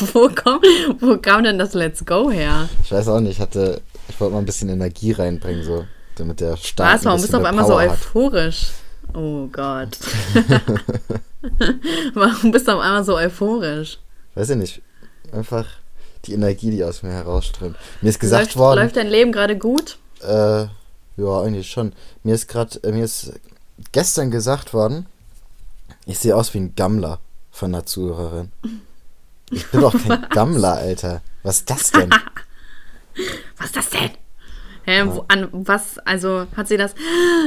wo, 0.14 0.30
komm, 0.34 0.60
wo 1.00 1.16
kam 1.18 1.44
denn 1.44 1.58
das 1.58 1.74
Let's 1.74 2.04
Go 2.04 2.30
her? 2.30 2.68
Ich 2.82 2.92
weiß 2.92 3.08
auch 3.08 3.20
nicht, 3.20 3.32
ich 3.32 3.40
hatte, 3.40 3.80
ich 4.08 4.20
wollte 4.20 4.34
mal 4.34 4.40
ein 4.40 4.46
bisschen 4.46 4.68
Energie 4.68 5.12
reinbringen, 5.12 5.64
so, 5.64 5.84
damit 6.16 6.40
der 6.40 6.56
Start 6.56 6.94
Was, 6.94 7.04
warum 7.04 7.20
bist 7.20 7.32
du 7.32 7.38
auf 7.38 7.44
einmal 7.44 7.64
Power 7.64 7.84
so 7.84 7.92
euphorisch? 7.92 8.68
Hat. 9.08 9.16
Oh 9.16 9.46
Gott. 9.48 9.98
warum 12.14 12.52
bist 12.52 12.68
du 12.68 12.72
auf 12.72 12.80
einmal 12.80 13.04
so 13.04 13.16
euphorisch? 13.16 13.98
Weiß 14.34 14.50
ich 14.50 14.56
nicht. 14.56 14.82
Einfach 15.32 15.66
die 16.24 16.34
Energie, 16.34 16.70
die 16.70 16.84
aus 16.84 17.02
mir 17.02 17.12
herausströmt. 17.12 17.76
Mir 18.00 18.10
ist 18.10 18.20
gesagt 18.20 18.46
läuft, 18.46 18.56
worden. 18.56 18.80
Läuft 18.80 18.96
dein 18.96 19.08
Leben 19.08 19.32
gerade 19.32 19.56
gut? 19.56 19.98
Äh, 20.22 20.66
ja, 21.16 21.40
eigentlich 21.42 21.70
schon. 21.70 21.92
Mir 22.22 22.34
ist 22.34 22.48
gerade, 22.48 22.78
äh, 22.82 22.92
mir 22.92 23.04
ist 23.04 23.32
gestern 23.92 24.30
gesagt 24.30 24.74
worden, 24.74 25.06
ich 26.06 26.18
sehe 26.18 26.36
aus 26.36 26.52
wie 26.54 26.58
ein 26.58 26.74
Gammler 26.74 27.20
von 27.50 27.74
einer 27.74 27.86
Zuhörerin. 27.86 28.52
Ich 29.50 29.66
bin 29.66 29.80
doch 29.80 29.94
kein 30.06 30.26
Gammler, 30.30 30.74
Alter. 30.74 31.22
Was 31.42 31.58
ist 31.58 31.70
das 31.70 31.90
denn? 31.90 32.10
Was 33.56 33.66
ist 33.66 33.76
das 33.76 33.90
denn? 33.90 34.10
Hä, 34.82 34.98
ja. 34.98 35.24
an 35.28 35.48
was, 35.52 35.98
also 35.98 36.46
hat 36.56 36.68
sie 36.68 36.78
das, 36.78 36.94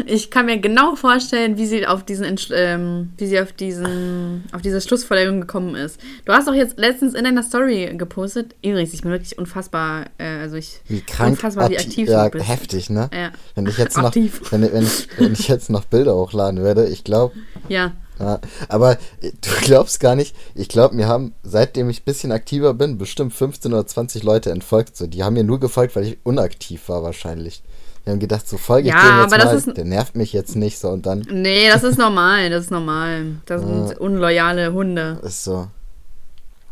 ich 0.06 0.30
kann 0.30 0.46
mir 0.46 0.60
genau 0.60 0.96
vorstellen, 0.96 1.58
wie 1.58 1.66
sie 1.66 1.88
auf 1.88 2.04
diesen, 2.04 2.38
ähm, 2.52 3.12
wie 3.18 3.26
sie 3.26 3.40
auf 3.40 3.52
diesen, 3.54 4.44
auf 4.52 4.62
diese 4.62 4.80
Schlussfolgerung 4.82 5.42
gekommen 5.42 5.76
ist. 5.76 6.00
Du 6.26 6.34
hast 6.34 6.48
doch 6.48 6.54
jetzt 6.54 6.78
letztens 6.78 7.16
in 7.16 7.24
deiner 7.24 7.42
Story 7.42 7.92
gepostet, 7.98 8.56
übrigens, 8.64 8.94
ich 8.94 9.02
bin 9.02 9.12
wirklich 9.12 9.38
unfassbar, 9.38 10.06
äh, 10.20 10.42
also 10.42 10.58
ich, 10.58 10.82
wie 10.88 11.02
krank, 11.02 11.32
unfassbar, 11.32 11.70
wie 11.72 11.80
aktiv 11.80 12.08
ja, 12.08 12.26
du 12.26 12.38
bist. 12.38 12.48
heftig, 12.48 12.90
ne? 12.92 13.10
Ja. 13.12 13.32
Wenn 13.56 13.66
ich 13.66 13.78
jetzt 13.80 13.98
noch, 14.02 14.16
wenn, 14.16 14.62
wenn, 14.62 14.84
ich, 14.84 15.08
wenn 15.18 15.34
ich 15.34 15.48
jetzt 15.48 15.72
noch 15.72 15.86
Bilder 15.86 16.16
hochladen 16.16 16.62
würde, 16.62 16.88
ich 16.88 17.04
glaube, 17.04 17.36
ja. 17.68 17.94
Ja, 18.20 18.40
aber 18.70 18.94
äh, 19.22 19.32
du 19.42 19.50
glaubst 19.62 20.00
gar 20.00 20.16
nicht, 20.16 20.36
ich 20.56 20.70
glaube, 20.70 20.96
mir 20.96 21.08
haben, 21.08 21.34
seitdem 21.44 21.90
ich 21.90 22.02
ein 22.02 22.06
bisschen 22.06 22.32
aktiver 22.32 22.74
bin, 22.74 22.98
bestimmt 22.98 23.34
15 23.34 23.74
oder 23.74 23.86
20 23.86 24.24
Leute 24.24 24.52
entfolgt. 24.52 24.96
So. 24.98 25.08
Die 25.08 25.24
haben 25.24 25.34
mir 25.34 25.44
nur 25.44 25.60
gefolgt, 25.60 25.96
weil 25.96 26.06
ich 26.06 26.18
unaktiv 26.24 26.90
war 26.90 27.04
wahrscheinlich. 27.04 27.64
Die 28.06 28.12
haben 28.12 28.20
gedacht, 28.20 28.48
so 28.48 28.58
folge 28.58 28.90
ich 28.90 28.94
ja, 28.94 29.02
dem 29.02 29.22
jetzt 29.22 29.34
aber 29.34 29.46
mal, 29.46 29.54
das 29.54 29.68
ist, 29.68 29.78
der 29.78 29.86
nervt 29.86 30.16
mich 30.16 30.34
jetzt 30.34 30.56
nicht 30.56 30.78
so 30.78 30.90
und 30.90 31.06
dann. 31.06 31.26
Nee, 31.32 31.70
das 31.70 31.84
ist 31.84 31.98
normal, 31.98 32.50
das 32.50 32.66
ist 32.66 32.72
normal. 32.72 33.38
Das 33.46 33.62
sind 33.62 33.90
ja. 33.92 33.98
unloyale 33.98 34.74
Hunde. 34.74 35.20
Ist 35.24 35.44
so. 35.44 35.68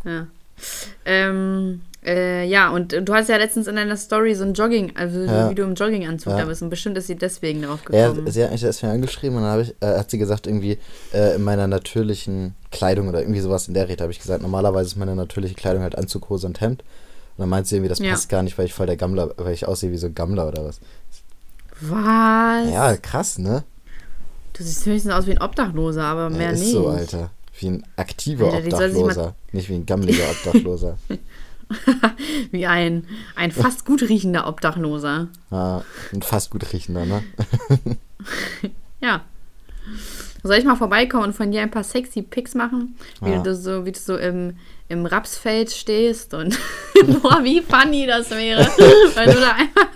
Ja. 0.03 0.27
Ähm, 1.05 1.81
äh, 2.05 2.45
ja, 2.45 2.69
und 2.71 2.93
du 2.93 3.13
hast 3.13 3.29
ja 3.29 3.37
letztens 3.37 3.67
in 3.67 3.75
deiner 3.75 3.95
Story 3.97 4.33
so 4.35 4.43
ein 4.43 4.53
Jogging, 4.53 4.93
also 4.95 5.19
Ja. 5.21 5.49
wie 5.49 5.55
du 5.55 5.63
im 5.63 5.75
Jogginganzug 5.75 6.31
Ja. 6.33 6.39
da 6.39 6.45
bist. 6.45 6.61
Und 6.61 6.69
bestimmt 6.69 6.97
ist 6.97 7.07
sie 7.07 7.15
deswegen 7.15 7.61
darauf 7.61 7.81
Ja, 7.91 8.09
gekommen. 8.09 8.31
sie 8.31 8.43
hat 8.43 8.51
mich 8.51 8.83
mal 8.83 8.91
angeschrieben 8.91 9.37
und 9.37 9.43
dann 9.43 9.61
ich, 9.61 9.75
äh, 9.81 9.97
hat 9.97 10.09
sie 10.09 10.17
gesagt, 10.17 10.47
irgendwie 10.47 10.77
äh, 11.13 11.35
in 11.35 11.43
meiner 11.43 11.67
natürlichen 11.67 12.55
Kleidung 12.71 13.07
oder 13.09 13.19
irgendwie 13.21 13.39
sowas 13.41 13.67
in 13.67 13.73
der 13.75 13.87
Rede 13.87 14.01
habe 14.03 14.11
ich 14.11 14.19
gesagt, 14.19 14.41
normalerweise 14.41 14.87
ist 14.87 14.95
meine 14.97 15.15
natürliche 15.15 15.53
Kleidung 15.55 15.83
halt 15.83 15.97
Anzug, 15.97 16.29
Hose 16.29 16.47
und 16.47 16.59
Hemd. 16.61 16.81
Und 17.37 17.43
dann 17.43 17.49
meint 17.49 17.67
sie 17.67 17.75
irgendwie, 17.75 17.89
das 17.89 17.99
Ja. 17.99 18.11
passt 18.11 18.29
gar 18.29 18.43
nicht, 18.43 18.57
weil 18.57 18.65
ich 18.65 18.73
voll 18.73 18.87
der 18.87 18.97
Gammler, 18.97 19.31
weil 19.37 19.53
ich 19.53 19.67
aussehe 19.67 19.91
wie 19.91 19.97
so 19.97 20.07
ein 20.07 20.15
Gammler 20.15 20.47
oder 20.47 20.65
was. 20.65 20.79
Was? 21.81 22.71
Ja, 22.71 22.95
krass, 22.97 23.37
ne? 23.39 23.63
Du 24.53 24.63
siehst 24.63 24.85
höchstens 24.85 25.13
aus 25.13 25.25
wie 25.27 25.31
ein 25.31 25.41
Obdachloser, 25.41 26.03
aber 26.03 26.29
mehr 26.29 26.47
ja, 26.47 26.51
ist 26.51 26.59
nicht. 26.59 26.71
so, 26.71 26.87
Alter. 26.87 27.31
Wie 27.59 27.67
ein 27.69 27.83
aktiver 27.95 28.51
Alter, 28.53 28.65
Obdachloser. 28.85 29.35
Nicht 29.51 29.69
wie 29.69 29.75
ein 29.75 29.85
gammeliger 29.85 30.23
Obdachloser. 30.31 30.97
Wie 32.51 32.67
ein, 32.67 33.05
ein 33.35 33.51
fast 33.51 33.85
gut 33.85 34.01
riechender 34.03 34.47
Obdachloser. 34.47 35.27
ah, 35.51 35.81
ein 36.13 36.21
fast 36.21 36.51
gut 36.51 36.71
riechender, 36.73 37.05
ne? 37.05 37.23
Ja. 39.01 39.21
Soll 40.43 40.57
ich 40.57 40.65
mal 40.65 40.75
vorbeikommen 40.75 41.23
und 41.25 41.33
von 41.33 41.51
dir 41.51 41.61
ein 41.61 41.71
paar 41.71 41.83
sexy 41.83 42.21
Pics 42.21 42.53
machen? 42.55 42.95
Wie 43.21 43.31
Ja. 43.31 43.41
du 43.41 43.55
so, 43.55 43.85
wie 43.85 43.91
du 43.91 43.99
so 43.99 44.15
im, 44.15 44.57
im 44.91 45.05
Rapsfeld 45.05 45.71
stehst 45.71 46.33
und 46.33 46.57
boah, 47.21 47.39
wie 47.43 47.61
funny 47.61 48.05
das 48.05 48.29
wäre, 48.29 48.59
wenn 49.15 49.29
du 49.29 49.39
da 49.39 49.51
einfach, 49.53 49.87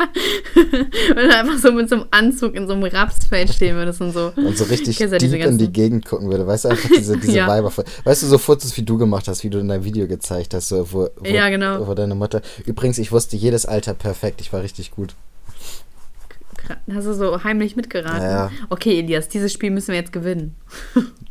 wenn 1.15 1.29
du 1.29 1.35
einfach 1.35 1.57
so 1.59 1.71
mit 1.73 1.89
so 1.89 1.95
einem 1.95 2.05
Anzug 2.11 2.55
in 2.55 2.65
so 2.65 2.73
einem 2.73 2.83
Rapsfeld 2.83 3.53
stehen 3.53 3.75
würdest 3.75 3.99
und 4.01 4.13
so. 4.13 4.31
Und 4.35 4.57
so 4.57 4.63
richtig 4.63 4.97
ja 4.99 5.07
deep 5.07 5.33
in 5.33 5.57
die 5.57 5.71
Gegend 5.71 6.05
gucken 6.05 6.29
würde. 6.29 6.47
Weißt 6.47 6.65
du, 6.65 6.69
einfach 6.69 6.89
diese, 6.89 7.17
diese 7.19 7.33
Ja. 7.37 7.47
Weiber. 7.47 7.71
Weißt 8.05 8.23
du, 8.23 8.27
so 8.27 8.37
Fotos, 8.37 8.75
wie 8.77 8.83
du 8.83 8.97
gemacht 8.97 9.27
hast, 9.27 9.43
wie 9.43 9.49
du 9.49 9.59
in 9.59 9.67
deinem 9.67 9.83
Video 9.83 10.07
gezeigt 10.07 10.53
hast, 10.53 10.69
so, 10.69 10.91
wo, 10.91 11.09
wo, 11.17 11.25
Ja, 11.25 11.49
genau. 11.49 11.85
wo 11.85 11.93
deine 11.93 12.15
Mutter. 12.15 12.41
Übrigens, 12.65 12.97
ich 12.97 13.11
wusste 13.11 13.35
jedes 13.35 13.65
Alter 13.65 13.93
perfekt. 13.93 14.39
Ich 14.39 14.53
war 14.53 14.61
richtig 14.61 14.91
gut. 14.91 15.13
Hast 16.91 17.05
du 17.05 17.13
so 17.13 17.43
heimlich 17.43 17.75
mitgeraten? 17.75 18.21
Ja, 18.23 18.47
ja. 18.47 18.51
Okay, 18.69 18.97
Elias, 18.99 19.27
dieses 19.27 19.53
Spiel 19.53 19.69
müssen 19.71 19.89
wir 19.89 19.95
jetzt 19.95 20.11
gewinnen. 20.13 20.55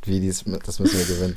Wie 0.05 0.21
dies, 0.21 0.45
das 0.65 0.79
müssen 0.79 0.99
wir 0.99 1.07
gewinnen. 1.07 1.37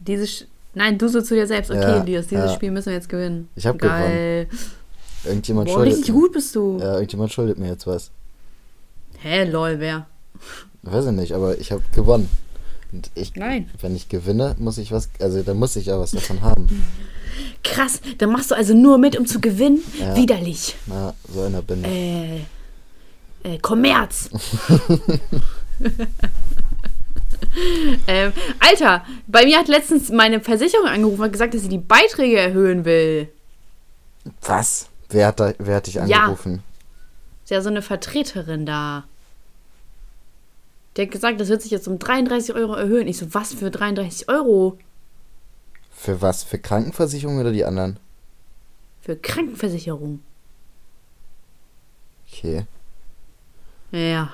Dieses, 0.00 0.46
nein, 0.78 0.96
du 0.98 1.08
so 1.08 1.20
zu 1.20 1.34
dir 1.34 1.46
selbst. 1.46 1.70
Okay, 1.70 1.80
Ja, 1.80 2.00
Elias, 2.00 2.26
dieses 2.28 2.46
ja. 2.46 2.54
Spiel 2.54 2.70
müssen 2.70 2.86
wir 2.86 2.94
jetzt 2.94 3.08
gewinnen. 3.08 3.48
Ich 3.56 3.66
hab 3.66 3.78
Geil. 3.78 4.48
Irgendjemand 5.24 5.66
Boah, 5.68 5.74
schuldet 5.74 5.94
richtig 5.94 6.14
mir. 6.14 6.20
gut 6.20 6.32
bist 6.32 6.54
du. 6.54 6.78
Ja, 6.80 6.94
irgendjemand 6.94 7.32
schuldet 7.32 7.58
mir 7.58 7.68
jetzt 7.68 7.86
was. 7.86 8.10
Hä, 9.18 9.44
lol, 9.44 9.80
wer? 9.80 10.06
Weiß 10.82 11.06
ich 11.06 11.12
nicht, 11.12 11.32
aber 11.32 11.58
ich 11.58 11.72
habe 11.72 11.82
gewonnen. 11.94 12.28
Und 12.92 13.10
ich, 13.14 13.34
Nein. 13.34 13.68
wenn 13.80 13.94
ich 13.94 14.08
gewinne, 14.08 14.54
muss 14.58 14.78
ich 14.78 14.92
was, 14.92 15.10
also 15.20 15.42
dann 15.42 15.58
muss 15.58 15.76
ich 15.76 15.86
ja 15.86 15.98
was 15.98 16.12
davon 16.12 16.40
haben. 16.40 16.84
Krass, 17.64 18.00
dann 18.18 18.30
machst 18.30 18.50
du 18.50 18.54
also 18.54 18.72
nur 18.74 18.96
mit, 18.96 19.18
um 19.18 19.26
zu 19.26 19.40
gewinnen? 19.40 19.82
Ja. 19.98 20.16
Widerlich. 20.16 20.76
Na, 20.86 21.14
so 21.32 21.42
einer 21.42 21.60
bin 21.60 21.84
ich. 21.84 21.90
Äh, 21.90 22.36
äh, 23.54 23.58
Kommerz. 23.60 24.30
ähm, 28.06 28.32
Alter, 28.60 29.04
bei 29.26 29.44
mir 29.44 29.58
hat 29.58 29.68
letztens 29.68 30.10
meine 30.10 30.40
Versicherung 30.40 30.86
angerufen 30.86 31.22
und 31.22 31.32
gesagt, 31.32 31.54
dass 31.54 31.62
sie 31.62 31.68
die 31.68 31.78
Beiträge 31.78 32.38
erhöhen 32.38 32.84
will. 32.84 33.28
Was? 34.42 34.88
Wer 35.10 35.28
hat, 35.28 35.40
da, 35.40 35.52
wer 35.58 35.76
hat 35.76 35.86
dich 35.86 35.94
Ja. 35.94 36.02
angerufen? 36.02 36.62
Ist 37.44 37.50
ja 37.50 37.62
so 37.62 37.68
eine 37.70 37.80
Vertreterin 37.82 38.66
da. 38.66 39.04
Die 40.96 41.02
hat 41.02 41.10
gesagt, 41.10 41.40
das 41.40 41.48
wird 41.48 41.62
sich 41.62 41.70
jetzt 41.70 41.88
um 41.88 41.98
33 41.98 42.54
Euro 42.54 42.74
erhöhen. 42.74 43.06
Ich 43.08 43.18
so, 43.18 43.32
was 43.32 43.54
für 43.54 43.70
33 43.70 44.28
Euro? 44.28 44.78
Für 45.92 46.20
was? 46.20 46.42
Für 46.44 46.58
Krankenversicherung 46.58 47.38
oder 47.38 47.52
die 47.52 47.64
anderen? 47.64 47.98
Für 49.00 49.16
Krankenversicherung. 49.16 50.20
Okay, 52.30 52.66
Ja. 53.90 54.32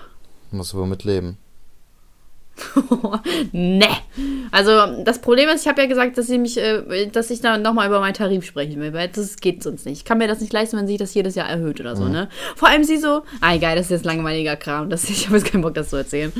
muss 0.50 0.75
wohl 0.75 0.86
mit 0.86 1.04
leben. 1.04 1.38
ne. 3.53 3.87
Also 4.50 5.03
das 5.04 5.20
Problem 5.20 5.48
ist, 5.48 5.62
ich 5.62 5.69
habe 5.69 5.82
ja 5.82 5.88
gesagt, 5.88 6.16
dass 6.19 6.26
sie 6.26 6.38
mich, 6.38 6.59
äh, 6.59 7.06
dass 7.06 7.31
ich 7.31 7.41
da 7.41 7.59
nochmal 7.59 7.88
über 7.88 8.00
meinen 8.00 8.15
Tarif 8.15 8.44
sprechen 8.44 8.81
will, 8.81 8.92
weil 8.92 9.09
das 9.09 9.37
geht 9.37 9.62
sonst 9.62 9.87
nicht. 9.87 9.98
Ich 9.98 10.04
kann 10.04 10.19
mir 10.19 10.28
das 10.28 10.41
nicht 10.41 10.53
leisten, 10.53 10.76
wenn 10.76 10.87
sich 10.87 10.98
das 10.98 11.14
jedes 11.14 11.34
Jahr 11.34 11.48
erhöht 11.48 11.81
oder 11.81 11.97
so, 11.97 12.09
ne? 12.09 12.28
Vor 12.56 12.69
allem 12.69 12.84
sie 12.84 12.97
so, 12.97 13.22
ah 13.41 13.54
egal, 13.54 13.76
das 13.76 13.87
ist 13.87 13.91
jetzt 13.91 14.04
langweiliger 14.04 14.56
Kram, 14.56 14.91
das, 14.91 15.04
ich 15.10 15.26
habe 15.26 15.37
jetzt 15.38 15.50
keinen 15.50 15.62
Bock, 15.62 15.75
das 15.75 15.91
zu 15.91 15.97
erzählen. 15.97 16.32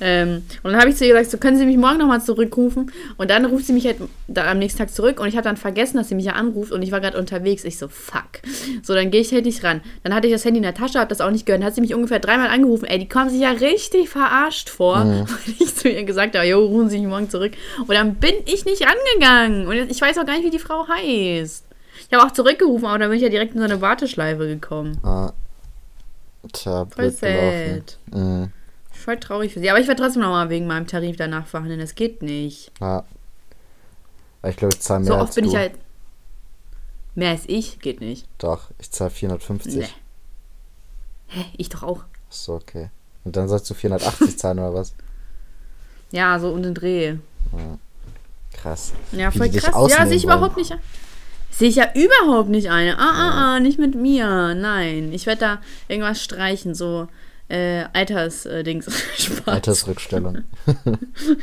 Ähm, 0.00 0.42
und 0.62 0.72
dann 0.72 0.80
habe 0.80 0.90
ich 0.90 0.96
zu 0.96 1.04
ihr 1.04 1.14
gesagt, 1.14 1.30
so 1.30 1.38
können 1.38 1.56
Sie 1.56 1.66
mich 1.66 1.76
morgen 1.76 1.98
nochmal 1.98 2.22
zurückrufen 2.22 2.90
und 3.16 3.30
dann 3.30 3.44
ruft 3.44 3.66
sie 3.66 3.72
mich 3.72 3.86
halt 3.86 3.96
da 4.28 4.50
am 4.50 4.58
nächsten 4.58 4.78
Tag 4.78 4.90
zurück 4.90 5.20
und 5.20 5.28
ich 5.28 5.36
habe 5.36 5.44
dann 5.44 5.56
vergessen, 5.56 5.96
dass 5.96 6.08
sie 6.08 6.14
mich 6.14 6.24
ja 6.24 6.32
anruft 6.32 6.72
und 6.72 6.82
ich 6.82 6.92
war 6.92 7.00
gerade 7.00 7.18
unterwegs. 7.18 7.64
Ich 7.64 7.78
so, 7.78 7.88
fuck. 7.88 8.40
So, 8.82 8.94
dann 8.94 9.10
gehe 9.10 9.20
ich 9.20 9.32
halt 9.32 9.44
nicht 9.44 9.62
ran. 9.64 9.80
Dann 10.02 10.14
hatte 10.14 10.26
ich 10.26 10.32
das 10.32 10.44
Handy 10.44 10.58
in 10.58 10.62
der 10.62 10.74
Tasche, 10.74 10.98
habe 10.98 11.08
das 11.08 11.20
auch 11.20 11.30
nicht 11.30 11.46
gehört. 11.46 11.62
Dann 11.62 11.66
hat 11.66 11.74
sie 11.74 11.80
mich 11.80 11.94
ungefähr 11.94 12.18
dreimal 12.18 12.48
angerufen. 12.48 12.86
Ey, 12.86 12.98
die 12.98 13.08
kommen 13.08 13.30
sich 13.30 13.40
ja 13.40 13.50
richtig 13.50 14.08
verarscht 14.08 14.68
vor, 14.68 14.96
weil 15.04 15.59
ich 15.60 15.74
zu 15.76 15.88
ihr 15.88 16.04
gesagt 16.04 16.34
habe, 16.36 16.46
jo, 16.46 16.64
rufen 16.64 16.90
Sie 16.90 16.98
mich 16.98 17.08
morgen 17.08 17.30
zurück. 17.30 17.52
Und 17.80 17.90
dann 17.90 18.16
bin 18.16 18.34
ich 18.46 18.64
nicht 18.64 18.82
rangegangen. 18.82 19.66
Und 19.66 19.90
ich 19.90 20.00
weiß 20.00 20.18
auch 20.18 20.26
gar 20.26 20.34
nicht, 20.36 20.44
wie 20.44 20.50
die 20.50 20.58
Frau 20.58 20.86
heißt. 20.88 21.64
Ich 22.08 22.16
habe 22.16 22.26
auch 22.26 22.32
zurückgerufen, 22.32 22.86
aber 22.86 22.98
dann 22.98 23.08
bin 23.10 23.16
ich 23.18 23.22
ja 23.22 23.28
direkt 23.28 23.52
in 23.54 23.58
so 23.60 23.64
eine 23.64 23.80
Warteschleife 23.80 24.46
gekommen. 24.46 24.98
Ah. 25.04 25.32
Tja, 26.52 26.86
Voll 26.86 27.10
sad. 27.10 27.98
Mhm. 28.12 28.50
Voll 28.90 29.18
traurig 29.18 29.52
für 29.52 29.60
sie. 29.60 29.70
Aber 29.70 29.78
ich 29.78 29.86
werde 29.86 30.02
trotzdem 30.02 30.22
nochmal 30.22 30.48
wegen 30.50 30.66
meinem 30.66 30.86
Tarif 30.86 31.16
danach 31.16 31.46
verhandeln. 31.46 31.80
Das 31.80 31.94
geht 31.94 32.22
nicht. 32.22 32.72
Ja. 32.80 33.04
Ich 34.46 34.56
glaube, 34.56 34.74
ich 34.74 34.80
zahle 34.80 35.00
mehr 35.00 35.08
So 35.08 35.14
als 35.14 35.22
oft 35.24 35.34
bin 35.34 35.44
du. 35.44 35.50
ich 35.50 35.56
halt. 35.56 35.72
Mehr 37.14 37.30
als 37.30 37.42
ich? 37.46 37.78
Geht 37.80 38.00
nicht. 38.00 38.26
Doch, 38.38 38.70
ich 38.78 38.90
zahle 38.90 39.10
450. 39.10 39.74
Nee. 39.74 39.86
Hä? 41.28 41.44
Ich 41.58 41.68
doch 41.68 41.82
auch. 41.82 42.04
Ist 42.30 42.44
so, 42.44 42.54
okay. 42.54 42.90
Und 43.24 43.36
dann 43.36 43.48
sollst 43.48 43.68
du 43.68 43.74
480 43.74 44.38
zahlen 44.38 44.58
oder 44.58 44.72
was? 44.74 44.94
Ja, 46.12 46.38
so 46.38 46.50
um 46.50 46.62
den 46.62 46.74
Dreh. 46.74 47.16
Krass. 48.52 48.92
Ja, 49.12 49.30
voll 49.30 49.48
krass. 49.50 49.90
Ja, 49.90 50.06
sehe 50.06 50.16
ich 50.16 50.24
wollen. 50.24 50.38
überhaupt 50.38 50.56
nicht. 50.56 50.76
Sehe 51.50 51.68
ich 51.68 51.76
ja 51.76 51.88
überhaupt 51.94 52.48
nicht 52.48 52.70
eine. 52.70 52.98
Ah, 52.98 53.12
ah, 53.12 53.30
ah, 53.56 53.60
nicht 53.60 53.78
mit 53.78 53.94
mir. 53.94 54.54
Nein. 54.54 55.12
Ich 55.12 55.26
werde 55.26 55.40
da 55.40 55.58
irgendwas 55.88 56.22
streichen. 56.22 56.74
So, 56.74 57.08
äh, 57.50 57.84
Alters-Dings. 57.92 58.86
Spaß. 59.18 59.48
Altersrückstellung. 59.48 60.38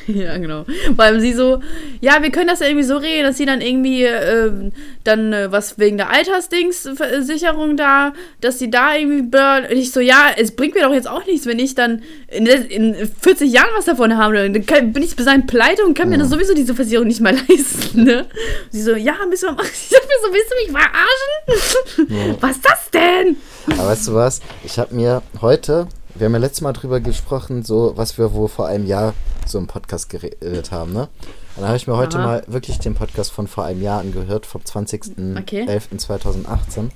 Ja, 0.07 0.37
genau. 0.37 0.65
Weil 0.91 1.19
sie 1.19 1.33
so, 1.33 1.61
ja, 2.01 2.21
wir 2.21 2.31
können 2.31 2.47
das 2.47 2.59
ja 2.59 2.67
irgendwie 2.67 2.85
so 2.85 2.97
regeln, 2.97 3.25
dass 3.25 3.37
sie 3.37 3.45
dann 3.45 3.61
irgendwie 3.61 4.03
ähm, 4.03 4.71
dann 5.03 5.33
äh, 5.33 5.51
was 5.51 5.77
wegen 5.77 5.97
der 5.97 6.09
Altersdings-Sicherung 6.09 7.77
da, 7.77 8.13
dass 8.41 8.57
sie 8.59 8.71
da 8.71 8.95
irgendwie 8.95 9.23
burn. 9.23 9.65
Und 9.65 9.77
ich 9.77 9.91
so, 9.91 9.99
ja, 9.99 10.27
es 10.37 10.55
bringt 10.55 10.75
mir 10.75 10.81
doch 10.81 10.93
jetzt 10.93 11.07
auch 11.07 11.25
nichts, 11.25 11.45
wenn 11.45 11.59
ich 11.59 11.75
dann 11.75 12.01
in, 12.27 12.45
in 12.45 12.95
40 13.21 13.51
Jahren 13.51 13.69
was 13.75 13.85
davon 13.85 14.17
habe. 14.17 14.35
Dann 14.49 14.65
kann, 14.65 14.93
bin 14.93 15.03
ich 15.03 15.15
bis 15.15 15.25
dahin 15.25 15.45
pleite 15.45 15.83
und 15.85 15.97
kann 15.97 16.09
mir 16.09 16.17
dann 16.17 16.29
sowieso 16.29 16.53
diese 16.53 16.73
Versicherung 16.73 17.07
nicht 17.07 17.21
mehr 17.21 17.33
leisten, 17.49 18.03
ne? 18.03 18.19
Und 18.21 18.71
sie 18.71 18.81
so, 18.81 18.95
ja, 18.95 19.15
müssen 19.29 19.49
wir 19.49 19.53
machen. 19.53 19.69
Ich 19.71 19.89
sag 19.89 20.01
mir 20.03 20.15
so, 20.21 20.33
willst 20.33 20.51
du 20.51 20.55
mich 20.55 20.71
verarschen? 20.71 22.37
Was 22.41 22.51
ist 22.51 22.65
das 22.65 22.91
denn? 22.91 23.37
Aber 23.77 23.89
weißt 23.89 24.07
du 24.07 24.13
was? 24.13 24.41
Ich 24.63 24.79
habe 24.79 24.95
mir 24.95 25.21
heute, 25.41 25.87
wir 26.17 26.25
haben 26.25 26.33
ja 26.33 26.39
letztes 26.39 26.61
Mal 26.61 26.73
drüber 26.73 26.99
gesprochen, 26.99 27.63
so 27.63 27.93
was 27.95 28.17
wir 28.17 28.33
wohl 28.33 28.47
vor 28.47 28.67
einem 28.67 28.85
Jahr 28.87 29.13
so 29.45 29.57
im 29.57 29.67
Podcast 29.67 30.09
geredet 30.09 30.71
haben, 30.71 30.93
ne? 30.93 31.07
Und 31.55 31.61
da 31.61 31.67
habe 31.67 31.77
ich 31.77 31.87
mir 31.87 31.97
heute 31.97 32.17
Aha. 32.19 32.25
mal 32.25 32.43
wirklich 32.47 32.79
den 32.79 32.95
Podcast 32.95 33.31
von 33.31 33.47
vor 33.47 33.63
einem 33.65 33.81
Jahr 33.81 33.99
angehört, 34.01 34.45
vom 34.45 34.61
20.11.2018. 34.61 36.89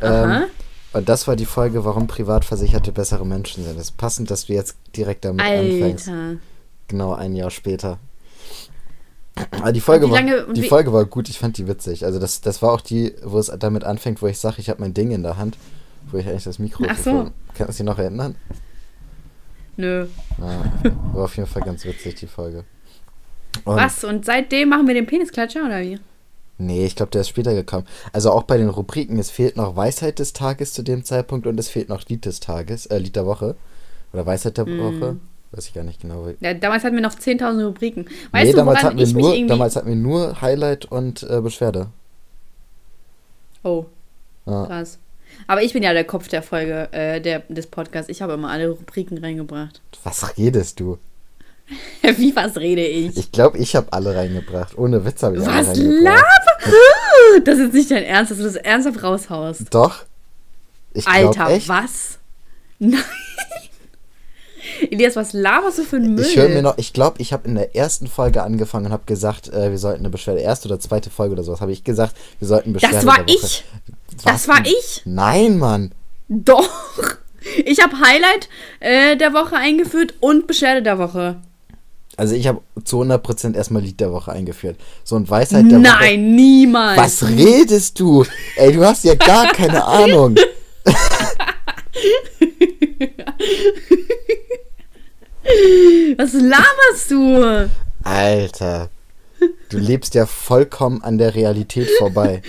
Aha. 0.00 0.36
Ähm, 0.36 0.44
und 0.92 1.08
das 1.08 1.26
war 1.28 1.36
die 1.36 1.46
Folge, 1.46 1.84
warum 1.84 2.06
Privatversicherte 2.06 2.92
bessere 2.92 3.26
Menschen 3.26 3.64
sind. 3.64 3.76
Es 3.76 3.82
ist 3.90 3.96
passend, 3.96 4.30
dass 4.30 4.46
du 4.46 4.52
jetzt 4.54 4.76
direkt 4.96 5.24
damit 5.24 5.44
anfängst. 5.44 6.08
Alter. 6.08 6.36
Genau 6.88 7.14
ein 7.14 7.34
Jahr 7.34 7.50
später. 7.50 7.98
Aber 9.52 9.72
die 9.72 9.80
Folge, 9.80 10.06
lange- 10.06 10.46
war, 10.46 10.54
die 10.54 10.62
Folge 10.64 10.92
war 10.92 11.04
gut, 11.04 11.28
ich 11.28 11.38
fand 11.38 11.58
die 11.58 11.68
witzig. 11.68 12.04
Also 12.04 12.18
das, 12.18 12.40
das 12.40 12.60
war 12.62 12.72
auch 12.72 12.80
die, 12.80 13.14
wo 13.22 13.38
es 13.38 13.52
damit 13.58 13.84
anfängt, 13.84 14.20
wo 14.22 14.26
ich 14.26 14.38
sage, 14.38 14.56
ich 14.58 14.68
habe 14.70 14.80
mein 14.80 14.94
Ding 14.94 15.10
in 15.12 15.22
der 15.22 15.36
Hand, 15.36 15.56
wo 16.12 16.18
ich 16.18 16.26
eigentlich 16.28 16.44
das 16.44 16.58
Mikro 16.58 16.84
Ach 16.88 16.98
so. 16.98 17.30
Kannst 17.54 17.78
du 17.78 17.82
dich 17.84 17.90
noch 17.90 17.98
erinnern? 17.98 18.34
Nö. 19.76 20.06
Ja, 20.38 20.64
war 21.12 21.24
auf 21.24 21.36
jeden 21.36 21.48
Fall 21.48 21.62
ganz 21.62 21.84
witzig, 21.84 22.16
die 22.16 22.26
Folge. 22.26 22.64
Und 23.64 23.76
Was? 23.76 24.04
Und 24.04 24.24
seitdem 24.24 24.68
machen 24.70 24.86
wir 24.86 24.94
den 24.94 25.06
Penisklatscher, 25.06 25.64
oder 25.64 25.80
wie? 25.80 25.98
Nee, 26.58 26.86
ich 26.86 26.96
glaube, 26.96 27.10
der 27.10 27.20
ist 27.20 27.28
später 27.28 27.54
gekommen. 27.54 27.86
Also 28.12 28.32
auch 28.32 28.42
bei 28.42 28.56
den 28.56 28.68
Rubriken, 28.68 29.18
es 29.18 29.30
fehlt 29.30 29.56
noch 29.56 29.76
Weisheit 29.76 30.18
des 30.18 30.32
Tages 30.32 30.72
zu 30.72 30.82
dem 30.82 31.04
Zeitpunkt 31.04 31.46
und 31.46 31.58
es 31.60 31.68
fehlt 31.68 31.88
noch 31.88 32.04
Lied 32.08 32.24
des 32.24 32.40
Tages, 32.40 32.86
äh, 32.86 32.98
Lied 32.98 33.14
der 33.14 33.26
Woche. 33.26 33.54
Oder 34.12 34.26
Weisheit 34.26 34.56
der 34.58 34.66
Mhm. 34.66 34.80
Woche. 34.80 35.16
Weiß 35.52 35.66
ich 35.68 35.72
gar 35.74 35.84
nicht 35.84 36.00
genau. 36.00 36.26
Ja, 36.40 36.52
damals 36.54 36.82
hatten 36.84 36.96
wir 36.96 37.02
noch 37.02 37.14
10.000 37.14 37.64
Rubriken. 37.64 38.06
Weißt 38.32 38.44
nee, 38.46 38.50
du, 38.50 38.56
damals 38.56 38.82
hatten, 38.82 38.98
wir 38.98 39.06
nur, 39.06 39.32
irgendwie... 39.34 39.46
damals 39.48 39.76
hatten 39.76 39.88
wir 39.88 39.96
nur 39.96 40.40
Highlight 40.42 40.84
und 40.86 41.22
äh, 41.22 41.40
Beschwerde. 41.40 41.86
oh, 43.62 43.86
Ja. 44.46 44.66
krass. 44.66 44.98
Aber 45.46 45.62
ich 45.62 45.72
bin 45.72 45.82
ja 45.82 45.92
der 45.92 46.04
Kopf 46.04 46.28
der 46.28 46.42
Folge, 46.42 46.88
äh, 46.92 47.20
der, 47.20 47.40
des 47.48 47.66
Podcasts. 47.66 48.10
Ich 48.10 48.22
habe 48.22 48.34
immer 48.34 48.50
alle 48.50 48.70
Rubriken 48.70 49.18
reingebracht. 49.18 49.80
Was 50.04 50.36
redest 50.36 50.80
du? 50.80 50.98
Wie, 52.16 52.34
was 52.34 52.56
rede 52.56 52.86
ich? 52.86 53.16
Ich 53.16 53.32
glaube, 53.32 53.58
ich 53.58 53.76
habe 53.76 53.92
alle 53.92 54.14
reingebracht. 54.14 54.76
Ohne 54.78 55.04
Witz 55.04 55.22
habe 55.22 55.36
ich 55.36 55.46
alle 55.46 55.68
was 55.68 55.78
reingebracht. 55.78 56.02
laber? 56.02 57.40
Das 57.44 57.58
ist 57.58 57.74
nicht 57.74 57.90
dein 57.90 58.04
Ernst, 58.04 58.30
dass 58.30 58.38
du 58.38 58.44
das 58.44 58.56
ernsthaft 58.56 59.02
raushaust. 59.02 59.66
Doch. 59.70 60.04
Ich 60.94 61.06
Alter, 61.06 61.50
echt. 61.50 61.68
was? 61.68 62.18
Nein. 62.78 63.02
Elias, 64.90 65.16
was 65.16 65.32
laberst 65.32 65.78
du 65.78 65.82
für 65.82 65.96
ein 65.96 66.14
Müll? 66.14 66.24
Ich 66.24 66.36
höre 66.36 66.48
mir 66.48 66.62
noch, 66.62 66.78
ich 66.78 66.92
glaube, 66.92 67.20
ich 67.20 67.32
habe 67.32 67.48
in 67.48 67.54
der 67.54 67.74
ersten 67.74 68.06
Folge 68.06 68.42
angefangen 68.42 68.86
und 68.86 68.92
habe 68.92 69.04
gesagt, 69.06 69.48
äh, 69.52 69.70
wir 69.70 69.78
sollten 69.78 70.00
eine 70.00 70.10
Beschwerde, 70.10 70.40
erste 70.40 70.68
oder 70.68 70.78
zweite 70.78 71.10
Folge 71.10 71.32
oder 71.32 71.42
sowas, 71.42 71.60
habe 71.60 71.72
ich 71.72 71.84
gesagt, 71.84 72.16
wir 72.38 72.48
sollten 72.48 72.72
Beschwerde 72.72 72.96
das 72.96 73.06
war 73.06 73.20
ich. 73.26 73.64
Das 74.24 74.48
war 74.48 74.64
ich. 74.64 75.02
Nein, 75.04 75.58
Mann. 75.58 75.92
Doch. 76.28 76.68
Ich 77.64 77.82
habe 77.82 77.98
Highlight 77.98 78.48
äh, 78.80 79.16
der 79.16 79.32
Woche 79.32 79.56
eingeführt 79.56 80.12
und 80.20 80.46
Beschwerde 80.46 80.82
der 80.82 80.98
Woche. 80.98 81.40
Also 82.16 82.34
ich 82.34 82.46
habe 82.46 82.60
zu 82.84 83.00
100% 83.00 83.54
erstmal 83.54 83.80
Lied 83.80 84.00
der 84.00 84.12
Woche 84.12 84.32
eingeführt. 84.32 84.76
So 85.02 85.16
ein 85.16 85.30
Weisheit 85.30 85.64
der 85.70 85.78
Woche. 85.78 85.88
Nein, 85.88 86.34
niemals. 86.34 86.98
Was 86.98 87.26
redest 87.26 87.98
du? 88.00 88.26
Ey, 88.56 88.72
du 88.72 88.84
hast 88.84 89.04
ja 89.04 89.14
gar 89.14 89.46
keine 89.52 89.82
Ahnung. 89.84 90.36
Was 96.16 96.32
laberst 96.34 97.10
du? 97.10 97.70
Alter. 98.02 98.90
Du 99.70 99.78
lebst 99.78 100.14
ja 100.14 100.26
vollkommen 100.26 101.02
an 101.02 101.18
der 101.18 101.34
Realität 101.34 101.88
vorbei. 101.98 102.42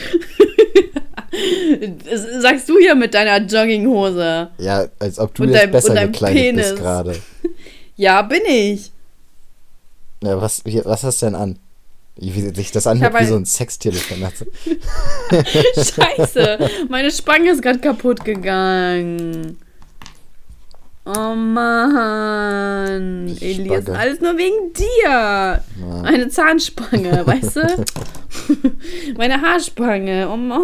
Das 1.31 2.21
sagst 2.41 2.67
du 2.69 2.77
hier 2.79 2.95
mit 2.95 3.13
deiner 3.13 3.37
Jogginghose. 3.45 4.49
Ja, 4.57 4.87
als 4.99 5.19
ob 5.19 5.33
du 5.35 5.43
Und 5.43 5.49
jetzt 5.49 5.61
dein- 5.63 5.71
besser 5.71 5.93
gekleidet 6.07 6.37
Penis. 6.41 6.69
bist 6.71 6.77
gerade. 6.81 7.15
Ja, 7.95 8.21
bin 8.21 8.41
ich. 8.47 8.91
Ja, 10.23 10.41
was, 10.41 10.63
was 10.65 11.03
hast 11.03 11.21
du 11.21 11.25
denn 11.25 11.35
an? 11.35 11.59
Wie 12.15 12.31
sich 12.55 12.71
das 12.71 12.87
anhört 12.87 13.13
wie 13.19 13.25
so 13.25 13.35
ein 13.35 13.43
Sextelefon. 13.45 14.23
Also, 14.23 14.45
Scheiße. 15.93 16.69
Meine 16.89 17.11
Spange 17.11 17.51
ist 17.51 17.61
gerade 17.61 17.79
kaputt 17.79 18.23
gegangen. 18.23 19.57
Oh 21.11 21.33
Mann. 21.33 23.27
Elias, 23.41 23.81
Spange. 23.83 23.97
alles 23.99 24.21
nur 24.21 24.37
wegen 24.37 24.73
dir. 24.73 25.63
Meine 26.03 26.29
Zahnspange, 26.29 27.25
weißt 27.31 27.55
du? 27.55 27.85
Meine 29.17 29.41
Haarspange. 29.41 30.29
Oh 30.31 30.37
Mann. 30.37 30.63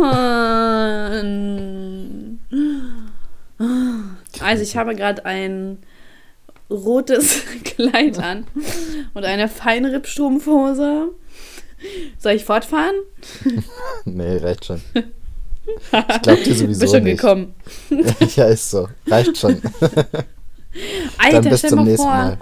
Also 4.40 4.62
ich 4.64 4.78
habe 4.78 4.94
gerade 4.96 5.26
ein 5.26 5.80
rotes 6.70 7.42
Kleid 7.64 8.20
an 8.20 8.46
und 9.16 9.26
eine 9.26 9.48
Feinrippstrumpfhose. 9.48 11.10
Soll 12.20 12.34
ich 12.34 12.46
fortfahren? 12.46 12.94
nee, 14.06 14.38
reicht 14.38 14.66
schon. 14.66 14.82
Ich 15.66 15.90
glaub 16.22 16.44
dir 16.44 16.54
sowieso 16.56 16.80
Bist 16.82 16.94
schon 16.94 17.04
nicht. 17.04 17.20
gekommen. 17.20 17.56
ja, 18.36 18.46
ist 18.46 18.70
so. 18.72 18.88
Reicht 19.08 19.38
schon. 19.38 19.62
Alter, 21.18 21.42
Dann 21.42 21.50
bis 21.50 21.60
stell 21.60 21.70
zum 21.70 21.80
mal 21.80 21.86
nächsten 21.86 22.04
vor. 22.08 22.14
Mal. 22.14 22.38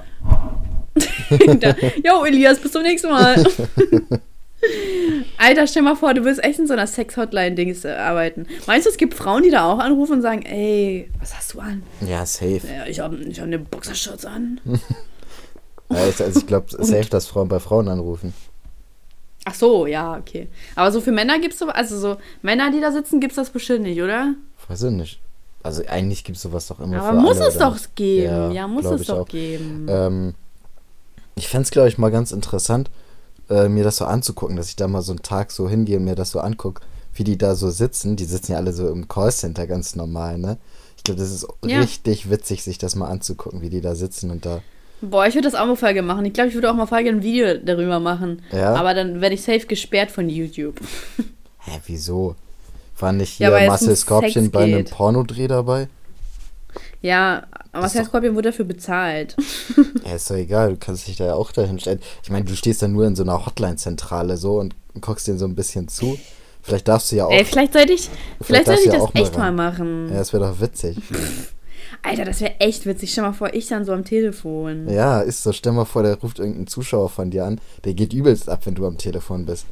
Jo, 2.05 2.23
Elias, 2.25 2.59
bis 2.59 2.71
zum 2.71 2.83
nächsten 2.83 3.09
Mal. 3.09 3.43
Alter, 5.37 5.67
stell 5.67 5.81
mal 5.81 5.95
vor, 5.95 6.13
du 6.13 6.23
willst 6.23 6.41
echt 6.43 6.57
in 6.59 6.67
so 6.67 6.73
einer 6.73 6.87
Sex-Hotline-Dings 6.87 7.83
äh, 7.83 7.91
arbeiten. 7.91 8.47
Meinst 8.65 8.85
du, 8.85 8.91
es 8.91 8.97
gibt 8.97 9.13
Frauen, 9.13 9.43
die 9.43 9.49
da 9.49 9.65
auch 9.71 9.79
anrufen 9.79 10.13
und 10.13 10.21
sagen, 10.21 10.43
ey, 10.43 11.09
was 11.19 11.35
hast 11.35 11.53
du 11.53 11.59
an? 11.59 11.83
Ja, 12.07 12.25
safe. 12.25 12.61
Ja, 12.65 12.85
ich 12.87 12.99
habe 13.01 13.17
ich 13.17 13.39
hab 13.39 13.47
eine 13.47 13.59
Boxershorts 13.59 14.25
an. 14.25 14.59
Ja, 15.91 16.07
ich- 16.07 16.19
also 16.23 16.39
ich 16.39 16.47
glaube, 16.47 16.67
safe, 16.71 17.09
dass 17.09 17.27
Frauen 17.27 17.49
bei 17.49 17.59
Frauen 17.59 17.87
anrufen. 17.87 18.33
Ach 19.45 19.53
so, 19.53 19.85
ja, 19.85 20.17
okay. 20.17 20.47
Aber 20.75 20.91
so 20.91 21.01
für 21.01 21.11
Männer 21.11 21.37
gibt's 21.39 21.59
so, 21.59 21.67
also 21.67 21.99
so 21.99 22.17
Männer, 22.41 22.71
die 22.71 22.79
da 22.81 22.91
sitzen, 22.91 23.19
gibt's 23.19 23.35
das 23.35 23.49
bestimmt 23.51 23.81
nicht, 23.83 24.01
oder? 24.01 24.33
Weiß 24.69 24.81
ich 24.83 24.91
nicht. 24.91 25.19
Also 25.63 25.81
eigentlich 25.87 26.23
gibt 26.23 26.35
es 26.35 26.41
sowas 26.43 26.67
doch 26.67 26.79
immer 26.79 27.01
Aber 27.01 27.19
muss 27.21 27.37
alle, 27.39 27.47
es 27.49 27.55
oder 27.55 27.69
doch 27.71 27.77
geben. 27.95 28.25
Ja, 28.25 28.51
Ja, 28.51 28.67
muss 28.67 28.85
es 28.85 29.01
ich 29.01 29.07
doch 29.07 29.19
auch. 29.19 29.27
geben. 29.27 29.87
Ähm, 29.89 30.33
ich 31.35 31.47
fände 31.47 31.63
es, 31.63 31.71
glaube 31.71 31.87
ich, 31.87 31.97
mal 31.97 32.11
ganz 32.11 32.31
interessant, 32.31 32.91
äh, 33.49 33.69
mir 33.69 33.83
das 33.83 33.97
so 33.97 34.05
anzugucken, 34.05 34.55
dass 34.57 34.69
ich 34.69 34.75
da 34.75 34.87
mal 34.87 35.01
so 35.01 35.13
einen 35.13 35.23
Tag 35.23 35.51
so 35.51 35.69
hingehe 35.69 35.97
und 35.97 36.03
mir 36.03 36.15
das 36.15 36.31
so 36.31 36.39
angucke, 36.41 36.81
wie 37.13 37.23
die 37.23 37.37
da 37.37 37.55
so 37.55 37.69
sitzen. 37.69 38.15
Die 38.17 38.25
sitzen 38.25 38.51
ja 38.51 38.57
alle 38.57 38.73
so 38.73 38.89
im 38.89 39.07
Callcenter 39.07 39.65
ganz 39.65 39.95
normal, 39.95 40.37
ne? 40.37 40.57
Ich 40.97 41.03
glaube, 41.03 41.19
das 41.21 41.31
ist 41.31 41.47
Ja. 41.65 41.79
richtig 41.79 42.29
witzig, 42.29 42.63
sich 42.63 42.77
das 42.77 42.95
mal 42.95 43.07
anzugucken, 43.07 43.61
wie 43.61 43.69
die 43.69 43.81
da 43.81 43.95
sitzen 43.95 44.31
und 44.31 44.45
da. 44.45 44.61
Boah, 45.01 45.27
ich 45.27 45.35
würde 45.35 45.49
das 45.49 45.55
auch 45.59 45.65
mal 45.65 45.75
Folge 45.75 46.01
machen. 46.01 46.23
Ich 46.25 46.33
glaube, 46.33 46.47
ich 46.49 46.55
würde 46.55 46.69
auch 46.71 46.75
mal 46.75 46.85
Folge 46.87 47.09
ein 47.09 47.23
Video 47.23 47.57
darüber 47.57 47.99
machen. 47.99 48.41
Ja? 48.53 48.73
Aber 48.75 48.93
dann 48.93 49.19
werde 49.21 49.35
ich 49.35 49.41
safe 49.41 49.65
gesperrt 49.65 50.11
von 50.11 50.29
YouTube. 50.29 50.79
Hä, 51.59 51.79
wieso? 51.87 52.35
War 53.03 53.11
nicht 53.11 53.37
Ja, 53.37 53.49
hier 53.49 53.57
es 53.57 53.67
Marcel 53.67 53.95
Scorpion 53.97 54.49
bei 54.49 54.63
einem. 54.63 54.85
Pornodreh 54.85 55.47
dabei? 55.47 55.89
Ja, 57.01 57.43
aber 57.73 57.81
Marcel 57.81 58.05
Scorpion 58.05 58.33
wurde 58.33 58.51
dafür 58.51 58.63
bezahlt. 58.63 59.35
Ja, 60.05 60.15
ist 60.15 60.29
doch 60.29 60.35
egal, 60.35 60.69
du 60.71 60.77
kannst 60.77 61.07
dich 61.07 61.17
da 61.17 61.25
ja 61.25 61.33
auch 61.33 61.51
dahin 61.51 61.79
stellen. 61.79 61.99
Ich 62.23 62.29
meine, 62.29 62.45
du 62.45 62.55
stehst 62.55 62.81
da 62.81 62.87
nur 62.87 63.05
in 63.05 63.15
so 63.17 63.23
einer 63.23 63.45
Hotline-Zentrale 63.45 64.37
so 64.37 64.57
und 64.59 64.73
guckst 65.01 65.27
denen 65.27 65.37
so 65.37 65.45
ein 65.45 65.55
bisschen 65.55 65.89
zu. 65.89 66.17
Vielleicht 66.61 66.87
darfst 66.87 67.11
du 67.11 67.17
ja 67.17 67.25
auch. 67.25 67.31
Ey, 67.31 67.43
vielleicht 67.43 67.73
sollte 67.73 67.91
ich, 67.91 68.09
vielleicht 68.41 68.67
darfst 68.69 68.83
sollte 68.83 68.87
ich 68.89 68.93
ja 68.93 68.99
das 68.99 69.09
auch 69.09 69.13
mal 69.13 69.21
echt 69.21 69.37
mal 69.37 69.45
ran. 69.47 69.55
machen. 69.55 70.09
Ja, 70.09 70.17
das 70.19 70.31
wäre 70.31 70.45
doch 70.47 70.61
witzig. 70.61 70.97
Alter, 72.03 72.23
das 72.23 72.39
wäre 72.39 72.57
echt 72.59 72.85
witzig. 72.85 73.11
Stell 73.11 73.25
mal 73.25 73.33
vor, 73.33 73.53
ich 73.53 73.67
dann 73.67 73.83
so 73.83 73.91
am 73.91 74.05
Telefon. 74.05 74.87
Ja, 74.87 75.19
ist 75.19 75.43
so. 75.43 75.51
Stell 75.51 75.73
mal 75.73 75.83
vor, 75.83 76.03
der 76.03 76.15
ruft 76.15 76.39
irgendein 76.39 76.67
Zuschauer 76.67 77.09
von 77.09 77.31
dir 77.31 77.43
an. 77.43 77.59
Der 77.83 77.93
geht 77.95 78.13
übelst 78.13 78.49
ab, 78.49 78.61
wenn 78.65 78.75
du 78.75 78.85
am 78.87 78.97
Telefon 78.97 79.45
bist. 79.45 79.65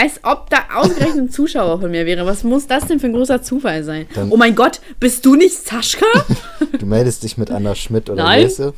Als 0.00 0.20
ob 0.22 0.48
da 0.48 0.58
ausgerechnet 0.76 1.18
ein 1.18 1.30
Zuschauer 1.30 1.80
von 1.80 1.90
mir 1.90 2.06
wäre. 2.06 2.24
Was 2.24 2.42
muss 2.42 2.66
das 2.66 2.86
denn 2.86 2.98
für 3.00 3.06
ein 3.08 3.12
großer 3.12 3.42
Zufall 3.42 3.84
sein? 3.84 4.06
Dann- 4.14 4.30
oh 4.32 4.36
mein 4.36 4.54
Gott, 4.54 4.80
bist 4.98 5.26
du 5.26 5.34
nicht 5.34 5.54
Saschka? 5.56 6.06
Du 6.78 6.86
meldest 6.86 7.22
dich 7.22 7.36
mit 7.36 7.50
Anna 7.50 7.74
Schmidt 7.74 8.08
oder 8.08 8.22
Nein. 8.24 8.42
Lese. 8.42 8.72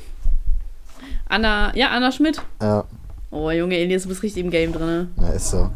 Anna, 1.29 1.73
ja, 1.77 1.91
Anna 1.91 2.11
Schmidt. 2.11 2.43
Ja, 2.61 2.85
Oh, 3.31 3.51
Junge, 3.51 3.77
Elias, 3.79 4.03
du 4.03 4.09
bist 4.09 4.23
richtig 4.23 4.43
im 4.45 4.51
Game 4.51 4.73
drin. 4.73 5.09
na, 5.17 5.31
ist 5.31 5.51
so. 5.51 5.71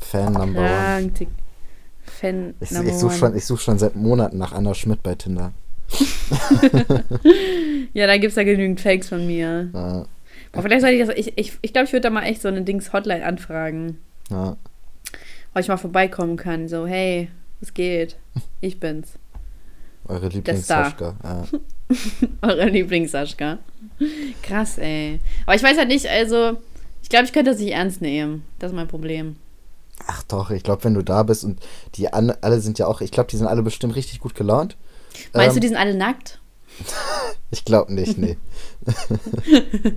Fan 0.00 0.32
Number 0.34 0.60
One. 0.60 1.10
Fan 2.20 2.54
Ich, 2.60 2.70
number 2.70 2.88
ich 2.90 2.94
suche 2.96 3.10
one. 3.12 3.18
schon, 3.18 3.36
ich 3.36 3.44
such 3.46 3.60
schon 3.60 3.78
seit 3.78 3.96
Monaten 3.96 4.36
nach 4.38 4.52
Anna 4.52 4.74
Schmidt 4.74 5.02
bei 5.02 5.14
Tinder. 5.14 5.52
ja, 7.92 8.06
da 8.06 8.16
gibt 8.16 8.30
es 8.30 8.36
ja 8.36 8.44
genügend 8.44 8.80
Fakes 8.80 9.08
von 9.08 9.26
mir. 9.26 9.70
Ja, 9.72 10.06
Aber 10.52 10.62
vielleicht 10.62 10.82
sollte 10.82 10.96
ich 10.96 11.06
das. 11.06 11.16
Ich 11.16 11.24
glaube, 11.26 11.40
ich, 11.40 11.52
ich, 11.62 11.72
glaub, 11.72 11.84
ich 11.86 11.92
würde 11.92 12.02
da 12.02 12.10
mal 12.10 12.22
echt 12.24 12.42
so 12.42 12.48
eine 12.48 12.62
Dings-Hotline 12.62 13.24
anfragen. 13.24 13.98
ja. 14.30 14.56
Ich 15.60 15.68
mal 15.68 15.76
vorbeikommen 15.76 16.36
kann. 16.36 16.68
So, 16.68 16.86
hey, 16.86 17.30
es 17.60 17.74
geht. 17.74 18.16
Ich 18.60 18.80
bin's. 18.80 19.12
Eure. 20.06 20.28
Lieblings-Saschka. 20.28 21.14
Ja. 21.22 21.44
Eure 22.42 22.66
Lieblings-Saschka. 22.68 23.58
Krass, 24.42 24.78
ey. 24.78 25.20
Aber 25.46 25.54
ich 25.56 25.62
weiß 25.62 25.78
halt 25.78 25.88
nicht, 25.88 26.06
also. 26.06 26.58
Ich 27.02 27.08
glaube, 27.08 27.26
ich 27.26 27.32
könnte 27.32 27.50
das 27.50 27.60
nicht 27.60 27.72
ernst 27.72 28.00
nehmen. 28.00 28.44
Das 28.58 28.70
ist 28.72 28.76
mein 28.76 28.88
Problem. 28.88 29.36
Ach 30.06 30.22
doch, 30.24 30.50
ich 30.50 30.62
glaube, 30.62 30.84
wenn 30.84 30.94
du 30.94 31.02
da 31.02 31.22
bist 31.22 31.44
und 31.44 31.60
die 31.94 32.12
an, 32.12 32.32
alle 32.40 32.60
sind 32.60 32.78
ja 32.78 32.86
auch, 32.86 33.00
ich 33.00 33.10
glaube, 33.12 33.30
die 33.30 33.36
sind 33.36 33.46
alle 33.46 33.62
bestimmt 33.62 33.94
richtig 33.94 34.20
gut 34.20 34.34
gelaunt. 34.34 34.76
Meinst 35.32 35.50
Ähm, 35.50 35.54
du, 35.54 35.60
die 35.60 35.68
sind 35.68 35.76
alle 35.76 35.94
nackt? 35.94 36.40
Ich 37.50 37.64
glaube 37.64 37.94
nicht, 37.94 38.18
nee. 38.18 38.36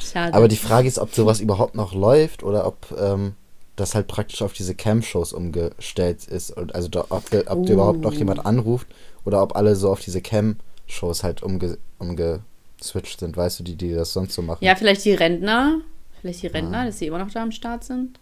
Schade. 0.00 0.32
Aber 0.32 0.48
die 0.48 0.56
Frage 0.56 0.88
ist, 0.88 0.98
ob 0.98 1.14
sowas 1.14 1.40
überhaupt 1.40 1.74
noch 1.74 1.92
läuft 1.92 2.42
oder 2.42 2.66
ob 2.66 2.94
ähm, 2.98 3.34
das 3.76 3.94
halt 3.94 4.06
praktisch 4.06 4.42
auf 4.42 4.52
diese 4.52 4.74
Cam-Shows 4.74 5.32
umgestellt 5.32 6.24
ist. 6.26 6.50
Und 6.50 6.74
also 6.74 6.88
da, 6.88 7.06
ob, 7.10 7.24
ob 7.46 7.66
dir 7.66 7.72
überhaupt 7.74 8.00
noch 8.00 8.12
Uh. 8.12 8.16
jemand 8.18 8.44
anruft 8.46 8.86
oder 9.24 9.42
ob 9.42 9.56
alle 9.56 9.74
so 9.76 9.90
auf 9.90 10.00
diese 10.00 10.20
Cam-Shows 10.22 11.22
halt 11.24 11.42
umge, 11.42 11.78
umgeswitcht 11.98 13.20
sind, 13.20 13.36
weißt 13.36 13.58
du, 13.60 13.64
die, 13.64 13.76
die 13.76 13.92
das 13.92 14.12
sonst 14.12 14.34
so 14.34 14.42
machen. 14.42 14.64
ja, 14.64 14.74
vielleicht 14.76 15.04
die 15.04 15.14
Rentner. 15.14 15.80
Vielleicht 16.20 16.42
die 16.42 16.48
Ah. 16.50 16.52
Rentner, 16.52 16.84
dass 16.86 16.98
sie 16.98 17.06
immer 17.06 17.18
noch 17.18 17.30
da 17.30 17.42
am 17.42 17.52
Start 17.52 17.84
sind. 17.84 18.18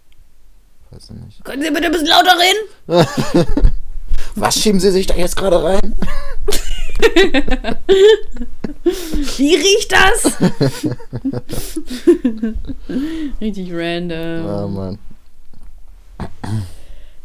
Weiß 0.90 1.10
ich 1.10 1.16
nicht. 1.24 1.44
Können 1.44 1.62
Sie 1.62 1.70
bitte 1.70 1.86
ein 1.86 1.92
bisschen 1.92 2.08
lauter 2.08 2.36
reden? 2.38 3.72
Was 4.34 4.56
schieben 4.58 4.80
Sie 4.80 4.90
sich 4.90 5.06
da 5.06 5.14
jetzt 5.14 5.36
gerade 5.36 5.62
rein? 5.62 5.80
Wie 9.36 9.54
riecht 9.54 9.92
das? 9.92 10.36
Richtig 13.40 13.72
random. 13.72 14.46
Ja, 14.46 14.66
Mann. 14.66 14.98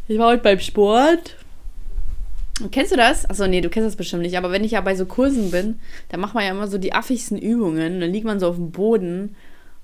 Ich 0.08 0.18
war 0.18 0.28
heute 0.28 0.44
beim 0.44 0.60
Sport. 0.60 1.36
Kennst 2.72 2.92
du 2.92 2.96
das? 2.96 3.30
Achso, 3.30 3.48
nee, 3.48 3.62
du 3.62 3.70
kennst 3.70 3.88
das 3.88 3.96
bestimmt 3.96 4.24
nicht. 4.24 4.38
Aber 4.38 4.52
wenn 4.52 4.64
ich 4.64 4.72
ja 4.72 4.82
bei 4.82 4.96
so 4.96 5.06
Kursen 5.06 5.52
bin, 5.52 5.80
dann 6.10 6.20
macht 6.20 6.34
man 6.34 6.44
ja 6.44 6.52
immer 6.52 6.68
so 6.68 6.78
die 6.78 6.94
affigsten 6.94 7.38
Übungen. 7.38 8.00
Dann 8.00 8.12
liegt 8.12 8.26
man 8.26 8.40
so 8.40 8.48
auf 8.48 8.56
dem 8.56 8.72
Boden 8.72 9.36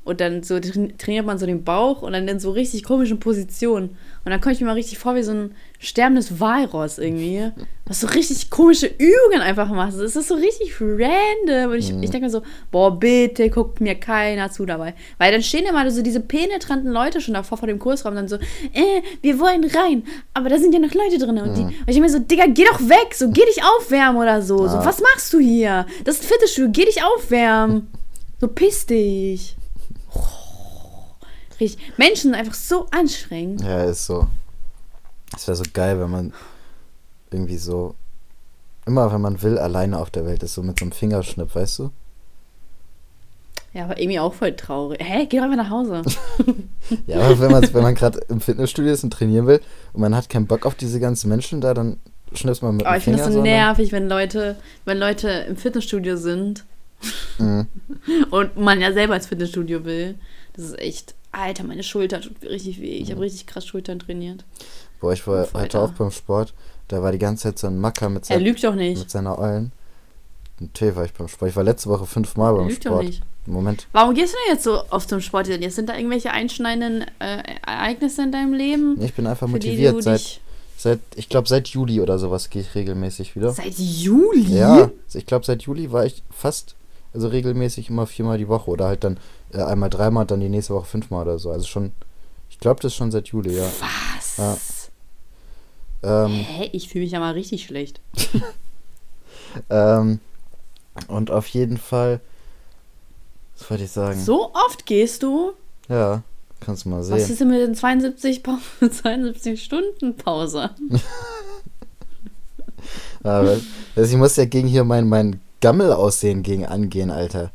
und 0.05 0.19
dann 0.19 0.43
so 0.43 0.55
tra- 0.55 0.97
trainiert 0.97 1.25
man 1.25 1.37
so 1.37 1.45
den 1.45 1.63
Bauch 1.63 2.01
und 2.01 2.13
dann 2.13 2.27
in 2.27 2.39
so 2.39 2.51
richtig 2.51 2.83
komischen 2.83 3.19
Positionen. 3.19 3.89
Und 4.25 4.31
dann 4.31 4.39
komme 4.41 4.53
ich 4.53 4.59
mir 4.61 4.67
mal 4.67 4.73
richtig 4.73 4.97
vor 4.99 5.15
wie 5.15 5.23
so 5.23 5.31
ein 5.31 5.55
sterbendes 5.79 6.39
Walross 6.39 6.97
irgendwie. 6.97 7.51
Was 7.85 8.01
so 8.01 8.07
richtig 8.07 8.49
komische 8.49 8.87
Übungen 8.87 9.41
einfach 9.41 9.69
macht. 9.69 9.93
Es 9.95 10.15
ist 10.15 10.27
so 10.29 10.35
richtig 10.35 10.73
random. 10.79 11.71
Und 11.71 11.77
ich, 11.77 11.89
ich 11.89 12.09
denke 12.09 12.21
mir 12.21 12.29
so, 12.29 12.41
boah, 12.71 12.97
bitte 12.97 13.49
guckt 13.49 13.81
mir 13.81 13.95
keiner 13.95 14.49
zu 14.51 14.65
dabei. 14.65 14.93
Weil 15.17 15.31
dann 15.33 15.41
stehen 15.43 15.65
immer 15.65 15.89
so 15.91 16.01
diese 16.01 16.21
penetranten 16.21 16.91
Leute 16.91 17.19
schon 17.21 17.33
davor 17.33 17.57
vor 17.57 17.67
dem 17.67 17.79
Kursraum 17.79 18.11
und 18.11 18.15
dann 18.17 18.27
so, 18.29 18.35
äh, 18.37 19.01
wir 19.21 19.39
wollen 19.39 19.63
rein, 19.65 20.03
aber 20.33 20.47
da 20.49 20.57
sind 20.57 20.73
ja 20.73 20.79
noch 20.79 20.93
Leute 20.93 21.17
drin. 21.17 21.37
Und, 21.37 21.55
die, 21.55 21.61
und 21.63 21.71
ich 21.79 21.85
denke 21.85 22.01
mir 22.01 22.09
so, 22.09 22.19
Digga, 22.19 22.45
geh 22.47 22.63
doch 22.65 22.79
weg, 22.81 23.13
so 23.13 23.29
geh 23.29 23.43
dich 23.45 23.61
aufwärmen 23.63 24.21
oder 24.21 24.41
so. 24.41 24.57
so 24.67 24.75
Ja. 24.75 24.85
was 24.85 25.01
machst 25.01 25.31
du 25.33 25.39
hier? 25.39 25.85
Das 26.05 26.15
ist 26.15 26.23
ein 26.23 26.27
Fitnessstudio, 26.29 26.71
geh 26.71 26.85
dich 26.85 26.99
aufwärmen. 27.03 27.87
So 28.39 28.47
piss 28.47 28.85
dich. 28.85 29.55
Richtig. 31.63 31.93
Menschen 31.97 32.31
sind 32.31 32.35
einfach 32.35 32.53
so 32.53 32.87
anstrengend. 32.91 33.61
Ja, 33.61 33.83
ist 33.83 34.05
so. 34.05 34.27
Es 35.35 35.47
wäre 35.47 35.55
so 35.55 35.63
geil, 35.73 35.99
wenn 35.99 36.09
man 36.11 36.33
irgendwie 37.31 37.57
so 37.57 37.95
immer, 38.85 39.11
wenn 39.11 39.21
man 39.21 39.41
will, 39.41 39.57
alleine 39.57 39.97
auf 39.99 40.09
der 40.09 40.25
Welt 40.25 40.43
ist, 40.43 40.53
so 40.53 40.61
mit 40.61 40.79
so 40.79 40.85
einem 40.85 40.91
Fingerschnipp, 40.91 41.55
weißt 41.55 41.79
du? 41.79 41.91
Ja, 43.73 43.85
aber 43.85 43.99
irgendwie 43.99 44.19
auch 44.19 44.33
voll 44.33 44.55
traurig. 44.55 44.99
Hä, 45.01 45.25
geh 45.25 45.37
doch 45.37 45.45
einfach 45.45 45.57
nach 45.57 45.69
Hause. 45.69 46.01
Ja, 47.07 47.21
aber 47.21 47.39
wenn 47.39 47.49
man, 47.51 47.73
wenn 47.73 47.81
man 47.81 47.95
gerade 47.95 48.19
im 48.27 48.41
Fitnessstudio 48.41 48.91
ist 48.91 49.05
und 49.05 49.11
trainieren 49.13 49.47
will 49.47 49.61
und 49.93 50.01
man 50.01 50.13
hat 50.13 50.27
keinen 50.27 50.47
Bock 50.47 50.65
auf 50.65 50.75
diese 50.75 50.99
ganzen 50.99 51.29
Menschen 51.29 51.61
da, 51.61 51.73
dann 51.73 51.97
schnippst 52.33 52.61
man 52.61 52.75
mit 52.75 52.85
Aber 52.85 52.95
dem 52.95 52.97
ich 52.97 53.03
finde 53.05 53.19
Finger 53.19 53.27
das 53.27 53.33
so 53.35 53.41
ne? 53.41 53.49
nervig, 53.49 53.91
wenn 53.93 54.09
Leute, 54.09 54.57
wenn 54.83 54.97
Leute 54.99 55.29
im 55.47 55.55
Fitnessstudio 55.55 56.17
sind 56.17 56.65
Mhm. 57.37 57.67
und 58.31 58.57
man 58.57 58.79
ja 58.79 58.93
selber 58.93 59.15
ins 59.15 59.27
Fitnessstudio 59.27 59.83
will. 59.85 60.15
Das 60.55 60.65
ist 60.65 60.79
echt, 60.79 61.15
Alter, 61.33 61.63
meine 61.63 61.83
Schulter 61.83 62.21
tut 62.21 62.41
richtig 62.43 62.79
weh. 62.81 62.95
Ich 62.97 63.11
habe 63.11 63.21
richtig 63.21 63.45
krass 63.47 63.65
Schultern 63.65 63.99
trainiert. 63.99 64.45
Boah, 65.01 65.11
ich 65.13 65.27
war 65.27 65.39
Alter. 65.39 65.59
heute 65.59 65.79
auch 65.81 65.91
beim 65.91 66.11
Sport, 66.11 66.53
da 66.87 67.01
war 67.01 67.11
die 67.11 67.19
ganze 67.19 67.43
Zeit 67.43 67.59
so 67.59 67.67
ein 67.67 67.79
Macker 67.79 68.09
mit, 68.09 68.23
Er 68.29 68.35
sein, 68.37 68.41
lügt 68.43 68.63
doch 68.63 68.75
nicht. 68.75 68.99
mit 68.99 69.09
seiner 69.11 69.37
Eulen. 69.37 69.71
Natürlich 70.59 70.95
war 70.95 71.05
ich 71.05 71.13
beim 71.13 71.27
Sport. 71.27 71.49
Ich 71.51 71.55
war 71.57 71.63
letzte 71.63 71.89
Woche 71.89 72.05
fünfmal 72.05 72.53
Er 72.53 72.57
beim 72.59 72.67
lügt 72.69 72.85
doch 72.85 72.91
Sport. 72.91 73.05
nicht. 73.05 73.23
Moment. 73.45 73.87
Warum 73.91 74.13
gehst 74.15 74.33
du 74.33 74.37
denn 74.45 74.55
jetzt 74.55 74.63
so 74.63 74.83
oft 74.89 75.09
zum 75.09 75.19
Sport? 75.19 75.47
Jetzt 75.47 75.75
sind 75.75 75.89
da 75.89 75.97
irgendwelche 75.97 76.31
einschneidenden 76.31 77.05
äh, 77.19 77.43
Ereignisse 77.65 78.23
in 78.23 78.31
deinem 78.31 78.53
Leben? 78.53 79.01
Ich 79.01 79.13
bin 79.13 79.27
einfach 79.27 79.47
motiviert. 79.47 80.01
Seit, 80.01 80.39
seit, 80.77 80.99
ich 81.15 81.27
glaube, 81.27 81.49
seit 81.49 81.67
Juli 81.69 81.99
oder 81.99 82.19
sowas 82.19 82.49
gehe 82.49 82.61
ich 82.61 82.73
regelmäßig 82.73 83.35
wieder. 83.35 83.51
seit 83.51 83.73
Juli? 83.77 84.43
Ja, 84.55 84.91
ich 85.13 85.25
glaube, 85.25 85.45
seit 85.45 85.63
Juli 85.63 85.91
war 85.91 86.05
ich 86.05 86.23
fast, 86.31 86.75
also 87.13 87.27
regelmäßig 87.27 87.89
immer 87.89 88.07
viermal 88.07 88.37
die 88.37 88.47
Woche 88.47 88.71
oder 88.71 88.85
halt 88.87 89.03
dann 89.03 89.17
äh, 89.53 89.61
einmal 89.61 89.89
dreimal 89.89 90.25
dann 90.25 90.39
die 90.39 90.49
nächste 90.49 90.73
Woche 90.73 90.85
fünfmal 90.85 91.23
oder 91.23 91.39
so. 91.39 91.51
Also 91.51 91.65
schon, 91.65 91.91
ich 92.49 92.59
glaube, 92.59 92.81
das 92.81 92.91
ist 92.93 92.97
schon 92.97 93.11
seit 93.11 93.27
Juli, 93.29 93.57
ja. 93.57 93.67
Was? 94.37 94.89
Ähm, 96.03 96.31
Hä? 96.31 96.69
Ich 96.73 96.89
fühle 96.89 97.03
mich 97.05 97.11
ja 97.13 97.19
mal 97.19 97.33
richtig 97.33 97.65
schlecht. 97.65 97.99
ähm, 99.69 100.19
und 101.07 101.31
auf 101.31 101.47
jeden 101.47 101.77
Fall, 101.77 102.19
was 103.57 103.69
wollte 103.69 103.83
ich 103.85 103.91
sagen? 103.91 104.19
So 104.19 104.51
oft 104.67 104.85
gehst 104.85 105.23
du? 105.23 105.53
Ja, 105.89 106.21
kannst 106.59 106.85
du 106.85 106.89
mal 106.89 106.99
Was 106.99 107.07
sehen. 107.07 107.17
ist 107.31 107.41
denn 107.41 107.49
mit 107.49 107.61
den 107.61 107.75
72, 107.75 108.43
Pa- 108.43 108.59
72 108.79 109.63
Stunden 109.63 110.15
Pause? 110.15 110.69
Aber, 113.23 113.59
also 113.95 114.11
ich 114.11 114.17
muss 114.17 114.35
ja 114.35 114.45
gegen 114.45 114.67
hier 114.67 114.83
mein, 114.83 115.07
mein 115.07 115.39
Gammel-Aussehen 115.61 116.43
gegen 116.43 116.65
angehen, 116.65 117.09
Alter. 117.09 117.51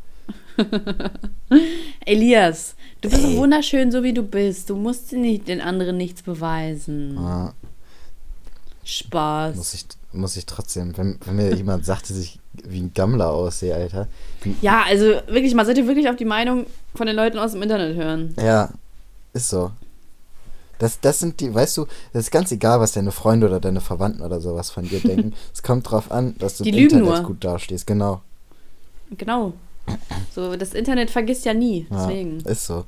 Elias, 2.05 2.75
du 3.01 3.11
bist 3.11 3.25
Ey. 3.25 3.37
wunderschön, 3.37 3.91
so 3.93 4.03
wie 4.03 4.13
du 4.13 4.23
bist. 4.23 4.71
Du 4.71 4.77
musst 4.77 5.13
nicht 5.13 5.49
den 5.49 5.61
anderen 5.61 5.97
nichts 5.97 6.23
beweisen. 6.23 7.15
Ja, 7.17 7.53
Spaß. 8.85 9.57
muss 9.57 9.75
ich, 9.75 9.85
muss 10.13 10.37
ich 10.37 10.47
trotzdem, 10.47 10.97
wenn, 10.97 11.19
wenn 11.25 11.37
mir 11.37 11.55
jemand 11.55 11.85
sagt, 11.85 12.09
dass 12.11 12.17
ich 12.19 12.39
wie 12.65 12.81
ein 12.81 12.93
Gammler 12.95 13.31
aussehe, 13.31 13.75
Alter. 13.75 14.09
Ja, 14.63 14.83
also 14.87 15.05
wirklich, 15.27 15.55
man 15.55 15.67
sollte 15.67 15.87
wirklich 15.87 16.09
auf 16.09 16.17
die 16.17 16.25
Meinung 16.25 16.67
von 16.95 17.07
den 17.07 17.15
Leuten 17.17 17.39
aus 17.39 17.53
dem 17.53 17.63
Internet 17.63 17.97
hören. 17.97 18.35
Ja, 18.39 18.71
ist 19.33 19.51
so. 19.51 19.71
Das, 20.79 21.01
das 21.01 21.19
sind 21.19 21.41
die, 21.41 21.53
weißt 21.53 21.77
du, 21.77 21.87
das 22.13 22.25
ist 22.27 22.31
ganz 22.31 22.53
egal, 22.53 22.79
was 22.81 22.93
deine 22.93 23.11
Freunde 23.11 23.49
oder 23.49 23.59
deine 23.61 23.81
Verwandten 23.81 24.23
oder 24.23 24.41
sowas 24.41 24.71
von 24.71 24.89
dir 24.89 25.01
denken. 25.01 25.35
Es 25.53 25.63
kommt 25.63 25.91
drauf 25.91 26.11
an, 26.13 26.37
dass 26.39 26.57
du 26.57 26.65
Die 26.65 26.71
im 26.71 26.77
Internet 26.85 27.05
nur. 27.05 27.23
gut 27.23 27.45
dastehst, 27.45 27.87
genau. 27.87 28.23
Genau. 29.17 29.55
So, 30.35 30.57
das 30.57 30.75
Internet 30.75 31.11
vergisst 31.11 31.45
ja 31.45 31.55
nie. 31.55 31.87
Ja, 31.91 32.07
Deswegen. 32.07 32.39
ist 32.41 32.67
so. 32.67 32.85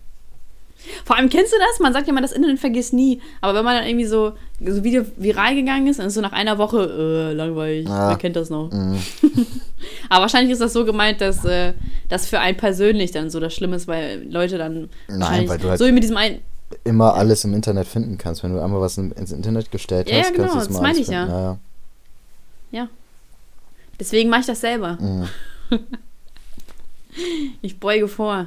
Vor 1.04 1.16
allem 1.16 1.28
kennst 1.28 1.52
du 1.52 1.56
das? 1.58 1.78
Man 1.80 1.92
sagt 1.92 2.06
ja 2.06 2.12
immer, 2.12 2.22
das 2.22 2.32
Internet 2.32 2.58
vergisst 2.58 2.94
nie. 2.94 3.20
Aber 3.42 3.54
wenn 3.54 3.64
man 3.64 3.76
dann 3.76 3.86
irgendwie 3.86 4.06
so, 4.06 4.32
so 4.64 4.82
Video 4.82 5.04
viral 5.16 5.54
gegangen 5.54 5.86
ist, 5.88 5.98
dann 5.98 6.06
ist 6.06 6.14
so 6.14 6.22
nach 6.22 6.32
einer 6.32 6.56
Woche, 6.56 7.30
äh, 7.30 7.32
langweilig, 7.34 7.86
Ja. 7.86 8.08
wer 8.08 8.16
kennt 8.16 8.34
das 8.36 8.48
noch? 8.48 8.70
Mhm. 8.70 8.96
Aber 10.08 10.22
wahrscheinlich 10.22 10.52
ist 10.52 10.60
das 10.62 10.72
so 10.72 10.84
gemeint, 10.86 11.20
dass 11.20 11.44
äh, 11.44 11.74
das 12.08 12.26
für 12.26 12.40
einen 12.40 12.56
persönlich 12.56 13.10
dann 13.10 13.28
so 13.30 13.40
das 13.40 13.54
Schlimme 13.54 13.76
ist, 13.76 13.88
weil 13.88 14.26
Leute 14.30 14.56
dann 14.56 14.88
Nein, 15.08 15.48
weil 15.48 15.58
du 15.58 15.68
halt 15.68 15.78
so 15.78 15.86
wie 15.86 15.92
mit 15.92 16.02
diesem 16.02 16.16
einen, 16.16 16.40
immer 16.84 17.14
alles 17.14 17.44
im 17.44 17.52
Internet 17.52 17.86
finden 17.86 18.16
kannst. 18.16 18.42
Wenn 18.42 18.54
du 18.54 18.62
einmal 18.62 18.80
was 18.80 18.96
in- 18.96 19.12
ins 19.12 19.32
Internet 19.32 19.70
gestellt 19.70 20.08
Ja, 20.08 20.16
ja, 20.16 20.22
hast, 20.22 20.32
genau, 20.34 20.48
kannst 20.48 20.54
du 20.54 20.58
es 20.60 20.66
das 20.68 20.74
mal 20.74 20.80
meine 20.82 20.94
alles 20.96 21.08
ich 21.08 21.12
ja. 21.12 21.26
finden. 21.26 21.60
Ja, 22.72 22.88
deswegen 23.98 24.30
mache 24.30 24.40
ich 24.40 24.46
das 24.46 24.60
selber. 24.62 24.96
ja. 25.00 25.06
Mhm. 25.06 25.28
Ich 27.62 27.78
beuge 27.80 28.08
vor. 28.08 28.46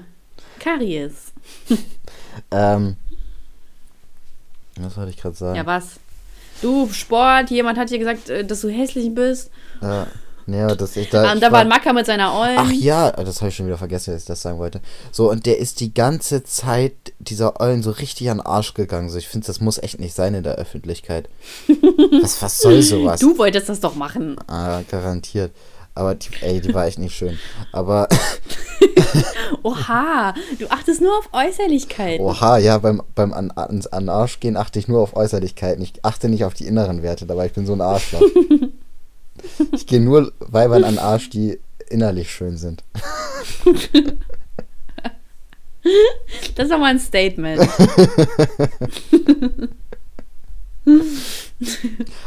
Karies. 0.60 1.34
Ähm, 2.51 2.96
was 4.79 4.98
wollte 4.98 5.12
ich 5.12 5.17
gerade 5.17 5.36
sagen? 5.36 5.55
Ja, 5.55 5.65
was? 5.65 6.00
Du, 6.62 6.89
Sport, 6.91 7.51
jemand 7.51 7.77
hat 7.77 7.89
dir 7.89 8.00
gesagt, 8.00 8.29
äh, 8.29 8.46
dass 8.46 8.62
du 8.62 8.70
hässlich 8.70 9.13
bist. 9.13 9.51
Ja, 9.82 10.08
aber 10.65 10.75
das 10.75 10.96
ich 10.98 11.10
da. 11.10 11.32
Und 11.32 11.41
da 11.41 11.51
war 11.51 11.60
ein 11.60 11.67
Macker 11.67 11.93
mit 11.93 12.05
seiner 12.05 12.34
Eulen. 12.34 12.58
Ach 12.58 12.72
ja, 12.72 13.12
das 13.12 13.41
habe 13.41 13.50
ich 13.50 13.55
schon 13.55 13.65
wieder 13.65 13.77
vergessen, 13.77 14.13
dass 14.13 14.24
ich 14.24 14.27
das 14.27 14.41
sagen 14.41 14.60
wollte. 14.60 14.82
So, 15.12 15.29
und 15.29 15.46
der 15.46 15.58
ist 15.58 15.79
die 15.79 15.93
ganze 15.93 16.43
Zeit 16.43 16.93
dieser 17.20 17.60
Eulen 17.62 17.84
so 17.84 17.91
richtig 17.91 18.29
an 18.29 18.38
den 18.38 18.46
Arsch 18.46 18.74
gegangen. 18.74 19.10
So, 19.10 19.17
ich 19.17 19.27
finde, 19.27 19.48
das 19.48 19.62
muss 19.62 19.77
echt 19.77 20.00
nicht 20.00 20.13
sein 20.13 20.34
in 20.34 20.43
der 20.43 20.55
Öffentlichkeit. 20.55 21.29
was, 22.22 22.41
was 22.41 22.60
soll 22.60 22.82
sowas? 22.82 23.20
Du 23.20 23.38
wolltest 23.38 23.70
das 23.70 23.79
doch 23.79 23.96
machen. 23.96 24.36
Ah, 24.48 24.82
garantiert. 24.89 25.51
Aber 25.96 26.16
die, 26.16 26.30
ey, 26.42 26.60
die 26.60 26.74
war 26.74 26.88
echt 26.88 26.98
nicht 26.98 27.16
schön. 27.16 27.38
Aber, 27.72 28.08
Oha, 29.64 30.34
du 30.60 30.68
achtest 30.70 31.02
nur 31.02 31.18
auf 31.18 31.30
Äußerlichkeiten. 31.32 32.26
oha, 32.26 32.58
ja, 32.58 32.78
beim, 32.80 33.02
beim 33.16 33.32
an, 33.32 33.52
an, 33.52 33.84
an 33.92 34.10
Arsch 34.10 34.40
gehen 34.40 34.58
achte 34.58 34.80
ich 34.80 34.88
nur 34.88 35.02
auf 35.02 35.16
Äußerlichkeiten. 35.16 35.84
Ich 35.84 36.04
achte 36.04 36.30
nicht 36.30 36.46
auf 36.46 36.54
die 36.54 36.66
inneren 36.66 37.04
Werte, 37.04 37.26
dabei 37.26 37.46
ich 37.46 37.54
bin 37.54 37.66
so 37.66 37.74
ein 37.74 37.82
Arschloch. 37.82 38.22
Ich 39.72 39.88
gehe 39.88 40.00
nur 40.00 40.32
Weibern 40.40 40.84
an 40.84 41.00
Arsch, 41.00 41.30
die 41.30 41.60
innerlich 41.90 42.32
schön 42.32 42.56
sind. 42.58 42.84
Das 46.56 46.66
ist 46.66 46.72
doch 46.72 46.80
mal 46.80 46.92
ein 46.92 47.00
Statement. 47.00 47.68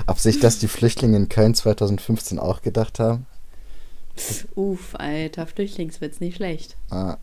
Ob 0.06 0.18
sich 0.18 0.40
das 0.40 0.58
die 0.58 0.68
Flüchtlinge 0.68 1.16
in 1.16 1.28
Köln 1.30 1.54
2015 1.54 2.38
auch 2.38 2.60
gedacht 2.60 2.98
haben? 2.98 3.26
Uff, 4.54 4.94
alter, 4.94 5.46
Flüchtlingswitz, 5.46 6.20
nicht 6.20 6.36
schlecht. 6.36 6.76
Ah. 6.90 7.18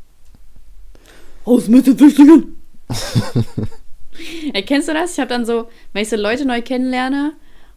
Raus 1.46 1.68
mit 1.68 1.88
den 1.88 1.98
Flüchtlingen! 1.98 2.56
Erkennst 4.54 4.88
du 4.88 4.94
das? 4.94 5.14
Ich 5.14 5.20
habe 5.20 5.30
dann 5.30 5.46
so, 5.46 5.68
wenn 5.92 6.04
ich 6.04 6.10
so 6.10 6.16
Leute 6.16 6.46
neu 6.46 6.62
kennenlerne 6.62 7.34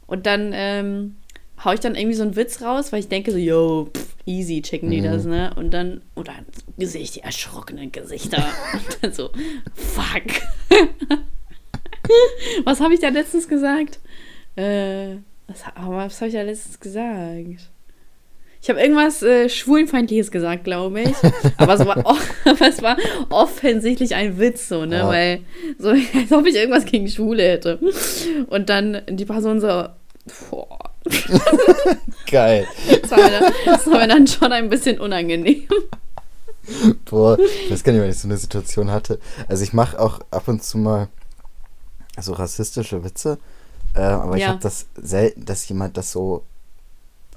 und 0.07 0.27
dann 0.27 0.51
ähm, 0.55 1.17
hau 1.65 1.73
ich 1.73 1.81
dann 1.81 1.95
irgendwie 1.95 2.15
so 2.17 2.23
einen 2.23 2.37
Witz 2.37 2.61
raus, 2.63 2.93
weil 2.93 3.01
ich 3.01 3.09
denke 3.09 3.33
so, 3.33 3.39
yo, 3.39 3.89
pff, 3.95 4.15
easy 4.27 4.61
checken 4.61 4.91
die 4.91 5.01
Mhm. 5.01 5.05
das, 5.05 5.25
ne? 5.25 5.55
Und 5.57 5.73
dann, 5.73 6.03
und 6.15 6.29
dann 6.29 6.45
sehe 6.79 7.01
ich 7.01 7.13
die 7.13 7.21
erschrockenen 7.21 7.91
Gesichter. 7.93 8.45
und 8.75 8.99
dann 9.03 9.13
so, 9.13 9.31
fuck. 9.75 10.23
was 12.65 12.81
habe 12.81 12.95
ich 12.95 13.01
da 13.01 13.09
letztens 13.09 13.49
gesagt? 13.49 13.99
Äh, 14.57 15.17
was, 15.49 15.65
was 15.77 16.21
habe 16.21 16.29
ich 16.29 16.35
da 16.35 16.43
letztens 16.43 16.79
gesagt? 16.79 17.71
Ich 18.67 18.71
habe 18.71 18.81
irgendwas 18.81 19.23
äh, 19.23 19.49
Schwulenfeindliches 19.49 20.33
gesagt, 20.33 20.65
glaube 20.65 21.01
ich. 21.03 21.15
Aber 21.57 21.75
es, 21.75 21.87
war, 21.87 21.99
aber 22.45 22.69
es 22.69 22.83
war 22.83 22.97
offensichtlich 23.31 24.17
ein 24.17 24.41
Witz, 24.41 24.69
so, 24.69 24.85
ne? 24.85 24.97
Ja. 24.97 25.09
Weil, 25.09 25.41
so, 25.79 25.91
als 26.19 26.33
ob 26.33 26.45
ich 26.49 26.57
irgendwas 26.57 26.85
gegen 26.85 27.07
Schwule 27.07 27.45
hätte. 27.45 27.79
Und 28.49 28.69
dann 28.69 29.03
die 29.09 29.25
Person 29.25 29.61
so, 29.61 29.69
boah, 30.51 30.91
Geil. 32.29 32.67
das 33.03 33.11
war, 33.13 33.19
mir 33.19 33.31
dann, 33.31 33.53
das 33.67 33.87
war 33.87 33.99
mir 34.01 34.09
dann 34.09 34.27
schon 34.27 34.51
ein 34.51 34.69
bisschen 34.69 34.99
unangenehm. 34.99 35.63
Boah, 37.09 37.39
ich 37.39 37.71
weiß 37.71 37.85
gar 37.85 37.93
nicht, 37.93 38.03
wenn 38.03 38.11
ich 38.11 38.19
so 38.19 38.27
eine 38.27 38.37
Situation 38.37 38.91
hatte. 38.91 39.21
Also 39.47 39.63
ich 39.63 39.75
mache 39.75 39.97
auch 39.97 40.19
ab 40.33 40.49
und 40.49 40.65
zu 40.65 40.77
mal 40.79 41.07
so 42.21 42.33
rassistische 42.33 43.05
Witze, 43.05 43.39
äh, 43.95 44.01
aber 44.01 44.35
ich 44.35 44.43
Ja. 44.43 44.49
habe 44.49 44.59
das 44.61 44.87
selten, 44.97 45.45
dass 45.45 45.69
jemand 45.69 45.97
das 45.97 46.11
so 46.11 46.43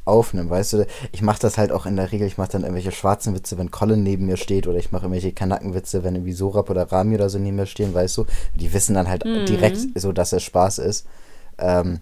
aufnimmt, 0.10 0.50
weißt 0.50 0.74
du? 0.74 0.88
Ich 1.12 1.22
mache 1.22 1.40
das 1.40 1.58
halt 1.58 1.72
auch 1.72 1.86
in 1.86 1.96
der 1.96 2.12
Regel, 2.12 2.28
ich 2.28 2.38
mache 2.38 2.52
dann 2.52 2.64
irgendwelche 2.64 2.92
schwarzen 2.92 3.36
Witze, 3.36 3.58
wenn 3.58 3.72
Colin 3.72 4.04
neben 4.04 4.26
mir 4.26 4.38
steht 4.38 4.68
oder 4.68 4.78
ich 4.78 4.92
mache 4.92 5.04
irgendwelche 5.06 5.32
Kanackenwitze, 5.32 6.04
wenn 6.04 6.16
irgendwie 6.16 6.34
Sorab 6.34 6.70
oder 6.70 6.92
Rami 6.92 7.16
oder 7.16 7.30
so 7.30 7.40
neben 7.40 7.56
mir 7.58 7.66
stehen, 7.66 7.94
weißt 7.94 8.18
du? 8.18 8.26
Die 8.56 8.74
wissen 8.74 8.96
dann 8.96 9.08
halt 9.08 9.26
Mhm. 9.26 9.46
direkt 9.46 9.88
so, 9.96 10.12
dass 10.12 10.34
es 10.34 10.44
Spaß 10.44 10.80
ist. 10.80 11.06
Ähm, 11.58 12.00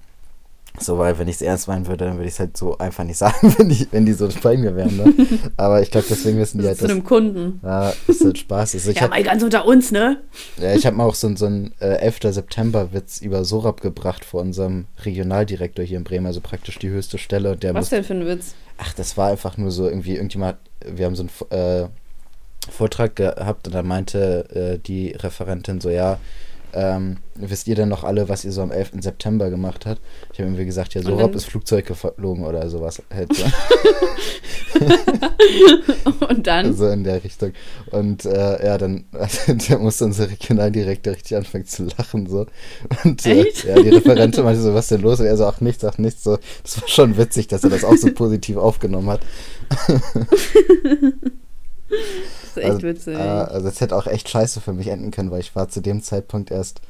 so, 0.79 0.97
weil 0.97 1.17
wenn 1.17 1.27
ich 1.27 1.35
es 1.35 1.41
ernst 1.41 1.67
meinen 1.67 1.87
würde, 1.87 2.05
dann 2.05 2.15
würde 2.15 2.27
ich 2.27 2.33
es 2.33 2.39
halt 2.39 2.55
so 2.55 2.77
einfach 2.77 3.03
nicht 3.03 3.17
sagen, 3.17 3.53
wenn 3.57 3.69
die, 3.69 3.87
wenn 3.91 4.05
die 4.05 4.13
so 4.13 4.29
bei 4.43 4.57
mir 4.57 4.75
wären. 4.75 4.95
Ne? 4.97 5.13
Aber 5.57 5.81
ich 5.81 5.91
glaube, 5.91 6.07
deswegen 6.09 6.37
wissen 6.37 6.59
die 6.61 6.67
halt, 6.67 6.77
Zu 6.77 6.85
einem 6.85 7.03
Kunden. 7.03 7.59
ja, 7.63 7.93
das 8.05 8.21
halt 8.21 8.37
Spaß 8.37 8.75
ist. 8.75 8.87
Ich 8.87 8.95
Ja, 8.97 9.03
hab, 9.03 9.09
mal 9.11 9.23
ganz 9.23 9.43
unter 9.43 9.65
uns, 9.65 9.91
ne? 9.91 10.21
ja, 10.57 10.73
ich 10.73 10.85
habe 10.85 10.95
mal 10.95 11.05
auch 11.05 11.15
so, 11.15 11.35
so 11.35 11.45
einen 11.47 11.73
äh, 11.79 11.95
11. 11.97 12.19
September-Witz 12.33 13.21
über 13.21 13.43
Sorab 13.43 13.81
gebracht 13.81 14.23
vor 14.23 14.41
unserem 14.41 14.85
Regionaldirektor 15.03 15.83
hier 15.83 15.97
in 15.97 16.03
Bremen, 16.03 16.25
also 16.27 16.41
praktisch 16.41 16.77
die 16.79 16.89
höchste 16.89 17.17
Stelle. 17.17 17.51
Und 17.53 17.63
der 17.63 17.73
Was 17.73 17.81
muss, 17.81 17.89
denn 17.89 18.03
für 18.03 18.13
ein 18.13 18.25
Witz? 18.27 18.53
ach, 18.77 18.93
das 18.93 19.17
war 19.17 19.29
einfach 19.29 19.57
nur 19.57 19.71
so 19.71 19.87
irgendwie, 19.87 20.15
irgendjemand, 20.15 20.57
wir 20.85 21.05
haben 21.05 21.15
so 21.15 21.23
einen 21.49 21.59
äh, 21.83 21.87
Vortrag 22.69 23.15
gehabt 23.15 23.67
und 23.67 23.73
da 23.73 23.81
meinte 23.81 24.75
äh, 24.75 24.77
die 24.79 25.11
Referentin 25.11 25.81
so, 25.81 25.89
ja, 25.89 26.19
ähm, 26.73 27.17
wisst 27.35 27.67
ihr 27.67 27.75
denn 27.75 27.89
noch 27.89 28.03
alle, 28.03 28.29
was 28.29 28.45
ihr 28.45 28.51
so 28.51 28.61
am 28.61 28.71
11. 28.71 28.91
September 29.01 29.49
gemacht 29.49 29.85
habt? 29.85 30.01
Ich 30.33 30.39
habe 30.39 30.49
irgendwie 30.49 30.65
gesagt, 30.65 30.93
ja, 30.93 31.01
Sorab 31.01 31.31
dann- 31.31 31.33
ist 31.33 31.45
Flugzeug 31.45 31.85
geflogen 31.85 32.45
oder 32.45 32.69
sowas. 32.69 33.01
Halt 33.13 33.33
so. 33.35 33.43
Und 36.27 36.47
dann? 36.47 36.75
So 36.75 36.87
in 36.89 37.03
der 37.03 37.23
Richtung. 37.23 37.53
Und 37.91 38.25
äh, 38.25 38.65
ja, 38.65 38.77
dann 38.77 39.05
der 39.47 39.79
musste 39.79 40.05
unser 40.05 40.29
Regionaldirektor 40.29 41.13
richtig 41.13 41.37
anfangen 41.37 41.65
zu 41.65 41.85
lachen. 41.97 42.27
so 42.27 42.45
Und 43.03 43.25
äh, 43.25 43.45
ja, 43.67 43.81
die 43.81 43.89
Referentin 43.89 44.43
meinte 44.43 44.61
so, 44.61 44.73
was 44.73 44.85
ist 44.85 44.91
denn 44.91 45.01
los? 45.01 45.19
Und 45.19 45.25
er 45.27 45.37
so, 45.37 45.45
ach 45.45 45.61
nichts, 45.61 45.83
ach 45.83 45.97
nichts. 45.97 46.23
So, 46.23 46.37
das 46.63 46.81
war 46.81 46.87
schon 46.87 47.17
witzig, 47.17 47.47
dass 47.47 47.63
er 47.63 47.69
das 47.69 47.83
auch 47.83 47.95
so 47.95 48.11
positiv 48.13 48.57
aufgenommen 48.57 49.09
hat. 49.09 49.21
Ist 52.57 52.63
echt 52.63 52.73
also, 52.73 52.87
witzig. 52.87 53.17
Äh, 53.17 53.21
also 53.21 53.67
es 53.67 53.81
hätte 53.81 53.95
auch 53.95 54.07
echt 54.07 54.29
scheiße 54.29 54.61
für 54.61 54.73
mich 54.73 54.87
enden 54.87 55.11
können, 55.11 55.31
weil 55.31 55.39
ich 55.39 55.55
war 55.55 55.69
zu 55.69 55.81
dem 55.81 56.01
Zeitpunkt 56.03 56.51
erst, 56.51 56.81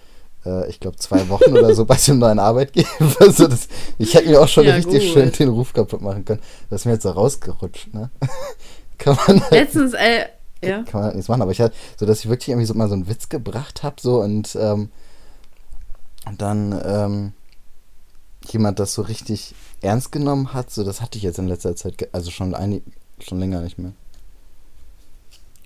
äh, 0.45 0.69
ich 0.69 0.79
glaube, 0.79 0.97
zwei 0.97 1.29
Wochen 1.29 1.51
oder 1.51 1.73
so 1.73 1.85
bei 1.85 1.95
dem 1.95 2.19
neuen 2.19 2.39
Arbeitgeber. 2.39 2.87
Also 3.19 3.47
das, 3.47 3.67
ich 3.97 4.13
hätte 4.13 4.29
mir 4.29 4.41
auch 4.41 4.47
schon 4.47 4.65
Ja, 4.65 4.75
richtig 4.75 5.13
gut. 5.13 5.13
schön 5.13 5.31
den 5.31 5.49
Ruf 5.49 5.73
kaputt 5.73 6.01
machen 6.01 6.25
können. 6.25 6.41
Das 6.69 6.81
ist 6.81 6.85
mir 6.85 6.93
jetzt 6.93 7.03
so 7.03 7.11
rausgerutscht, 7.11 7.93
ne? 7.93 8.09
Kann 8.97 9.17
man 9.27 9.41
halt 9.41 9.51
Letztens, 9.51 9.93
äh, 9.93 10.25
ja. 10.63 10.81
kann 10.83 10.93
man 10.93 11.03
halt 11.03 11.15
nichts 11.15 11.29
machen. 11.29 11.43
Aber 11.43 11.51
ich 11.51 11.61
hatte, 11.61 11.75
so 11.97 12.07
dass 12.07 12.19
ich 12.19 12.29
wirklich 12.29 12.49
irgendwie 12.49 12.65
so 12.65 12.73
mal 12.73 12.87
so 12.87 12.95
einen 12.95 13.07
Witz 13.07 13.29
gebracht 13.29 13.83
habe, 13.83 13.97
so 13.99 14.21
und 14.21 14.57
ähm, 14.59 14.89
und 16.27 16.41
dann 16.41 16.81
ähm, 16.83 17.33
jemand 18.51 18.79
das 18.79 18.93
so 18.93 19.01
richtig 19.01 19.55
ernst 19.81 20.11
genommen 20.11 20.53
hat, 20.53 20.71
so 20.71 20.83
das 20.83 21.01
hatte 21.01 21.17
ich 21.17 21.23
jetzt 21.23 21.39
in 21.39 21.47
letzter 21.47 21.75
Zeit, 21.75 22.09
also 22.11 22.31
schon 22.31 22.53
einig, 22.55 22.83
schon 23.19 23.39
länger 23.39 23.61
nicht 23.61 23.77
mehr. 23.77 23.93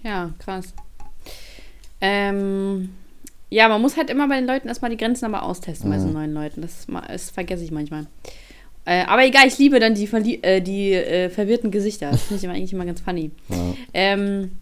Ja, 0.03 0.31
krass. 0.39 0.73
Ähm, 1.99 2.89
ja, 3.49 3.67
man 3.67 3.81
muss 3.81 3.97
halt 3.97 4.09
immer 4.09 4.27
bei 4.27 4.35
den 4.37 4.47
Leuten 4.47 4.67
erstmal 4.67 4.91
die 4.91 4.97
Grenzen 4.97 5.25
aber 5.25 5.43
austesten, 5.43 5.89
bei 5.89 5.99
so 5.99 6.07
Mhm. 6.07 6.13
neuen 6.13 6.33
Leuten. 6.33 6.61
Das, 6.61 6.87
das 7.07 7.29
vergesse 7.29 7.63
ich 7.63 7.71
manchmal. 7.71 8.07
Äh, 8.85 9.03
aber 9.05 9.23
egal, 9.25 9.47
ich 9.47 9.57
liebe 9.59 9.79
dann 9.79 9.93
die, 9.93 10.07
verli 10.07 10.39
äh, 10.41 10.59
die 10.61 10.93
äh, 10.93 11.29
verwirrten 11.29 11.69
Gesichter. 11.69 12.09
Das 12.11 12.23
finde 12.23 12.37
ich 12.39 12.43
immer, 12.45 12.53
eigentlich 12.53 12.73
immer 12.73 12.85
ganz 12.85 13.01
funny. 13.01 13.29
Ja. 13.49 13.73
Ähm, 13.93 14.53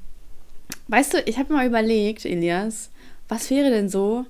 weißt 0.89 1.13
du, 1.13 1.17
ich 1.25 1.37
habe 1.37 1.53
mal 1.53 1.65
überlegt, 1.65 2.25
Elias, 2.25 2.89
was 3.29 3.49
wäre 3.49 3.69
denn 3.69 3.87
so, 3.87 4.25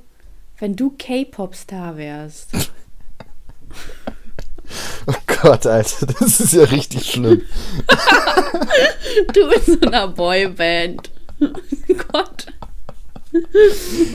wenn 0.59 0.75
du 0.75 0.93
K-Pop-Star 0.97 1.97
wärst? 1.97 2.51
Oh 5.07 5.13
Gott, 5.41 5.65
Alter, 5.65 6.05
das 6.19 6.39
ist 6.39 6.53
ja 6.53 6.63
richtig 6.63 7.11
schlimm. 7.11 7.41
Du 9.33 9.41
in 9.47 9.61
so 9.81 9.87
einer 9.87 10.07
Boyband. 10.07 11.09
Gott. 11.39 12.45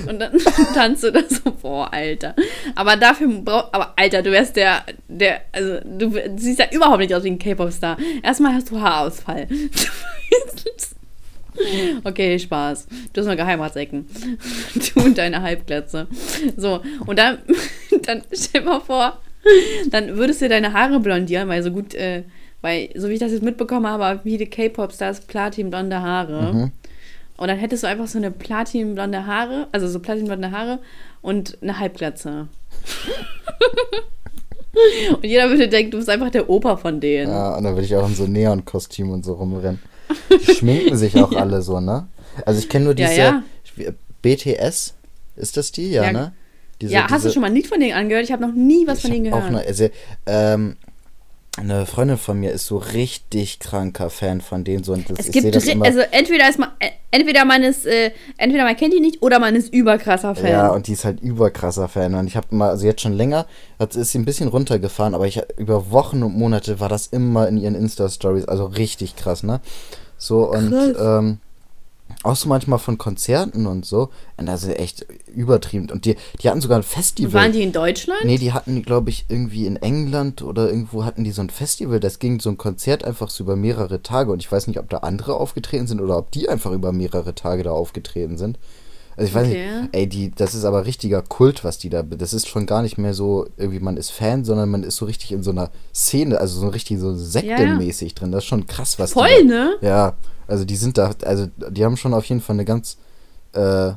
Und 0.09 0.19
dann 0.19 0.39
tanzt 0.75 1.05
du 1.05 1.13
da 1.13 1.21
so, 1.29 1.51
boah, 1.51 1.93
Alter. 1.93 2.35
Aber 2.75 2.97
dafür 2.97 3.29
brauch, 3.29 3.73
aber 3.73 3.93
Alter, 3.97 4.23
du 4.23 4.31
wärst 4.31 4.57
der, 4.57 4.85
der, 5.09 5.43
also 5.53 5.81
du 5.85 6.13
siehst 6.37 6.59
ja 6.59 6.67
überhaupt 6.73 7.01
nicht 7.01 7.15
aus 7.15 7.25
wie 7.25 7.31
ein 7.31 7.39
K-Pop-Star. 7.39 7.97
Erstmal 8.23 8.55
hast 8.55 8.71
du 8.71 8.81
Haarausfall. 8.81 9.47
Okay, 12.03 12.39
Spaß. 12.39 12.87
Du 13.13 13.21
hast 13.21 13.29
noch 13.29 13.37
Geheimratsecken. 13.37 14.09
Du 14.75 15.01
und 15.01 15.19
deine 15.19 15.43
Halbglatze. 15.43 16.09
So, 16.57 16.83
und 17.07 17.19
dann, 17.19 17.39
dann 18.03 18.23
stell 18.33 18.63
mal 18.63 18.81
vor, 18.81 19.19
dann 19.91 20.17
würdest 20.17 20.43
du 20.43 20.49
deine 20.49 20.73
Haare 20.73 21.01
blondieren, 21.01 21.49
weil 21.49 21.63
so 21.63 21.71
gut, 21.71 21.95
äh, 21.95 22.23
weil, 22.63 22.89
so 22.95 23.09
wie 23.09 23.15
ich 23.15 23.21
das 23.21 23.33
jetzt 23.33 23.43
mitbekommen 23.43 23.87
habe, 23.87 24.21
viele 24.23 24.47
K-Pop-Stars 24.47 25.23
platinblonde 25.23 26.01
Haare. 26.01 26.53
Mhm. 26.53 26.73
Und 27.37 27.49
dann 27.49 27.59
hättest 27.59 27.83
du 27.83 27.89
einfach 27.89 28.07
so 28.07 28.19
eine 28.19 28.31
platinblonde 28.31 29.27
Haare, 29.27 29.67
also 29.73 29.89
so 29.89 29.99
platinblonde 29.99 30.51
Haare 30.53 30.79
und 31.21 31.59
eine 31.63 31.79
Halbglatze. 31.79 32.47
und 35.17 35.25
jeder 35.25 35.49
würde 35.51 35.69
denken, 35.69 35.91
du 35.93 35.97
bist 35.99 36.09
einfach 36.09 36.31
der 36.31 36.49
Opa 36.49 36.77
von 36.77 37.01
denen. 37.01 37.31
Ja, 37.31 37.57
und 37.57 37.65
dann 37.65 37.75
würde 37.75 37.87
ich 37.87 37.95
auch 37.97 38.09
in 38.09 38.15
so 38.15 38.27
Neon-Kostüm 38.27 39.11
und 39.11 39.25
so 39.25 39.35
rumrennen. 39.35 39.81
Die 40.31 40.55
schminken 40.55 40.97
sich 40.97 41.17
auch 41.17 41.33
alle 41.33 41.63
so, 41.63 41.81
ne? 41.81 42.07
Also 42.45 42.59
ich 42.61 42.69
kenne 42.69 42.87
nur 42.87 42.99
Ja, 42.99 43.09
diese 43.09 43.21
ja. 43.87 43.93
BTS, 44.23 44.95
ist 45.37 45.57
das 45.57 45.73
die? 45.73 45.91
Ja, 45.91 46.05
Ja. 46.05 46.13
ne? 46.13 46.33
Diese, 46.81 46.93
ja, 46.95 47.03
hast 47.03 47.25
du 47.25 47.29
diese- 47.29 47.33
schon 47.35 47.41
mal 47.43 47.49
ein 47.49 47.55
Lied 47.55 47.67
von 47.67 47.81
denen 47.81 47.93
angehört? 47.95 48.25
Ich 48.25 48.33
habe 48.33 48.43
noch 48.47 48.55
nie 48.55 48.87
was 48.87 49.01
von 49.01 49.11
denen 49.11 49.27
hab 49.33 49.35
auch 49.43 49.49
gehört. 49.49 49.61
eine, 49.61 49.67
also, 49.69 49.89
ähm, 50.27 50.77
eine 51.57 51.87
Freundin 51.87 52.19
von 52.19 52.41
mir 52.41 52.51
ist 52.51 52.67
so 52.67 52.79
richtig 52.79 53.61
kranker 53.61 54.11
Fan 54.11 54.41
von 54.41 54.65
denen 54.65 54.83
so 54.83 54.93
und 54.93 55.09
das, 55.09 55.21
Es 55.27 55.31
gibt, 55.31 55.55
das 55.55 55.65
immer. 55.67 55.85
also 55.85 56.01
entweder 56.11 56.49
ist 56.51 56.59
man, 56.59 56.71
äh, 56.81 56.91
entweder 57.13 57.45
man 57.45 57.63
ist, 57.63 57.87
äh, 57.87 58.11
entweder 58.39 58.65
man 58.65 58.75
kennt 58.77 58.93
die 58.93 58.99
nicht 58.99 59.23
oder 59.23 59.39
man 59.39 59.55
ist 59.55 59.73
überkrasser 59.73 60.35
Fan. 60.35 60.51
Ja, 60.51 60.69
und 60.71 60.89
die 60.89 60.95
ist 60.95 61.05
halt 61.05 61.21
überkrasser 61.21 61.87
Fan. 61.87 62.17
Und 62.17 62.27
ich 62.27 62.37
habe 62.37 62.49
mal, 62.51 62.71
also 62.71 62.85
jetzt 62.87 63.03
schon 63.03 63.13
länger, 63.13 63.47
hat, 63.79 63.95
ist 63.95 64.11
sie 64.11 64.19
ein 64.19 64.25
bisschen 64.25 64.49
runtergefahren, 64.49 65.15
aber 65.15 65.29
ich 65.29 65.41
über 65.57 65.93
Wochen 65.93 66.25
und 66.25 66.37
Monate 66.37 66.81
war 66.81 66.89
das 66.89 67.07
immer 67.07 67.47
in 67.47 67.57
ihren 67.57 67.77
Insta-Stories, 67.77 68.47
also 68.47 68.65
richtig 68.65 69.15
krass, 69.15 69.45
ne? 69.45 69.61
So 70.19 70.51
und 70.51 70.73
ähm, 71.01 71.39
auch 72.25 72.37
so 72.37 72.49
manchmal 72.49 72.79
von 72.79 72.99
Konzerten 72.99 73.67
und 73.67 73.85
so. 73.85 74.11
Und 74.37 74.49
also 74.49 74.71
echt 74.71 75.07
übertrieben. 75.35 75.91
Und 75.91 76.05
die, 76.05 76.17
die 76.43 76.49
hatten 76.49 76.61
sogar 76.61 76.79
ein 76.79 76.83
Festival. 76.83 77.43
Waren 77.43 77.53
die 77.53 77.63
in 77.63 77.73
Deutschland? 77.73 78.25
Nee, 78.25 78.39
die 78.39 78.53
hatten, 78.53 78.83
glaube 78.83 79.11
ich, 79.11 79.27
irgendwie 79.29 79.67
in 79.67 79.77
England 79.77 80.43
oder 80.43 80.69
irgendwo 80.69 81.05
hatten 81.05 81.25
die 81.25 81.33
so 81.33 81.43
ein 81.43 81.51
Festival. 81.51 82.01
Das 82.01 82.19
ging 82.19 82.41
so 82.41 82.51
ein 82.51 82.59
Konzert 82.59 83.05
einfach 83.05 83.31
so 83.31 83.45
über 83.45 83.57
mehrere 83.57 84.03
Tage. 84.03 84.33
Und 84.33 84.41
ich 84.41 84.51
weiß 84.51 84.67
nicht, 84.67 84.79
ob 84.79 84.89
da 84.91 84.99
andere 84.99 85.35
aufgetreten 85.37 85.87
sind 85.87 86.01
oder 86.01 86.17
ob 86.19 86.31
die 86.31 86.49
einfach 86.49 86.73
über 86.73 86.93
mehrere 86.93 87.35
Tage 87.35 87.63
da 87.63 87.71
aufgetreten 87.71 88.39
sind. 88.39 88.59
Also 89.17 89.29
ich 89.29 89.35
weiß 89.35 89.47
Okay. 89.47 89.81
nicht, 89.83 89.89
ey, 89.93 90.09
die, 90.09 90.31
das 90.33 90.55
ist 90.57 90.65
aber 90.65 90.87
richtiger 90.87 91.23
Kult, 91.23 91.63
was 91.63 91.79
die 91.79 91.89
da, 91.89 92.03
das 92.03 92.33
ist 92.33 92.49
schon 92.49 92.67
gar 92.67 92.83
nicht 92.83 92.99
mehr 92.99 93.15
so, 93.15 93.47
irgendwie 93.57 93.79
man 93.79 93.97
ist 93.97 94.11
Fan, 94.11 94.45
sondern 94.45 94.69
man 94.71 94.83
ist 94.83 94.97
so 94.97 95.05
richtig 95.05 95.31
in 95.31 95.45
so 95.45 95.53
einer 95.53 95.71
Szene, 95.95 96.41
also 96.41 96.59
so 96.59 96.67
richtig 96.67 96.99
so 96.99 97.15
sektenmäßig 97.15 98.17
drin. 98.17 98.33
Das 98.33 98.43
ist 98.43 98.49
schon 98.49 98.67
krass, 98.67 98.99
was 98.99 99.13
Voll, 99.13 99.29
die 99.43 99.49
da, 99.49 99.55
ne? 99.55 99.75
Ja, 99.83 100.15
also 100.47 100.65
die 100.65 100.77
sind 100.77 100.99
da, 100.99 101.13
also 101.25 101.47
die 101.71 101.85
haben 101.85 101.97
schon 101.97 102.15
auf 102.15 102.25
jeden 102.27 102.41
Fall 102.41 102.55
eine 102.55 102.65
ganz 102.65 102.99
äh, 103.53 103.93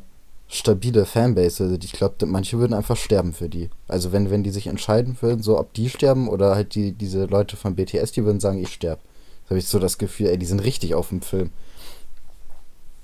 stabile 0.48 1.06
Fanbase. 1.06 1.64
Also 1.64 1.78
ich 1.82 1.92
glaube, 1.92 2.26
manche 2.26 2.58
würden 2.58 2.74
einfach 2.74 2.98
sterben 2.98 3.34
für 3.34 3.50
die. 3.50 3.70
Also 3.88 4.12
wenn, 4.12 4.32
wenn 4.32 4.44
die 4.44 4.50
sich 4.50 4.68
entscheiden 4.68 5.18
würden, 5.22 5.44
so 5.44 5.60
ob 5.60 5.74
die 5.74 5.90
sterben 5.90 6.30
oder 6.30 6.56
halt 6.56 6.76
die, 6.76 6.94
diese 6.94 7.26
Leute 7.26 7.58
von 7.58 7.76
BTS, 7.76 8.14
die 8.14 8.24
würden 8.24 8.40
sagen, 8.40 8.62
ich 8.62 8.74
sterbe. 8.74 9.02
Da 9.46 9.52
habe 9.52 9.60
ich 9.60 9.68
so 9.68 9.80
das 9.80 9.98
Gefühl, 9.98 10.28
ey, 10.28 10.38
die 10.38 10.46
sind 10.46 10.64
richtig 10.64 10.96
auf 10.96 11.10
dem 11.10 11.22
Film. 11.22 11.52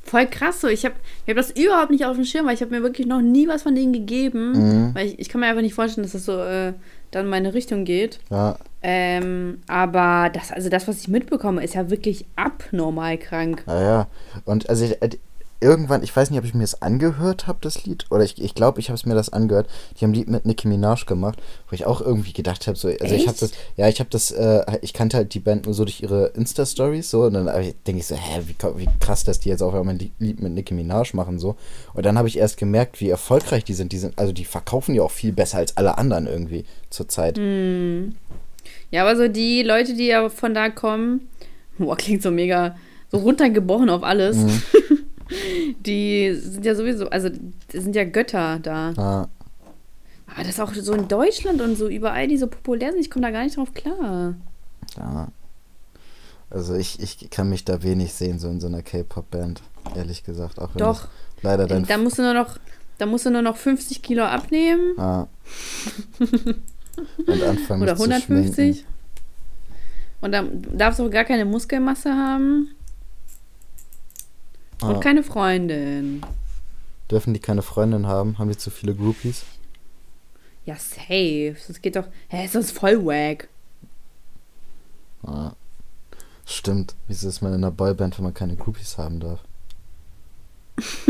Voll 0.04 0.28
krass 0.28 0.60
so. 0.60 0.68
Ich 0.68 0.84
habe 0.84 0.96
ich 1.26 1.30
hab 1.30 1.38
das 1.38 1.52
überhaupt 1.52 1.90
nicht 1.90 2.06
auf 2.06 2.16
dem 2.16 2.26
Schirm, 2.26 2.46
weil 2.46 2.56
ich 2.56 2.62
habe 2.62 2.72
mir 2.72 2.84
wirklich 2.84 3.08
noch 3.08 3.22
nie 3.22 3.48
was 3.48 3.64
von 3.64 3.74
denen 3.74 3.94
gegeben. 3.94 4.52
Mhm. 4.52 4.96
Weil 4.96 5.08
ich, 5.08 5.20
ich 5.20 5.30
kann 5.30 5.40
mir 5.40 5.48
einfach 5.48 5.62
nicht 5.62 5.74
vorstellen, 5.74 6.04
dass 6.04 6.12
das 6.12 6.26
so 6.26 6.38
äh, 6.38 6.74
dann 7.12 7.26
in 7.26 7.30
meine 7.30 7.54
Richtung 7.54 7.86
geht. 7.86 8.20
Ja, 8.30 8.58
Ähm, 8.84 9.62
aber 9.68 10.30
das, 10.30 10.52
also 10.52 10.70
das, 10.70 10.88
was 10.88 11.02
ich 11.02 11.08
mitbekomme, 11.08 11.64
ist 11.64 11.74
ja 11.74 11.90
wirklich 11.90 12.26
abnormal 12.36 13.18
krank. 13.18 13.64
naja. 13.66 14.08
Und 14.46 14.70
also 14.70 14.84
ich, 14.84 15.02
äh, 15.02 15.10
irgendwann, 15.64 16.04
ich 16.04 16.16
weiß 16.16 16.30
nicht, 16.30 16.40
ob 16.40 16.46
ich 16.46 16.54
mir 16.54 16.62
das 16.62 16.82
angehört 16.82 17.48
habe, 17.48 17.60
das 17.62 17.86
Lied, 17.86 18.06
oder 18.12 18.24
ich 18.24 18.36
glaube, 18.36 18.46
ich, 18.46 18.56
glaub, 18.56 18.78
ich 18.78 18.90
habe 18.90 18.96
es 18.96 19.06
mir 19.06 19.16
das 19.16 19.32
angehört. 19.32 19.70
Die 19.96 20.04
haben 20.04 20.12
ein 20.12 20.16
Lied 20.16 20.30
mit 20.30 20.46
Nicki 20.46 20.68
Minaj 20.68 21.06
gemacht, 21.06 21.42
wo 21.70 21.74
ich 21.74 21.86
auch 21.86 22.02
irgendwie 22.02 22.34
gedacht 22.34 22.68
habe, 22.68 22.78
so, 22.78 22.90
also 22.90 23.16
ich 23.16 23.28
habe 23.28 23.32
Echt? 23.32 23.42
das, 23.42 23.52
ja, 23.78 23.88
ich 23.88 24.00
habe 24.00 24.10
das, 24.10 24.32
äh, 24.32 24.64
ich 24.82 24.94
kannte 24.94 25.18
halt 25.18 25.34
die 25.34 25.40
Band 25.40 25.66
nur 25.66 25.74
so 25.74 25.86
durch 25.86 26.02
ihre 26.02 26.28
Insta-Stories, 26.28 27.10
so, 27.10 27.24
und 27.24 27.34
dann 27.34 27.46
denke 27.46 28.00
ich 28.00 28.06
so, 28.06 28.16
hä, 28.16 28.42
wie, 28.46 28.56
wie 28.78 28.90
krass, 29.00 29.24
dass 29.24 29.40
die 29.40 29.50
jetzt 29.50 29.64
auf 29.64 29.74
einmal 29.74 29.96
ein 29.96 30.12
Lied 30.20 30.42
mit 30.42 30.54
Nicki 30.54 30.74
Minaj 30.74 31.14
machen, 31.14 31.40
so. 31.40 31.56
Und 31.94 32.06
dann 32.06 32.18
habe 32.18 32.28
ich 32.28 32.38
erst 32.38 32.58
gemerkt, 32.58 33.00
wie 33.00 33.10
erfolgreich 33.10 33.64
die 33.64 33.74
sind. 33.74 33.94
Die 33.94 33.98
sind, 33.98 34.20
also 34.20 34.34
die 34.34 34.46
verkaufen 34.46 34.94
ja 34.94 35.04
auch 35.04 35.12
viel 35.12 35.32
besser 35.32 35.60
als 35.60 35.78
alle 35.78 35.98
anderen 35.98 36.28
irgendwie 36.28 36.66
zurzeit. 36.90 37.38
Hm. 37.38 38.16
Ja, 38.92 39.04
aber 39.04 39.16
so 39.16 39.28
die 39.28 39.64
Leute, 39.64 39.94
die 39.94 40.08
ja 40.08 40.30
von 40.30 40.54
da 40.54 40.70
kommen, 40.70 41.30
boah, 41.78 41.98
klingt 41.98 42.22
so 42.22 42.32
mega, 42.32 42.76
so 43.12 43.18
runtergebrochen 43.18 43.90
auf 43.90 44.04
alles. 44.04 44.38
Mhm. 44.38 44.62
die 45.86 46.34
sind 46.34 46.66
ja 46.66 46.76
sowieso, 46.76 47.10
also 47.10 47.30
sind 47.72 47.96
ja 47.96 48.04
Götter 48.04 48.60
da. 48.60 48.92
Ja. 48.92 49.30
Aber 50.28 50.44
das 50.44 50.60
auch 50.60 50.74
so 50.74 50.94
in 50.94 51.08
Deutschland 51.08 51.62
und 51.62 51.76
so 51.76 51.88
überall, 51.88 52.28
die 52.28 52.38
so 52.38 52.48
populär 52.48 52.92
sind, 52.92 53.02
ich 53.02 53.12
komme 53.12 53.26
da 53.26 53.32
gar 53.32 53.44
nicht 53.44 53.58
drauf 53.58 53.74
klar. 53.74 54.36
Ja. 54.98 55.28
Also 56.50 56.76
ich, 56.76 57.00
ich 57.00 57.30
kann 57.32 57.50
mich 57.50 57.66
da 57.66 57.82
wenig 57.82 58.14
sehen, 58.14 58.40
so 58.40 58.48
in 58.48 58.60
so 58.60 58.68
einer 58.68 58.84
K-Pop-Band, 58.84 59.62
ehrlich 59.96 60.24
gesagt. 60.24 60.60
Auch 60.60 60.70
wenn 60.74 60.80
Doch. 60.80 61.08
leider 61.42 61.68
dann. 61.68 61.86
Da 61.86 61.98
musst 61.98 62.20
du 62.20 62.22
nur 62.22 62.34
noch, 62.34 62.58
da 63.00 63.08
musst 63.08 63.26
du 63.26 63.32
nur 63.32 63.42
noch 63.42 63.58
50 63.58 64.02
Kilo 64.04 64.24
abnehmen. 64.24 65.00
Ah. 65.00 65.28
Und 66.98 67.44
anfangen 67.44 67.82
Oder 67.82 67.94
mich 67.94 68.02
zu 68.02 68.10
150. 68.10 68.56
schminken. 68.56 68.94
Und 70.22 70.32
dann 70.32 70.78
darfst 70.78 71.00
du 71.00 71.06
auch 71.06 71.12
gar 71.12 71.26
keine 71.26 71.46
Muskelmasse 71.46 72.12
haben. 72.14 72.70
Ah. 74.82 74.90
Und 74.90 75.02
keine 75.02 75.24
Freundin. 75.24 76.22
Dürfen 77.12 77.34
die 77.34 77.40
keine 77.40 77.62
Freundin 77.62 78.08
haben? 78.08 78.38
Haben 78.38 78.50
die 78.50 78.58
zu 78.58 78.70
viele 78.70 78.96
Groupies? 78.96 79.44
Ja, 80.66 80.76
safe. 80.76 81.56
Das 81.68 81.82
geht 81.82 81.96
doch. 81.96 82.08
Hä, 82.30 82.46
ist 82.46 82.56
das 82.56 82.72
voll 82.72 83.06
wack. 83.06 83.50
Ah. 85.24 85.54
Stimmt. 86.46 86.96
Wieso 87.08 87.28
ist 87.30 87.42
man 87.42 87.54
in 87.54 87.64
einer 87.64 87.72
Boyband, 87.72 88.18
wenn 88.18 88.24
man 88.24 88.34
keine 88.34 88.56
Groupies 88.56 88.98
haben 88.98 89.20
darf? 89.20 89.40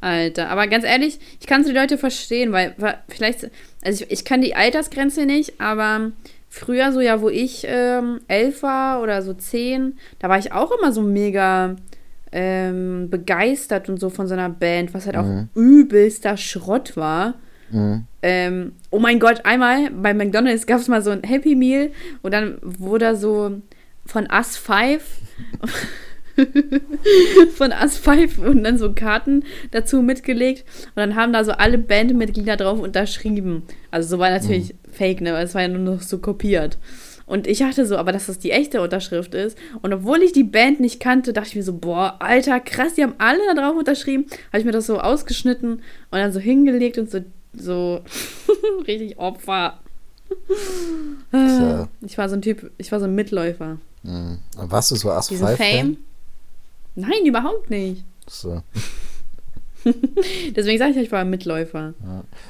Alter, 0.00 0.50
aber 0.50 0.66
ganz 0.66 0.84
ehrlich, 0.84 1.18
ich 1.40 1.46
kann 1.46 1.62
so 1.62 1.70
die 1.70 1.76
Leute 1.76 1.96
verstehen, 1.96 2.52
weil, 2.52 2.74
weil 2.78 3.02
vielleicht, 3.08 3.50
also 3.86 4.04
ich, 4.04 4.10
ich 4.10 4.24
kann 4.24 4.42
die 4.42 4.54
Altersgrenze 4.54 5.24
nicht, 5.26 5.60
aber 5.60 6.10
früher 6.48 6.92
so 6.92 7.00
ja, 7.00 7.20
wo 7.20 7.28
ich 7.28 7.64
ähm, 7.68 8.20
elf 8.28 8.62
war 8.62 9.02
oder 9.02 9.22
so 9.22 9.32
zehn, 9.34 9.96
da 10.18 10.28
war 10.28 10.38
ich 10.38 10.52
auch 10.52 10.72
immer 10.78 10.92
so 10.92 11.02
mega 11.02 11.76
ähm, 12.32 13.08
begeistert 13.10 13.88
und 13.88 13.98
so 14.00 14.10
von 14.10 14.26
so 14.26 14.34
einer 14.34 14.48
Band, 14.50 14.92
was 14.92 15.06
halt 15.06 15.16
auch 15.16 15.24
Mhm. 15.24 15.48
übelster 15.54 16.36
Schrott 16.36 16.96
war. 16.96 17.34
Mhm. 17.70 18.04
Ähm, 18.22 18.72
oh 18.90 18.98
mein 18.98 19.18
Gott, 19.20 19.44
einmal 19.44 19.90
bei 19.90 20.12
McDonalds 20.14 20.66
gab 20.66 20.80
es 20.80 20.88
mal 20.88 21.02
so 21.02 21.10
ein 21.10 21.22
Happy 21.22 21.54
Meal 21.54 21.90
und 22.22 22.32
dann 22.34 22.58
wurde 22.62 23.16
so 23.16 23.60
von 24.04 24.28
Us 24.30 24.56
5 24.56 25.02
von 27.54 27.72
Us 27.72 27.98
5 27.98 28.38
und 28.38 28.64
dann 28.64 28.78
so 28.78 28.92
Karten 28.92 29.44
dazu 29.70 30.02
mitgelegt 30.02 30.64
und 30.88 30.96
dann 30.96 31.16
haben 31.16 31.32
da 31.32 31.44
so 31.44 31.52
alle 31.52 31.78
Bandmitglieder 31.78 32.56
drauf 32.56 32.80
unterschrieben. 32.80 33.62
Also 33.90 34.08
so 34.08 34.18
war 34.18 34.30
natürlich 34.30 34.74
fake, 34.92 35.20
ne? 35.20 35.32
weil 35.32 35.44
es 35.44 35.54
war 35.54 35.62
ja 35.62 35.68
nur 35.68 35.94
noch 35.94 36.02
so 36.02 36.18
kopiert. 36.18 36.78
Und 37.26 37.48
ich 37.48 37.58
dachte 37.58 37.84
so, 37.86 37.96
aber 37.96 38.12
dass 38.12 38.26
das 38.26 38.38
die 38.38 38.52
echte 38.52 38.80
Unterschrift 38.80 39.34
ist. 39.34 39.58
Und 39.82 39.92
obwohl 39.92 40.22
ich 40.22 40.32
die 40.32 40.44
Band 40.44 40.78
nicht 40.78 41.00
kannte, 41.00 41.32
dachte 41.32 41.48
ich 41.48 41.56
mir 41.56 41.64
so, 41.64 41.76
boah, 41.76 42.16
Alter, 42.20 42.60
krass, 42.60 42.94
die 42.94 43.02
haben 43.02 43.14
alle 43.18 43.40
da 43.48 43.60
drauf 43.60 43.76
unterschrieben. 43.76 44.26
Habe 44.48 44.60
ich 44.60 44.64
mir 44.64 44.70
das 44.70 44.86
so 44.86 45.00
ausgeschnitten 45.00 45.72
und 45.72 45.82
dann 46.12 46.32
so 46.32 46.38
hingelegt 46.38 46.98
und 46.98 47.10
so, 47.10 47.20
so 47.52 48.00
richtig 48.86 49.18
Opfer. 49.18 49.80
Tja. 51.30 51.88
Ich 52.02 52.16
war 52.16 52.28
so 52.28 52.36
ein 52.36 52.42
Typ, 52.42 52.70
ich 52.78 52.92
war 52.92 53.00
so 53.00 53.06
ein 53.06 53.14
Mitläufer. 53.14 53.78
Mhm. 54.04 54.38
Warst 54.56 54.92
du 54.92 54.96
so 54.96 55.10
As 55.10 55.28
5 55.28 55.56
Fame? 55.56 55.96
Nein, 56.96 57.26
überhaupt 57.26 57.70
nicht. 57.70 58.04
So. 58.26 58.62
Deswegen 60.56 60.78
sage 60.78 60.90
ich, 60.90 60.96
ja, 60.96 61.02
ich 61.02 61.12
war 61.12 61.20
ein 61.20 61.30
Mitläufer. 61.30 61.94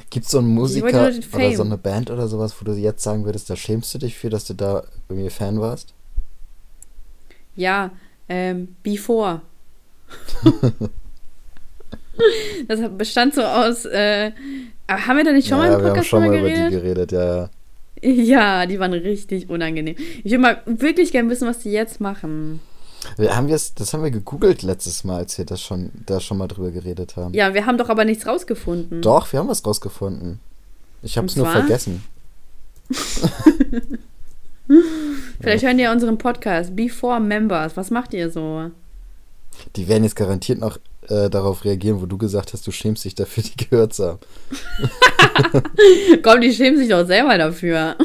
Gibt 0.09 0.25
es 0.25 0.33
so 0.33 0.39
einen 0.39 0.49
Musiker 0.49 0.89
oder 0.89 1.53
so 1.53 1.63
eine 1.63 1.77
Band 1.77 2.11
oder 2.11 2.29
sowas, 2.29 2.55
wo 2.59 2.65
du 2.65 2.73
jetzt 2.73 3.03
sagen 3.03 3.27
würdest, 3.27 3.51
da 3.51 3.57
schämst 3.57 3.93
du 3.93 3.99
dich 3.99 4.17
für, 4.17 4.31
dass 4.31 4.47
du 4.47 4.55
da 4.55 4.85
irgendwie 5.09 5.29
Fan 5.29 5.61
warst? 5.61 5.93
Ja, 7.55 7.91
ähm, 8.29 8.77
Before. 8.83 9.43
das 12.69 12.81
bestand 12.97 13.35
so 13.35 13.43
aus, 13.43 13.85
äh, 13.85 14.33
haben 14.89 15.17
wir 15.17 15.25
da 15.25 15.33
nicht 15.33 15.49
schon 15.49 15.59
mal 15.59 15.69
ja, 15.69 15.75
im 15.75 15.81
wir 15.81 15.89
haben 15.89 15.95
Podcast 15.95 16.09
schon 16.09 16.21
mal 16.21 16.29
über 16.29 16.49
geredet? 16.49 16.71
die 16.71 16.77
geredet, 16.77 17.13
ja, 17.13 17.37
ja. 17.37 17.51
Ja, 18.03 18.67
die 18.67 18.79
waren 18.79 18.93
richtig 18.93 19.49
unangenehm. 19.49 19.97
Ich 20.23 20.31
will 20.31 20.39
mal 20.39 20.63
wirklich 20.67 21.13
gerne 21.13 21.31
wissen, 21.31 21.49
was 21.49 21.61
die 21.61 21.73
jetzt 21.73 22.01
machen. 22.01 22.61
Haben 23.19 23.49
wir's, 23.49 23.75
das 23.75 23.93
haben 23.93 24.03
wir 24.03 24.11
gegoogelt 24.11 24.63
letztes 24.63 25.05
Mal, 25.05 25.17
als 25.19 25.37
wir 25.39 25.45
das 25.45 25.61
schon, 25.63 25.91
da 26.07 26.21
schon 26.21 26.39
mal 26.39 26.49
drüber 26.49 26.71
geredet 26.71 27.17
haben. 27.17 27.35
Ja, 27.35 27.55
wir 27.55 27.67
haben 27.67 27.79
doch 27.79 27.89
aber 27.89 28.05
nichts 28.05 28.27
rausgefunden. 28.27 29.03
Doch, 29.03 29.33
wir 29.33 29.41
haben 29.41 29.49
was 29.49 29.65
rausgefunden. 29.65 30.41
Ich 31.03 31.17
hab's 31.19 31.35
Und 31.37 31.43
nur 31.45 31.53
vergessen. 31.53 32.03
Vielleicht 35.41 35.65
hören 35.65 35.77
die 35.79 35.85
ja 35.85 35.93
unseren 35.93 36.19
Podcast. 36.19 36.75
Before 36.75 37.21
Members. 37.21 37.77
Was 37.77 37.91
macht 37.91 38.13
ihr 38.15 38.31
so? 38.31 38.71
Die 39.77 39.87
werden 39.89 40.05
jetzt 40.05 40.17
garantiert 40.17 40.59
noch 40.59 40.79
äh, 41.09 41.31
darauf 41.31 41.65
reagieren, 41.65 42.01
wo 42.03 42.07
du 42.07 42.19
gesagt 42.19 42.53
hast, 42.53 42.67
du 42.67 42.73
schämst 42.73 43.05
dich 43.05 43.15
dafür, 43.15 43.45
die 43.45 43.57
gehört 43.69 43.95
zu 43.95 44.07
haben. 44.09 44.19
Komm, 46.23 46.41
die 46.41 46.53
schämen 46.53 46.79
sich 46.79 46.89
doch 46.89 47.07
selber 47.07 47.39
dafür. 47.39 47.97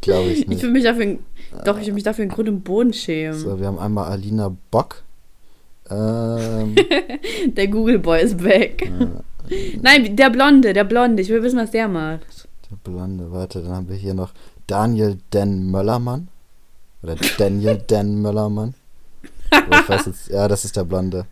Glaube 0.00 0.30
ich 0.30 0.40
Ich 0.40 0.48
nicht. 0.48 0.62
will 0.62 0.70
mich 0.70 0.84
dafür, 0.84 1.18
doch, 1.64 1.78
ich 1.78 1.86
will 1.86 1.94
mich 1.94 2.02
dafür 2.04 2.24
in 2.24 2.30
Grund 2.30 2.48
und 2.48 2.62
Boden 2.64 2.92
schämen. 2.92 3.38
So, 3.38 3.58
wir 3.58 3.66
haben 3.66 3.78
einmal 3.78 4.10
Alina 4.10 4.54
Bock. 4.70 5.02
Ähm, 5.90 6.74
Der 7.56 7.68
Google 7.68 7.98
Boy 7.98 8.22
ist 8.22 8.42
weg. 8.44 8.90
Nein, 9.80 10.14
der 10.16 10.28
Blonde, 10.30 10.72
der 10.74 10.84
Blonde. 10.84 11.22
Ich 11.22 11.30
will 11.30 11.42
wissen, 11.42 11.58
was 11.58 11.70
der 11.70 11.88
macht. 11.88 12.20
der 12.70 12.76
Blonde, 12.84 13.32
warte, 13.32 13.62
dann 13.62 13.72
haben 13.72 13.88
wir 13.88 13.96
hier 13.96 14.12
noch 14.14 14.32
Daniel 14.66 15.18
Den 15.32 15.70
Möllermann. 15.70 16.28
Oder 17.02 17.16
Daniel 17.38 17.78
Den 17.78 18.20
Möllermann. 18.20 18.74
Aber 19.50 19.80
ich 19.80 19.88
weiß 19.88 20.06
jetzt, 20.06 20.28
ja, 20.28 20.46
das 20.48 20.66
ist 20.66 20.76
der 20.76 20.84
Blonde. 20.84 21.24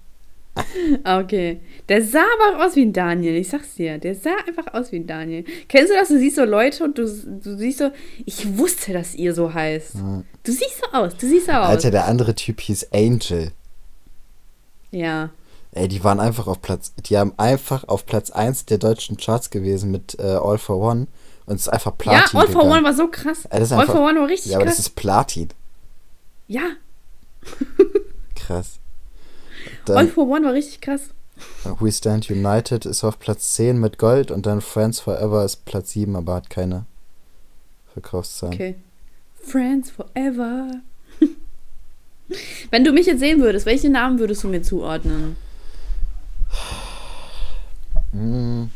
Okay. 1.04 1.60
Der 1.88 2.02
sah 2.02 2.24
aber 2.38 2.56
auch 2.58 2.66
aus 2.66 2.76
wie 2.76 2.82
ein 2.82 2.92
Daniel. 2.92 3.34
Ich 3.36 3.48
sag's 3.48 3.74
dir. 3.74 3.98
Der 3.98 4.14
sah 4.14 4.34
einfach 4.46 4.72
aus 4.74 4.90
wie 4.92 4.96
ein 4.96 5.06
Daniel. 5.06 5.44
Kennst 5.68 5.90
du 5.90 5.94
das? 5.96 6.08
Du 6.08 6.18
siehst 6.18 6.36
so 6.36 6.44
Leute 6.44 6.82
und 6.84 6.98
du, 6.98 7.04
du 7.04 7.56
siehst 7.56 7.78
so, 7.78 7.90
ich 8.24 8.56
wusste, 8.58 8.92
dass 8.92 9.14
ihr 9.14 9.34
so 9.34 9.52
heißt. 9.52 9.94
Ja. 9.96 10.22
Du 10.42 10.52
siehst 10.52 10.78
so 10.80 10.96
aus. 10.96 11.16
Du 11.16 11.26
siehst 11.28 11.46
so 11.46 11.52
aus. 11.52 11.68
Alter, 11.68 11.90
der 11.90 12.06
andere 12.06 12.34
Typ 12.34 12.60
hieß 12.60 12.92
Angel. 12.92 13.52
Ja. 14.90 15.30
Ey, 15.72 15.88
die 15.88 16.02
waren 16.02 16.20
einfach 16.20 16.46
auf 16.46 16.62
Platz, 16.62 16.94
die 17.08 17.18
haben 17.18 17.34
einfach 17.36 17.84
auf 17.88 18.06
Platz 18.06 18.30
1 18.30 18.64
der 18.64 18.78
deutschen 18.78 19.18
Charts 19.18 19.50
gewesen 19.50 19.90
mit 19.90 20.18
äh, 20.18 20.22
All 20.22 20.56
for 20.56 20.78
One 20.78 21.06
und 21.44 21.56
es 21.56 21.62
ist 21.62 21.68
einfach 21.68 21.98
Platin 21.98 22.30
ja, 22.32 22.40
All 22.40 22.46
for 22.46 22.62
gegangen. 22.62 22.72
One 22.78 22.84
war 22.84 22.94
so 22.94 23.08
krass. 23.08 23.44
Ey, 23.50 23.60
ist 23.62 23.72
All 23.72 23.80
einfach- 23.80 23.94
for 23.94 24.06
One 24.08 24.20
war 24.20 24.26
richtig 24.28 24.52
Ja, 24.52 24.56
aber 24.56 24.64
krass. 24.64 24.76
das 24.78 24.86
ist 24.86 24.96
Platin. 24.96 25.48
ja, 26.48 26.62
Krass. 28.34 28.78
All 29.90 29.96
Dann 29.96 30.08
for 30.08 30.28
One 30.28 30.44
war 30.44 30.52
richtig 30.52 30.80
krass. 30.80 31.10
We 31.80 31.92
Stand 31.92 32.30
United 32.30 32.86
ist 32.86 33.04
auf 33.04 33.18
Platz 33.18 33.54
10 33.54 33.78
mit 33.78 33.98
Gold 33.98 34.30
und 34.30 34.46
dann 34.46 34.60
Friends 34.60 35.00
Forever 35.00 35.44
ist 35.44 35.64
Platz 35.66 35.90
7, 35.90 36.16
aber 36.16 36.34
hat 36.34 36.48
keine 36.48 36.86
Verkaufszahlen. 37.92 38.54
Okay. 38.54 38.74
Friends 39.34 39.90
forever. 39.90 40.80
Wenn 42.70 42.84
du 42.84 42.92
mich 42.92 43.06
jetzt 43.06 43.20
sehen 43.20 43.40
würdest, 43.40 43.66
welche 43.66 43.90
Namen 43.90 44.18
würdest 44.18 44.42
du 44.44 44.48
mir 44.48 44.62
zuordnen? 44.62 45.36
Hm. 48.12 48.70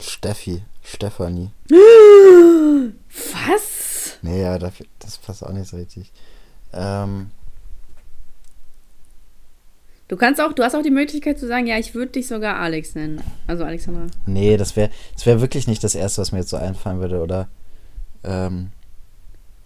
Steffi. 0.00 0.62
Stefanie. 0.82 1.50
Was? 3.48 4.18
Nee, 4.22 4.58
das 4.98 5.18
passt 5.18 5.44
auch 5.44 5.52
nicht 5.52 5.68
so 5.68 5.76
richtig. 5.76 6.12
Ähm, 6.74 7.30
Du 10.06 10.16
kannst 10.18 10.38
auch, 10.38 10.52
du 10.52 10.62
hast 10.62 10.74
auch 10.76 10.82
die 10.82 10.90
Möglichkeit 10.90 11.38
zu 11.38 11.46
sagen, 11.48 11.66
ja, 11.66 11.78
ich 11.78 11.94
würde 11.94 12.12
dich 12.12 12.28
sogar 12.28 12.56
Alex 12.56 12.94
nennen. 12.94 13.22
Also 13.46 13.64
Alexandra. 13.64 14.06
nee, 14.26 14.56
das 14.58 14.76
wäre 14.76 14.90
das 15.14 15.24
wär 15.24 15.40
wirklich 15.40 15.66
nicht 15.66 15.82
das 15.82 15.94
Erste, 15.94 16.20
was 16.20 16.30
mir 16.30 16.40
jetzt 16.40 16.50
so 16.50 16.58
einfallen 16.58 17.00
würde, 17.00 17.20
oder? 17.22 17.48
Ähm, 18.22 18.68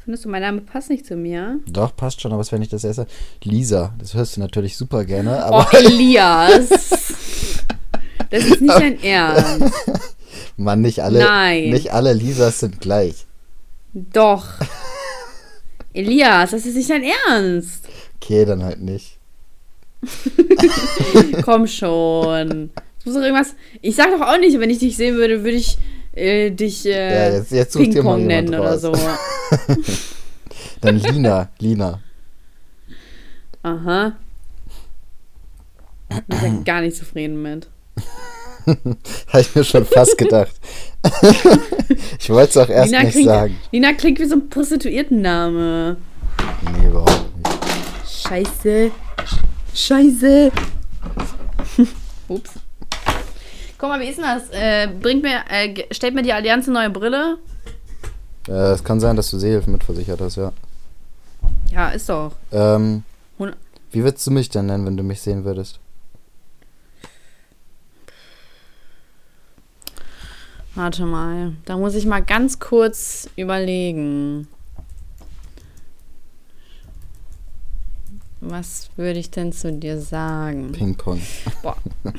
Findest 0.05 0.25
du, 0.25 0.29
mein 0.29 0.43
Name 0.43 0.61
passt 0.61 0.91
nicht 0.91 1.05
zu 1.07 1.17
mir? 1.17 1.59
doch, 1.67 1.95
passt 1.95 2.21
schon, 2.21 2.33
aber 2.33 2.41
es 2.41 2.53
wäre 2.53 2.61
nicht 2.61 2.73
das 2.73 2.85
Erste. 2.85 3.09
Lisa, 3.43 3.93
das 3.99 4.15
hörst 4.15 4.37
du 4.37 4.41
natürlich 4.41 4.77
super 4.77 5.05
gerne, 5.05 5.39
Oh, 5.51 5.55
aber 5.55 5.75
Elias. 5.75 6.69
Das 8.31 8.45
ist 8.45 8.61
nicht 8.61 8.75
dein 8.75 9.03
Ernst. 9.03 9.73
Mann, 10.59 10.83
nicht 10.83 11.03
alle, 11.03 11.21
Nein. 11.21 11.71
nicht 11.71 11.93
alle 11.95 12.13
Lisas 12.13 12.61
sind 12.61 12.79
gleich. 12.79 13.27
Doch. 13.95 14.45
Elias, 15.93 16.51
das 16.53 16.67
ist 16.67 16.77
nicht 16.77 16.91
dein 16.91 17.05
Ernst. 17.29 17.89
Okay, 18.23 18.45
dann 18.45 18.63
halt 18.65 18.81
nicht. 18.81 19.17
Komm 21.43 21.67
schon. 21.67 22.71
Es 23.01 23.07
muss 23.07 23.15
doch 23.15 23.23
irgendwas. 23.23 23.55
Ich 23.81 23.97
sag 23.97 24.11
doch 24.11 24.21
auch 24.27 24.39
nicht, 24.39 24.59
wenn 24.61 24.71
ich 24.71 24.79
dich 24.79 24.97
sehen 24.97 25.17
würde, 25.17 25.43
würde 25.45 25.57
ich 25.57 25.77
äh, 26.15 26.51
dich 26.51 26.85
äh, 26.87 26.91
Ja, 27.31 27.37
jetzt- 27.37 27.51
jetzt 27.53 27.77
Ping-Pong 27.77 28.21
jemand 28.21 28.27
nennen 28.27 28.55
oder 28.55 28.79
so. 28.79 28.93
Dann 30.81 30.97
Lina, 30.99 31.51
Lina. 31.59 32.01
Aha. 33.63 34.13
Bin 36.09 36.23
ich 36.31 36.43
ja 36.43 36.63
gar 36.65 36.81
nicht 36.81 36.97
zufrieden 36.97 37.43
mit. 37.43 37.69
Habe 39.29 39.41
ich 39.41 39.55
mir 39.55 39.65
schon 39.65 39.85
fast 39.85 40.19
gedacht. 40.19 40.53
ich 42.19 42.31
wollte 42.31 42.51
es 42.51 42.57
auch 42.57 42.69
erst 42.69 42.91
Lina 42.91 43.03
nicht 43.03 43.13
klingt, 43.13 43.29
sagen. 43.29 43.57
Lina 43.73 43.93
klingt 43.95 44.19
wie 44.19 44.25
so 44.27 44.35
ein 44.35 44.49
Prostituiertenname. 44.49 45.97
Nee, 46.63 46.87
überhaupt 46.87 47.37
nicht. 47.37 48.23
Scheiße. 48.29 48.91
Scheiße. 49.75 50.53
Ups. 52.29 52.51
Guck 53.79 53.89
mal, 53.89 54.01
wie 54.01 54.09
ist 54.09 54.19
denn 54.19 54.25
das? 54.25 54.51
Äh, 54.51 54.89
bringt 55.01 55.23
mir, 55.23 55.45
äh, 55.49 55.85
stellt 55.93 56.15
mir 56.15 56.23
die 56.23 56.33
Allianz 56.33 56.67
eine 56.67 56.75
neue 56.79 56.91
Brille? 56.91 57.39
Äh, 58.49 58.73
es 58.73 58.83
kann 58.83 58.99
sein, 58.99 59.15
dass 59.17 59.31
du 59.31 59.39
Seehilfe 59.39 59.71
mitversichert 59.71 60.21
hast, 60.21 60.37
ja. 60.37 60.53
Ja, 61.71 61.91
ist 61.91 62.09
doch. 62.09 62.33
Ähm, 62.51 63.05
wie 63.93 64.03
würdest 64.03 64.27
du 64.27 64.31
mich 64.33 64.51
denn 64.51 64.67
nennen, 64.67 64.85
wenn 64.85 64.97
du 64.97 65.03
mich 65.03 65.21
sehen 65.21 65.45
würdest? 65.45 65.79
Warte 70.79 71.05
mal. 71.07 71.55
Da 71.65 71.77
muss 71.77 71.97
ich 71.97 72.07
mal 72.07 72.23
ganz 72.23 72.61
kurz 72.61 73.29
überlegen. 73.35 74.47
Was 78.41 78.89
würde 78.95 79.19
ich 79.19 79.29
denn 79.29 79.53
zu 79.53 79.73
dir 79.73 80.01
sagen? 80.01 80.71
Ping-Pong. 80.71 81.21
Boah. 81.63 81.77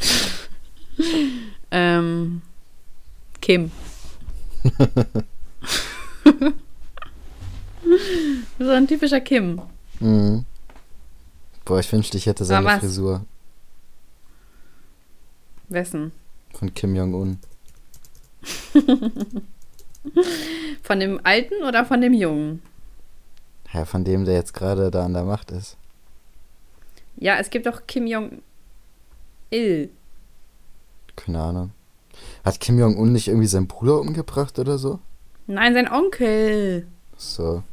ähm, 1.71 2.41
Kim. 3.39 3.71
so 8.59 8.69
ein 8.69 8.89
typischer 8.89 9.21
Kim. 9.21 9.61
Mhm. 10.01 10.43
Boah, 11.63 11.79
ich 11.79 11.89
wünschte, 11.93 12.17
ich 12.17 12.25
hätte 12.25 12.43
seine? 12.43 12.77
Frisur 12.77 13.23
Wessen? 15.69 16.11
von 16.53 16.73
Kim 16.73 16.93
Jong-un. 16.93 17.39
Von 20.83 20.99
dem 20.99 21.19
Alten 21.23 21.63
oder 21.67 21.85
von 21.85 21.99
dem 22.01 22.13
Jungen? 22.13 22.61
Ja, 23.73 23.85
von 23.85 24.03
dem, 24.03 24.25
der 24.25 24.35
jetzt 24.35 24.53
gerade 24.53 24.89
da 24.91 25.05
an 25.05 25.13
der 25.13 25.23
Macht 25.23 25.51
ist. 25.51 25.77
Ja, 27.17 27.37
es 27.37 27.49
gibt 27.49 27.67
auch 27.67 27.81
Kim 27.85 28.07
Jong-il. 28.07 29.89
Keine 31.15 31.41
Ahnung. 31.41 31.71
Hat 32.45 32.59
Kim 32.59 32.79
Jong-un 32.79 33.11
nicht 33.11 33.27
irgendwie 33.27 33.47
seinen 33.47 33.67
Bruder 33.67 33.99
umgebracht 33.99 34.57
oder 34.57 34.77
so? 34.77 34.99
Nein, 35.47 35.73
sein 35.73 35.91
Onkel. 35.91 36.87
So, 37.17 37.63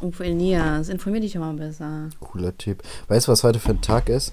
Oh, 0.00 0.10
Elias, 0.18 0.88
informier 0.88 1.20
dich 1.20 1.32
doch 1.34 1.40
mal 1.40 1.54
besser. 1.54 2.10
cooler 2.18 2.56
Typ. 2.58 2.82
Weißt 3.06 3.28
du, 3.28 3.32
was 3.32 3.44
heute 3.44 3.60
für 3.60 3.70
ein 3.70 3.80
Tag 3.80 4.08
ist? 4.08 4.32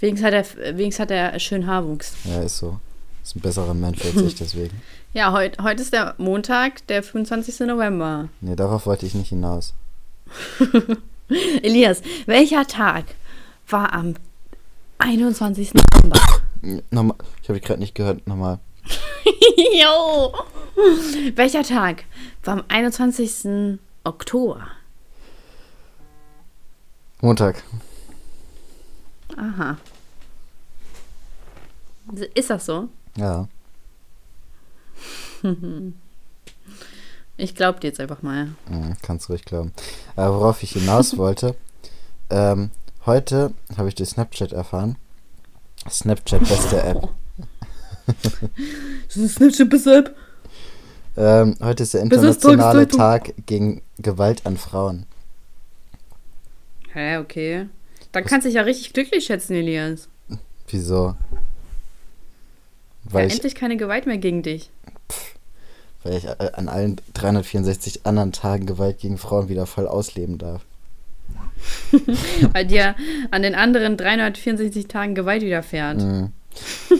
Wenigstens 0.00 0.26
hat 0.26 0.34
er, 0.34 0.76
wenigstens 0.76 0.98
hat 1.02 1.10
er 1.12 1.38
schön 1.38 1.64
Haarwuchs. 1.66 2.14
Ja, 2.24 2.42
ist 2.42 2.58
so. 2.58 2.80
Ist 3.22 3.36
ein 3.36 3.40
besserer 3.40 3.74
Mensch 3.74 4.04
als 4.04 4.16
ich 4.16 4.34
deswegen. 4.34 4.80
Ja, 5.12 5.32
heute 5.32 5.62
heut 5.62 5.78
ist 5.80 5.92
der 5.92 6.14
Montag, 6.18 6.86
der 6.86 7.02
25. 7.02 7.60
November. 7.60 8.28
Nee, 8.40 8.56
darauf 8.56 8.86
wollte 8.86 9.06
ich 9.06 9.14
nicht 9.14 9.28
hinaus. 9.28 9.74
Elias, 11.62 12.02
welcher 12.26 12.66
Tag 12.66 13.04
war 13.68 13.92
am 13.92 14.14
21. 14.98 15.72
November? 15.74 16.20
Nochmal, 16.90 17.16
ich 17.42 17.48
habe 17.48 17.58
dich 17.58 17.66
gerade 17.66 17.80
nicht 17.80 17.94
gehört. 17.94 18.26
Nochmal. 18.26 18.58
Jo! 19.82 20.32
Welcher 21.34 21.62
Tag 21.62 22.04
war 22.44 22.54
am 22.54 22.64
21. 22.68 23.78
Oktober? 24.04 24.66
Montag. 27.20 27.62
Aha. 29.36 29.76
Ist 32.34 32.50
das 32.50 32.66
so? 32.66 32.88
Ja. 33.16 33.48
Ich 37.36 37.54
glaub 37.54 37.80
dir 37.80 37.86
jetzt 37.86 38.00
einfach 38.00 38.20
mal. 38.20 38.48
Mhm, 38.68 38.96
kannst 39.00 39.30
ruhig 39.30 39.46
glauben. 39.46 39.72
Aber 40.14 40.40
worauf 40.40 40.62
ich 40.62 40.72
hinaus 40.72 41.16
wollte, 41.16 41.54
ähm, 42.28 42.70
heute 43.06 43.54
habe 43.78 43.88
ich 43.88 43.94
durch 43.94 44.10
Snapchat 44.10 44.52
erfahren. 44.52 44.96
Snapchat, 45.88 46.40
beste 46.40 46.82
App. 46.82 47.08
Das 49.06 49.16
ist 49.16 49.40
eine 49.40 49.52
Chip-App. 49.52 50.14
Ähm, 51.16 51.56
heute 51.60 51.84
ist 51.84 51.94
der 51.94 52.02
internationale. 52.02 52.88
Tag 52.88 53.32
gegen 53.46 53.82
Gewalt 53.98 54.44
an 54.46 54.56
Frauen. 54.56 55.06
Hä, 56.92 57.18
okay. 57.18 57.68
Dann 58.12 58.24
kannst 58.24 58.44
du 58.44 58.48
dich 58.48 58.56
ja 58.56 58.62
richtig 58.62 58.92
glücklich 58.92 59.24
schätzen, 59.26 59.54
Elias. 59.54 60.08
Wieso? 60.68 61.14
Ja, 63.10 63.14
Weil 63.14 63.26
ich, 63.26 63.34
endlich 63.34 63.54
keine 63.54 63.76
Gewalt 63.76 64.06
mehr 64.06 64.18
gegen 64.18 64.42
dich. 64.42 64.70
weil 66.02 66.14
ich 66.16 66.24
äh, 66.24 66.50
an 66.54 66.68
allen 66.68 67.00
364 67.14 68.06
anderen 68.06 68.32
Tagen 68.32 68.66
Gewalt 68.66 68.98
gegen 68.98 69.18
Frauen 69.18 69.48
wieder 69.48 69.66
voll 69.66 69.86
ausleben 69.86 70.38
darf. 70.38 70.62
Weil 72.52 72.66
dir 72.66 72.94
an 73.30 73.42
den 73.42 73.54
anderen 73.54 73.96
364 73.96 74.88
Tagen 74.88 75.14
Gewalt 75.14 75.42
widerfährt. 75.42 75.98
Mhm. 75.98 76.32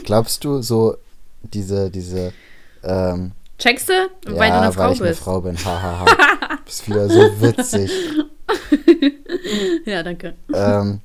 Glaubst 0.05 0.45
du, 0.45 0.61
so 0.63 0.97
diese, 1.43 1.91
diese, 1.91 2.33
ähm, 2.85 3.33
Checkst 3.59 3.89
du? 3.89 3.93
ja, 3.93 4.09
weil 4.39 4.51
du 4.51 4.61
eine 4.61 4.73
Frau 4.73 4.83
weil 4.85 4.93
ich 4.93 5.01
eine 5.01 5.11
bist. 5.11 5.23
Frau 5.23 5.41
bin, 5.41 5.57
hahaha. 5.65 6.07
Bist 6.65 6.87
wieder 6.89 7.09
so 7.09 7.21
witzig. 7.41 7.91
Ja, 9.85 10.03
danke. 10.03 10.35
ähm, 10.55 11.01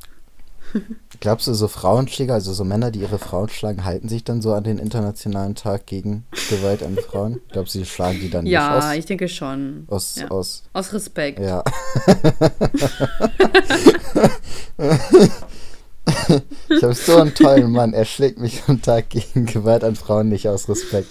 glaubst 1.19 1.47
du, 1.47 1.53
so 1.53 1.67
Frauenschläger, 1.67 2.33
also 2.33 2.53
so 2.53 2.63
Männer, 2.63 2.91
die 2.91 2.99
ihre 2.99 3.19
Frauen 3.19 3.49
schlagen, 3.49 3.83
halten 3.85 4.07
sich 4.09 4.23
dann 4.23 4.41
so 4.41 4.53
an 4.53 4.63
den 4.63 4.77
internationalen 4.79 5.55
Tag 5.55 5.85
gegen 5.85 6.25
Gewalt 6.49 6.83
an 6.83 6.95
Frauen? 6.97 7.41
Glaubst 7.51 7.75
du, 7.75 7.79
die 7.79 7.85
schlagen 7.85 8.19
die 8.19 8.29
dann 8.29 8.45
Ja, 8.45 8.89
nicht 8.89 8.99
ich 8.99 9.05
denke 9.05 9.27
schon. 9.27 9.85
aus, 9.87 10.13
aus, 10.13 10.15
ja. 10.21 10.27
aus, 10.29 10.63
Aus 10.73 10.93
Respekt. 10.93 11.39
ja. 11.39 11.63
ich 16.69 16.83
habe 16.83 16.93
so 16.93 17.17
einen 17.17 17.33
tollen 17.33 17.71
Mann, 17.71 17.93
er 17.93 18.05
schlägt 18.05 18.39
mich 18.39 18.63
am 18.67 18.81
Tag 18.81 19.09
gegen 19.09 19.45
Gewalt 19.45 19.83
an 19.83 19.95
Frauen 19.95 20.29
nicht 20.29 20.47
aus 20.47 20.69
Respekt. 20.69 21.09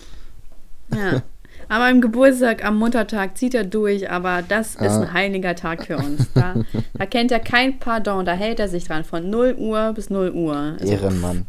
Ja. 0.93 1.23
An 1.69 1.81
meinem 1.81 2.01
Geburtstag, 2.01 2.65
am 2.65 2.79
Muttertag 2.79 3.37
zieht 3.39 3.55
er 3.55 3.65
durch, 3.65 4.11
aber 4.11 4.43
das 4.43 4.75
ist 4.77 4.81
Ah. 4.81 5.01
ein 5.03 5.13
heiliger 5.13 5.55
Tag 5.55 5.87
für 5.87 5.97
uns. 5.97 6.33
Da, 6.35 6.55
da 6.99 7.07
kennt 7.07 7.33
er 7.33 7.41
kein 7.41 7.79
Pardon, 7.79 8.25
da 8.25 8.33
hält 8.33 8.61
er 8.61 8.69
sich 8.69 8.85
dran, 8.85 9.05
von 9.05 9.29
0 9.31 9.55
Uhr 9.59 9.93
bis 9.95 10.11
0 10.11 10.31
Uhr. 10.31 10.77
Also, 10.79 10.93
Ehrenmann. 10.93 11.47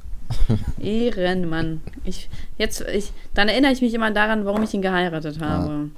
Ehrenmann. 0.82 1.82
Ich, 2.04 2.30
jetzt, 2.58 2.82
ich, 2.82 3.12
dann 3.34 3.48
erinnere 3.50 3.72
ich 3.72 3.82
mich 3.82 3.94
immer 3.94 4.12
daran, 4.12 4.46
warum 4.46 4.64
ich 4.64 4.74
ihn 4.74 4.82
geheiratet 4.82 5.40
habe. 5.40 5.90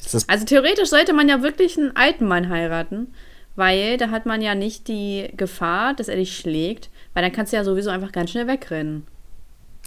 Ist 0.00 0.14
das, 0.14 0.28
Also 0.28 0.44
theoretisch 0.44 0.88
sollte 0.88 1.12
man 1.12 1.28
ja 1.28 1.42
wirklich 1.42 1.76
einen 1.76 1.94
alten 1.96 2.26
Mann 2.26 2.48
heiraten, 2.48 3.08
weil 3.56 3.96
da 3.98 4.10
hat 4.10 4.24
man 4.24 4.40
ja 4.40 4.54
nicht 4.54 4.88
die 4.88 5.28
Gefahr, 5.36 5.92
dass 5.94 6.08
er 6.08 6.16
dich 6.16 6.36
schlägt, 6.36 6.88
weil 7.12 7.22
dann 7.22 7.32
kannst 7.32 7.52
du 7.52 7.56
ja 7.58 7.64
sowieso 7.64 7.90
einfach 7.90 8.12
ganz 8.12 8.30
schnell 8.30 8.46
wegrennen. 8.46 9.06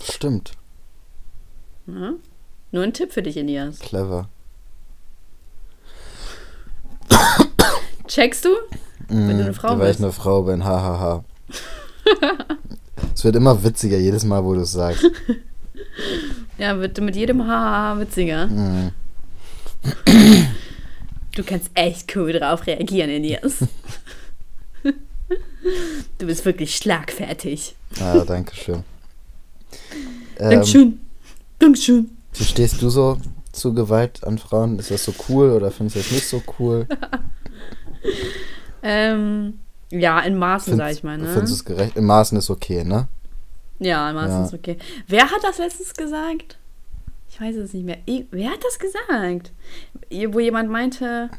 stimmt, 0.04 0.52
Ne? 1.88 2.14
Nur 2.72 2.84
ein 2.84 2.94
Tipp 2.94 3.12
für 3.12 3.22
dich, 3.22 3.38
Elias. 3.38 3.80
clever. 3.80 4.30
Checkst 8.08 8.46
du? 8.46 8.50
Wenn 9.08 9.38
du 9.38 9.44
eine 9.46 9.54
Frau 9.54 9.78
Weil 9.78 9.92
ich 9.92 9.98
bist. 9.98 10.04
eine 10.04 10.12
Frau 10.14 10.44
bin, 10.44 10.64
hahaha. 10.64 11.24
es 13.14 13.24
wird 13.24 13.36
immer 13.36 13.62
witziger 13.64 13.98
jedes 13.98 14.24
Mal, 14.24 14.44
wo 14.44 14.54
du 14.54 14.62
es 14.62 14.72
sagst. 14.72 15.06
Ja, 16.58 16.80
wird 16.80 17.00
mit 17.02 17.16
jedem 17.16 17.46
Haar 17.48 18.00
witziger. 18.00 18.48
Mhm. 18.48 18.92
Du 21.36 21.44
kannst 21.44 21.72
echt 21.74 22.16
cool 22.16 22.32
drauf 22.34 22.66
reagieren, 22.68 23.10
Elias. 23.10 23.58
Du 26.18 26.26
bist 26.28 26.46
wirklich 26.46 26.76
schlagfertig. 26.76 27.76
Ah, 28.00 28.20
danke 28.26 28.56
schön. 28.56 28.84
Ähm, 30.40 30.50
Dankeschön. 30.52 31.00
Dankeschön. 31.60 32.10
Wie 32.34 32.44
stehst 32.44 32.82
du 32.82 32.90
so 32.90 33.18
zu 33.52 33.74
Gewalt 33.74 34.24
an 34.24 34.38
Frauen? 34.38 34.80
Ist 34.80 34.92
das 34.92 35.04
so 35.04 35.14
cool 35.30 35.52
oder 35.52 35.72
findest 35.72 35.96
du 35.98 36.00
das 36.02 36.12
nicht 36.12 36.28
so 36.28 36.42
cool? 36.60 36.88
Ähm, 38.84 39.60
ja, 39.92 40.20
in 40.22 40.38
Maßen, 40.38 40.76
sag 40.78 40.92
ich 40.92 41.04
mal, 41.04 41.18
ne? 41.18 41.28
Findest 41.28 41.52
du 41.52 41.56
es 41.56 41.66
gerecht? 41.66 41.96
Im 41.96 42.06
Maßen 42.06 42.38
ist 42.38 42.50
okay, 42.50 42.84
ne? 42.84 43.08
Ja, 43.80 44.10
in 44.10 44.16
Maßen 44.16 44.40
Ja. 44.40 44.46
ist 44.46 44.54
okay. 44.54 44.78
Wer 45.08 45.30
hat 45.30 45.44
das 45.44 45.58
letztens 45.60 45.94
gesagt? 45.94 46.58
Ich 47.30 47.40
weiß 47.40 47.56
es 47.58 47.74
nicht 47.74 47.86
mehr. 47.86 48.00
Wer 48.32 48.50
hat 48.50 48.64
das 48.64 48.80
gesagt? 48.80 49.52
Wo 50.10 50.40
jemand 50.40 50.70
meinte, 50.70 51.30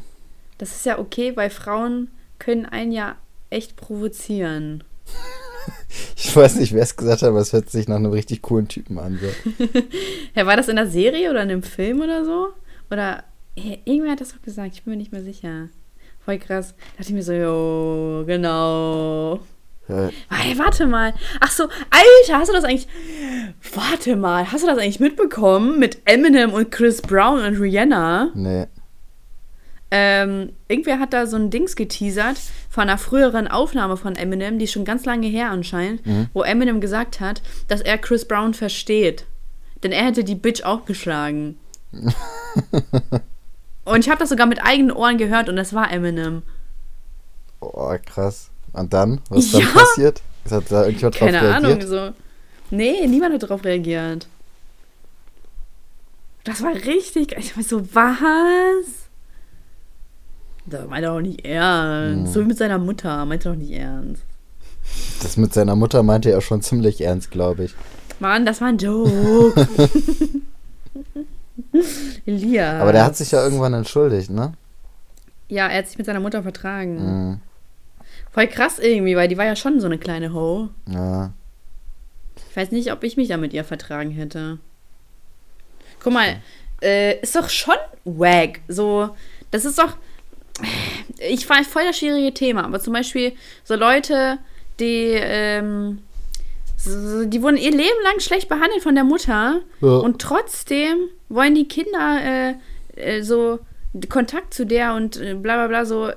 das 0.58 0.70
ist 0.70 0.86
ja 0.86 0.98
okay, 0.98 1.36
weil 1.36 1.50
Frauen 1.50 2.10
können 2.38 2.66
einen 2.66 2.92
ja 2.92 3.16
echt 3.50 3.76
provozieren. 3.76 4.84
Ich 6.16 6.34
weiß 6.34 6.56
nicht, 6.56 6.72
wer 6.72 6.82
es 6.82 6.96
gesagt 6.96 7.22
hat, 7.22 7.28
aber 7.28 7.40
es 7.40 7.52
hört 7.52 7.68
sich 7.68 7.88
nach 7.88 7.96
einem 7.96 8.12
richtig 8.12 8.42
coolen 8.42 8.68
Typen 8.68 8.98
an. 8.98 9.18
So. 9.20 9.64
Ja, 10.34 10.46
war 10.46 10.56
das 10.56 10.68
in 10.68 10.76
der 10.76 10.86
Serie 10.86 11.30
oder 11.30 11.42
in 11.42 11.50
einem 11.50 11.62
Film 11.62 12.00
oder 12.00 12.24
so? 12.24 12.48
Oder 12.90 13.24
ja, 13.56 13.76
irgendwer 13.84 14.12
hat 14.12 14.20
das 14.20 14.32
doch 14.32 14.40
gesagt, 14.42 14.74
ich 14.74 14.82
bin 14.84 14.92
mir 14.92 14.98
nicht 14.98 15.12
mehr 15.12 15.22
sicher. 15.22 15.68
Voll 16.24 16.38
krass. 16.38 16.74
Da 16.78 16.98
dachte 16.98 17.10
ich 17.10 17.14
mir 17.14 17.22
so, 17.22 17.32
jo, 17.32 18.24
genau. 18.26 19.40
Ja, 19.88 20.10
Hey, 20.30 20.56
warte 20.58 20.86
mal. 20.86 21.12
Ach 21.40 21.50
so, 21.50 21.64
Alter, 21.64 22.38
hast 22.38 22.48
du 22.48 22.52
das 22.54 22.64
eigentlich. 22.64 22.86
Warte 23.74 24.16
mal, 24.16 24.50
hast 24.50 24.62
du 24.62 24.68
das 24.68 24.78
eigentlich 24.78 25.00
mitbekommen 25.00 25.78
mit 25.78 25.98
Eminem 26.04 26.52
und 26.52 26.70
Chris 26.70 27.02
Brown 27.02 27.44
und 27.44 27.56
Rihanna? 27.60 28.30
nee. 28.34 28.66
Ähm, 29.94 30.54
irgendwer 30.68 30.98
hat 30.98 31.12
da 31.12 31.26
so 31.26 31.36
ein 31.36 31.50
Dings 31.50 31.76
geteasert 31.76 32.38
von 32.70 32.84
einer 32.84 32.96
früheren 32.96 33.46
Aufnahme 33.46 33.98
von 33.98 34.16
Eminem, 34.16 34.58
die 34.58 34.64
ist 34.64 34.72
schon 34.72 34.86
ganz 34.86 35.04
lange 35.04 35.26
her 35.26 35.50
anscheinend, 35.50 36.00
wo 36.32 36.42
Eminem 36.42 36.80
gesagt 36.80 37.20
hat, 37.20 37.42
dass 37.68 37.82
er 37.82 37.98
Chris 37.98 38.24
Brown 38.24 38.54
versteht. 38.54 39.26
Denn 39.82 39.92
er 39.92 40.06
hätte 40.06 40.24
die 40.24 40.34
Bitch 40.34 40.62
auch 40.64 40.86
geschlagen. 40.86 41.58
und 43.84 44.00
ich 44.00 44.08
habe 44.08 44.18
das 44.18 44.30
sogar 44.30 44.46
mit 44.46 44.64
eigenen 44.64 44.92
Ohren 44.92 45.18
gehört 45.18 45.50
und 45.50 45.56
das 45.56 45.74
war 45.74 45.92
Eminem. 45.92 46.40
Oh, 47.60 47.94
krass. 48.06 48.48
Und 48.72 48.94
dann? 48.94 49.20
Was 49.28 49.44
ist 49.44 49.54
dann 49.54 49.60
Ja. 49.60 49.68
passiert? 49.68 50.22
Hat 50.50 50.64
da 50.70 50.84
irgendjemand 50.84 51.20
drauf 51.20 51.28
Keine 51.28 51.40
Ahnung, 51.54 51.72
reagiert? 51.72 51.88
so. 51.88 52.12
Nee, 52.70 53.06
niemand 53.06 53.34
hat 53.34 53.42
darauf 53.42 53.62
reagiert. 53.62 54.26
Das 56.44 56.62
war 56.62 56.72
richtig. 56.74 57.36
Ich 57.38 57.54
war 57.56 57.62
so, 57.62 57.82
was? 57.94 59.01
Das 60.66 60.88
meint 60.88 61.04
er 61.04 61.14
doch 61.14 61.20
nicht 61.20 61.44
ernst. 61.44 62.32
So 62.32 62.40
wie 62.40 62.44
mit 62.44 62.58
seiner 62.58 62.78
Mutter, 62.78 63.24
meint 63.26 63.44
er 63.44 63.52
doch 63.52 63.58
nicht 63.58 63.72
ernst. 63.72 64.22
Das 65.22 65.36
mit 65.36 65.52
seiner 65.52 65.76
Mutter 65.76 66.02
meinte 66.02 66.30
er 66.30 66.40
schon 66.40 66.62
ziemlich 66.62 67.00
ernst, 67.00 67.30
glaube 67.30 67.64
ich. 67.64 67.74
Mann, 68.20 68.46
das 68.46 68.60
war 68.60 68.68
ein 68.68 68.78
Joke. 68.78 69.66
Elias. 72.26 72.80
Aber 72.80 72.92
der 72.92 73.04
hat 73.04 73.16
sich 73.16 73.30
ja 73.32 73.42
irgendwann 73.42 73.74
entschuldigt, 73.74 74.30
ne? 74.30 74.52
Ja, 75.48 75.68
er 75.68 75.78
hat 75.78 75.88
sich 75.88 75.98
mit 75.98 76.06
seiner 76.06 76.20
Mutter 76.20 76.42
vertragen. 76.42 76.94
Mhm. 76.96 77.40
Voll 78.30 78.46
krass 78.46 78.78
irgendwie, 78.78 79.16
weil 79.16 79.28
die 79.28 79.36
war 79.36 79.44
ja 79.44 79.56
schon 79.56 79.80
so 79.80 79.86
eine 79.86 79.98
kleine 79.98 80.32
Ho. 80.32 80.70
Ja. 80.88 81.32
Ich 82.50 82.56
weiß 82.56 82.70
nicht, 82.70 82.92
ob 82.92 83.04
ich 83.04 83.16
mich 83.16 83.28
da 83.28 83.36
mit 83.36 83.52
ihr 83.52 83.64
vertragen 83.64 84.10
hätte. 84.10 84.58
Guck 86.00 86.12
mal, 86.12 86.36
äh, 86.82 87.20
ist 87.20 87.36
doch 87.36 87.48
schon 87.48 87.76
wack. 88.04 88.60
So, 88.68 89.10
das 89.50 89.64
ist 89.64 89.78
doch. 89.78 89.96
Ich 91.30 91.46
fand 91.46 91.66
voll 91.66 91.82
das 91.86 91.98
schwierige 91.98 92.34
Thema, 92.34 92.64
aber 92.64 92.80
zum 92.80 92.92
Beispiel 92.92 93.32
so 93.64 93.74
Leute, 93.74 94.38
die, 94.80 95.12
ähm, 95.14 95.98
so, 96.76 97.24
die 97.24 97.42
wurden 97.42 97.56
ihr 97.56 97.70
Leben 97.70 98.02
lang 98.04 98.20
schlecht 98.20 98.48
behandelt 98.48 98.82
von 98.82 98.94
der 98.94 99.04
Mutter 99.04 99.60
Ja. 99.80 99.88
und 99.88 100.20
trotzdem 100.20 100.96
wollen 101.28 101.54
die 101.54 101.68
Kinder 101.68 102.18
äh, 102.22 102.54
äh, 102.96 103.22
so 103.22 103.60
Kontakt 104.08 104.54
zu 104.54 104.66
der 104.66 104.94
und 104.94 105.16
äh, 105.20 105.34
bla 105.34 105.54
bla 105.56 105.66
bla 105.68 105.84
so. 105.84 106.10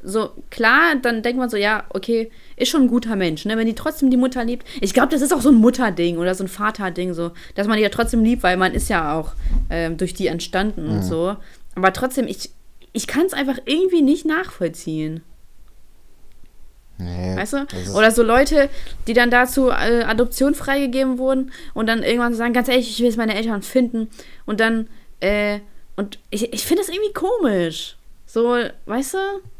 So, 0.00 0.30
klar, 0.50 0.94
dann 1.02 1.22
denkt 1.24 1.40
man 1.40 1.50
so, 1.50 1.56
ja, 1.56 1.82
okay, 1.90 2.30
ist 2.56 2.68
schon 2.70 2.82
ein 2.82 2.88
guter 2.88 3.16
Mensch, 3.16 3.44
ne? 3.44 3.56
Wenn 3.56 3.66
die 3.66 3.74
trotzdem 3.74 4.10
die 4.10 4.16
Mutter 4.16 4.44
liebt. 4.44 4.64
Ich 4.80 4.94
glaube, 4.94 5.08
das 5.08 5.22
ist 5.22 5.34
auch 5.34 5.40
so 5.40 5.48
ein 5.48 5.56
Mutterding 5.56 6.18
oder 6.18 6.36
so 6.36 6.44
ein 6.44 6.48
Vaterding, 6.48 7.14
so, 7.14 7.32
dass 7.56 7.66
man 7.66 7.78
die 7.78 7.82
ja 7.82 7.88
trotzdem 7.88 8.22
liebt, 8.22 8.44
weil 8.44 8.56
man 8.56 8.74
ist 8.74 8.88
ja 8.88 9.18
auch 9.18 9.32
ähm, 9.70 9.96
durch 9.96 10.14
die 10.14 10.28
entstanden 10.28 10.86
und 10.88 11.02
so. 11.02 11.34
Aber 11.74 11.92
trotzdem, 11.92 12.28
ich, 12.28 12.50
ich 12.92 13.06
kann 13.06 13.26
es 13.26 13.32
einfach 13.32 13.58
irgendwie 13.64 14.02
nicht 14.02 14.24
nachvollziehen. 14.24 15.22
Nee. 16.98 17.36
Weißt 17.36 17.52
du? 17.52 17.66
Oder 17.94 18.10
so 18.10 18.22
Leute, 18.22 18.68
die 19.06 19.12
dann 19.12 19.30
dazu 19.30 19.68
äh, 19.68 20.02
Adoption 20.02 20.54
freigegeben 20.54 21.18
wurden 21.18 21.52
und 21.74 21.86
dann 21.86 22.02
irgendwann 22.02 22.34
sagen, 22.34 22.52
ganz 22.52 22.68
ehrlich, 22.68 22.90
ich 22.90 22.98
will 22.98 23.06
jetzt 23.06 23.16
meine 23.18 23.36
Eltern 23.36 23.62
finden. 23.62 24.08
Und 24.46 24.58
dann, 24.58 24.88
äh, 25.20 25.60
und 25.96 26.18
ich, 26.30 26.52
ich 26.52 26.64
finde 26.64 26.82
das 26.82 26.92
irgendwie 26.92 27.12
komisch. 27.12 27.96
So, 28.26 28.56
weißt 28.86 29.14
du? 29.14 29.18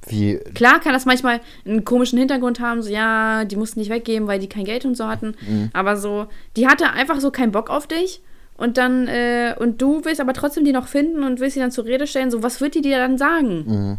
Wie, 0.09 0.39
Klar 0.55 0.81
kann 0.81 0.93
das 0.93 1.07
manchmal 1.07 1.41
einen 1.65 1.85
komischen 1.85 2.19
Hintergrund 2.19 2.61
haben, 2.61 2.83
so, 2.83 2.91
ja, 2.91 3.45
die 3.45 3.57
mussten 3.57 3.79
nicht 3.79 3.91
weggeben, 3.91 4.29
weil 4.29 4.41
die 4.41 4.49
kein 4.49 4.65
Geld 4.65 4.85
und 4.85 4.95
so 4.97 5.07
hatten. 5.07 5.35
Aber 5.73 5.97
so, 5.97 6.27
die 6.57 6.67
hatte 6.67 6.91
einfach 6.91 7.21
so 7.21 7.31
keinen 7.31 7.53
Bock 7.53 7.71
auf 7.71 7.87
dich. 7.87 8.21
Und 8.59 8.77
dann, 8.77 9.07
äh, 9.07 9.55
und 9.59 9.81
du 9.81 10.05
willst 10.05 10.21
aber 10.21 10.35
trotzdem 10.35 10.65
die 10.65 10.73
noch 10.73 10.89
finden 10.89 11.23
und 11.23 11.41
willst 11.41 11.55
sie 11.55 11.61
dann 11.61 11.71
zur 11.71 11.85
Rede 11.85 12.07
stellen. 12.07 12.31
So, 12.31 12.43
was 12.43 12.61
wird 12.61 12.75
die 12.75 12.83
dir 12.83 12.99
dann 12.99 13.17
sagen? 13.17 13.65
Mhm. 13.67 13.99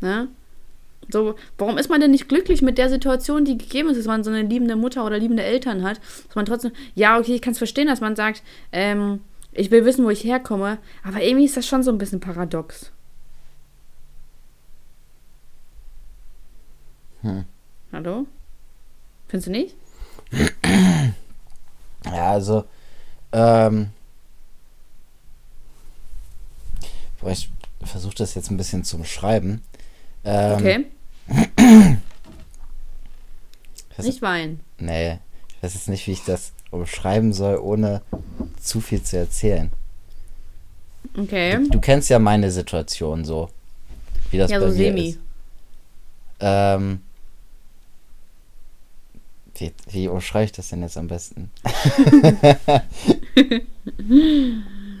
Ne? 0.00 0.28
So, 1.08 1.34
warum 1.58 1.76
ist 1.76 1.90
man 1.90 2.00
denn 2.00 2.12
nicht 2.12 2.28
glücklich 2.28 2.62
mit 2.62 2.78
der 2.78 2.88
Situation, 2.88 3.44
die 3.44 3.58
gegeben 3.58 3.88
ist, 3.88 3.98
dass 3.98 4.06
man 4.06 4.24
so 4.24 4.30
eine 4.30 4.42
liebende 4.42 4.76
Mutter 4.76 5.04
oder 5.04 5.18
liebende 5.18 5.42
Eltern 5.42 5.82
hat? 5.82 6.00
Dass 6.26 6.36
man 6.36 6.46
trotzdem, 6.46 6.72
ja, 6.94 7.18
okay, 7.18 7.34
ich 7.34 7.42
kann 7.42 7.52
es 7.52 7.58
verstehen, 7.58 7.88
dass 7.88 8.00
man 8.00 8.14
sagt, 8.16 8.42
ähm, 8.70 9.20
ich 9.52 9.70
will 9.70 9.84
wissen, 9.84 10.04
wo 10.04 10.10
ich 10.10 10.22
herkomme, 10.22 10.78
aber 11.02 11.22
irgendwie 11.22 11.46
ist 11.46 11.56
das 11.56 11.66
schon 11.66 11.82
so 11.82 11.90
ein 11.90 11.98
bisschen 11.98 12.20
paradox. 12.20 12.92
Hm. 17.22 17.44
Hallo? 17.92 18.26
Findest 19.28 19.48
du 19.48 19.50
nicht? 19.50 19.74
Ja, 22.04 22.30
also, 22.30 22.64
ähm, 23.36 23.90
boah, 27.20 27.30
ich 27.30 27.50
versuche 27.84 28.14
das 28.16 28.34
jetzt 28.34 28.50
ein 28.50 28.56
bisschen 28.56 28.82
zu 28.84 28.98
beschreiben. 28.98 29.62
Ähm, 30.24 30.52
Okay. 30.56 30.86
Nicht 33.98 34.22
weinen. 34.22 34.60
Nee, 34.78 35.18
ich 35.48 35.62
weiß 35.62 35.74
jetzt 35.74 35.88
nicht, 35.88 36.06
wie 36.06 36.12
ich 36.12 36.24
das 36.24 36.52
umschreiben 36.70 37.32
soll, 37.32 37.56
ohne 37.56 38.02
zu 38.60 38.80
viel 38.80 39.02
zu 39.02 39.16
erzählen. 39.16 39.72
Okay. 41.16 41.56
Du, 41.64 41.70
du 41.70 41.80
kennst 41.80 42.10
ja 42.10 42.18
meine 42.18 42.50
Situation 42.50 43.24
so, 43.24 43.48
wie 44.30 44.38
das 44.38 44.50
Ja, 44.50 44.58
bei 44.58 44.66
so 44.70 44.72
mir 44.76 44.76
semi. 44.76 45.08
ist. 45.08 45.18
Ähm, 46.40 47.00
wie, 49.58 49.72
wie 49.90 50.08
umschreibe 50.08 50.44
ich 50.46 50.52
das 50.52 50.68
denn 50.68 50.82
jetzt 50.82 50.96
am 50.98 51.08
besten? 51.08 51.50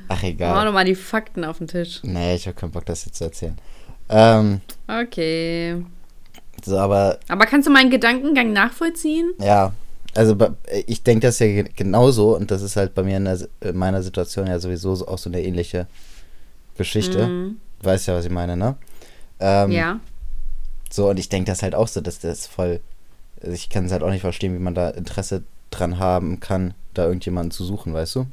Ach, 0.08 0.22
egal. 0.22 0.64
doch 0.66 0.72
mal 0.72 0.84
die 0.84 0.94
Fakten 0.94 1.44
auf 1.44 1.58
den 1.58 1.66
Tisch. 1.68 2.00
Nee, 2.02 2.34
ich 2.36 2.46
habe 2.46 2.56
keinen 2.56 2.70
Bock, 2.70 2.86
das 2.86 3.04
jetzt 3.04 3.18
zu 3.18 3.24
erzählen. 3.24 3.56
Ähm, 4.08 4.60
Okay. 4.86 5.84
so, 6.64 6.78
aber 6.78 7.18
Aber 7.28 7.46
kannst 7.46 7.66
du 7.68 7.72
meinen 7.72 7.90
Gedankengang 7.90 8.52
nachvollziehen? 8.52 9.32
ja, 9.40 9.72
also 10.14 10.34
ich 10.86 11.02
denke 11.02 11.26
das 11.26 11.38
ja 11.40 11.46
ge- 11.46 11.70
genauso 11.74 12.36
und 12.36 12.50
das 12.50 12.62
ist 12.62 12.76
halt 12.76 12.94
bei 12.94 13.02
mir 13.02 13.16
in, 13.18 13.24
der, 13.26 13.38
in 13.60 13.76
meiner 13.76 14.02
Situation 14.02 14.46
ja 14.46 14.58
sowieso 14.58 14.94
so- 14.94 15.08
auch 15.08 15.18
so 15.18 15.28
eine 15.28 15.42
ähnliche 15.42 15.86
Geschichte. 16.78 17.26
Mhm. 17.26 17.56
Weißt 17.82 18.06
ja, 18.08 18.14
was 18.14 18.24
ich 18.24 18.30
meine, 18.30 18.56
ne? 18.56 18.76
Ähm, 19.40 19.70
Ja. 19.72 20.00
So, 20.90 21.10
und 21.10 21.18
ich 21.18 21.28
denke 21.28 21.50
das 21.50 21.62
halt 21.62 21.74
auch 21.74 21.88
so, 21.88 22.00
dass 22.00 22.20
das 22.20 22.46
voll. 22.46 22.80
Also 23.40 23.52
ich 23.52 23.68
kann 23.68 23.86
es 23.86 23.92
halt 23.92 24.02
auch 24.02 24.10
nicht 24.10 24.22
verstehen, 24.22 24.54
wie 24.54 24.62
man 24.62 24.74
da 24.74 24.90
Interesse 24.90 25.42
dran 25.70 25.98
haben 25.98 26.40
kann, 26.40 26.74
da 26.94 27.04
irgendjemanden 27.04 27.50
zu 27.50 27.64
suchen, 27.64 27.92
weißt 27.92 28.16
du? 28.16 28.26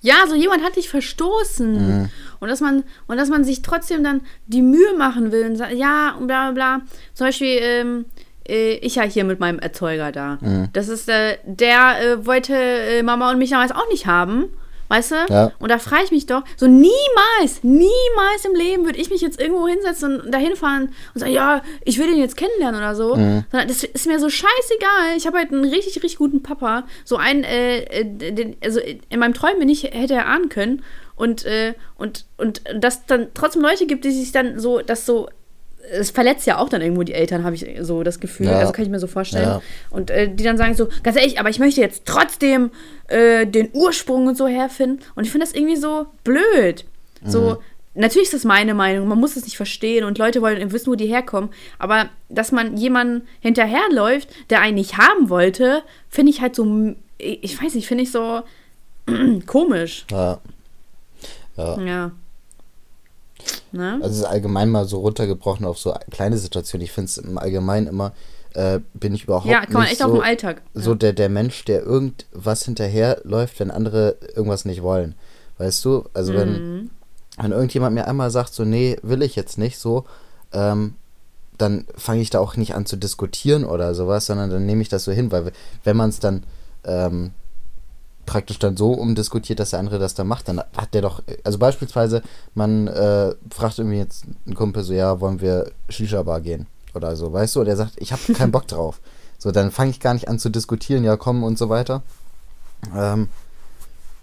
Ja, 0.00 0.26
so 0.28 0.34
jemand 0.34 0.62
hat 0.62 0.76
dich 0.76 0.88
verstoßen. 0.88 1.72
Mhm. 1.72 2.08
Und 2.40 2.48
dass 2.48 2.60
man, 2.60 2.84
und 3.06 3.16
dass 3.16 3.28
man 3.28 3.44
sich 3.44 3.62
trotzdem 3.62 4.04
dann 4.04 4.20
die 4.46 4.62
Mühe 4.62 4.94
machen 4.96 5.32
will 5.32 5.46
und 5.46 5.56
sagt, 5.56 5.72
ja, 5.72 6.14
und 6.18 6.26
bla 6.26 6.50
bla 6.50 6.78
bla. 6.78 6.86
Zum 7.14 7.26
Beispiel, 7.26 7.58
ähm, 7.60 8.04
äh, 8.48 8.74
ich 8.74 8.96
ja 8.96 9.02
hier 9.02 9.24
mit 9.24 9.40
meinem 9.40 9.58
Erzeuger 9.58 10.12
da. 10.12 10.38
Mhm. 10.40 10.68
Das 10.72 10.88
ist, 10.88 11.08
äh, 11.08 11.38
der 11.44 11.96
äh, 12.00 12.26
wollte 12.26 12.54
äh, 12.54 13.02
Mama 13.02 13.30
und 13.30 13.38
mich 13.38 13.50
damals 13.50 13.72
auch 13.72 13.88
nicht 13.90 14.06
haben, 14.06 14.46
weißt 14.88 15.10
du? 15.12 15.14
Ja. 15.30 15.52
Und 15.58 15.70
da 15.70 15.78
frage 15.78 16.04
ich 16.04 16.10
mich 16.10 16.26
doch, 16.26 16.42
so 16.56 16.66
niemals, 16.66 17.62
niemals 17.62 18.44
im 18.44 18.54
Leben 18.54 18.84
würde 18.84 18.98
ich 18.98 19.10
mich 19.10 19.20
jetzt 19.20 19.40
irgendwo 19.40 19.68
hinsetzen 19.68 20.20
und 20.20 20.32
dahin 20.32 20.56
fahren 20.56 20.92
und 21.14 21.20
sagen, 21.20 21.32
ja, 21.32 21.62
ich 21.84 21.98
will 21.98 22.08
den 22.08 22.18
jetzt 22.18 22.36
kennenlernen 22.36 22.80
oder 22.80 22.94
so. 22.94 23.14
Mhm. 23.16 23.44
Sondern 23.50 23.68
das 23.68 23.84
ist 23.84 24.06
mir 24.06 24.18
so 24.18 24.28
scheißegal. 24.28 25.16
Ich 25.16 25.26
habe 25.26 25.38
halt 25.38 25.52
einen 25.52 25.64
richtig, 25.64 25.96
richtig 25.96 26.18
guten 26.18 26.42
Papa. 26.42 26.84
So 27.04 27.16
einen, 27.16 27.44
äh, 27.44 27.80
äh, 27.80 28.04
den, 28.04 28.56
also 28.62 28.80
in 28.80 29.18
meinem 29.18 29.34
Träumen 29.34 29.66
nicht 29.66 29.84
hätte 29.84 30.14
er 30.14 30.26
ahnen 30.26 30.48
können. 30.48 30.82
Und, 31.16 31.44
äh, 31.44 31.74
und, 31.96 32.26
und 32.36 32.62
dass 32.74 33.06
dann 33.06 33.28
trotzdem 33.34 33.62
Leute 33.62 33.86
gibt, 33.86 34.04
die 34.04 34.12
sich 34.12 34.32
dann 34.32 34.58
so, 34.60 34.80
das 34.80 35.04
so 35.04 35.28
es 35.90 36.10
verletzt 36.10 36.46
ja 36.46 36.58
auch 36.58 36.68
dann 36.68 36.82
irgendwo 36.82 37.02
die 37.02 37.14
Eltern, 37.14 37.44
habe 37.44 37.54
ich 37.54 37.66
so 37.80 38.02
das 38.02 38.20
Gefühl. 38.20 38.46
Ja. 38.46 38.58
Also 38.58 38.72
kann 38.72 38.84
ich 38.84 38.90
mir 38.90 38.98
so 38.98 39.06
vorstellen. 39.06 39.48
Ja. 39.48 39.62
Und 39.90 40.10
äh, 40.10 40.28
die 40.32 40.44
dann 40.44 40.56
sagen 40.58 40.74
so, 40.74 40.88
ganz 41.02 41.16
ehrlich, 41.16 41.40
aber 41.40 41.48
ich 41.48 41.58
möchte 41.58 41.80
jetzt 41.80 42.02
trotzdem 42.04 42.70
äh, 43.08 43.46
den 43.46 43.70
Ursprung 43.72 44.26
und 44.26 44.36
so 44.36 44.46
herfinden. 44.46 45.00
Und 45.14 45.24
ich 45.24 45.30
finde 45.30 45.46
das 45.46 45.54
irgendwie 45.54 45.76
so 45.76 46.06
blöd. 46.24 46.84
So, 47.24 47.58
natürlich 47.94 48.28
ist 48.28 48.34
das 48.34 48.44
meine 48.44 48.74
Meinung, 48.74 49.08
man 49.08 49.18
muss 49.18 49.36
es 49.36 49.44
nicht 49.44 49.56
verstehen 49.56 50.04
und 50.04 50.18
Leute 50.18 50.40
wollen 50.40 50.72
wissen, 50.72 50.90
wo 50.90 50.94
die 50.94 51.06
herkommen. 51.06 51.50
Aber 51.78 52.08
dass 52.28 52.52
man 52.52 52.76
jemanden 52.76 53.26
hinterherläuft, 53.40 54.28
der 54.50 54.60
einen 54.60 54.76
nicht 54.76 54.98
haben 54.98 55.28
wollte, 55.28 55.82
finde 56.08 56.30
ich 56.30 56.40
halt 56.40 56.54
so, 56.54 56.94
ich 57.18 57.62
weiß 57.62 57.74
nicht, 57.74 57.88
finde 57.88 58.04
ich 58.04 58.12
so 58.12 58.42
komisch. 59.46 60.06
Ja. 60.10 60.38
Ja. 61.56 61.80
Ja. 61.82 62.12
Ne? 63.72 63.94
Also 64.02 64.14
es 64.14 64.18
ist 64.18 64.24
allgemein 64.24 64.70
mal 64.70 64.84
so 64.86 64.98
runtergebrochen 65.00 65.66
auf 65.66 65.78
so 65.78 65.94
kleine 66.10 66.38
Situationen. 66.38 66.84
Ich 66.84 66.92
finde 66.92 67.06
es 67.08 67.18
im 67.18 67.38
Allgemeinen 67.38 67.86
immer, 67.86 68.12
äh, 68.54 68.80
bin 68.94 69.14
ich 69.14 69.24
überhaupt 69.24 69.46
Ja, 69.46 69.60
kann 69.64 69.72
man 69.74 69.82
nicht 69.82 69.92
echt 69.92 70.00
so, 70.00 70.06
auch 70.10 70.14
im 70.14 70.20
Alltag. 70.22 70.62
so 70.74 70.94
der, 70.94 71.12
der 71.12 71.28
Mensch, 71.28 71.64
der 71.64 71.82
irgendwas 71.82 72.64
hinterherläuft, 72.64 73.60
wenn 73.60 73.70
andere 73.70 74.16
irgendwas 74.34 74.64
nicht 74.64 74.82
wollen. 74.82 75.14
Weißt 75.58 75.84
du? 75.84 76.04
Also 76.14 76.34
wenn, 76.34 76.52
Mhm. 76.82 76.90
wenn 77.36 77.52
irgendjemand 77.52 77.94
mir 77.94 78.06
einmal 78.06 78.30
sagt, 78.30 78.54
so, 78.54 78.64
nee, 78.64 78.96
will 79.02 79.22
ich 79.22 79.36
jetzt 79.36 79.58
nicht 79.58 79.78
so, 79.78 80.04
ähm, 80.52 80.94
dann 81.58 81.86
fange 81.96 82.20
ich 82.20 82.30
da 82.30 82.38
auch 82.38 82.56
nicht 82.56 82.74
an 82.74 82.86
zu 82.86 82.96
diskutieren 82.96 83.64
oder 83.64 83.94
sowas, 83.94 84.26
sondern 84.26 84.48
dann 84.50 84.64
nehme 84.64 84.80
ich 84.82 84.88
das 84.88 85.04
so 85.04 85.12
hin, 85.12 85.32
weil 85.32 85.50
wenn 85.84 85.96
man 85.96 86.10
es 86.10 86.20
dann 86.20 86.44
ähm, 86.84 87.32
praktisch 88.28 88.58
dann 88.58 88.76
so 88.76 88.92
umdiskutiert, 88.92 89.58
dass 89.58 89.70
der 89.70 89.78
andere 89.78 89.98
das 89.98 90.14
dann 90.14 90.26
macht, 90.26 90.48
dann 90.48 90.58
hat 90.58 90.92
der 90.92 91.00
doch, 91.02 91.22
also 91.44 91.58
beispielsweise, 91.58 92.22
man 92.54 92.86
äh, 92.86 93.34
fragt 93.50 93.78
irgendwie 93.78 93.96
jetzt 93.96 94.24
einen 94.44 94.54
Kumpel 94.54 94.84
so, 94.84 94.92
ja, 94.92 95.20
wollen 95.20 95.40
wir 95.40 95.72
Shisha-Bar 95.88 96.42
gehen 96.42 96.66
oder 96.94 97.16
so, 97.16 97.32
weißt 97.32 97.56
du, 97.56 97.60
und 97.60 97.66
der 97.66 97.76
sagt, 97.76 97.94
ich 97.96 98.12
habe 98.12 98.32
keinen 98.34 98.52
Bock 98.52 98.66
drauf. 98.66 99.00
So, 99.40 99.52
dann 99.52 99.70
fange 99.70 99.92
ich 99.92 100.00
gar 100.00 100.14
nicht 100.14 100.26
an 100.26 100.40
zu 100.40 100.48
diskutieren, 100.48 101.04
ja, 101.04 101.16
komm 101.16 101.44
und 101.44 101.56
so 101.56 101.68
weiter. 101.68 102.02
Ähm, 102.92 103.28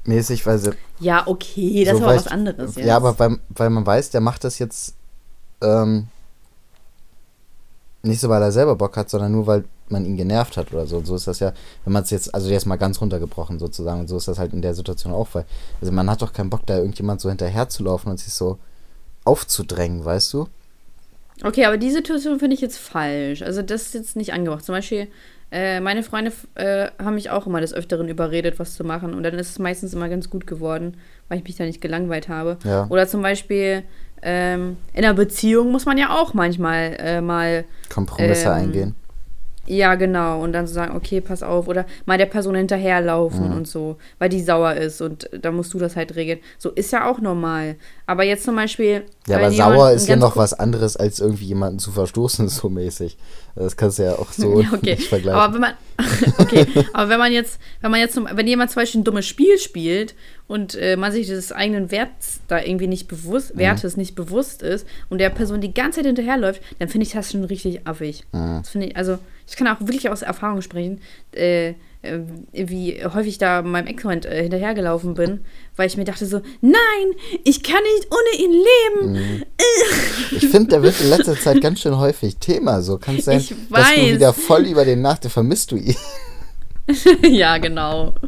mäßig, 0.04 0.46
weil 0.46 0.60
sie 0.60 0.72
Ja, 1.00 1.24
okay, 1.26 1.86
das 1.86 1.94
so 1.94 2.00
ist 2.00 2.04
aber 2.04 2.16
was 2.18 2.28
anderes. 2.28 2.76
Ja, 2.76 2.98
aber 2.98 3.18
weil, 3.18 3.40
weil 3.48 3.70
man 3.70 3.86
weiß, 3.86 4.10
der 4.10 4.20
macht 4.20 4.44
das 4.44 4.60
jetzt 4.60 4.94
ähm, 5.62 6.10
nicht 8.06 8.20
so, 8.20 8.30
weil 8.30 8.42
er 8.42 8.52
selber 8.52 8.76
Bock 8.76 8.98
hat, 8.98 9.10
sondern 9.10 9.32
nur, 9.32 9.48
weil 9.48 9.66
man 9.90 10.06
ihn 10.06 10.18
genervt 10.18 10.58
hat 10.58 10.72
oder 10.74 10.86
so. 10.88 10.98
Und 10.98 11.06
so 11.06 11.16
ist 11.16 11.28
das 11.28 11.40
ja, 11.40 11.54
wenn 11.84 11.94
man 11.94 12.04
es 12.04 12.10
jetzt, 12.10 12.34
also 12.34 12.50
ist 12.50 12.66
mal 12.66 12.76
ganz 12.76 13.02
runtergebrochen 13.02 13.60
sozusagen. 13.60 14.02
Und 14.02 14.08
so 14.08 14.18
ist 14.18 14.28
das 14.28 14.40
halt 14.40 14.54
in 14.54 14.62
der 14.62 14.74
Situation 14.74 15.14
auch, 15.14 15.28
weil, 15.34 15.46
also 15.82 15.92
man 15.92 16.10
hat 16.10 16.22
doch 16.22 16.34
keinen 16.34 16.50
Bock, 16.50 16.66
da 16.66 16.78
irgendjemand 16.78 17.22
so 17.22 17.30
hinterher 17.30 17.70
zu 17.70 17.84
laufen 17.84 18.10
und 18.10 18.20
sich 18.20 18.34
so 18.34 18.58
aufzudrängen, 19.24 20.06
weißt 20.06 20.34
du? 20.34 20.48
Okay, 21.44 21.66
aber 21.66 21.78
die 21.78 21.92
Situation 21.92 22.40
finde 22.40 22.56
ich 22.56 22.62
jetzt 22.62 22.78
falsch. 22.78 23.42
Also 23.42 23.62
das 23.62 23.88
ist 23.88 23.94
jetzt 23.94 24.16
nicht 24.16 24.32
angebracht. 24.34 24.64
Zum 24.64 24.74
Beispiel, 24.74 25.08
äh, 25.52 25.80
meine 25.82 26.02
Freunde 26.02 26.32
äh, 26.56 26.90
haben 26.98 27.16
mich 27.16 27.30
auch 27.30 27.46
immer 27.46 27.62
des 27.62 27.74
Öfteren 27.74 28.08
überredet, 28.08 28.58
was 28.58 28.76
zu 28.76 28.84
machen. 28.84 29.14
Und 29.14 29.24
dann 29.24 29.34
ist 29.36 29.50
es 29.50 29.60
meistens 29.60 29.94
immer 29.94 30.10
ganz 30.10 30.30
gut 30.30 30.48
geworden, 30.48 30.98
weil 31.30 31.40
ich 31.40 31.44
mich 31.44 31.56
da 31.56 31.64
nicht 31.66 31.82
gelangweilt 31.82 32.30
habe. 32.30 32.58
Ja. 32.64 32.86
Oder 32.90 33.08
zum 33.08 33.22
Beispiel 33.22 33.84
ähm, 34.22 34.78
in 34.94 35.04
einer 35.06 35.14
Beziehung 35.14 35.72
muss 35.72 35.86
man 35.86 35.98
ja 35.98 36.10
auch 36.16 36.34
manchmal 36.34 36.96
äh, 37.00 37.22
mal 37.22 37.66
Kompromisse 37.94 38.48
Ähm, 38.48 38.54
eingehen. 38.54 38.96
Ja, 39.68 39.96
genau. 39.96 40.44
Und 40.44 40.54
dann 40.54 40.68
so 40.68 40.76
sagen, 40.76 40.96
okay, 40.96 41.22
pass 41.22 41.42
auf. 41.42 41.68
Oder 41.68 41.86
mal 42.06 42.20
der 42.20 42.28
Person 42.28 42.54
hinterherlaufen 42.54 43.50
Mhm. 43.50 43.58
und 43.58 43.68
so, 43.68 43.98
weil 44.20 44.30
die 44.30 44.42
sauer 44.44 44.74
ist 44.76 45.02
und 45.02 45.28
da 45.42 45.52
musst 45.52 45.74
du 45.74 45.80
das 45.80 45.96
halt 45.96 46.16
regeln. 46.16 46.38
So 46.60 46.70
ist 46.70 46.92
ja 46.92 47.10
auch 47.10 47.20
normal. 47.20 47.76
Aber 48.06 48.24
jetzt 48.24 48.44
zum 48.44 48.56
Beispiel. 48.56 49.06
Ja, 49.28 49.38
aber 49.38 49.52
sauer 49.52 49.92
ist 49.92 50.08
ja 50.08 50.18
noch 50.18 50.38
was 50.38 50.54
anderes, 50.54 50.96
als 50.98 51.20
irgendwie 51.20 51.46
jemanden 51.46 51.80
zu 51.80 51.92
verstoßen, 51.92 52.48
so 52.50 52.70
mäßig. 52.70 53.18
Das 53.56 53.78
kannst 53.78 54.00
du 54.00 54.04
ja 54.04 54.14
auch 54.20 54.32
so 54.34 54.60
Ja, 54.62 54.70
okay. 54.74 54.96
nicht 54.96 55.08
vergleichen. 55.08 55.40
Aber 55.40 55.54
wenn 55.54 55.62
man, 55.62 55.74
okay, 56.40 56.66
aber 56.94 57.10
wenn 57.10 57.20
man 57.20 57.32
jetzt, 57.32 57.60
wenn 57.82 57.92
man 57.92 58.00
jetzt, 58.02 58.18
wenn 58.18 58.48
jemand 58.48 58.72
zum 58.72 58.82
Beispiel 58.82 59.02
ein 59.02 59.04
dummes 59.06 59.26
Spiel 59.26 59.58
spielt 59.60 60.14
und 60.48 60.76
äh, 60.76 60.98
man 60.98 61.12
sich 61.12 61.28
des 61.28 61.52
eigenen 61.54 61.90
Werts 61.90 62.42
da 62.48 62.60
irgendwie 62.62 62.88
nicht 62.88 63.10
Mhm. 63.12 63.16
bewusst, 63.16 63.58
Wertes 63.58 63.96
nicht 63.98 64.14
bewusst 64.16 64.62
ist 64.62 64.86
und 65.10 65.20
der 65.20 65.30
Person 65.30 65.62
die 65.62 65.74
ganze 65.74 66.00
Zeit 66.00 66.06
hinterherläuft, 66.08 66.62
dann 66.80 66.90
finde 66.90 67.08
ich 67.08 67.14
das 67.14 67.32
schon 67.32 67.44
richtig 67.46 67.88
affig. 67.88 68.24
Mhm. 68.34 68.60
Das 68.62 68.70
finde 68.70 68.88
ich, 68.88 68.98
also 68.98 69.20
ich 69.48 69.56
kann 69.56 69.68
auch 69.68 69.80
wirklich 69.80 70.10
aus 70.10 70.22
Erfahrung 70.22 70.62
sprechen, 70.62 71.00
äh, 71.32 71.74
wie 72.54 73.04
häufig 73.04 73.38
da 73.38 73.62
meinem 73.62 73.88
Ex-Freund 73.88 74.26
äh, 74.26 74.42
hinterhergelaufen 74.44 75.14
bin, 75.14 75.42
weil 75.76 75.88
ich 75.88 75.98
mir 75.98 76.06
dachte 76.06 76.26
so, 76.26 76.42
nein, 76.62 76.76
ich 77.44 77.64
kann 77.64 77.82
nicht 77.96 78.08
ohne 78.12 78.44
ihn 78.44 78.52
leben. 78.52 79.12
Mhm. 79.14 79.44
Ich 80.32 80.48
finde, 80.48 80.70
der 80.70 80.84
wird 80.84 81.00
in 81.02 81.10
letzter 81.10 81.38
Zeit 81.38 81.62
ganz 81.62 81.82
schön 81.82 81.98
häufig 81.98 82.38
Thema. 82.38 82.82
So 82.82 82.98
kann 82.98 83.18
es 83.18 83.26
sein, 83.26 83.38
dass 83.70 83.96
du 83.96 84.02
wieder 84.14 84.34
voll 84.34 84.66
über 84.66 84.86
den 84.86 85.02
nachdenkst. 85.02 85.34
Vermisst 85.34 85.72
du 85.72 85.78
ihn? 85.78 85.96
ja, 87.30 87.58
genau. 87.58 88.14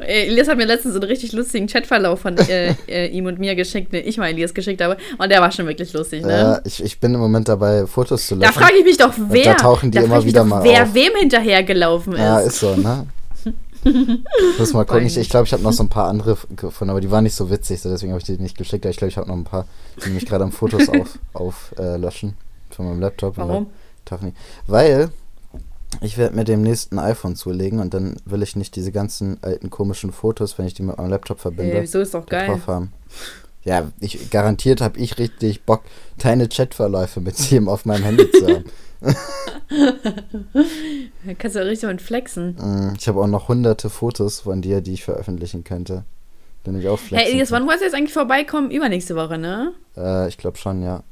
Äh, 0.00 0.28
Elias 0.28 0.48
hat 0.48 0.56
mir 0.56 0.66
letztens 0.66 0.94
einen 0.94 1.04
richtig 1.04 1.32
lustigen 1.32 1.66
Chatverlauf 1.66 2.20
von 2.20 2.36
äh, 2.38 2.74
äh, 2.88 3.08
ihm 3.08 3.26
und 3.26 3.38
mir 3.38 3.54
geschickt, 3.54 3.92
den 3.92 4.06
ich 4.06 4.16
mal 4.16 4.28
Elias 4.28 4.54
geschickt 4.54 4.80
habe. 4.80 4.96
Und 5.18 5.30
der 5.30 5.40
war 5.40 5.50
schon 5.52 5.66
wirklich 5.66 5.92
lustig, 5.92 6.24
ne? 6.24 6.32
Ja, 6.32 6.60
ich, 6.64 6.82
ich 6.82 7.00
bin 7.00 7.14
im 7.14 7.20
Moment 7.20 7.48
dabei, 7.48 7.86
Fotos 7.86 8.26
zu 8.26 8.36
da 8.36 8.46
löschen. 8.46 8.60
frage 8.60 8.76
ich 8.78 8.84
mich 8.84 8.96
doch, 8.96 9.12
wer. 9.16 9.44
da 9.44 9.54
tauchen 9.54 9.90
die 9.90 9.98
da 9.98 10.04
immer 10.04 10.14
frag 10.14 10.20
ich 10.20 10.24
mich 10.26 10.34
wieder 10.34 10.42
doch, 10.42 10.48
mal 10.48 10.64
wer 10.64 10.84
auf. 10.84 10.94
wem 10.94 11.12
hinterhergelaufen 11.18 12.12
ist. 12.14 12.18
Ja, 12.18 12.40
ist 12.40 12.60
so, 12.60 12.76
ne? 12.76 13.06
Muss 14.58 14.72
mal 14.72 14.84
gucken. 14.84 15.06
Ich, 15.06 15.16
ich 15.16 15.28
glaube, 15.28 15.46
ich 15.46 15.52
habe 15.52 15.62
noch 15.62 15.72
so 15.72 15.82
ein 15.82 15.88
paar 15.88 16.08
andere 16.08 16.36
gefunden, 16.56 16.90
aber 16.90 17.00
die 17.00 17.10
waren 17.10 17.24
nicht 17.24 17.34
so 17.34 17.50
witzig, 17.50 17.80
so 17.80 17.90
deswegen 17.90 18.12
habe 18.12 18.20
ich 18.20 18.26
die 18.26 18.38
nicht 18.38 18.56
geschickt. 18.56 18.84
Aber 18.84 18.90
ich 18.90 18.96
glaube, 18.96 19.10
ich 19.10 19.16
habe 19.16 19.28
noch 19.28 19.36
ein 19.36 19.44
paar, 19.44 19.66
die 20.04 20.10
mich 20.10 20.26
gerade 20.26 20.44
am 20.44 20.52
Fotos 20.52 20.88
auf, 20.88 21.18
auf 21.32 21.72
äh, 21.78 21.98
von 22.70 22.86
meinem 22.86 23.00
Laptop. 23.00 23.36
Warum? 23.36 23.68
Weil 24.66 25.10
ich 26.00 26.16
werde 26.18 26.36
mir 26.36 26.44
demnächst 26.44 26.92
ein 26.92 26.98
iPhone 26.98 27.36
zulegen 27.36 27.80
und 27.80 27.92
dann 27.94 28.16
will 28.24 28.42
ich 28.42 28.56
nicht 28.56 28.76
diese 28.76 28.92
ganzen 28.92 29.38
alten 29.42 29.70
komischen 29.70 30.12
Fotos, 30.12 30.56
wenn 30.58 30.66
ich 30.66 30.74
die 30.74 30.82
mit 30.82 30.96
meinem 30.98 31.10
Laptop 31.10 31.40
verbinde, 31.40 31.74
Ey, 31.74 31.82
wieso 31.82 32.00
ist 32.00 32.14
doch 32.14 32.26
geil. 32.26 32.48
drauf 32.48 32.66
haben. 32.66 32.92
Ja, 33.64 33.90
ich 34.00 34.30
garantiert 34.30 34.80
habe 34.80 34.98
ich 34.98 35.18
richtig 35.18 35.62
Bock, 35.64 35.82
deine 36.18 36.48
Chatverläufe 36.48 37.20
mit 37.20 37.38
jedem 37.50 37.68
auf 37.68 37.84
meinem 37.84 38.04
Handy 38.04 38.30
zu 38.30 38.46
haben. 38.46 38.64
Da 41.24 41.34
kannst 41.38 41.54
du 41.56 41.60
ja 41.60 41.66
richtig 41.66 41.88
mit 41.88 42.02
flexen. 42.02 42.56
Mm, 42.56 42.94
Ich 42.98 43.08
habe 43.08 43.20
auch 43.20 43.26
noch 43.26 43.48
hunderte 43.48 43.88
Fotos 43.90 44.40
von 44.40 44.62
dir, 44.62 44.80
die 44.80 44.94
ich 44.94 45.04
veröffentlichen 45.04 45.64
könnte. 45.64 46.04
Wenn 46.64 46.78
ich 46.78 46.88
auch 46.88 46.98
flexen 46.98 47.24
Hey, 47.26 47.32
Elias, 47.32 47.50
wann 47.50 47.62
wolltest 47.64 47.82
du 47.82 47.86
jetzt 47.86 47.94
eigentlich 47.94 48.12
vorbeikommen? 48.12 48.70
Übernächste 48.70 49.16
Woche, 49.16 49.38
ne? 49.38 49.72
Äh, 49.96 50.28
ich 50.28 50.36
glaube 50.38 50.58
schon, 50.58 50.82
ja. 50.82 51.02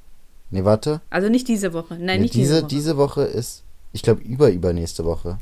Nee, 0.50 0.64
warte. 0.64 1.00
Also 1.10 1.28
nicht 1.28 1.48
diese 1.48 1.72
Woche. 1.72 1.94
Nein, 1.94 2.06
Nee, 2.16 2.18
nicht 2.20 2.34
diese, 2.34 2.62
diese 2.62 2.62
Woche. 2.62 2.68
diese 2.68 2.96
Woche 2.96 3.22
ist, 3.38 3.62
ich 3.92 4.02
glaube, 4.02 4.22
über 4.22 4.50
übernächste 4.50 5.04
Woche. 5.04 5.38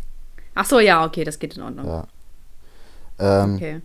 Ach 0.54 0.64
so, 0.64 0.80
ja, 0.80 1.04
okay, 1.04 1.24
das 1.24 1.38
geht 1.38 1.56
in 1.56 1.62
Ordnung. 1.62 1.86
Ja. 1.86 2.06
Ähm, 3.18 3.54
Okay. 3.56 3.80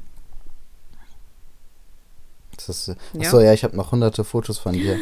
das 2.56 2.70
ist, 2.70 2.88
Ja. 3.14 3.22
achso, 3.22 3.40
ja, 3.42 3.54
ich 3.54 3.64
habe 3.64 3.76
noch 3.76 3.92
hunderte 3.92 4.24
Fotos 4.24 4.58
von 4.58 4.74
dir, 4.74 4.98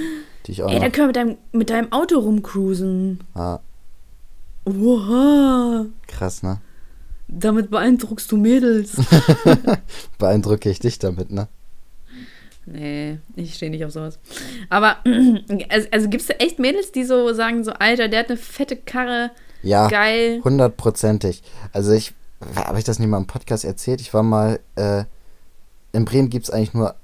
die 0.46 0.52
ich 0.54 0.64
auch 0.64 0.70
Ey, 0.72 0.80
dann 0.80 0.92
können 0.92 1.04
wir 1.04 1.08
mit 1.08 1.16
deinem, 1.16 1.38
mit 1.52 1.70
deinem 1.70 1.92
Auto 1.92 2.20
rumcruisen. 2.20 3.24
Ah, 3.34 3.60
Oha. 4.66 5.86
krass, 6.08 6.44
ne? 6.44 6.62
Damit 7.28 7.70
beeindruckst 7.70 8.32
du 8.32 8.38
Mädels. 8.38 8.94
Beeindrucke 10.18 10.70
ich 10.70 10.80
dich 10.80 11.00
damit, 11.00 11.32
ne? 11.32 11.48
Nee, 12.66 13.18
ich 13.36 13.56
stehe 13.56 13.72
nicht 13.72 13.84
auf 13.86 13.92
sowas. 13.92 14.20
Aber, 14.70 14.98
also, 15.70 15.88
also 15.92 16.10
gibt 16.10 16.24
es 16.24 16.30
echt 16.40 16.60
Mädels, 16.60 16.92
die 16.92 17.04
so 17.04 17.34
sagen, 17.34 17.64
so, 17.64 17.72
Alter, 17.74 18.08
der 18.10 18.20
hat 18.22 18.28
eine 18.30 18.38
fette 18.38 18.76
Karre, 18.76 19.32
Ja, 19.62 19.88
geil. 19.88 20.42
hundertprozentig. 20.44 21.44
Also 21.74 21.92
ich, 21.92 22.14
habe 22.56 22.80
ich 22.80 22.86
das 22.86 23.00
nicht 23.00 23.10
mal 23.10 23.18
im 23.18 23.28
Podcast 23.28 23.66
erzählt? 23.66 24.02
Ich 24.02 24.14
war 24.14 24.24
mal, 24.24 24.60
äh, 24.76 25.04
in 25.92 26.06
Bremen 26.06 26.30
gibt 26.30 26.46
es 26.46 26.52
eigentlich 26.52 26.74
nur 26.74 26.96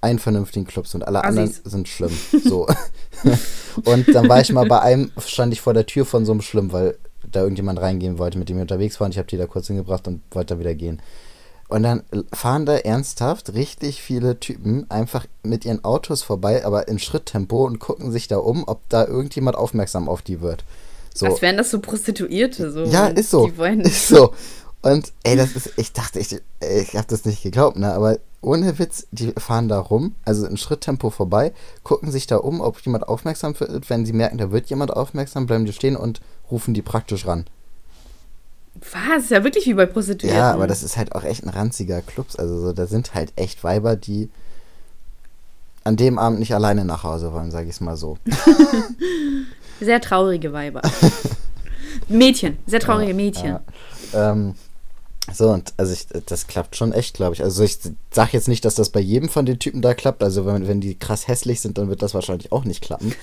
einen 0.00 0.18
vernünftigen 0.18 0.66
Clubs 0.66 0.94
und 0.94 1.06
alle 1.06 1.24
anderen 1.24 1.48
Assis. 1.48 1.62
sind 1.64 1.88
schlimm. 1.88 2.16
So. 2.44 2.66
und 3.84 4.14
dann 4.14 4.28
war 4.28 4.40
ich 4.40 4.52
mal 4.52 4.66
bei 4.66 4.80
einem, 4.80 5.12
stand 5.18 5.52
ich 5.52 5.60
vor 5.60 5.74
der 5.74 5.86
Tür 5.86 6.04
von 6.04 6.26
so 6.26 6.32
einem 6.32 6.42
Schlimm, 6.42 6.72
weil 6.72 6.98
da 7.30 7.40
irgendjemand 7.40 7.80
reingehen 7.80 8.18
wollte, 8.18 8.38
mit 8.38 8.48
dem 8.48 8.56
ich 8.56 8.62
unterwegs 8.62 9.00
war 9.00 9.06
und 9.06 9.12
ich 9.12 9.18
habe 9.18 9.28
die 9.28 9.36
da 9.36 9.46
kurz 9.46 9.68
hingebracht 9.68 10.08
und 10.08 10.22
wollte 10.32 10.54
da 10.54 10.60
wieder 10.60 10.74
gehen. 10.74 11.00
Und 11.68 11.84
dann 11.84 12.02
fahren 12.34 12.66
da 12.66 12.76
ernsthaft 12.76 13.54
richtig 13.54 14.02
viele 14.02 14.38
Typen 14.38 14.90
einfach 14.90 15.24
mit 15.42 15.64
ihren 15.64 15.82
Autos 15.84 16.22
vorbei, 16.22 16.66
aber 16.66 16.88
in 16.88 16.98
Schritttempo 16.98 17.64
und 17.64 17.78
gucken 17.78 18.12
sich 18.12 18.28
da 18.28 18.36
um, 18.36 18.64
ob 18.66 18.86
da 18.90 19.06
irgendjemand 19.06 19.56
aufmerksam 19.56 20.08
auf 20.08 20.20
die 20.20 20.42
wird. 20.42 20.64
So. 21.14 21.26
Als 21.26 21.42
wären 21.42 21.56
das 21.56 21.70
so 21.70 21.80
Prostituierte. 21.80 22.70
So. 22.70 22.84
Ja, 22.84 23.08
ist 23.08 23.30
so. 23.30 23.46
Die 23.46 23.56
wollen, 23.58 23.80
Ist 23.82 24.08
so. 24.08 24.32
Und 24.82 25.12
ey, 25.22 25.36
das 25.36 25.52
ist, 25.52 25.72
ich 25.76 25.92
dachte, 25.92 26.18
ich, 26.18 26.40
ich 26.60 26.96
habe 26.96 27.06
das 27.08 27.24
nicht 27.24 27.42
geglaubt, 27.42 27.78
ne? 27.78 27.92
Aber 27.92 28.18
ohne 28.40 28.80
Witz, 28.80 29.06
die 29.12 29.32
fahren 29.38 29.68
da 29.68 29.78
rum, 29.78 30.16
also 30.24 30.44
in 30.44 30.56
Schritttempo 30.56 31.10
vorbei, 31.10 31.52
gucken 31.84 32.10
sich 32.10 32.26
da 32.26 32.36
um, 32.38 32.60
ob 32.60 32.80
jemand 32.80 33.06
aufmerksam 33.06 33.58
wird. 33.60 33.88
Wenn 33.88 34.04
sie 34.04 34.12
merken, 34.12 34.38
da 34.38 34.50
wird 34.50 34.68
jemand 34.70 34.92
aufmerksam, 34.92 35.46
bleiben 35.46 35.64
die 35.64 35.72
stehen 35.72 35.94
und 35.94 36.20
rufen 36.50 36.74
die 36.74 36.82
praktisch 36.82 37.26
ran. 37.26 37.46
Was? 38.74 39.24
Ist 39.24 39.30
ja 39.30 39.44
wirklich 39.44 39.66
wie 39.66 39.74
bei 39.74 39.86
Prostituierten. 39.86 40.36
Ja, 40.36 40.52
aber 40.52 40.66
das 40.66 40.82
ist 40.82 40.96
halt 40.96 41.14
auch 41.14 41.22
echt 41.22 41.44
ein 41.44 41.50
ranziger 41.50 42.02
Club. 42.02 42.26
Also 42.38 42.60
so, 42.60 42.72
da 42.72 42.86
sind 42.86 43.14
halt 43.14 43.32
echt 43.36 43.62
Weiber, 43.62 43.94
die 43.94 44.30
an 45.84 45.96
dem 45.96 46.18
Abend 46.18 46.40
nicht 46.40 46.54
alleine 46.54 46.84
nach 46.84 47.04
Hause 47.04 47.32
wollen, 47.32 47.52
sage 47.52 47.68
ich 47.68 47.74
es 47.74 47.80
mal 47.80 47.96
so. 47.96 48.18
Sehr 49.80 50.00
traurige 50.00 50.52
Weiber. 50.52 50.82
Mädchen, 52.08 52.58
sehr 52.66 52.80
traurige 52.80 53.14
Mädchen. 53.14 53.58
Ja, 54.12 54.32
ähm, 54.32 54.54
so, 55.32 55.50
und 55.50 55.72
also 55.76 55.92
ich, 55.92 56.06
das 56.26 56.46
klappt 56.48 56.74
schon 56.76 56.92
echt, 56.92 57.14
glaube 57.14 57.34
ich. 57.34 57.42
Also 57.42 57.62
ich 57.62 57.78
sage 58.10 58.30
jetzt 58.32 58.48
nicht, 58.48 58.64
dass 58.64 58.74
das 58.74 58.90
bei 58.90 59.00
jedem 59.00 59.28
von 59.28 59.46
den 59.46 59.58
Typen 59.58 59.80
da 59.80 59.94
klappt. 59.94 60.22
Also 60.22 60.46
wenn, 60.46 60.66
wenn 60.66 60.80
die 60.80 60.98
krass 60.98 61.28
hässlich 61.28 61.60
sind, 61.60 61.78
dann 61.78 61.88
wird 61.88 62.02
das 62.02 62.14
wahrscheinlich 62.14 62.50
auch 62.50 62.64
nicht 62.64 62.82
klappen. 62.82 63.14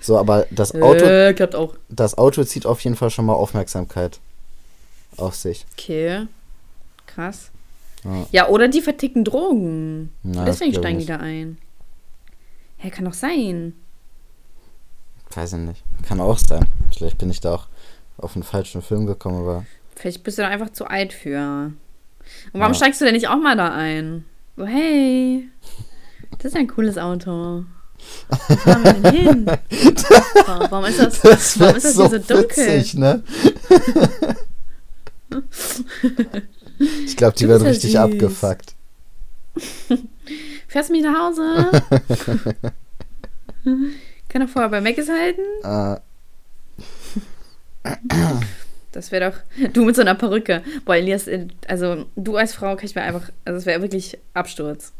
So, 0.00 0.16
aber 0.16 0.46
das 0.50 0.72
Auto. 0.74 1.04
Äh, 1.04 1.34
klappt 1.34 1.56
auch. 1.56 1.74
Das 1.88 2.16
Auto 2.16 2.44
zieht 2.44 2.64
auf 2.64 2.80
jeden 2.80 2.94
Fall 2.94 3.10
schon 3.10 3.26
mal 3.26 3.34
Aufmerksamkeit 3.34 4.20
auf 5.16 5.34
sich. 5.34 5.66
Okay. 5.72 6.26
Krass. 7.06 7.50
Ja. 8.04 8.26
Ja, 8.30 8.48
oder 8.48 8.68
die 8.68 8.80
verticken 8.80 9.24
Drogen. 9.24 10.12
Na, 10.22 10.44
Deswegen 10.44 10.72
steigen 10.72 11.00
die 11.00 11.06
da 11.06 11.16
ein. 11.16 11.58
Hä, 12.76 12.90
kann 12.90 13.04
doch 13.04 13.14
sein. 13.14 13.72
Weiß 15.34 15.52
ich 15.52 15.58
nicht. 15.58 15.84
Kann 16.06 16.20
auch 16.20 16.38
sein. 16.38 16.64
Vielleicht 16.96 17.18
bin 17.18 17.30
ich 17.30 17.40
da 17.40 17.54
auch 17.54 17.66
auf 18.16 18.34
einen 18.34 18.42
falschen 18.42 18.82
Film 18.82 19.06
gekommen, 19.06 19.40
aber. 19.40 19.64
Vielleicht 19.94 20.22
bist 20.24 20.38
du 20.38 20.42
da 20.42 20.48
einfach 20.48 20.70
zu 20.70 20.86
alt 20.86 21.12
für. 21.12 21.72
Und 22.52 22.60
warum 22.60 22.72
Ja. 22.72 22.74
steigst 22.74 23.00
du 23.00 23.04
denn 23.04 23.14
nicht 23.14 23.28
auch 23.28 23.36
mal 23.36 23.56
da 23.56 23.72
ein? 23.74 24.24
So, 24.56 24.66
hey, 24.66 25.48
das 26.38 26.46
ist 26.46 26.56
ein 26.56 26.66
cooles 26.68 26.98
Auto. 26.98 27.64
Wo 28.48 28.56
fahren 28.56 28.84
wir 28.84 28.92
denn 28.94 29.12
hin? 29.12 29.46
Warum, 30.46 30.70
warum 30.70 30.84
ist 30.86 30.98
das, 31.00 31.20
Das 31.20 31.58
warum 31.60 31.76
ist 31.76 31.84
das 31.84 31.94
so, 31.94 32.08
hier 32.08 32.20
so 32.20 32.34
dunkel? 32.34 32.66
witzig, 32.66 32.94
ne? 32.94 33.22
ich 37.06 37.16
glaube, 37.16 37.36
die 37.36 37.48
werden 37.48 37.66
richtig 37.66 37.92
süß. 37.92 38.00
abgefuckt. 38.00 38.74
Fährst 40.68 40.88
du 40.90 40.92
mich 40.92 41.02
nach 41.02 41.18
Hause? 41.18 41.70
Kann 44.28 44.42
doch 44.42 44.48
vorher 44.48 44.68
bei 44.70 44.80
Meckes 44.80 45.08
halten? 45.08 45.40
Äh, 45.62 46.00
Das 48.92 49.10
wäre 49.12 49.30
doch. 49.30 49.38
Du 49.72 49.84
mit 49.84 49.94
so 49.96 50.02
einer 50.02 50.14
Perücke. 50.14 50.62
Boah, 50.84 50.96
Elias, 50.96 51.26
äh, 51.26 51.48
also 51.66 52.06
du 52.16 52.36
als 52.36 52.54
Frau 52.54 52.74
kann 52.76 52.86
ich 52.86 52.94
mir 52.94 53.02
einfach. 53.02 53.30
Also, 53.44 53.58
das 53.58 53.66
wäre 53.66 53.82
wirklich 53.82 54.18
Absturz. 54.34 54.92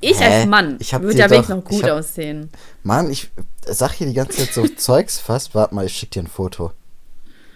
Ich 0.00 0.20
Hä? 0.20 0.24
als 0.24 0.46
Mann 0.46 0.78
würde 0.78 1.18
ja 1.18 1.30
wirklich 1.30 1.48
noch 1.48 1.64
gut 1.64 1.82
hab- 1.84 1.90
aussehen. 1.92 2.50
Mann, 2.82 3.10
ich 3.10 3.30
sag 3.66 3.92
hier 3.92 4.06
die 4.06 4.12
ganze 4.14 4.38
Zeit 4.38 4.52
so 4.54 4.66
Zeugs 4.76 5.18
fast. 5.18 5.54
Warte 5.54 5.74
mal, 5.74 5.86
ich 5.86 5.92
schick 5.96 6.10
dir 6.10 6.22
ein 6.22 6.26
Foto. 6.28 6.72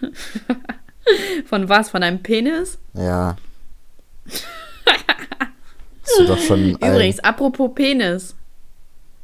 Von 1.45 1.69
was? 1.69 1.89
Von 1.89 2.03
einem 2.03 2.21
Penis? 2.21 2.77
Ja. 2.93 3.35
Hast 6.01 6.19
du 6.19 6.25
doch 6.25 6.39
schon 6.39 6.71
Übrigens, 6.71 7.19
apropos 7.19 7.71
Penis. 7.75 8.35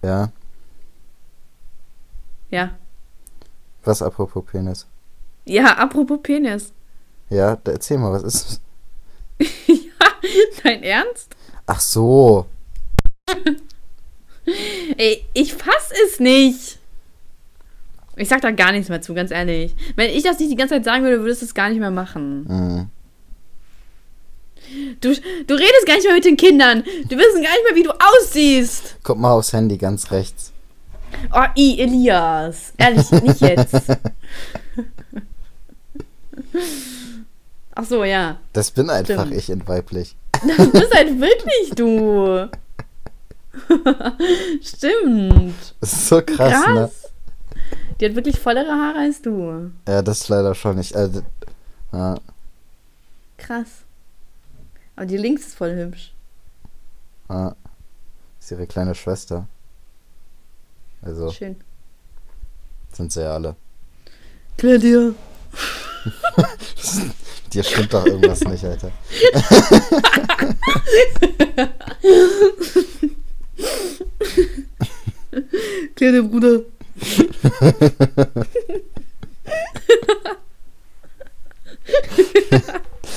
Ja. 0.04 0.32
Ja. 2.52 2.78
Was 3.84 4.02
apropos 4.02 4.44
Penis? 4.46 4.86
Ja, 5.46 5.78
apropos 5.78 6.20
Penis. 6.22 6.72
Ja, 7.30 7.56
da 7.56 7.72
erzähl 7.72 7.98
mal, 7.98 8.12
was 8.12 8.24
ist. 8.24 8.62
Dein 10.64 10.84
Ernst? 10.84 11.36
Ach 11.66 11.80
so. 11.80 12.46
Ey, 14.98 15.26
ich 15.34 15.54
fass 15.54 15.90
es 16.06 16.20
nicht. 16.20 16.78
Ich 18.18 18.28
sag 18.28 18.42
da 18.42 18.52
gar 18.52 18.72
nichts 18.72 18.90
mehr 18.90 19.02
zu, 19.02 19.14
ganz 19.14 19.32
ehrlich. 19.32 19.74
Wenn 19.96 20.10
ich 20.10 20.24
das 20.24 20.38
nicht 20.40 20.52
die 20.52 20.56
ganze 20.56 20.76
Zeit 20.76 20.86
sagen 20.86 21.04
würde, 21.04 21.22
würdest 21.22 21.42
du 21.42 21.46
es 21.46 21.54
gar 21.54 21.70
nicht 21.70 21.80
mehr 21.80 21.92
machen. 21.92 22.46
Hm. 22.48 22.88
Du, 25.02 25.14
du 25.14 25.54
redest 25.54 25.86
gar 25.86 25.96
nicht 25.96 26.06
mehr 26.06 26.16
mit 26.16 26.26
den 26.26 26.38
Kindern. 26.38 26.84
Du 26.84 27.18
wissen 27.18 27.42
gar 27.42 27.52
nicht 27.52 27.66
mehr, 27.68 27.76
wie 27.76 27.84
du 27.84 27.92
aussiehst. 27.92 28.98
Guck 29.04 29.18
mal 29.18 29.32
aufs 29.34 29.54
Handy 29.54 29.78
ganz 29.78 30.12
rechts. 30.12 30.51
Oh, 31.34 31.46
i, 31.58 31.80
Elias. 31.80 32.74
Ehrlich, 32.78 33.12
nicht 33.12 33.42
jetzt. 33.42 33.74
Ach 37.76 37.84
so, 37.86 38.04
ja. 38.04 38.38
Das 38.54 38.72
bin 38.72 38.90
einfach 38.90 39.26
Stimmt. 39.26 39.36
ich 39.38 39.50
in 39.50 39.68
weiblich. 39.68 40.16
Das 40.58 40.72
bist 40.72 40.94
halt 40.96 41.20
wirklich 41.20 41.70
du. 41.76 42.50
Stimmt. 44.62 45.76
Das 45.80 45.94
ist 45.94 46.08
so 46.08 46.22
krass, 46.22 46.52
Krass. 46.64 46.66
ne? 46.74 46.90
Die 48.00 48.06
hat 48.06 48.16
wirklich 48.16 48.40
vollere 48.40 48.72
Haare 48.72 49.00
als 49.00 49.22
du. 49.22 49.72
Ja, 49.88 50.02
das 50.02 50.22
ist 50.22 50.30
leider 50.30 50.56
schon 50.56 50.78
nicht. 50.78 50.96
D- 50.96 51.22
ja, 51.94 52.16
Krass. 53.38 53.68
Aber 54.96 55.06
die 55.06 55.18
links 55.18 55.48
ist 55.48 55.56
voll 55.56 55.76
hübsch. 55.76 56.14
ja. 57.30 57.56
ist 58.40 58.52
ihre 58.52 58.66
kleine 58.66 58.96
Schwester. 58.96 59.48
Also 61.02 61.32
Schön. 61.32 61.56
sind 62.94 63.12
sie 63.12 63.22
ja 63.22 63.34
alle. 63.34 63.56
Claudia. 64.58 65.14
Dir 67.54 67.64
stimmt 67.64 67.94
doch 67.94 68.06
irgendwas 68.06 68.42
nicht, 68.42 68.64
Alter. 68.64 68.92
Claudia, 75.96 76.22
Bruder. 76.22 76.62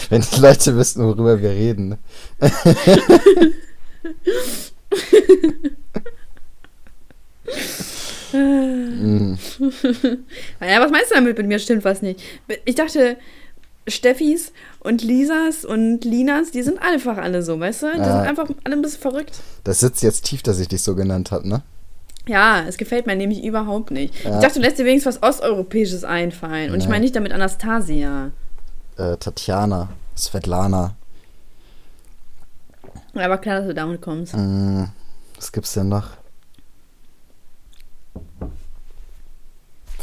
Wenn 0.08 0.20
die 0.22 0.40
Leute 0.40 0.76
wüssten, 0.76 1.02
worüber 1.04 1.40
wir 1.40 1.50
reden. 1.50 1.98
ne? 8.32 8.38
Mm. 8.38 9.38
Ja, 10.60 10.80
was 10.80 10.90
meinst 10.90 11.10
du 11.10 11.14
damit 11.14 11.36
mit 11.38 11.46
mir 11.46 11.58
stimmt 11.58 11.84
was 11.84 12.02
nicht? 12.02 12.20
Ich 12.64 12.74
dachte, 12.74 13.16
Steffis 13.86 14.52
und 14.80 15.02
Lisas 15.02 15.64
und 15.64 16.04
Linas, 16.04 16.50
die 16.50 16.62
sind 16.62 16.80
einfach 16.80 17.18
alle 17.18 17.42
so, 17.42 17.60
weißt 17.60 17.82
du? 17.82 17.92
Die 17.92 17.98
Ja. 17.98 18.04
sind 18.04 18.28
einfach 18.28 18.48
alle 18.64 18.74
ein 18.76 18.82
bisschen 18.82 19.00
verrückt. 19.02 19.38
Das 19.64 19.80
sitzt 19.80 20.02
jetzt 20.02 20.24
tief, 20.24 20.42
dass 20.42 20.58
ich 20.58 20.68
dich 20.68 20.82
so 20.82 20.94
genannt 20.94 21.30
habe, 21.30 21.46
ne? 21.48 21.62
Ja, 22.26 22.64
es 22.66 22.78
gefällt 22.78 23.06
mir 23.06 23.14
nämlich 23.16 23.44
überhaupt 23.44 23.90
nicht. 23.90 24.24
Ja. 24.24 24.36
Ich 24.36 24.40
dachte, 24.42 24.54
du 24.54 24.60
lässt 24.64 24.78
dir 24.78 24.86
wenigstens 24.86 25.20
was 25.20 25.22
Osteuropäisches 25.22 26.04
einfallen. 26.04 26.72
Und 26.72 26.78
ich 26.78 26.84
Nee. 26.86 26.90
meine 26.92 27.02
nicht 27.02 27.14
damit 27.14 27.32
Anastasia. 27.32 28.30
Äh, 28.96 29.16
Tatjana, 29.18 29.90
Svetlana. 30.16 30.94
Aber 33.14 33.38
klar, 33.38 33.58
dass 33.58 33.68
du 33.68 33.74
damit 33.74 34.00
kommst. 34.00 34.34
Mm, 34.34 34.84
was 35.36 35.52
gibt's 35.52 35.74
denn 35.74 35.88
noch? 35.90 36.08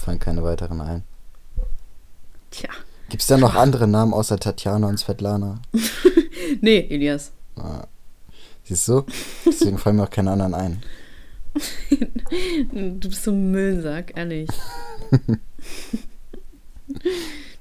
Fallen 0.01 0.19
keine 0.19 0.41
weiteren 0.41 0.81
ein. 0.81 1.03
Tja. 2.49 2.69
Gibt's 3.09 3.27
denn 3.27 3.39
noch 3.39 3.53
andere 3.53 3.87
Namen 3.87 4.13
außer 4.13 4.39
Tatjana 4.39 4.87
und 4.87 4.97
Svetlana? 4.97 5.61
Nee, 6.59 6.87
Elias. 6.89 7.31
Ah. 7.55 7.85
Siehst 8.63 8.87
du? 8.87 9.05
Deswegen 9.45 9.77
fallen 9.77 9.95
mir 9.97 10.03
auch 10.03 10.09
keine 10.09 10.31
anderen 10.31 10.53
ein. 10.53 10.81
Du 12.71 13.09
bist 13.09 13.23
so 13.23 13.31
ein 13.31 13.51
Müllsack, 13.51 14.17
ehrlich. 14.17 14.49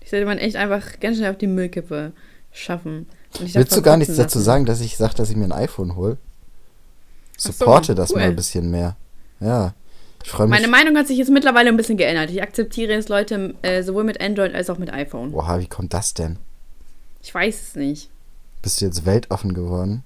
ich 0.01 0.11
sollte 0.11 0.26
man 0.26 0.38
echt 0.38 0.57
einfach 0.57 0.99
ganz 0.99 1.18
schnell 1.18 1.30
auf 1.30 1.38
die 1.38 1.47
Müllkippe 1.47 2.12
schaffen. 2.53 3.07
Willst 3.38 3.76
du 3.76 3.82
gar 3.82 3.97
nichts 3.97 4.14
verkotzen 4.14 4.16
dazu 4.16 4.38
lassen. 4.38 4.45
sagen, 4.45 4.66
dass 4.66 4.80
ich 4.80 4.97
sage, 4.97 5.14
dass 5.14 5.30
ich 5.30 5.36
mir 5.36 5.45
ein 5.45 5.53
iPhone 5.53 5.95
hole? 5.95 6.16
Ach 7.36 7.41
so, 7.41 7.53
Supporte 7.53 7.95
das 7.95 8.11
cool. 8.11 8.18
mal 8.20 8.28
ein 8.28 8.36
bisschen 8.36 8.70
mehr. 8.70 8.97
Ja. 9.41 9.74
Meine 10.47 10.68
Meinung 10.68 10.97
hat 10.97 11.07
sich 11.07 11.18
jetzt 11.18 11.31
mittlerweile 11.31 11.68
ein 11.71 11.77
bisschen 11.77 11.97
geändert. 11.97 12.31
Ich 12.31 12.43
akzeptiere 12.43 12.93
jetzt 12.93 13.09
Leute 13.09 13.55
äh, 13.62 13.83
sowohl 13.83 14.05
mit 14.05 14.21
Android 14.21 14.55
als 14.55 14.71
auch 14.71 14.79
mit 14.79 14.93
iPhone. 14.93 15.35
Oha, 15.35 15.59
wie 15.59 15.66
kommt 15.66 15.95
das 15.95 16.14
denn? 16.14 16.39
Ich 17.23 17.35
weiß 17.35 17.62
es 17.62 17.75
nicht. 17.75 18.11
Bist 18.62 18.81
du 18.81 18.85
jetzt 18.85 19.07
weltoffen 19.07 19.55
geworden? 19.55 20.05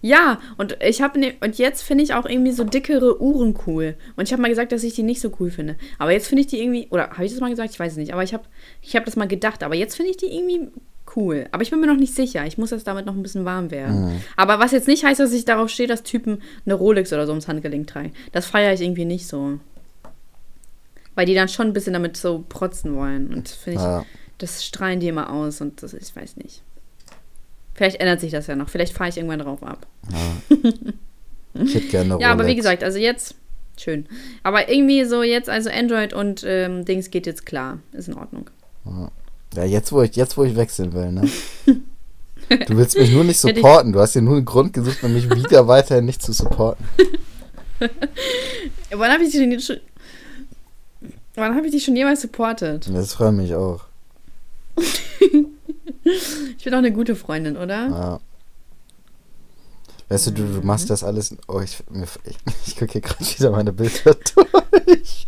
Ja, 0.00 0.40
und 0.56 0.78
ich 0.82 1.02
habe 1.02 1.18
ne, 1.18 1.34
und 1.40 1.58
jetzt 1.58 1.82
finde 1.82 2.04
ich 2.04 2.14
auch 2.14 2.26
irgendwie 2.26 2.52
so 2.52 2.64
dickere 2.64 3.20
Uhren 3.20 3.58
cool. 3.66 3.96
Und 4.16 4.24
ich 4.24 4.32
habe 4.32 4.42
mal 4.42 4.48
gesagt, 4.48 4.72
dass 4.72 4.82
ich 4.82 4.94
die 4.94 5.02
nicht 5.02 5.20
so 5.20 5.32
cool 5.38 5.50
finde. 5.50 5.76
Aber 5.98 6.12
jetzt 6.12 6.28
finde 6.28 6.42
ich 6.42 6.46
die 6.46 6.60
irgendwie 6.60 6.88
oder 6.90 7.10
habe 7.10 7.24
ich 7.24 7.32
das 7.32 7.40
mal 7.40 7.50
gesagt? 7.50 7.70
Ich 7.70 7.78
weiß 7.78 7.92
es 7.92 7.98
nicht, 7.98 8.12
aber 8.12 8.22
ich 8.22 8.32
habe 8.32 8.44
ich 8.82 8.94
habe 8.94 9.04
das 9.04 9.16
mal 9.16 9.28
gedacht, 9.28 9.62
aber 9.62 9.74
jetzt 9.74 9.96
finde 9.96 10.10
ich 10.10 10.16
die 10.16 10.26
irgendwie 10.26 10.68
cool. 11.14 11.46
Aber 11.52 11.62
ich 11.62 11.70
bin 11.70 11.80
mir 11.80 11.86
noch 11.86 11.96
nicht 11.96 12.14
sicher. 12.14 12.44
Ich 12.46 12.58
muss 12.58 12.70
jetzt 12.70 12.86
damit 12.86 13.06
noch 13.06 13.14
ein 13.14 13.22
bisschen 13.22 13.44
warm 13.44 13.70
werden. 13.70 14.06
Mhm. 14.14 14.20
Aber 14.36 14.58
was 14.58 14.72
jetzt 14.72 14.88
nicht 14.88 15.04
heißt, 15.04 15.20
dass 15.20 15.32
ich 15.32 15.44
darauf 15.44 15.68
stehe, 15.68 15.88
dass 15.88 16.02
Typen 16.02 16.42
eine 16.64 16.74
Rolex 16.74 17.12
oder 17.12 17.26
so 17.26 17.32
ums 17.32 17.46
Handgelenk 17.48 17.86
tragen. 17.86 18.12
Das 18.32 18.46
feiere 18.46 18.72
ich 18.74 18.80
irgendwie 18.80 19.04
nicht 19.04 19.26
so. 19.28 19.58
Weil 21.14 21.26
die 21.26 21.34
dann 21.34 21.48
schon 21.48 21.68
ein 21.68 21.72
bisschen 21.72 21.92
damit 21.92 22.16
so 22.16 22.44
protzen 22.48 22.94
wollen. 22.96 23.32
Und 23.32 23.46
das 23.48 23.54
finde 23.54 23.78
ich, 23.78 23.84
Ja. 23.84 24.04
das 24.38 24.64
strahlen 24.64 25.00
die 25.00 25.08
immer 25.08 25.30
aus 25.32 25.60
und 25.60 25.82
das 25.82 25.94
ich 25.94 26.14
weiß 26.14 26.36
nicht. 26.36 26.62
Vielleicht 27.74 28.00
ändert 28.00 28.20
sich 28.20 28.32
das 28.32 28.46
ja 28.46 28.56
noch. 28.56 28.68
Vielleicht 28.68 28.92
fahre 28.94 29.10
ich 29.10 29.16
irgendwann 29.16 29.38
drauf 29.38 29.62
ab. 29.62 29.86
Ja. 30.10 30.56
ich 31.62 31.74
hätte 31.74 31.88
gerne 31.88 32.14
eine 32.14 32.22
Ja, 32.22 32.32
aber 32.32 32.40
wie 32.44 32.50
Rolex. 32.50 32.56
gesagt, 32.64 32.84
also 32.84 32.98
jetzt, 32.98 33.34
schön. 33.78 34.06
Aber 34.42 34.68
irgendwie 34.70 35.04
so 35.04 35.22
jetzt, 35.22 35.48
also 35.48 35.70
Android 35.70 36.12
und 36.14 36.42
ähm, 36.46 36.84
Dings 36.84 37.10
geht 37.10 37.26
jetzt 37.26 37.44
klar. 37.46 37.78
Ist 37.92 38.08
in 38.08 38.14
Ordnung. 38.14 38.50
Ja, 38.86 39.10
jetzt 39.54 39.92
wo 39.92 40.02
ich, 40.02 40.14
jetzt 40.16 40.36
wo 40.36 40.44
ich 40.44 40.56
wechseln 40.56 40.92
will, 40.92 41.12
ne? 41.12 41.28
Du 42.68 42.76
willst 42.76 42.96
mich 42.96 43.10
nur 43.10 43.24
nicht 43.24 43.40
supporten. 43.40 43.92
Du 43.92 43.98
hast 43.98 44.14
dir 44.14 44.22
nur 44.22 44.36
einen 44.36 44.44
Grund 44.44 44.72
gesucht, 44.72 45.02
um 45.02 45.12
mich 45.12 45.28
wieder 45.28 45.66
weiterhin 45.66 46.04
nicht 46.04 46.22
zu 46.22 46.32
supporten. 46.32 46.86
Wann 48.90 49.10
habe 49.10 49.24
ich 49.24 49.32
dich 49.32 49.40
denn 49.40 49.50
jetzt 49.50 49.66
schon. 49.66 49.78
Wann 51.34 51.56
habe 51.56 51.66
ich 51.66 51.72
dich 51.72 51.84
schon 51.84 51.96
jemals 51.96 52.20
supportet? 52.22 52.88
Das 52.92 53.14
freut 53.14 53.34
mich 53.34 53.54
auch. 53.54 53.80
Ich 56.58 56.62
bin 56.62 56.70
doch 56.72 56.78
eine 56.78 56.92
gute 56.92 57.16
Freundin, 57.16 57.56
oder? 57.56 57.88
Ja. 57.88 58.20
Weißt 60.08 60.28
du, 60.28 60.30
du, 60.30 60.42
du 60.44 60.60
Mhm. 60.60 60.66
machst 60.66 60.88
das 60.88 61.02
alles. 61.02 61.34
Oh, 61.48 61.60
ich, 61.60 61.82
mir, 61.90 62.06
ich, 62.24 62.36
ich 62.64 62.76
gucke 62.76 62.92
hier 62.92 63.00
gerade 63.00 63.24
wieder 63.24 63.50
meine 63.50 63.72
Bilder 63.72 64.14
durch. 64.14 65.26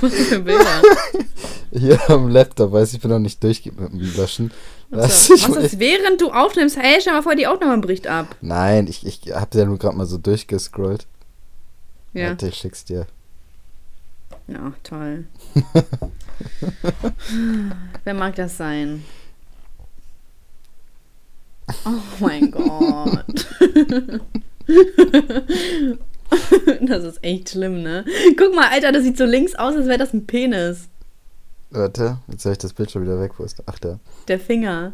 Was 0.00 0.14
für 0.14 0.40
Bilder? 0.40 0.82
Hier 1.72 1.98
am 2.10 2.28
Laptop, 2.28 2.72
weiß 2.72 2.94
ich, 2.94 3.00
bin 3.00 3.10
noch 3.10 3.18
nicht 3.18 3.42
durch 3.42 3.64
mit 3.64 3.78
dem 3.78 4.16
Löschen. 4.16 4.52
Du, 4.90 4.98
ich, 4.98 5.02
Was 5.02 5.28
ist, 5.28 5.78
während 5.78 6.20
du 6.20 6.30
aufnimmst? 6.30 6.76
Hey, 6.76 7.00
stell 7.00 7.14
mal 7.14 7.22
vor, 7.22 7.34
die 7.34 7.46
Aufnahme 7.46 7.80
bricht 7.80 8.06
ab. 8.06 8.36
nein, 8.40 8.86
ich, 8.86 9.06
ich 9.06 9.32
hab 9.32 9.54
ja 9.54 9.64
nur 9.64 9.78
gerade 9.78 9.96
mal 9.96 10.06
so 10.06 10.18
durchgescrollt. 10.18 11.06
Ja. 12.12 12.28
Warte, 12.28 12.48
ich 12.48 12.56
schick's 12.56 12.84
dir. 12.84 13.06
Ja, 14.48 14.72
toll. 14.82 15.24
Wer 18.04 18.14
mag 18.14 18.34
das 18.36 18.56
sein? 18.56 19.04
Oh 21.86 22.02
mein 22.20 22.50
Gott. 22.50 23.46
Das 26.80 27.04
ist 27.04 27.22
echt 27.22 27.50
schlimm, 27.50 27.82
ne? 27.82 28.04
Guck 28.36 28.54
mal, 28.54 28.68
Alter, 28.70 28.92
das 28.92 29.02
sieht 29.04 29.16
so 29.16 29.24
links 29.24 29.54
aus, 29.54 29.76
als 29.76 29.86
wäre 29.86 29.98
das 29.98 30.12
ein 30.12 30.26
Penis. 30.26 30.88
Warte, 31.70 32.18
jetzt 32.30 32.44
habe 32.44 32.52
ich 32.52 32.58
das 32.58 32.72
Bild 32.72 32.90
schon 32.90 33.02
wieder 33.02 33.20
weg. 33.20 33.32
Wo 33.38 33.44
ist 33.44 33.58
der? 33.58 33.64
Ach, 33.68 33.78
da. 33.78 33.98
Der 34.28 34.38
Finger. 34.38 34.92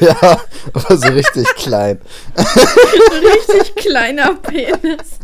ja, 0.00 0.40
aber 0.72 0.96
so 0.96 1.08
richtig 1.08 1.44
klein. 1.56 2.00
Richtig 2.36 3.74
kleiner 3.74 4.34
Penis. 4.34 5.18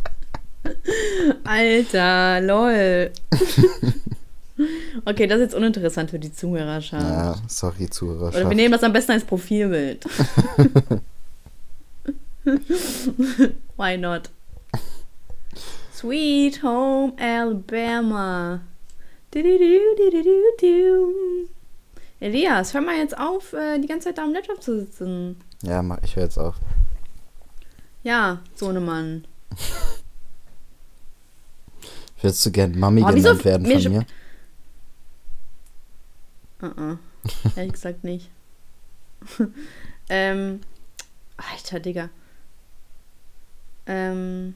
Alter, 1.45 2.41
lol. 2.41 3.13
Okay, 5.05 5.29
das 5.29 5.37
ist 5.39 5.43
jetzt 5.45 5.55
uninteressant 5.55 6.11
für 6.11 6.19
die 6.19 6.33
Zuhörerschaft. 6.33 7.05
Ja, 7.05 7.37
sorry, 7.47 7.89
Zuhörerschaft. 7.89 8.41
Oder 8.41 8.51
wir 8.51 8.57
nehmen 8.57 8.73
das 8.73 8.83
am 8.83 8.93
besten 8.93 9.13
als 9.13 9.23
Profilbild. 9.25 10.05
Why 13.77 13.97
not? 13.99 14.31
Sweet 16.05 16.63
Home 16.63 17.15
Alabama. 17.19 18.61
Du-du-du-du-du-du-du. 19.31 21.49
Elias, 22.21 22.75
hör 22.75 22.83
mal 22.83 22.99
jetzt 22.99 23.17
auf, 23.17 23.55
äh, 23.55 23.79
die 23.79 23.89
ganze 23.89 24.09
Zeit 24.09 24.19
da 24.19 24.25
am 24.25 24.35
Laptop 24.35 24.63
zu 24.63 24.81
sitzen. 24.81 25.41
Ja, 25.63 25.81
mach, 25.83 26.03
ich 26.03 26.15
höre 26.15 26.25
jetzt 26.25 26.37
auf. 26.37 26.57
Ja, 28.03 28.43
so 28.55 28.69
eine 28.69 28.81
Mann. 28.81 29.27
Würdest 32.21 32.45
du 32.45 32.51
gern 32.51 32.79
Mami 32.79 33.03
Oh, 33.03 33.07
genannt 33.07 33.43
werden 33.47 33.65
von 33.67 33.93
mir? 33.93 34.05
Uh-uh. 36.61 36.99
Ehrlich 37.57 37.73
gesagt 37.73 38.05
nicht. 38.05 38.29
ähm. 40.11 40.61
Alter, 41.39 41.81
Digga. 41.81 42.11
Ähm. 43.87 44.55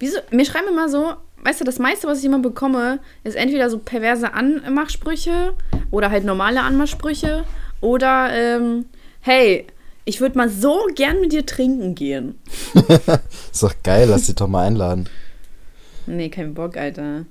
Wieso? 0.00 0.18
Mir 0.30 0.44
schreiben 0.44 0.68
immer 0.68 0.88
so, 0.88 1.12
weißt 1.44 1.60
du, 1.60 1.64
das 1.64 1.78
meiste, 1.78 2.08
was 2.08 2.18
ich 2.18 2.24
immer 2.24 2.40
bekomme, 2.40 2.98
ist 3.22 3.36
entweder 3.36 3.70
so 3.70 3.78
perverse 3.78 4.32
Anmachsprüche 4.32 5.54
oder 5.90 6.10
halt 6.10 6.24
normale 6.24 6.62
Anmachsprüche 6.62 7.44
oder, 7.80 8.30
ähm, 8.32 8.86
hey, 9.20 9.66
ich 10.04 10.20
würde 10.20 10.38
mal 10.38 10.48
so 10.48 10.86
gern 10.94 11.20
mit 11.20 11.32
dir 11.32 11.46
trinken 11.46 11.94
gehen. 11.94 12.38
Ist 13.52 13.62
doch 13.62 13.74
geil, 13.82 14.08
lass 14.08 14.26
dich 14.26 14.34
doch 14.34 14.48
mal 14.48 14.66
einladen. 14.66 15.08
Nee, 16.06 16.30
kein 16.30 16.54
Bock, 16.54 16.76
Alter. 16.76 17.26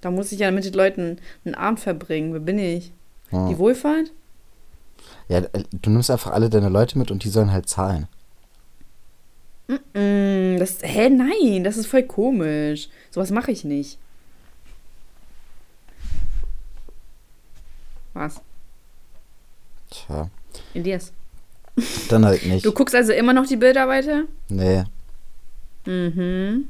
Da 0.00 0.10
muss 0.10 0.32
ich 0.32 0.40
ja 0.40 0.50
mit 0.50 0.64
den 0.64 0.72
Leuten 0.72 1.18
einen 1.44 1.54
Abend 1.54 1.80
verbringen. 1.80 2.32
Wer 2.32 2.40
bin 2.40 2.58
ich? 2.58 2.92
Ja. 3.30 3.48
Die 3.48 3.58
Wohlfahrt? 3.58 4.10
Ja, 5.28 5.38
äh, 5.38 5.64
du 5.70 5.90
nimmst 5.90 6.10
einfach 6.10 6.32
alle 6.32 6.48
deine 6.48 6.70
Leute 6.70 6.98
mit 6.98 7.10
und 7.10 7.24
die 7.24 7.28
sollen 7.28 7.52
halt 7.52 7.68
zahlen. 7.68 8.08
Das, 9.92 10.78
hä, 10.82 11.10
nein, 11.10 11.62
das 11.62 11.76
ist 11.76 11.86
voll 11.86 12.02
komisch. 12.04 12.88
Sowas 13.10 13.30
mache 13.30 13.50
ich 13.52 13.64
nicht. 13.64 13.98
Was? 18.14 18.40
Tja, 19.90 20.30
Elias. 20.74 21.12
dann 22.08 22.24
halt 22.24 22.44
nicht. 22.46 22.64
Du 22.64 22.72
guckst 22.72 22.94
also 22.94 23.12
immer 23.12 23.32
noch 23.32 23.46
die 23.46 23.56
Bilder 23.56 23.86
weiter? 23.88 24.24
Nee, 24.48 24.84
Mhm. 25.86 26.68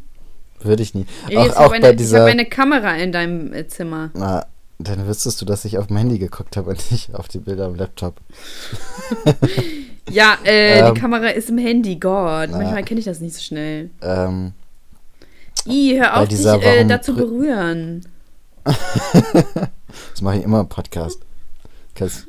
würde 0.61 0.83
ich 0.83 0.95
nie. 0.95 1.07
Elias, 1.29 1.43
auch 1.43 1.47
ich 1.47 1.53
auch 1.57 1.61
habe 1.61 1.71
bei 1.71 1.77
eine, 1.77 1.91
ich 1.91 1.97
dieser. 1.97 2.21
hab 2.21 2.29
eine 2.29 2.47
Kamera 2.47 2.97
in 2.97 3.11
deinem 3.13 3.53
äh, 3.53 3.67
Zimmer. 3.67 4.11
Na, 4.15 4.47
dann 4.79 5.07
wüsstest 5.09 5.41
du, 5.41 5.45
dass 5.45 5.65
ich 5.65 5.79
auf 5.79 5.87
dem 5.89 5.97
Handy 5.97 6.19
geguckt 6.19 6.57
habe 6.57 6.71
und 6.71 6.91
nicht 6.93 7.15
auf 7.15 7.27
die 7.29 7.39
Bilder 7.39 7.67
am 7.67 7.75
Laptop. 7.77 8.21
Ja, 10.11 10.39
äh, 10.45 10.79
Ähm. 10.81 10.95
die 10.95 11.01
Kamera 11.01 11.29
ist 11.29 11.51
im 11.51 11.59
Handy, 11.59 11.97
Gott. 11.97 12.49
Na. 12.51 12.59
Manchmal 12.59 12.85
kenne 12.85 13.01
ich 13.01 13.07
das 13.07 13.21
nicht 13.21 13.35
so 13.37 13.43
schnell. 13.43 13.91
Ähm, 14.03 14.53
Ih, 15.67 15.99
hör 15.99 16.17
auf, 16.19 16.29
dich 16.29 16.41
äh, 16.41 16.45
Warum 16.45 16.89
da 16.89 17.03
zu 17.03 17.13
prü- 17.13 17.17
berühren. 17.17 18.07
das 18.65 20.23
mache 20.23 20.39
ich 20.39 20.45
immer 20.45 20.61
im 20.61 20.69
Podcast. 20.69 21.21
Das, 21.97 22.27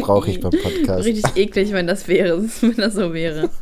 brauche 0.00 0.30
ich 0.30 0.40
beim 0.40 0.50
Podcast. 0.50 1.04
Richtig 1.04 1.36
eklig, 1.36 1.72
wenn 1.72 1.86
das 1.86 2.08
wäre, 2.08 2.42
wenn 2.60 2.76
das 2.76 2.94
so 2.94 3.12
wäre. 3.14 3.50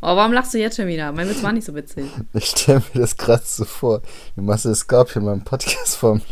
Oh, 0.00 0.14
warum 0.14 0.32
lachst 0.32 0.54
du 0.54 0.58
jetzt 0.58 0.76
schon 0.76 0.86
wieder? 0.86 1.10
Mein 1.10 1.28
Witz 1.28 1.42
war 1.42 1.52
nicht 1.52 1.64
so 1.66 1.74
witzig. 1.74 2.04
Ich 2.32 2.44
stelle 2.46 2.82
mir 2.94 3.00
das 3.00 3.16
gerade 3.16 3.42
so 3.44 3.64
vor. 3.64 4.00
Du 4.36 4.42
machst 4.42 4.64
das 4.64 4.78
Scorpion 4.78 5.24
beim 5.24 5.42
Podcast 5.42 5.96
vorm 5.96 6.22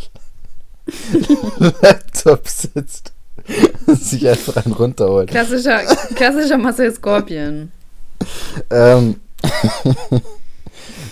Laptop 1.58 2.46
sitzt 2.46 3.12
sich 3.86 4.28
einfach 4.28 4.64
einen 4.64 4.74
runterholt. 4.74 5.30
Klassischer, 5.30 5.80
klassischer 6.14 6.58
Marcel 6.58 6.92
Scorpion. 6.92 7.70
Ähm, 8.70 9.16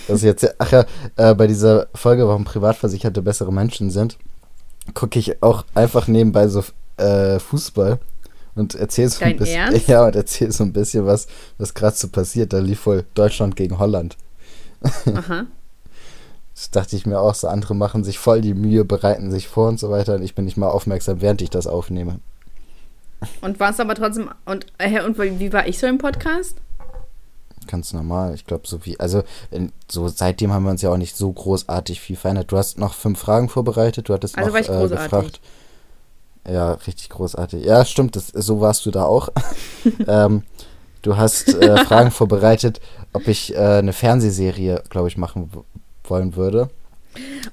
das 0.08 0.16
ist 0.16 0.22
jetzt, 0.22 0.54
ach 0.58 0.72
ja, 0.72 0.84
äh, 1.16 1.34
bei 1.34 1.46
dieser 1.46 1.88
Folge, 1.94 2.26
warum 2.26 2.44
Privatversicherte 2.44 3.22
bessere 3.22 3.52
Menschen 3.52 3.90
sind, 3.90 4.18
gucke 4.94 5.18
ich 5.18 5.42
auch 5.42 5.64
einfach 5.74 6.08
nebenbei 6.08 6.48
so 6.48 6.64
äh, 6.96 7.38
Fußball 7.38 7.98
und 8.54 8.74
erzähle 8.74 9.08
so 9.08 9.20
Dein 9.20 9.32
ein 9.32 9.38
bisschen, 9.38 9.56
Ernst? 9.56 9.86
ja, 9.88 10.04
und 10.06 10.16
erzähle 10.16 10.52
so 10.52 10.64
ein 10.64 10.72
bisschen, 10.72 11.06
was, 11.06 11.26
was 11.58 11.74
gerade 11.74 11.96
so 11.96 12.08
passiert. 12.08 12.52
Da 12.52 12.58
lief 12.58 12.86
wohl 12.86 13.04
Deutschland 13.14 13.56
gegen 13.56 13.78
Holland. 13.78 14.16
Aha. 15.14 15.46
Das 16.54 16.70
dachte 16.70 16.94
ich 16.96 17.04
mir 17.06 17.18
auch, 17.20 17.34
so 17.34 17.48
andere 17.48 17.74
machen 17.74 18.04
sich 18.04 18.18
voll 18.18 18.40
die 18.40 18.54
Mühe, 18.54 18.84
bereiten 18.84 19.30
sich 19.30 19.48
vor 19.48 19.68
und 19.68 19.80
so 19.80 19.90
weiter 19.90 20.14
und 20.14 20.22
ich 20.22 20.34
bin 20.34 20.44
nicht 20.44 20.56
mal 20.56 20.68
aufmerksam, 20.68 21.20
während 21.20 21.42
ich 21.42 21.50
das 21.50 21.66
aufnehme. 21.66 22.20
Und 23.40 23.58
war 23.58 23.70
es 23.70 23.80
aber 23.80 23.94
trotzdem. 23.94 24.30
Und, 24.44 24.66
äh, 24.78 25.02
und 25.02 25.18
wie 25.18 25.52
war 25.52 25.66
ich 25.66 25.78
so 25.78 25.86
im 25.86 25.98
Podcast? 25.98 26.56
Ganz 27.66 27.92
normal. 27.94 28.34
Ich 28.34 28.44
glaube, 28.46 28.66
so 28.66 28.84
wie, 28.84 29.00
also 29.00 29.22
so 29.90 30.08
seitdem 30.08 30.52
haben 30.52 30.64
wir 30.64 30.70
uns 30.70 30.82
ja 30.82 30.90
auch 30.90 30.96
nicht 30.98 31.16
so 31.16 31.32
großartig 31.32 32.00
viel 32.00 32.16
verändert. 32.16 32.52
Du 32.52 32.58
hast 32.58 32.78
noch 32.78 32.92
fünf 32.94 33.18
Fragen 33.18 33.48
vorbereitet, 33.48 34.08
du 34.08 34.12
hattest 34.12 34.36
Also 34.36 34.48
noch 34.48 34.54
war 34.54 34.60
ich 34.60 34.68
äh, 34.68 34.72
großartig. 34.72 35.02
gefragt. 35.04 35.40
Ja, 36.46 36.72
richtig 36.72 37.08
großartig. 37.08 37.64
Ja, 37.64 37.84
stimmt, 37.86 38.16
das, 38.16 38.26
so 38.28 38.60
warst 38.60 38.84
du 38.84 38.90
da 38.90 39.04
auch. 39.06 39.30
ähm, 40.06 40.42
du 41.00 41.16
hast 41.16 41.48
äh, 41.54 41.82
Fragen 41.84 42.10
vorbereitet, 42.10 42.80
ob 43.14 43.26
ich 43.28 43.54
äh, 43.54 43.58
eine 43.78 43.94
Fernsehserie, 43.94 44.82
glaube 44.90 45.08
ich, 45.08 45.16
machen 45.16 45.50
w- 45.54 45.60
wollen 46.10 46.36
würde. 46.36 46.68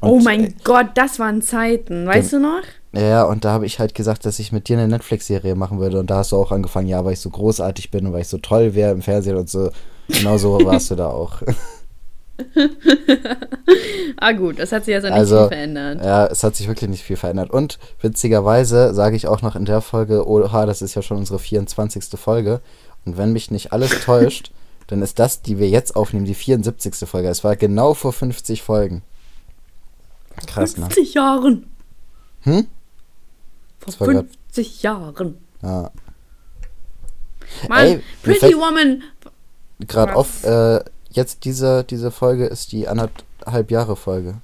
oh 0.01 0.13
Und, 0.13 0.23
mein 0.23 0.45
äh, 0.45 0.53
Gott, 0.63 0.87
das 0.95 1.19
waren 1.19 1.41
Zeiten. 1.41 2.05
Weißt 2.05 2.33
du 2.33 2.39
noch? 2.39 2.61
Ja, 2.93 3.23
und 3.23 3.45
da 3.45 3.51
habe 3.51 3.65
ich 3.65 3.79
halt 3.79 3.95
gesagt, 3.95 4.25
dass 4.25 4.39
ich 4.39 4.51
mit 4.51 4.67
dir 4.67 4.77
eine 4.77 4.87
Netflix-Serie 4.87 5.55
machen 5.55 5.79
würde. 5.79 5.99
Und 5.99 6.09
da 6.09 6.17
hast 6.17 6.31
du 6.33 6.37
auch 6.37 6.51
angefangen, 6.51 6.87
ja, 6.87 7.03
weil 7.05 7.13
ich 7.13 7.19
so 7.21 7.29
großartig 7.29 7.89
bin 7.91 8.05
und 8.05 8.13
weil 8.13 8.21
ich 8.21 8.27
so 8.27 8.37
toll 8.37 8.75
wäre 8.75 8.91
im 8.91 9.01
Fernsehen 9.01 9.37
und 9.37 9.49
so. 9.49 9.69
Genau 10.09 10.37
so 10.37 10.59
warst 10.65 10.91
du 10.91 10.95
da 10.95 11.07
auch. 11.07 11.41
Ah, 14.17 14.31
gut, 14.33 14.59
das 14.59 14.71
hat 14.71 14.85
sich 14.85 14.95
also 14.95 15.07
nicht 15.07 15.17
Also, 15.17 15.39
viel 15.39 15.47
verändert. 15.49 16.03
Ja, 16.03 16.25
es 16.27 16.43
hat 16.43 16.55
sich 16.55 16.67
wirklich 16.67 16.89
nicht 16.89 17.03
viel 17.03 17.17
verändert. 17.17 17.49
Und 17.51 17.79
witzigerweise 18.01 18.93
sage 18.93 19.15
ich 19.15 19.27
auch 19.27 19.41
noch 19.41 19.55
in 19.55 19.65
der 19.65 19.81
Folge, 19.81 20.27
oha, 20.27 20.65
das 20.65 20.81
ist 20.81 20.95
ja 20.95 21.01
schon 21.01 21.17
unsere 21.17 21.39
24. 21.39 22.03
Folge. 22.19 22.61
Und 23.05 23.17
wenn 23.17 23.33
mich 23.33 23.51
nicht 23.51 23.73
alles 23.73 24.01
täuscht, 24.05 24.51
dann 24.91 25.01
ist 25.01 25.19
das, 25.19 25.41
die 25.41 25.57
wir 25.57 25.69
jetzt 25.69 25.95
aufnehmen, 25.95 26.25
die 26.25 26.33
74. 26.35 26.93
Folge. 27.09 27.29
Es 27.29 27.45
war 27.45 27.55
genau 27.55 27.93
vor 27.93 28.11
50 28.11 28.61
Folgen. 28.61 29.03
Krass, 30.47 30.75
ne? 30.75 30.83
50 30.87 31.13
Jahren. 31.13 31.65
Hm? 32.41 32.67
Vor 33.79 33.85
Das 33.85 33.99
war 34.01 34.07
grad- 34.09 34.25
50 34.51 34.83
Jahren. 34.83 35.37
Ja. 35.61 35.91
Mann, 37.69 37.85
Ey, 37.85 38.03
Pretty 38.21 38.53
Woman. 38.57 39.03
Gerade 39.79 40.13
auf, 40.15 40.43
äh, 40.43 40.83
jetzt 41.11 41.45
diese, 41.45 41.85
diese 41.85 42.11
Folge 42.11 42.45
ist 42.47 42.73
die 42.73 42.87
anderthalb 42.89 43.71
Jahre 43.71 43.95
Folge. 43.95 44.35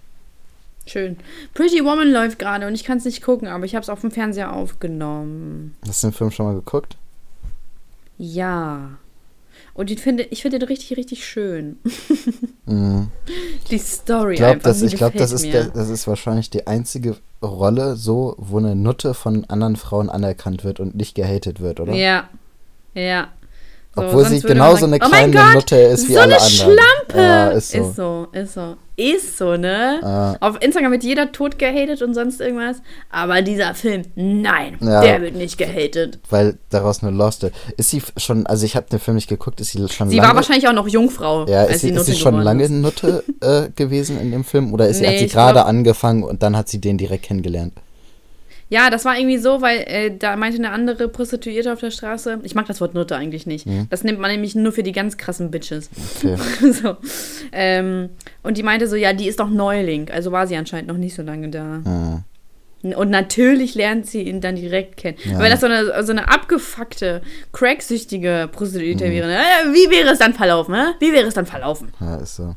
Schön. 0.86 1.18
Pretty 1.54 1.84
Woman 1.84 2.10
läuft 2.12 2.39
gerade 2.39 2.68
und 2.68 2.74
ich 2.74 2.86
kann 2.86 3.00
es 3.00 3.06
nicht 3.06 3.22
gucken, 3.22 3.50
aber 3.50 3.66
ich 3.66 3.76
habe 3.76 3.84
es 3.84 3.89
auf 3.89 4.00
dem 4.00 4.12
Fernseher 4.12 4.54
aufgenommen. 4.54 5.76
Hast 5.86 6.04
du 6.04 6.08
den 6.08 6.14
Film 6.14 6.32
schon 6.32 6.45
mal 6.45 6.56
geguckt? 6.56 6.95
Ja. 8.18 8.91
Und 9.78 9.92
ich 9.92 10.02
finde, 10.02 10.24
ich 10.24 10.42
finde 10.42 10.58
den 10.58 10.68
richtig, 10.68 10.98
richtig 10.98 11.26
schön. 11.26 11.78
Mhm. 12.70 13.08
Die 13.72 13.78
Story 13.78 14.34
Ich 14.34 14.40
glaube, 14.40 14.56
einfach. 14.56 14.68
das, 14.72 14.82
ich 14.82 14.96
glaub, 14.98 15.14
das, 15.14 15.32
ist 15.32 15.46
der, 15.46 15.70
das 15.70 15.88
ist 15.88 16.06
wahrscheinlich 16.06 16.50
die 16.50 16.68
einzige 16.68 17.16
Rolle, 17.42 17.96
so, 17.96 18.36
wo 18.38 18.58
eine 18.58 18.76
Nutte 18.76 19.14
von 19.14 19.46
anderen 19.46 19.78
Frauen 19.78 20.10
anerkannt 20.10 20.66
wird 20.66 20.82
und 20.82 20.94
nicht 20.94 21.16
gehatet 21.16 21.62
wird, 21.62 21.80
oder? 21.80 21.94
Ja. 21.94 22.28
Ja. 22.94 23.30
So, 23.96 24.02
Obwohl 24.02 24.26
sie 24.26 24.42
genauso 24.42 24.82
sagen, 24.82 24.96
eine 24.96 25.06
oh 25.06 25.08
kleine 25.08 25.32
Gott, 25.34 25.54
Nutte 25.54 25.76
ist 25.78 26.10
wie 26.10 26.16
so 26.16 26.20
alle 26.20 26.36
eine 26.36 26.44
anderen. 26.44 26.78
Schlampe. 26.78 27.18
Ja, 27.18 27.48
ist 27.52 27.72
so. 27.72 27.78
Ist 27.80 27.96
so, 27.96 28.28
ist 28.34 28.54
so. 28.54 28.76
Ist 29.00 29.38
so, 29.38 29.58
ne? 29.58 30.00
Ah. 30.02 30.38
Auf 30.39 30.58
Instagram 30.60 30.91
wird 30.91 31.04
jeder 31.04 31.32
tot 31.32 31.60
gehatet 31.60 32.02
und 32.02 32.16
sonst 32.16 32.41
irgendwas. 32.41 32.78
Aber 33.12 33.43
dieser 33.43 33.76
Film, 33.76 34.02
nein, 34.16 34.76
Ja. 34.82 35.02
der 35.02 35.22
wird 35.22 35.36
nicht 35.36 35.60
gehatet. 35.60 36.18
Weil 36.32 36.58
daraus 36.72 37.04
eine 37.04 37.16
Lost 37.16 37.45
Ist 37.78 37.91
sie 37.91 38.02
schon, 38.18 38.48
also 38.48 38.66
ich 38.66 38.76
habe 38.76 38.88
den 38.89 38.98
Film 39.00 39.14
nicht 39.14 39.30
geguckt, 39.30 39.62
ist 39.62 39.72
sie 39.74 39.88
schon 39.88 40.10
Sie 40.10 40.18
lange... 40.18 40.28
war 40.30 40.36
wahrscheinlich 40.36 40.68
auch 40.68 40.74
noch 40.74 40.88
Jungfrau, 40.88 41.45
ja, 41.48 41.60
als 41.62 41.76
ist 41.76 41.82
sie, 41.82 41.89
ist 41.91 42.06
sie 42.08 42.16
schon 42.16 42.39
lange 42.41 42.64
ist. 42.64 42.72
Nutte 42.72 43.24
äh, 43.41 43.70
gewesen 43.76 44.20
in 44.20 44.32
dem 44.32 44.43
Film 44.43 44.74
oder 44.74 44.88
ist 44.88 44.98
sie, 44.98 45.04
hat 45.08 45.12
Nee, 45.14 45.20
sie 45.20 45.28
gerade 45.28 45.66
angefangen 45.66 46.24
und 46.24 46.41
dann 46.41 46.58
hat 46.58 46.68
sie 46.68 46.82
den 46.82 46.98
direkt 46.98 47.26
kennengelernt? 47.26 47.74
Ja, 48.70 48.89
das 48.89 49.05
war 49.05 49.18
irgendwie 49.18 49.38
so, 49.38 49.61
weil 49.61 49.80
äh, 49.88 50.11
da 50.18 50.36
meinte 50.36 50.57
eine 50.57 50.72
andere 50.72 51.07
Prostituierte 51.07 51.72
auf 51.72 51.80
der 51.80 51.91
Straße, 51.91 52.39
ich 52.43 52.53
mag 52.53 52.65
das 52.65 52.82
Wort 52.82 52.93
Nutte 52.93 53.15
eigentlich 53.15 53.45
nicht. 53.47 53.65
Mhm. 53.65 53.88
Das 53.89 54.03
nimmt 54.03 54.20
man 54.20 54.30
nämlich 54.30 54.55
nur 54.55 54.74
für 54.74 54.84
die 54.84 54.91
ganz 54.91 55.15
krassen 55.18 55.51
Bitches. 55.51 55.89
Okay. 56.18 56.38
so. 56.74 56.97
ähm, 57.53 58.09
und 58.43 58.57
die 58.57 58.63
meinte 58.63 58.88
so, 58.88 58.95
ja, 58.97 59.13
die 59.13 59.28
ist 59.28 59.39
doch 59.39 59.49
Neuling. 59.49 60.09
Also 60.11 60.32
war 60.34 60.47
sie 60.47 60.57
anscheinend 60.57 60.89
noch 60.89 60.97
nicht 60.97 61.15
so 61.15 61.22
lange 61.24 61.47
da. 61.49 61.82
Hm. 61.86 62.24
Und 62.95 63.09
natürlich 63.09 63.74
lernt 63.74 64.05
sie 64.05 64.22
ihn 64.22 64.39
dann 64.41 64.55
direkt 64.55 64.97
kennen. 64.97 65.18
Ja. 65.26 65.39
Weil 65.39 65.49
das 65.49 65.61
so 65.61 65.65
eine, 65.65 66.03
so 66.05 66.11
eine 66.11 66.30
abgefuckte, 66.30 67.22
cracksüchtige 67.53 68.49
Prostituierte 68.51 69.05
Mhm. 69.05 69.11
wäre. 69.11 69.32
Äh, 69.34 69.74
Wie 69.74 69.89
wäre 69.89 70.09
es 70.11 70.20
dann 70.20 70.34
verlaufen? 70.34 70.74
Ne? 70.74 70.93
Wie 70.99 71.11
wäre 71.13 71.26
es 71.28 71.34
dann 71.34 71.45
verlaufen? 71.45 71.91
Ja, 71.99 72.18
ist 72.18 72.36
so. 72.36 72.55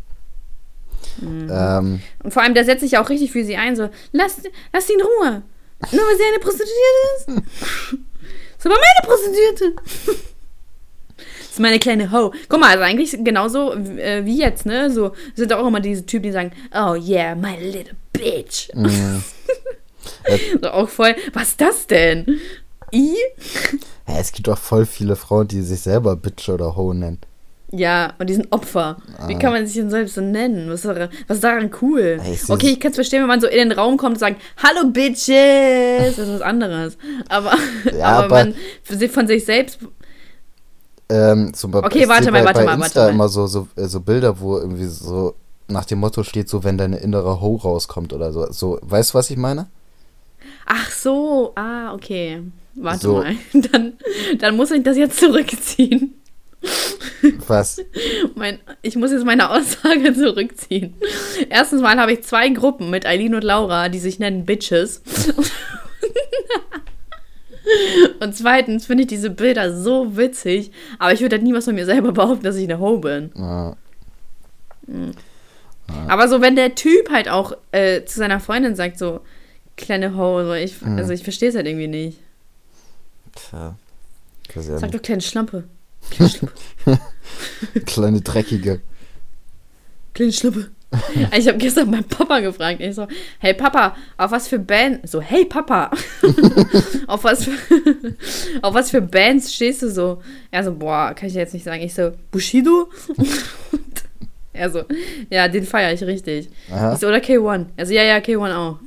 Mhm. 1.21 1.49
Ähm, 1.51 2.01
Und 2.23 2.33
vor 2.35 2.43
allem, 2.43 2.55
der 2.55 2.65
setzt 2.65 2.81
sich 2.83 2.93
ja 2.93 3.03
auch 3.03 3.09
richtig 3.09 3.33
für 3.33 3.45
sie 3.45 3.57
ein. 3.57 3.77
So, 3.77 3.89
lass, 4.13 4.43
lass 4.73 4.87
sie 4.87 4.93
in 4.95 5.01
Ruhe. 5.01 5.43
Nur 5.93 6.03
weil 6.03 6.17
sie 6.17 6.25
eine 6.25 6.39
Prostituierte 6.39 7.07
ist. 7.17 7.29
ist 8.59 8.67
aber 8.67 8.77
meine 8.77 9.07
Prostituierte. 9.07 9.73
Das 11.17 11.51
ist 11.53 11.61
meine 11.61 11.79
kleine 11.79 12.13
Ho. 12.13 12.33
Guck 12.49 12.61
mal, 12.61 12.71
also 12.71 12.85
eigentlich 12.85 13.17
genauso 13.25 13.73
äh, 13.75 14.25
wie 14.25 14.39
jetzt, 14.39 14.67
ne? 14.67 14.91
So 14.91 15.13
sind 15.35 15.53
auch 15.53 15.67
immer 15.67 15.81
diese 15.81 16.07
Typen, 16.07 16.25
die 16.25 16.33
sagen, 16.33 16.53
oh 16.75 16.95
yeah, 16.95 17.35
my 17.35 17.57
little 17.57 17.97
bitch. 18.13 18.69
mh. 18.75 19.23
So 20.63 20.71
auch 20.71 20.89
voll, 20.89 21.15
was 21.33 21.49
ist 21.49 21.61
das 21.61 21.87
denn? 21.87 22.41
I? 22.93 23.15
ja, 24.09 24.19
es 24.19 24.33
gibt 24.33 24.49
doch 24.49 24.59
voll 24.59 24.87
viele 24.87 25.17
Frauen, 25.17 25.49
die 25.49 25.61
sich 25.63 25.81
selber 25.81 26.17
Bitch 26.17 26.49
oder 26.49 26.77
Ho 26.77 26.93
nennen. 26.95 27.21
Ja, 27.73 28.15
und 28.19 28.29
die 28.29 28.35
sind 28.35 28.49
Opfer. 28.51 28.97
Wie 29.29 29.37
Ah. 29.37 29.39
kann 29.39 29.53
man 29.53 29.65
sich 29.67 29.77
denn 29.77 29.91
selbst 29.91 30.15
so 30.17 30.21
nennen? 30.21 30.69
Was 30.69 30.85
ist 30.85 30.87
daran, 30.87 31.09
was 31.29 31.37
ist 31.37 31.45
daran 31.45 31.71
cool? 31.81 32.19
Ey, 32.25 32.35
ist- 32.35 32.51
okay, 32.51 32.71
ich 32.71 32.81
kann 32.81 32.91
es 32.91 32.97
verstehen, 32.97 33.21
wenn 33.21 33.29
man 33.29 33.41
so 33.41 33.47
in 33.47 33.69
den 33.69 33.73
Raum 33.73 33.97
kommt 33.97 34.15
und 34.15 34.19
sagt, 34.19 34.41
Hallo 34.63 34.89
Bitches! 34.91 36.17
Das 36.17 36.19
ist 36.19 36.35
was 36.35 36.41
anderes. 36.43 36.97
Aber, 37.29 37.53
Ja, 37.97 38.07
aber, 38.25 38.25
aber- 38.25 38.45
man 38.45 38.55
von 39.11 39.27
sich 39.29 39.45
selbst. 39.45 39.79
Ähm, 41.09 41.53
zum 41.55 41.71
Beispiel, 41.73 42.01
Okay, 42.03 42.09
warte 42.09 42.31
mal, 42.31 42.45
warte 42.45 42.61
bei 42.61 42.77
mal, 42.77 42.85
Insta 42.85 43.01
warte 43.01 43.13
mal. 43.13 43.15
immer 43.15 43.29
so, 43.29 43.47
so, 43.47 43.67
äh, 43.77 43.87
so 43.87 44.01
Bilder, 44.01 44.41
wo 44.41 44.59
irgendwie 44.59 44.87
so 44.87 45.35
nach 45.69 45.85
dem 45.85 45.99
Motto 46.01 46.23
steht, 46.23 46.49
so 46.49 46.63
wenn 46.65 46.79
deine 46.79 46.99
innere 46.99 47.41
Ho 47.41 47.57
rauskommt 47.57 48.13
oder 48.13 48.33
so. 48.33 48.47
So, 48.53 48.79
weißt 48.83 49.13
du, 49.13 49.19
was 49.19 49.31
ich 49.31 49.37
meine? 49.37 49.67
Ach 50.67 50.91
so, 50.91 51.53
ah, 51.57 51.93
okay. 51.95 52.43
Warte 52.75 53.01
So. 53.01 53.15
mal. 53.19 53.35
Dann, 53.73 53.93
dann 54.39 54.57
muss 54.57 54.71
ich 54.71 54.83
das 54.85 54.97
jetzt 54.97 55.19
zurückziehen. 55.19 56.15
Was? 57.47 57.81
Mein, 58.35 58.59
ich 58.83 58.97
muss 58.97 59.13
jetzt 59.13 59.25
meine 59.25 59.51
Aussage 59.51 60.15
zurückziehen. 60.15 60.95
Erstens 61.49 61.81
mal 61.83 61.99
habe 61.99 62.13
ich 62.13 62.23
zwei 62.23 62.49
Gruppen 62.51 62.91
mit 62.91 63.07
Eileen 63.07 63.35
und 63.35 63.45
Laura, 63.45 63.89
die 63.89 63.99
sich 63.99 64.19
nennen 64.19 64.45
Bitches. 64.47 65.03
Und 68.21 68.35
zweitens 68.35 68.87
finde 68.87 69.03
ich 69.03 69.09
diese 69.09 69.31
Bilder 69.31 69.77
so 69.77 70.17
witzig, 70.17 70.73
aber 70.99 71.13
ich 71.13 71.21
würde 71.21 71.37
halt 71.37 71.43
niemals 71.45 71.67
von 71.67 71.75
mir 71.75 71.85
selber 71.85 72.11
behaupten, 72.13 72.43
dass 72.43 72.57
ich 72.57 72.65
eine 72.65 72.81
Ho 72.81 72.99
bin. 72.99 73.31
Ja, 73.37 73.77
Aber 76.09 76.27
so, 76.29 76.41
wenn 76.41 76.57
der 76.57 76.75
Typ 76.75 77.11
halt 77.11 77.29
auch 77.29 77.53
äh, 77.71 78.05
zu 78.05 78.19
seiner 78.19 78.41
Freundin 78.41 78.75
sagt, 78.75 78.99
so, 78.99 79.21
kleine 79.77 80.17
Ho, 80.17 80.43
so, 80.45 80.53
ich, 80.55 80.81
Mhm. 80.83 80.99
also 80.99 81.13
ich 81.13 81.23
verstehe 81.23 81.51
es 81.51 81.55
halt 81.55 81.67
irgendwie 81.67 81.87
nicht. 81.89 82.19
tja. 83.37 83.77
Sag 84.57 84.91
doch 84.91 85.03
kleine 85.03 85.21
Schlampe. 85.23 85.65
Kleine 87.87 88.21
Dreckige. 88.21 88.81
Kleine 90.15 90.33
Schlampe. 90.33 90.71
Ich 91.37 91.47
habe 91.47 91.59
gestern 91.59 91.89
meinen 91.89 92.05
Papa 92.05 92.41
gefragt. 92.41 92.81
Ich 92.81 92.97
so, 92.97 93.07
hey 93.39 93.55
Papa, 93.55 93.95
auf 94.17 94.33
was 94.33 94.49
für 94.49 94.59
Band? 94.59 95.09
So, 95.09 95.21
hey 95.21 95.45
Papa, 95.45 95.89
auf 97.07 97.23
was 97.23 97.45
für, 97.45 97.53
auf 98.63 98.75
was 98.75 98.91
für 98.91 99.01
Bands 99.01 99.55
stehst 99.55 99.83
du 99.83 99.91
so? 99.91 100.21
Er 100.51 100.65
so, 100.65 100.75
boah, 100.75 101.15
kann 101.15 101.29
ich 101.29 101.35
jetzt 101.35 101.55
nicht 101.55 101.63
sagen. 101.65 101.81
Ich 101.83 101.95
so, 101.95 102.11
Bushido? 102.33 102.89
Und 103.17 104.03
er 104.53 104.69
so, 104.71 104.83
ja, 105.31 105.47
den 105.47 105.65
feiere 105.65 105.93
ich 105.93 106.03
richtig. 106.03 106.49
Aha, 106.73 106.95
Ich 106.95 106.99
so, 106.99 107.07
oder 107.07 107.19
K1? 107.19 107.67
Er 107.77 107.87
so, 107.87 107.93
ja, 107.93 108.03
ja, 108.03 108.17
K1 108.17 108.53
auch. 108.57 108.79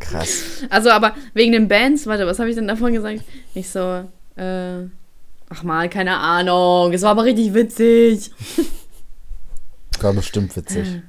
krass. 0.00 0.42
Also, 0.68 0.90
aber 0.90 1.14
wegen 1.32 1.52
den 1.52 1.66
Bands, 1.66 2.06
warte, 2.06 2.26
was 2.26 2.38
habe 2.38 2.50
ich 2.50 2.56
denn 2.56 2.68
davon 2.68 2.92
gesagt? 2.92 3.22
Ich 3.54 3.70
so, 3.70 4.04
äh, 4.36 4.82
ach 5.52 5.62
mal, 5.62 5.88
keine 5.88 6.16
Ahnung. 6.16 6.92
Es 6.92 7.02
war 7.02 7.10
aber 7.10 7.24
richtig 7.24 7.54
witzig. 7.54 8.30
War 10.00 10.12
bestimmt 10.14 10.56
witzig. 10.56 11.00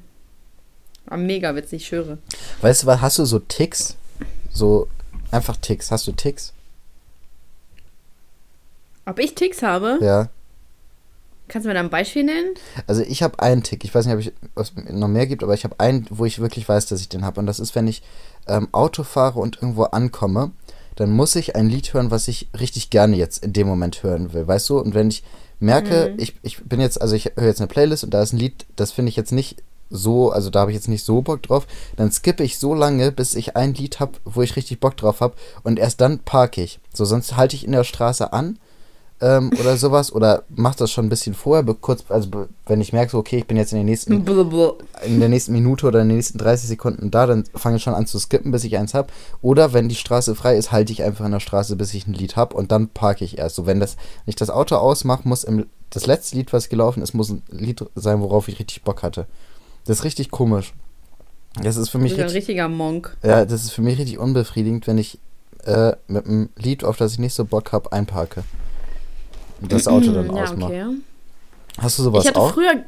War 1.06 1.18
mega 1.18 1.56
witzig, 1.56 1.82
ich 1.82 1.88
schwöre. 1.88 2.20
Weißt 2.62 2.84
du 2.84 2.88
was, 2.88 3.02
hast 3.02 3.18
du 3.18 3.26
so 3.26 3.40
Ticks? 3.40 3.96
So, 4.52 4.88
einfach 5.32 5.58
Ticks. 5.58 5.90
Hast 5.90 6.06
du 6.06 6.12
Ticks? 6.12 6.54
Ob 9.08 9.18
ich 9.18 9.34
Ticks 9.34 9.64
habe? 9.64 9.98
Ja. 10.00 10.30
Kannst 11.48 11.66
du 11.66 11.70
mir 11.70 11.74
da 11.74 11.80
ein 11.80 11.90
Beispiel 11.90 12.24
nennen? 12.24 12.54
Also 12.86 13.02
ich 13.02 13.24
habe 13.24 13.40
einen 13.40 13.64
Tick. 13.64 13.84
Ich 13.84 13.96
weiß 13.96 14.06
nicht, 14.06 14.14
ob 14.14 14.20
ich, 14.20 14.32
es 14.56 14.74
noch 14.92 15.08
mehr 15.08 15.26
gibt, 15.26 15.44
aber 15.44 15.56
ich 15.56 15.64
habe 15.64 15.80
einen, 15.80 16.06
wo 16.12 16.26
ich 16.26 16.40
wirklich 16.40 16.70
weiß, 16.70 16.86
dass 16.86 17.02
ich 17.02 17.10
den 17.10 17.26
habe. 17.26 17.40
Und 17.40 17.48
das 17.48 17.60
ist, 17.60 17.74
wenn 17.74 17.88
ich 17.88 18.04
ähm, 18.48 18.68
Auto 18.74 19.04
fahre 19.04 19.40
und 19.40 19.56
irgendwo 19.56 19.86
ankomme, 19.86 20.52
dann 20.96 21.12
muss 21.12 21.36
ich 21.36 21.56
ein 21.56 21.70
Lied 21.70 21.94
hören, 21.94 22.12
was 22.12 22.28
ich 22.28 22.48
richtig 22.60 22.90
gerne 22.90 23.16
jetzt 23.16 23.44
in 23.44 23.54
dem 23.54 23.68
Moment 23.68 24.04
hören 24.04 24.34
will, 24.34 24.48
weißt 24.48 24.70
du? 24.70 24.80
Und 24.80 24.94
wenn 24.94 25.10
ich 25.10 25.24
merke, 25.60 26.14
ich, 26.18 26.36
ich 26.42 26.64
bin 26.64 26.82
jetzt, 26.82 27.02
also 27.02 27.16
ich 27.16 27.32
höre 27.36 27.48
jetzt 27.48 27.62
eine 27.62 27.68
Playlist 27.68 28.04
und 28.04 28.14
da 28.14 28.22
ist 28.22 28.34
ein 28.34 28.40
Lied, 28.40 28.66
das 28.76 28.92
finde 28.92 29.10
ich 29.10 29.16
jetzt 29.16 29.32
nicht 29.32 29.64
so, 29.90 30.32
also 30.32 30.50
da 30.50 30.62
habe 30.62 30.72
ich 30.72 30.76
jetzt 30.76 30.88
nicht 30.88 31.04
so 31.04 31.22
Bock 31.22 31.42
drauf, 31.44 31.68
dann 31.96 32.12
skippe 32.12 32.44
ich 32.44 32.58
so 32.58 32.74
lange, 32.74 33.12
bis 33.12 33.36
ich 33.36 33.56
ein 33.56 33.74
Lied 33.74 34.00
habe, 34.00 34.14
wo 34.26 34.42
ich 34.42 34.56
richtig 34.56 34.80
Bock 34.80 34.98
drauf 34.98 35.22
habe 35.22 35.36
und 35.64 35.80
erst 35.80 36.02
dann 36.02 36.20
parke 36.20 36.62
ich. 36.62 36.80
So, 36.94 37.06
sonst 37.06 37.38
halte 37.38 37.56
ich 37.56 37.66
in 37.66 37.72
der 37.72 37.84
Straße 37.84 38.34
an 38.34 38.58
ähm, 39.24 39.52
oder 39.58 39.78
sowas 39.78 40.12
oder 40.12 40.44
mach 40.50 40.76
das 40.76 40.92
schon 40.92 41.06
ein 41.06 41.10
bisschen 41.10 41.34
vorher, 41.34 41.64
kurz, 41.80 42.04
also 42.10 42.30
wenn 42.66 42.82
ich 42.82 42.92
merke, 42.92 43.12
so, 43.12 43.18
okay, 43.20 43.38
ich 43.38 43.48
bin 43.48 43.56
jetzt 43.56 43.72
in 43.72 43.78
den 43.78 43.86
nächsten 43.86 44.12
in 44.12 45.20
der 45.22 45.30
nächsten 45.30 45.54
Minute 45.54 45.88
oder 45.88 46.02
in 46.02 46.10
den 46.10 46.18
nächsten 46.18 46.38
30 46.38 46.68
Sekunden 46.68 47.10
da, 47.10 47.26
dann 47.26 47.46
fange 47.56 47.78
ich 47.78 47.84
schon 47.84 47.94
an 47.94 48.06
zu 48.06 48.20
skippen, 48.20 48.52
bis 48.52 48.66
ich 48.66 48.78
eins 48.78 48.94
habe. 48.94 49.08
Oder 49.42 49.72
wenn 49.72 49.88
die 49.88 49.96
Straße 49.96 50.36
frei 50.36 50.58
ist, 50.58 50.74
halte 50.74 50.92
ich 50.92 51.04
einfach 51.04 51.24
in 51.26 51.32
der 51.32 51.40
Straße, 51.40 51.78
bis 51.78 51.94
ich 51.94 52.06
ein 52.06 52.14
Lied 52.14 52.36
habe 52.36 52.54
und 52.58 52.74
dann 52.74 52.90
parke 52.90 53.24
ich 53.24 53.38
erst. 53.38 53.56
So, 53.56 53.66
wenn 53.66 53.80
das, 53.80 53.96
wenn 53.96 54.32
ich 54.32 54.36
das 54.36 54.50
Auto 54.50 54.76
ausmache, 54.76 55.26
muss 55.26 55.46
im, 55.46 55.68
das 55.90 56.06
letzte 56.06 56.36
Lied, 56.36 56.52
was 56.52 56.68
gelaufen 56.68 57.02
ist, 57.02 57.14
muss 57.14 57.30
ein 57.30 57.44
Lied 57.50 57.86
sein, 57.96 58.20
worauf 58.20 58.50
ich 58.50 58.60
richtig 58.60 58.84
Bock 58.84 59.04
hatte. 59.04 59.26
Das 59.86 60.00
ist 60.00 60.04
richtig 60.04 60.32
komisch. 60.32 60.74
Das 61.62 61.78
ist 61.78 61.90
für 61.90 61.98
Du 61.98 62.04
mich 62.04 62.12
bist 62.14 62.20
ein 62.20 62.26
richtig, 62.26 62.40
richtiger 62.50 62.68
Monk. 62.68 63.16
ja, 63.24 63.46
das 63.46 63.64
ist 63.64 63.72
für 63.72 63.82
mich 63.84 63.98
richtig 64.00 64.18
unbefriedigend, 64.18 64.86
wenn 64.88 64.98
ich 64.98 65.20
äh, 65.66 65.94
mit 66.08 66.26
einem 66.26 66.50
Lied, 66.58 66.84
auf 66.84 66.98
das 66.98 67.14
ich 67.14 67.20
nicht 67.20 67.34
so 67.34 67.46
Bock 67.46 67.72
habe, 67.72 67.92
einparke. 67.94 68.44
Und 69.64 69.72
das 69.72 69.88
Auto 69.88 70.12
dann 70.12 70.28
ja, 70.28 70.44
ausmache. 70.44 70.72
okay. 70.72 70.86
Hast 71.80 71.98
du 71.98 72.04
sowas 72.04 72.24
Ich 72.24 72.30
hatte 72.30 72.40
auch? 72.40 72.54
früher, 72.54 72.84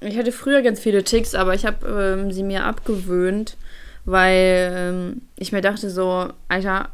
ich 0.00 0.16
hatte 0.16 0.32
früher 0.32 0.62
ganz 0.62 0.80
viele 0.80 1.04
Ticks, 1.04 1.34
aber 1.34 1.54
ich 1.54 1.66
habe 1.66 1.86
ähm, 2.20 2.32
sie 2.32 2.42
mir 2.42 2.64
abgewöhnt, 2.64 3.56
weil 4.04 4.72
ähm, 4.74 5.22
ich 5.36 5.52
mir 5.52 5.60
dachte 5.60 5.90
so, 5.90 6.28
Alter, 6.48 6.88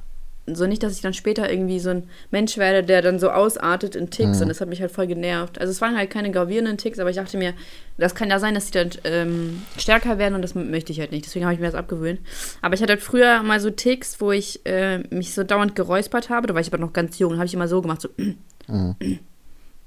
so 0.55 0.67
nicht, 0.67 0.83
dass 0.83 0.95
ich 0.95 1.03
dann 1.03 1.15
später 1.15 1.51
irgendwie 1.51 1.79
so 1.79 1.91
ein 1.91 2.09
Mensch 2.31 2.57
werde, 2.57 2.83
der 2.83 3.03
dann 3.03 3.19
so 3.19 3.31
ausartet 3.31 3.95
in 3.95 4.11
Ticks. 4.11 4.37
Mhm. 4.37 4.43
Und 4.43 4.49
das 4.49 4.61
hat 4.61 4.69
mich 4.69 4.81
halt 4.81 4.91
voll 4.91 5.07
genervt. 5.07 5.61
Also 5.61 5.71
es 5.71 5.81
waren 5.81 5.97
halt 5.97 6.11
keine 6.11 6.31
gravierenden 6.31 6.79
Ticks, 6.79 6.99
aber 6.99 7.11
ich 7.11 7.17
dachte 7.17 7.37
mir, 7.37 7.55
das 7.99 8.15
kann 8.15 8.31
ja 8.31 8.39
sein, 8.39 8.55
dass 8.55 8.67
die 8.67 8.73
dann 8.73 8.91
ähm, 9.05 9.63
stärker 9.77 10.19
werden 10.19 10.35
und 10.35 10.43
das 10.43 10.55
möchte 10.55 10.93
ich 10.93 11.01
halt 11.01 11.13
nicht. 11.13 11.27
Deswegen 11.27 11.45
habe 11.45 11.55
ich 11.55 11.61
mir 11.61 11.67
das 11.67 11.75
abgewöhnt. 11.75 12.21
Aber 12.63 12.75
ich 12.75 12.83
hatte 12.83 12.95
halt 12.95 13.03
früher 13.03 13.43
mal 13.43 13.61
so 13.61 13.71
Ticks, 13.71 14.21
wo 14.21 14.33
ich 14.33 14.65
äh, 14.65 14.99
mich 15.11 15.35
so 15.35 15.45
dauernd 15.45 15.75
geräuspert 15.75 16.31
habe. 16.31 16.47
Da 16.47 16.55
war 16.55 16.61
ich 16.61 16.69
aber 16.69 16.79
noch 16.79 16.93
ganz 16.93 17.19
jung. 17.19 17.37
Habe 17.37 17.47
ich 17.47 17.55
immer 17.55 17.69
so 17.69 17.83
gemacht, 17.83 18.01
so. 18.01 18.09
Mhm. 18.69 18.95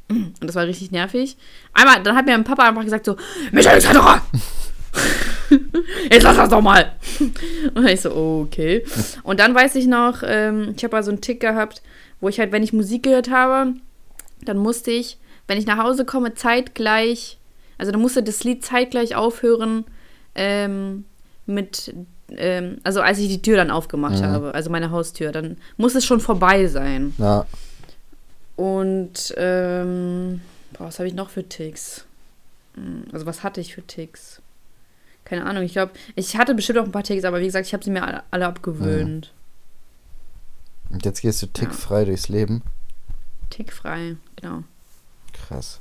Und 0.09 0.43
das 0.43 0.55
war 0.55 0.65
richtig 0.65 0.91
nervig. 0.91 1.37
Einmal, 1.73 2.03
dann 2.03 2.15
hat 2.15 2.25
mir 2.25 2.33
mein 2.33 2.43
Papa 2.43 2.63
einfach 2.67 2.83
gesagt 2.83 3.05
so, 3.05 3.15
Michael 3.51 3.73
Alexandra! 3.75 4.21
Jetzt 6.11 6.23
lass 6.23 6.35
das 6.37 6.49
doch 6.49 6.61
mal! 6.61 6.91
Und 7.75 7.87
ich 7.87 8.01
so, 8.01 8.11
okay. 8.45 8.83
Und 9.23 9.39
dann 9.39 9.55
weiß 9.55 9.75
ich 9.75 9.87
noch, 9.87 10.21
ähm, 10.25 10.73
ich 10.75 10.83
habe 10.83 10.95
mal 10.95 11.03
so 11.03 11.11
einen 11.11 11.21
Tick 11.21 11.39
gehabt, 11.39 11.81
wo 12.19 12.29
ich 12.29 12.39
halt, 12.39 12.51
wenn 12.51 12.63
ich 12.63 12.73
Musik 12.73 13.03
gehört 13.03 13.29
habe, 13.29 13.73
dann 14.43 14.57
musste 14.57 14.91
ich, 14.91 15.17
wenn 15.47 15.57
ich 15.57 15.65
nach 15.65 15.77
Hause 15.77 16.03
komme, 16.05 16.33
zeitgleich, 16.33 17.37
also 17.77 17.91
dann 17.91 18.01
musste 18.01 18.21
das 18.23 18.43
Lied 18.43 18.63
zeitgleich 18.63 19.15
aufhören 19.15 19.85
ähm, 20.35 21.05
mit, 21.45 21.93
ähm, 22.29 22.77
also 22.83 23.01
als 23.01 23.19
ich 23.19 23.27
die 23.27 23.41
Tür 23.41 23.57
dann 23.57 23.71
aufgemacht 23.71 24.19
Mhm. 24.19 24.25
habe, 24.25 24.53
also 24.55 24.69
meine 24.69 24.91
Haustür, 24.91 25.31
dann 25.31 25.57
muss 25.77 25.95
es 25.95 26.05
schon 26.05 26.19
vorbei 26.19 26.67
sein. 26.67 27.13
Ja, 27.17 27.45
Und, 28.61 29.33
ähm, 29.37 30.41
boah, 30.73 30.85
was 30.85 30.99
habe 30.99 31.07
ich 31.07 31.15
noch 31.15 31.31
für 31.31 31.47
Ticks? 31.47 32.05
Hm, 32.75 33.05
Also, 33.11 33.25
was 33.25 33.41
hatte 33.43 33.59
ich 33.59 33.73
für 33.73 33.81
Ticks? 33.81 34.39
Keine 35.25 35.45
Ahnung, 35.45 35.63
ich 35.63 35.71
glaube, 35.73 35.93
ich 36.15 36.35
hatte 36.37 36.53
bestimmt 36.53 36.79
auch 36.79 36.83
ein 36.83 36.91
paar 36.91 37.03
Ticks, 37.03 37.23
aber 37.23 37.39
wie 37.39 37.45
gesagt, 37.45 37.65
ich 37.65 37.73
habe 37.73 37.83
sie 37.83 37.89
mir 37.91 38.03
alle, 38.03 38.23
alle 38.31 38.45
abgewöhnt. 38.47 39.33
und 40.89 41.05
jetzt 41.05 41.21
gehst 41.21 41.41
du 41.41 41.47
tickfrei 41.47 42.05
durchs 42.05 42.27
Leben. 42.27 42.61
Tickfrei, 43.49 44.17
genau. 44.35 44.63
Krass. 45.33 45.79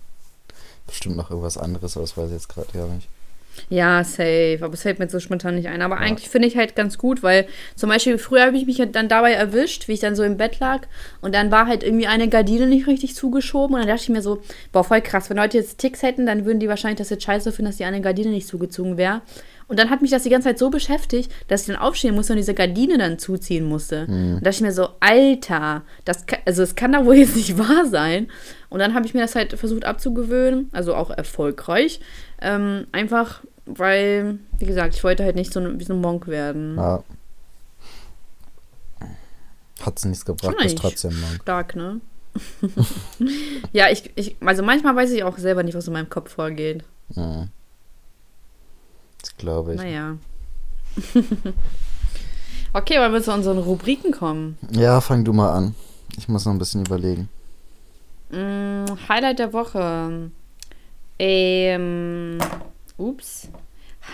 Bestimmt 0.86 1.16
noch 1.16 1.30
irgendwas 1.30 1.58
anderes, 1.58 1.96
aber 1.96 2.04
das 2.04 2.16
weiß 2.16 2.26
ich 2.28 2.34
jetzt 2.34 2.48
gerade 2.48 2.72
gar 2.72 2.86
nicht. 2.88 3.08
Ja, 3.68 4.02
safe, 4.04 4.58
aber 4.62 4.74
es 4.74 4.82
fällt 4.82 4.98
mir 4.98 5.04
jetzt 5.04 5.12
so 5.12 5.20
spontan 5.20 5.54
nicht 5.54 5.68
ein. 5.68 5.82
Aber 5.82 5.98
eigentlich 5.98 6.28
finde 6.28 6.48
ich 6.48 6.56
halt 6.56 6.74
ganz 6.74 6.98
gut, 6.98 7.22
weil 7.22 7.46
zum 7.76 7.88
Beispiel 7.90 8.18
früher 8.18 8.46
habe 8.46 8.56
ich 8.56 8.66
mich 8.66 8.78
halt 8.78 8.94
dann 8.96 9.08
dabei 9.08 9.32
erwischt, 9.32 9.88
wie 9.88 9.92
ich 9.92 10.00
dann 10.00 10.16
so 10.16 10.22
im 10.22 10.36
Bett 10.36 10.58
lag 10.60 10.82
und 11.20 11.34
dann 11.34 11.50
war 11.50 11.66
halt 11.66 11.82
irgendwie 11.82 12.06
eine 12.06 12.28
Gardine 12.28 12.66
nicht 12.66 12.86
richtig 12.86 13.14
zugeschoben 13.14 13.74
und 13.74 13.80
dann 13.80 13.88
dachte 13.88 14.04
ich 14.04 14.08
mir 14.08 14.22
so, 14.22 14.42
boah, 14.72 14.84
voll 14.84 15.00
krass, 15.00 15.30
wenn 15.30 15.36
Leute 15.36 15.58
jetzt 15.58 15.78
Ticks 15.78 16.02
hätten, 16.02 16.26
dann 16.26 16.44
würden 16.44 16.60
die 16.60 16.68
wahrscheinlich 16.68 16.98
das 16.98 17.10
jetzt 17.10 17.24
scheiße 17.24 17.52
finden, 17.52 17.70
dass 17.70 17.76
die 17.76 17.84
eine 17.84 18.00
Gardine 18.00 18.30
nicht 18.30 18.46
zugezogen 18.46 18.96
wäre. 18.96 19.22
Und 19.70 19.78
dann 19.78 19.88
hat 19.88 20.02
mich 20.02 20.10
das 20.10 20.24
die 20.24 20.30
ganze 20.30 20.48
Zeit 20.48 20.58
so 20.58 20.68
beschäftigt, 20.68 21.30
dass 21.46 21.60
ich 21.60 21.68
dann 21.68 21.76
aufstehen 21.76 22.16
musste 22.16 22.32
und 22.32 22.38
diese 22.38 22.54
Gardine 22.54 22.98
dann 22.98 23.20
zuziehen 23.20 23.64
musste. 23.64 24.06
Und 24.08 24.34
da 24.40 24.50
dachte 24.50 24.56
ich 24.56 24.60
mir 24.62 24.72
so, 24.72 24.88
Alter, 24.98 25.82
das 26.04 26.26
kann, 26.26 26.40
also 26.44 26.64
es 26.64 26.74
kann 26.74 26.90
doch 26.90 27.04
wohl 27.04 27.14
jetzt 27.14 27.36
nicht 27.36 27.56
wahr 27.56 27.86
sein. 27.86 28.26
Und 28.68 28.80
dann 28.80 28.94
habe 28.94 29.06
ich 29.06 29.14
mir 29.14 29.20
das 29.20 29.36
halt 29.36 29.52
versucht 29.52 29.84
abzugewöhnen, 29.84 30.70
also 30.72 30.96
auch 30.96 31.10
erfolgreich. 31.10 32.00
Ähm, 32.42 32.88
einfach, 32.90 33.44
weil, 33.66 34.38
wie 34.58 34.66
gesagt, 34.66 34.94
ich 34.94 35.04
wollte 35.04 35.24
halt 35.24 35.36
nicht 35.36 35.52
so 35.52 35.60
ein, 35.60 35.78
wie 35.78 35.84
so 35.84 35.94
ein 35.94 36.00
Monk 36.00 36.26
werden. 36.26 36.76
Ja. 36.76 37.02
Hat's 39.84 40.04
nichts 40.04 40.24
gebracht, 40.24 40.44
Schon 40.44 40.54
ist 40.54 40.60
eigentlich 40.60 40.74
trotzdem 40.74 41.20
lang. 41.20 41.40
Stark, 41.42 41.76
ne? 41.76 42.00
ja, 43.72 43.88
ich, 43.90 44.10
ich, 44.14 44.36
also 44.40 44.62
manchmal 44.62 44.94
weiß 44.96 45.10
ich 45.12 45.24
auch 45.24 45.38
selber 45.38 45.62
nicht, 45.62 45.74
was 45.74 45.86
in 45.86 45.92
meinem 45.92 46.10
Kopf 46.10 46.34
vorgeht. 46.34 46.84
Mhm. 47.14 47.48
Das 49.20 49.36
glaube 49.36 49.74
ich. 49.74 49.80
Naja. 49.80 50.16
okay, 52.72 52.98
wollen 52.98 53.12
wir 53.12 53.22
zu 53.22 53.32
unseren 53.32 53.58
Rubriken 53.58 54.12
kommen? 54.12 54.58
Ja, 54.72 55.00
fang 55.00 55.24
du 55.24 55.32
mal 55.32 55.52
an. 55.52 55.74
Ich 56.16 56.28
muss 56.28 56.44
noch 56.44 56.52
ein 56.52 56.58
bisschen 56.58 56.84
überlegen. 56.84 57.28
Mm, 58.30 58.86
Highlight 59.08 59.38
der 59.38 59.52
Woche. 59.52 60.30
Ähm, 61.18 62.38
ups. 63.00 63.50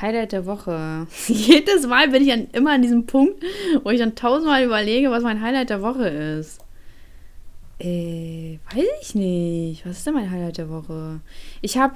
Highlight 0.01 0.33
der 0.33 0.47
Woche. 0.47 1.07
Jedes 1.27 1.87
Mal 1.87 2.09
bin 2.09 2.23
ich 2.23 2.33
an, 2.33 2.49
immer 2.53 2.73
an 2.73 2.83
diesem 2.83 3.07
Punkt, 3.07 3.43
wo 3.83 3.91
ich 3.91 3.99
dann 3.99 4.15
tausendmal 4.15 4.65
überlege, 4.65 5.11
was 5.11 5.23
mein 5.23 5.41
Highlight 5.41 5.71
der 5.71 5.83
Woche 5.83 6.09
ist. 6.09 6.61
Äh, 7.79 8.59
weiß 8.75 8.85
ich 9.03 9.15
nicht. 9.15 9.87
Was 9.87 9.99
ist 9.99 10.07
denn 10.07 10.15
mein 10.15 10.31
Highlight 10.31 10.59
der 10.59 10.71
Woche? 10.71 11.21
Ich 11.61 11.79
habe, 11.79 11.95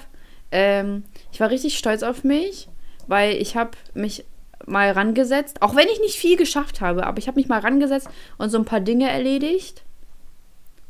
ähm, 0.53 1.05
ich 1.33 1.41
war 1.41 1.51
richtig 1.51 1.79
stolz 1.79 2.03
auf 2.03 2.23
mich, 2.23 2.69
weil 3.07 3.37
ich 3.37 3.57
habe 3.57 3.73
mich 3.95 4.25
mal 4.67 4.91
rangesetzt, 4.91 5.63
auch 5.63 5.75
wenn 5.75 5.89
ich 5.89 6.01
nicht 6.01 6.17
viel 6.17 6.37
geschafft 6.37 6.81
habe, 6.81 7.07
aber 7.07 7.19
ich 7.19 7.29
habe 7.29 7.41
mich 7.41 7.49
mal 7.49 7.61
rangesetzt 7.61 8.09
und 8.39 8.51
so 8.51 8.59
ein 8.59 8.67
paar 8.67 8.81
Dinge 8.81 9.09
erledigt. 9.09 9.83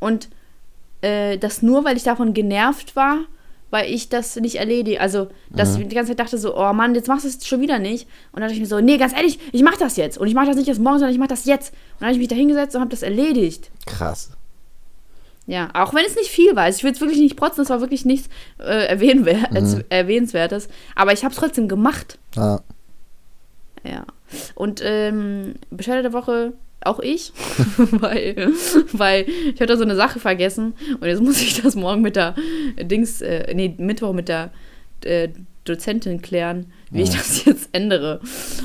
Und 0.00 0.28
äh, 1.02 1.38
das 1.38 1.62
nur, 1.62 1.84
weil 1.84 1.96
ich 1.96 2.02
davon 2.02 2.34
genervt 2.34 2.96
war, 2.96 3.20
weil 3.70 3.90
ich 3.92 4.08
das 4.08 4.36
nicht 4.36 4.56
erledige. 4.56 5.00
Also, 5.00 5.28
dass 5.50 5.76
ich 5.76 5.86
die 5.88 5.94
ganze 5.94 6.10
Zeit 6.12 6.20
dachte 6.20 6.38
so, 6.38 6.56
oh 6.56 6.72
Mann, 6.72 6.94
jetzt 6.94 7.08
machst 7.08 7.24
du 7.24 7.28
es 7.28 7.46
schon 7.46 7.60
wieder 7.60 7.78
nicht. 7.78 8.06
Und 8.32 8.40
dann 8.40 8.42
dachte 8.42 8.54
ich 8.54 8.60
mir 8.60 8.66
so, 8.66 8.80
nee, 8.80 8.98
ganz 8.98 9.12
ehrlich, 9.14 9.38
ich 9.52 9.62
mach 9.62 9.76
das 9.76 9.96
jetzt. 9.96 10.18
Und 10.18 10.26
ich 10.28 10.34
mach 10.34 10.46
das 10.46 10.56
nicht 10.56 10.68
erst 10.68 10.80
morgen, 10.80 10.98
sondern 10.98 11.12
ich 11.14 11.18
mach 11.20 11.28
das 11.28 11.44
jetzt. 11.44 11.72
Und 11.72 12.00
dann 12.00 12.06
habe 12.08 12.12
ich 12.14 12.18
mich 12.18 12.28
da 12.28 12.34
hingesetzt 12.36 12.74
und 12.74 12.80
habe 12.80 12.90
das 12.90 13.02
erledigt. 13.02 13.70
Krass. 13.86 14.30
Ja, 15.46 15.70
auch 15.74 15.94
wenn 15.94 16.04
es 16.04 16.14
nicht 16.16 16.30
viel 16.30 16.54
war. 16.54 16.64
Also 16.64 16.78
ich 16.78 16.84
will 16.84 16.92
es 16.92 17.00
wirklich 17.00 17.18
nicht 17.18 17.36
protzen, 17.36 17.62
es 17.62 17.70
war 17.70 17.80
wirklich 17.80 18.04
nichts 18.04 18.28
äh, 18.58 18.86
erwähnenswer 18.86 19.48
Mhm. 19.50 19.84
erwähnenswertes. 19.88 20.68
Aber 20.94 21.12
ich 21.12 21.24
habe 21.24 21.32
es 21.32 21.40
trotzdem 21.40 21.66
gemacht. 21.66 22.18
Ja. 22.36 22.60
Ja. 23.82 24.04
Und 24.54 24.80
ähm, 24.84 25.54
Bescheid 25.70 26.04
der 26.04 26.12
Woche 26.12 26.52
auch 26.84 27.00
ich, 27.00 27.32
weil, 27.76 28.52
weil 28.92 29.26
ich 29.54 29.60
hatte 29.60 29.76
so 29.76 29.84
eine 29.84 29.96
Sache 29.96 30.18
vergessen 30.18 30.74
und 31.00 31.06
jetzt 31.06 31.22
muss 31.22 31.40
ich 31.40 31.60
das 31.62 31.74
morgen 31.76 32.02
mit 32.02 32.16
der 32.16 32.34
Dings, 32.80 33.20
äh, 33.20 33.52
nee, 33.54 33.74
Mittwoch 33.78 34.12
mit 34.12 34.28
der 34.28 34.50
äh, 35.04 35.28
Dozentin 35.64 36.22
klären, 36.22 36.72
wie 36.90 37.02
ich 37.02 37.10
Ja. 37.10 37.18
das 37.18 37.44
jetzt 37.44 37.68
ändere. 37.72 38.20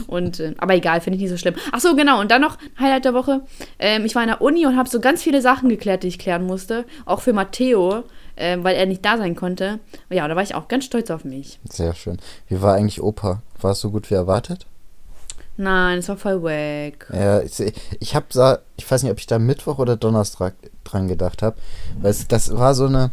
Und, 0.08 0.40
äh, 0.40 0.54
aber 0.58 0.76
egal, 0.76 1.02
finde 1.02 1.18
ich 1.18 1.24
nicht 1.24 1.30
so 1.32 1.38
schlimm. 1.38 1.56
Ach 1.74 1.80
so, 1.82 1.94
genau. 1.96 2.22
Und 2.22 2.32
dann 2.32 2.42
noch 2.42 2.58
Highlight 2.80 3.04
der 3.06 3.14
Woche. 3.14 3.42
Ähm, 3.80 4.06
ich 4.06 4.16
war 4.16 4.22
in 4.24 4.30
der 4.30 4.42
Uni 4.42 4.66
und 4.66 4.78
habe 4.78 4.88
so 4.90 5.02
ganz 5.02 5.22
viele 5.22 5.42
Sachen 5.42 5.68
geklärt, 5.68 6.04
die 6.04 6.08
ich 6.08 6.18
klären 6.20 6.46
musste. 6.46 6.86
Auch 7.06 7.20
für 7.20 7.34
Matteo, 7.34 8.04
ähm, 8.38 8.64
weil 8.64 8.78
er 8.78 8.86
nicht 8.86 9.04
da 9.04 9.18
sein 9.18 9.36
konnte. 9.36 9.80
Ja, 10.10 10.26
da 10.28 10.36
war 10.38 10.42
ich 10.44 10.56
auch 10.56 10.70
ganz 10.70 10.86
stolz 10.86 11.12
auf 11.12 11.26
mich. 11.26 11.60
Sehr 11.70 11.94
schön. 11.94 12.18
Wie 12.48 12.62
war 12.62 12.76
eigentlich 12.76 13.02
Opa? 13.04 13.42
War 13.60 13.72
es 13.72 13.82
so 13.82 13.92
gut 13.92 14.10
wie 14.10 14.16
erwartet? 14.16 14.66
Nein, 15.58 16.00
es 16.00 16.10
war 16.10 16.18
voll 16.18 16.44
wack. 16.44 17.08
Ja, 17.14 17.42
ich, 17.42 17.74
ich 18.00 18.16
habe 18.16 18.26
da, 18.34 18.60
ich 18.76 18.90
weiß 18.90 19.04
nicht, 19.04 19.12
ob 19.12 19.20
ich 19.20 19.28
da 19.28 19.40
Mittwoch 19.40 19.78
oder 19.80 19.96
Donnerstag 19.96 20.54
dran 20.84 21.08
gedacht 21.08 21.42
habe, 21.42 21.56
weil 22.02 22.12
es, 22.12 22.28
das 22.28 22.56
war 22.56 22.76
so 22.76 22.86
eine, 22.88 23.12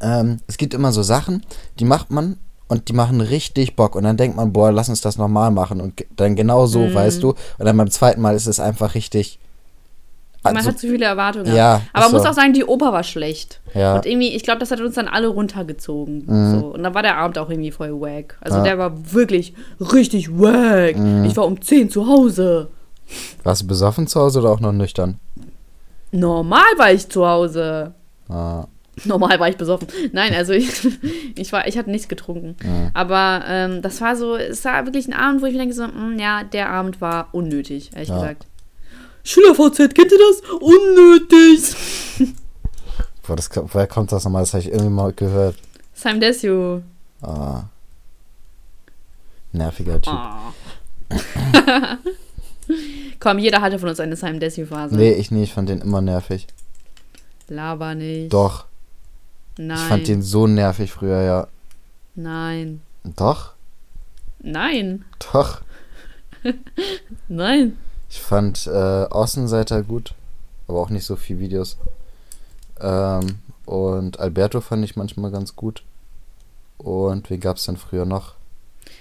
ähm, 0.00 0.38
es 0.46 0.56
gibt 0.56 0.74
immer 0.74 0.92
so 0.92 1.02
Sachen, 1.02 1.44
die 1.78 1.84
macht 1.84 2.10
man 2.10 2.38
und 2.66 2.88
die 2.88 2.92
machen 2.92 3.20
richtig 3.20 3.76
Bock 3.76 3.94
und 3.94 4.02
dann 4.04 4.16
denkt 4.16 4.36
man, 4.36 4.52
boah, 4.52 4.72
lass 4.72 4.88
uns 4.88 5.00
das 5.00 5.16
nochmal 5.18 5.50
machen 5.50 5.80
und 5.80 6.04
dann 6.16 6.34
genau 6.34 6.66
so, 6.66 6.80
Mhm. 6.80 6.94
weißt 6.94 7.22
du, 7.22 7.30
und 7.30 7.64
dann 7.66 7.76
beim 7.76 7.90
zweiten 7.90 8.20
Mal 8.20 8.34
ist 8.34 8.46
es 8.46 8.58
einfach 8.58 8.94
richtig, 8.94 9.38
Man 10.44 10.56
also, 10.58 10.68
hat 10.70 10.78
zu 10.78 10.88
viele 10.88 11.06
Erwartungen. 11.06 11.54
ja, 11.54 11.80
Aber 11.92 12.04
man 12.04 12.12
muss 12.12 12.22
so. 12.22 12.28
auch 12.28 12.34
sagen, 12.34 12.52
die 12.52 12.64
Oper 12.64 12.92
war 12.92 13.02
schlecht. 13.02 13.60
ja, 13.74 13.96
Und 13.96 14.06
irgendwie, 14.06 14.28
ich 14.34 14.42
glaube, 14.42 14.58
das 14.60 14.70
hat 14.70 14.80
uns 14.80 14.94
dann 14.94 15.08
alle 15.08 15.28
runtergezogen. 15.28 16.24
Mhm. 16.26 16.60
So. 16.60 16.66
Und 16.66 16.82
dann 16.82 16.94
war 16.94 17.02
der 17.02 17.16
Abend 17.16 17.38
auch 17.38 17.48
irgendwie 17.48 17.70
voll 17.70 17.92
wack. 18.00 18.36
Also 18.40 18.58
Ja. 18.58 18.62
der 18.64 18.78
war 18.78 19.12
wirklich 19.12 19.54
richtig 19.80 20.30
wack. 20.38 20.96
Mhm. 20.96 21.24
Ich 21.24 21.36
war 21.36 21.46
um 21.46 21.60
10 21.60 21.88
zu 21.90 22.06
Hause. 22.06 22.68
warst 23.42 23.62
du 23.62 23.66
besoffen 23.66 24.06
zu 24.06 24.20
Hause 24.20 24.40
oder 24.40 24.50
auch 24.50 24.60
noch 24.60 24.72
nüchtern? 24.72 25.18
Normal 26.12 26.62
war 26.76 26.92
ich 26.92 27.08
zu 27.08 27.26
Hause. 27.26 27.92
Ah, 28.28 28.66
Normal 29.04 29.40
war 29.40 29.48
ich 29.48 29.56
besoffen. 29.56 29.88
Nein, 30.12 30.32
also 30.34 30.52
ich, 30.52 30.70
ich, 31.36 31.52
war, 31.52 31.66
ich 31.66 31.76
hatte 31.76 31.90
nichts 31.90 32.06
getrunken. 32.06 32.54
Mhm. 32.62 32.90
Aber 32.94 33.42
ähm, 33.48 33.82
das 33.82 34.00
war 34.00 34.14
so, 34.14 34.36
es 34.36 34.64
war 34.64 34.84
wirklich 34.86 35.08
ein 35.08 35.12
Abend, 35.14 35.42
wo 35.42 35.46
ich 35.46 35.52
mir 35.52 35.58
denke, 35.58 35.74
so, 35.74 35.84
mm, 35.86 36.16
ja, 36.18 36.44
der 36.44 36.68
Abend 36.70 37.00
war 37.00 37.28
unnötig, 37.32 37.90
ehrlich 37.94 38.08
Ja. 38.10 38.14
gesagt. 38.20 38.46
SchülerVZ, 39.24 39.94
kennt 39.94 40.12
ihr 40.12 40.18
das? 40.18 40.42
Unnötig. 40.60 41.74
boah, 43.26 43.36
das, 43.36 43.50
woher 43.54 43.86
kommt 43.86 44.12
das 44.12 44.24
nochmal? 44.24 44.42
Das 44.42 44.52
habe 44.52 44.62
ich 44.62 44.70
irgendwie 44.70 44.90
mal 44.90 45.12
gehört. 45.12 45.56
Sam 45.94 46.20
Desio. 46.20 46.82
Ah. 47.22 47.64
Nerviger 49.52 50.00
Typ. 50.00 50.12
Oh. 50.12 50.52
Komm, 53.20 53.38
jeder 53.38 53.60
hatte 53.60 53.78
von 53.78 53.88
uns 53.88 54.00
eine 54.00 54.16
Simon 54.16 54.40
Desio-Phase. 54.40 54.96
Nee, 54.96 55.12
ich 55.12 55.30
nicht, 55.30 55.44
ich 55.44 55.54
fand 55.54 55.68
den 55.68 55.80
immer 55.80 56.00
nervig. 56.00 56.46
Laber 57.48 57.94
nicht. 57.94 58.32
Doch, 58.32 58.66
Nein. 59.56 59.76
ich 59.76 59.82
fand 59.84 60.08
den 60.08 60.22
so 60.22 60.46
nervig 60.46 60.92
früher, 60.92 61.22
ja. 61.22 61.48
Nein. 62.14 62.80
Doch, 63.04 63.52
Nein. 64.40 65.04
doch. 65.32 65.60
Nein. 67.28 67.78
Ich 68.14 68.20
fand 68.20 68.68
äh, 68.68 68.70
Außenseiter 68.70 69.82
gut, 69.82 70.14
aber 70.68 70.78
auch 70.78 70.88
nicht 70.88 71.04
so 71.04 71.16
viel 71.16 71.40
Videos. 71.40 71.78
Ähm, 72.80 73.40
und 73.66 74.20
Alberto 74.20 74.60
fand 74.60 74.84
ich 74.84 74.94
manchmal 74.94 75.32
ganz 75.32 75.56
gut. 75.56 75.82
Und 76.78 77.28
wen 77.28 77.40
gab 77.40 77.56
es 77.56 77.64
denn 77.64 77.76
früher 77.76 78.04
noch? 78.04 78.34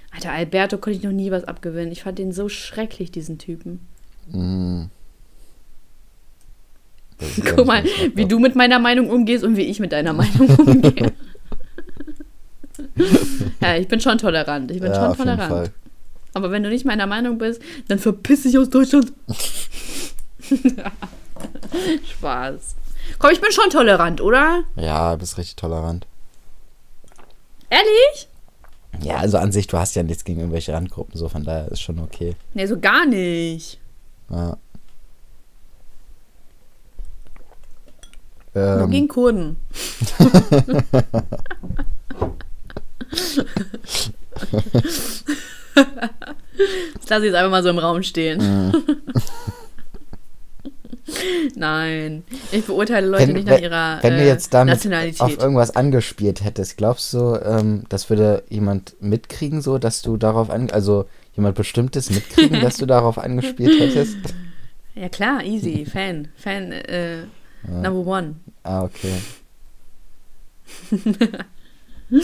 Alter, 0.10 0.32
Alberto 0.32 0.80
konnte 0.80 0.98
ich 0.98 1.04
noch 1.04 1.12
nie 1.12 1.30
was 1.30 1.44
abgewinnen. 1.44 1.92
Ich 1.92 2.02
fand 2.02 2.18
den 2.18 2.32
so 2.32 2.50
schrecklich, 2.50 3.12
diesen 3.12 3.38
Typen. 3.38 3.82
Ja 4.34 4.88
Guck 7.56 7.68
mal, 7.68 7.84
wie 8.16 8.26
du 8.26 8.40
mit 8.40 8.56
meiner 8.56 8.80
Meinung 8.80 9.12
umgehst 9.12 9.44
und 9.44 9.58
wie 9.58 9.66
ich 9.66 9.80
mit 9.80 9.92
deiner 9.92 10.14
Meinung 10.14 10.56
umgehe. 10.56 11.14
ja, 13.62 13.76
ich 13.76 13.88
bin 13.88 14.02
schon 14.02 14.18
tolerant. 14.18 14.72
Ich 14.72 14.80
bin 14.80 14.92
ja, 14.92 14.96
schon 14.96 15.06
auf 15.06 15.20
jeden 15.20 15.38
tolerant. 15.38 15.72
Aber 16.34 16.52
wenn 16.52 16.64
du 16.64 16.70
nicht 16.70 16.86
meiner 16.86 17.08
Meinung 17.08 17.38
bist, 17.38 17.62
dann 17.88 18.00
verpiss 18.00 18.44
dich 18.44 18.58
aus 18.58 18.70
Deutschland. 18.70 19.14
Spaß. 22.18 22.76
Komm, 23.20 23.32
ich 23.32 23.42
bin 23.42 23.52
schon 23.52 23.70
tolerant, 23.70 24.22
oder? 24.22 24.64
Ja, 24.76 25.16
bist 25.16 25.38
richtig 25.38 25.56
tolerant. 25.56 26.08
Ehrlich? 27.70 28.28
Ja, 29.02 29.18
also 29.18 29.38
an 29.38 29.52
sich, 29.52 29.68
du 29.68 29.78
hast 29.78 29.96
ja 29.96 30.04
nichts 30.04 30.24
gegen 30.24 30.40
irgendwelche 30.40 30.74
Randgruppen, 30.74 31.18
so 31.18 31.28
von 31.30 31.44
daher 31.44 31.68
ist 31.70 31.82
schon 31.82 32.00
okay. 32.00 32.36
Nee, 32.54 32.66
so 32.68 32.80
gar 32.80 33.06
nicht. 33.06 33.80
Ja. 34.30 34.58
Nur 38.54 38.82
Ähm, 38.84 38.92
gegen 38.92 39.08
Kurden. 39.08 39.58
das 45.76 47.10
lasse 47.10 47.26
ich 47.26 47.32
jetzt 47.32 47.36
einfach 47.36 47.52
mal 47.52 47.64
so 47.64 47.70
im 47.70 47.80
Raum 47.80 48.04
stehen. 48.04 48.40
Mhm. 48.40 48.72
Nein, 51.56 52.24
ich 52.52 52.66
beurteile 52.66 53.08
Leute 53.08 53.28
wenn, 53.28 53.36
nicht 53.36 53.48
nach 53.48 53.60
ihrer 53.60 54.00
wenn 54.02 54.16
du 54.16 54.22
äh, 54.22 54.28
jetzt 54.28 54.54
damit 54.54 54.76
Nationalität. 54.76 55.22
auf 55.22 55.38
irgendwas 55.38 55.76
angespielt 55.76 56.44
hättest, 56.44 56.78
glaubst 56.78 57.14
du, 57.14 57.36
ähm, 57.36 57.84
das 57.90 58.10
würde 58.10 58.44
jemand 58.50 58.96
mitkriegen, 59.02 59.62
so, 59.62 59.78
dass 59.78 60.02
du 60.02 60.18
darauf 60.18 60.50
an, 60.50 60.72
also 60.72 61.06
jemand 61.36 61.56
Bestimmtes 61.56 62.10
mitkriegen, 62.10 62.62
dass 62.62 62.78
du 62.78 62.86
darauf 62.86 63.18
angespielt 63.18 63.80
hättest? 63.80 64.18
Ja 64.96 65.10
klar, 65.10 65.44
easy. 65.44 65.88
Fan. 65.88 66.28
Fan 66.36 66.72
äh, 66.72 67.24
number 67.64 68.06
one. 68.06 68.36
Ah, 68.62 68.84
okay. 68.84 69.16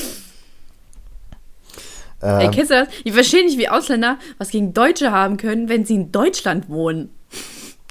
Ey, 2.21 2.45
ähm, 2.45 2.51
kennst 2.51 2.71
du 2.71 2.75
das? 2.75 2.87
Ich 3.03 3.13
verstehe 3.13 3.45
nicht, 3.45 3.57
wie 3.57 3.69
Ausländer 3.69 4.17
was 4.37 4.49
gegen 4.49 4.73
Deutsche 4.73 5.11
haben 5.11 5.37
können, 5.37 5.69
wenn 5.69 5.85
sie 5.85 5.95
in 5.95 6.11
Deutschland 6.11 6.69
wohnen. 6.69 7.09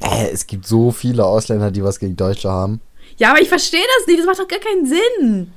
äh, 0.03 0.29
es 0.31 0.47
gibt 0.47 0.67
so 0.67 0.91
viele 0.91 1.25
Ausländer, 1.25 1.71
die 1.71 1.83
was 1.83 1.99
gegen 1.99 2.17
Deutsche 2.17 2.51
haben. 2.51 2.81
Ja, 3.17 3.31
aber 3.31 3.41
ich 3.41 3.49
verstehe 3.49 3.85
das 3.99 4.07
nicht. 4.07 4.21
Das 4.21 4.27
macht 4.27 4.39
doch 4.39 4.49
gar 4.49 4.61
keinen 4.61 4.87
Sinn. 4.87 5.53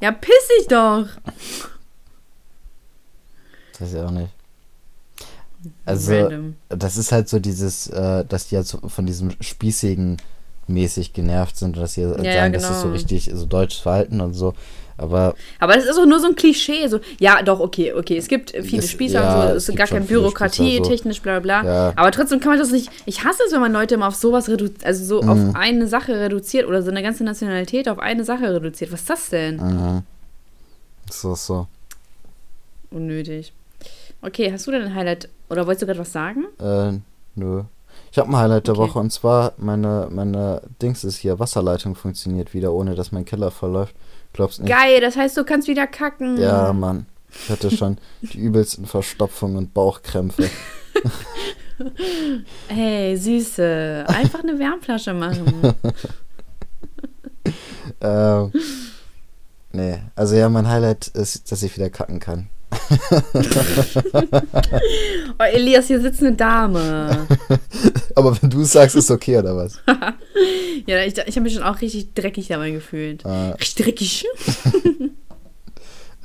Ja, 0.00 0.12
piss 0.12 0.48
dich 0.58 0.68
doch. 0.68 1.06
Das 3.72 3.80
weiß 3.80 3.94
ich 3.94 4.00
auch 4.00 4.10
nicht. 4.10 4.30
Also, 5.84 6.14
Random. 6.14 6.56
das 6.68 6.96
ist 6.96 7.10
halt 7.10 7.28
so 7.28 7.40
dieses, 7.40 7.88
äh, 7.88 8.24
dass 8.24 8.48
die 8.48 8.56
halt 8.56 8.66
so 8.66 8.78
von 8.88 9.06
diesem 9.06 9.32
Spießigen 9.40 10.18
mäßig 10.68 11.12
genervt 11.12 11.56
sind 11.56 11.76
dass 11.76 11.94
sie 11.94 12.02
ja, 12.02 12.16
sagen, 12.16 12.52
das 12.52 12.64
ist 12.64 12.78
so 12.78 12.82
genau. 12.82 12.94
richtig 12.94 13.30
so 13.32 13.46
deutsches 13.46 13.80
Verhalten 13.80 14.20
und 14.20 14.34
so. 14.34 14.54
Aber 14.98 15.34
Aber 15.58 15.74
das 15.74 15.84
ist 15.84 15.98
auch 15.98 16.06
nur 16.06 16.18
so 16.20 16.28
ein 16.28 16.36
Klischee. 16.36 16.86
So, 16.88 17.00
ja, 17.18 17.42
doch, 17.42 17.60
okay, 17.60 17.92
okay. 17.92 18.16
Es 18.16 18.28
gibt 18.28 18.50
viele 18.52 18.82
Es- 18.82 18.90
Spießer 18.90 19.20
ja, 19.20 19.34
und 19.34 19.42
so. 19.48 19.48
es 19.54 19.62
Es 19.64 19.68
ist 19.68 19.76
gar 19.76 19.86
keine 19.86 20.06
Bürokratie, 20.06 20.78
so. 20.78 20.84
technisch, 20.84 21.20
bla 21.20 21.38
bla. 21.40 21.64
Ja. 21.64 21.92
Aber 21.96 22.10
trotzdem 22.12 22.40
kann 22.40 22.50
man 22.52 22.58
das 22.58 22.70
nicht. 22.70 22.90
Ich 23.04 23.22
hasse 23.24 23.42
es, 23.46 23.52
wenn 23.52 23.60
man 23.60 23.72
Leute 23.72 23.94
immer 23.96 24.08
auf 24.08 24.14
sowas 24.14 24.48
reduziert, 24.48 24.84
also 24.86 25.04
so 25.04 25.22
Mhm. 25.22 25.28
auf 25.28 25.54
eine 25.54 25.86
Sache 25.86 26.18
reduziert 26.18 26.66
oder 26.66 26.82
so 26.82 26.90
eine 26.90 27.02
ganze 27.02 27.24
Nationalität 27.24 27.88
auf 27.90 27.98
eine 27.98 28.24
Sache 28.24 28.54
reduziert. 28.54 28.90
Was 28.92 29.00
ist 29.00 29.10
das 29.10 29.28
denn? 29.28 29.56
mhm. 29.56 30.02
so, 31.10 31.34
so. 31.34 31.66
Unnötig. 32.90 33.52
Okay, 34.22 34.50
hast 34.50 34.66
du 34.66 34.70
denn 34.70 34.82
ein 34.82 34.94
Highlight? 34.94 35.28
Oder 35.50 35.66
wolltest 35.66 35.82
du 35.82 35.86
gerade 35.86 35.98
was 36.00 36.12
sagen? 36.12 36.44
Äh, 36.58 36.98
nö. 37.34 37.62
Ich 38.16 38.18
habe 38.18 38.30
ein 38.30 38.36
Highlight 38.38 38.66
der 38.66 38.78
Okay. 38.78 38.88
Woche 38.88 38.98
und 38.98 39.12
zwar 39.12 39.52
meine, 39.58 40.08
meine 40.10 40.62
Dings 40.80 41.04
ist 41.04 41.18
hier, 41.18 41.38
Wasserleitung 41.38 41.94
funktioniert 41.94 42.54
wieder, 42.54 42.72
ohne 42.72 42.94
dass 42.94 43.12
mein 43.12 43.26
Keller 43.26 43.50
verläuft. 43.50 43.94
Glaubst 44.32 44.58
nicht? 44.58 44.70
Geil, 44.70 45.02
das 45.02 45.16
heißt, 45.16 45.36
du 45.36 45.44
kannst 45.44 45.68
wieder 45.68 45.86
kacken. 45.86 46.38
Ja, 46.38 46.72
Mann. 46.72 47.04
Ich 47.30 47.50
hatte 47.50 47.70
schon 47.70 47.98
die 48.22 48.38
übelsten 48.38 48.86
Verstopfungen 48.86 49.58
und 49.58 49.74
Bauchkrämpfe. 49.74 50.48
Hey, 52.68 53.18
Süße. 53.18 54.06
Einfach 54.08 54.42
eine 54.42 54.58
Wärmflasche 54.58 55.12
machen. 55.12 55.74
ähm, 58.00 58.50
nee, 59.72 59.98
also 60.14 60.36
ja, 60.36 60.48
mein 60.48 60.66
Highlight 60.66 61.08
ist, 61.08 61.52
dass 61.52 61.62
ich 61.62 61.76
wieder 61.76 61.90
kacken 61.90 62.18
kann. 62.18 62.48
Oh, 65.38 65.42
Elias, 65.42 65.86
hier 65.86 66.00
sitzt 66.00 66.22
eine 66.22 66.32
Dame. 66.32 67.26
Aber 68.14 68.40
wenn 68.40 68.48
du 68.48 68.62
es 68.62 68.72
sagst, 68.72 68.96
ist 68.96 69.10
okay, 69.10 69.38
oder 69.38 69.56
was? 69.56 69.78
Ja, 70.86 71.02
ich, 71.04 71.16
ich 71.18 71.36
habe 71.36 71.40
mich 71.40 71.54
schon 71.54 71.62
auch 71.62 71.80
richtig 71.80 72.14
dreckig 72.14 72.48
dabei 72.48 72.70
gefühlt. 72.70 73.24
Äh, 73.24 73.28
Richtig 73.28 73.84
dreckig. 73.84 74.26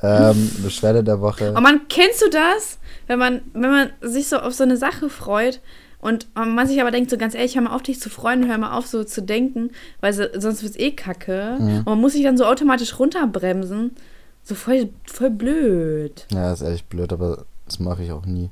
ähm, 0.03 0.51
Beschwerde 0.61 1.03
der 1.03 1.19
Woche. 1.21 1.53
Oh 1.57 1.61
Mann, 1.61 1.81
kennst 1.89 2.21
du 2.21 2.29
das? 2.29 2.77
Wenn 3.07 3.17
man, 3.17 3.41
wenn 3.53 3.71
man 3.71 3.89
sich 4.01 4.27
so 4.27 4.37
auf 4.37 4.53
so 4.53 4.63
eine 4.63 4.77
Sache 4.77 5.09
freut 5.09 5.61
und 5.99 6.27
man 6.35 6.67
sich 6.67 6.81
aber 6.81 6.91
denkt, 6.91 7.09
so 7.09 7.17
ganz 7.17 7.33
ehrlich, 7.33 7.55
hör 7.55 7.63
mal 7.63 7.75
auf, 7.75 7.83
dich 7.83 7.99
zu 7.99 8.09
freuen, 8.09 8.47
hör 8.47 8.57
mal 8.57 8.77
auf, 8.77 8.87
so 8.87 9.03
zu 9.03 9.21
denken, 9.21 9.71
weil 9.99 10.13
so, 10.13 10.23
sonst 10.37 10.63
wird 10.63 10.73
es 10.73 10.79
eh 10.79 10.91
kacke. 10.91 11.55
Und 11.59 11.85
man 11.85 11.99
muss 12.01 12.13
sich 12.13 12.23
dann 12.23 12.37
so 12.37 12.45
automatisch 12.45 12.99
runterbremsen. 12.99 13.91
So 14.43 14.55
voll, 14.55 14.89
voll 15.05 15.29
blöd. 15.29 16.25
Ja, 16.31 16.51
ist 16.53 16.61
ehrlich 16.61 16.85
blöd, 16.85 17.13
aber 17.13 17.45
das 17.65 17.79
mache 17.79 18.03
ich 18.03 18.11
auch 18.11 18.25
nie. 18.25 18.49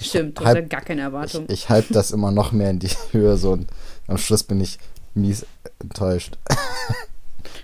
Stimmt, 0.00 0.40
halb- 0.40 0.56
ja 0.56 0.60
gar 0.66 0.80
keine 0.82 1.02
Erwartung. 1.02 1.44
Ich, 1.48 1.52
ich 1.64 1.68
halte 1.68 1.92
das 1.92 2.10
immer 2.10 2.30
noch 2.30 2.52
mehr 2.52 2.70
in 2.70 2.78
die 2.78 2.88
Höhe 3.12 3.36
so 3.36 3.52
und 3.52 3.66
am 4.06 4.18
Schluss 4.18 4.42
bin 4.42 4.60
ich 4.60 4.78
mies 5.14 5.44
enttäuscht. 5.80 6.38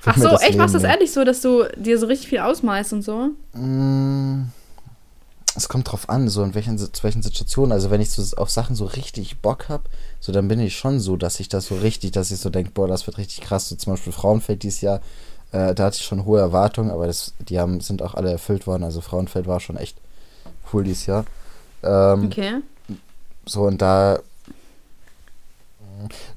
Ach 0.04 0.16
so, 0.16 0.28
echt? 0.38 0.56
Machst 0.56 0.74
du 0.74 0.78
das 0.78 0.88
ehrlich 0.88 1.12
so, 1.12 1.24
dass 1.24 1.40
du 1.40 1.64
dir 1.76 1.98
so 1.98 2.06
richtig 2.06 2.28
viel 2.28 2.38
ausmalst 2.38 2.92
und 2.92 3.02
so? 3.02 3.30
Mm, 3.54 4.44
Es 5.56 5.68
kommt 5.68 5.90
drauf 5.90 6.08
an, 6.08 6.28
so 6.28 6.42
in 6.44 6.54
welchen, 6.54 6.78
zu 6.78 6.90
welchen 7.02 7.22
Situationen. 7.22 7.72
Also 7.72 7.90
wenn 7.90 8.00
ich 8.00 8.10
so 8.10 8.36
auf 8.36 8.50
Sachen 8.50 8.76
so 8.76 8.84
richtig 8.84 9.38
Bock 9.40 9.68
habe, 9.68 9.84
so 10.20 10.30
dann 10.32 10.46
bin 10.48 10.60
ich 10.60 10.76
schon 10.76 11.00
so, 11.00 11.16
dass 11.16 11.40
ich 11.40 11.48
das 11.48 11.66
so 11.66 11.76
richtig, 11.76 12.12
dass 12.12 12.30
ich 12.30 12.38
so 12.38 12.50
denke, 12.50 12.70
boah, 12.72 12.86
das 12.86 13.06
wird 13.06 13.18
richtig 13.18 13.40
krass. 13.40 13.68
So 13.68 13.74
zum 13.76 13.94
Beispiel 13.94 14.12
Frauenfeld 14.12 14.62
dieses 14.62 14.80
Jahr, 14.80 15.00
äh, 15.52 15.74
da 15.74 15.84
hatte 15.84 15.96
ich 15.98 16.04
schon 16.04 16.24
hohe 16.24 16.40
Erwartungen, 16.40 16.90
aber 16.90 17.06
das, 17.06 17.34
die 17.38 17.58
haben, 17.58 17.80
sind 17.80 18.02
auch 18.02 18.14
alle 18.14 18.30
erfüllt 18.30 18.66
worden. 18.66 18.84
Also 18.84 19.00
Frauenfeld 19.00 19.46
war 19.46 19.60
schon 19.60 19.76
echt 19.76 19.96
cool 20.72 20.84
dieses 20.84 21.06
Jahr. 21.06 21.24
Ähm, 21.82 22.26
Okay. 22.26 22.54
So, 23.46 23.62
und 23.62 23.80
da. 23.80 24.18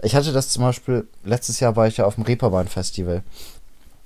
Ich 0.01 0.15
hatte 0.15 0.31
das 0.31 0.49
zum 0.49 0.63
Beispiel, 0.63 1.07
letztes 1.23 1.59
Jahr 1.59 1.75
war 1.75 1.87
ich 1.87 1.97
ja 1.97 2.05
auf 2.05 2.15
dem 2.15 2.23
Reeperbahn-Festival. 2.23 3.23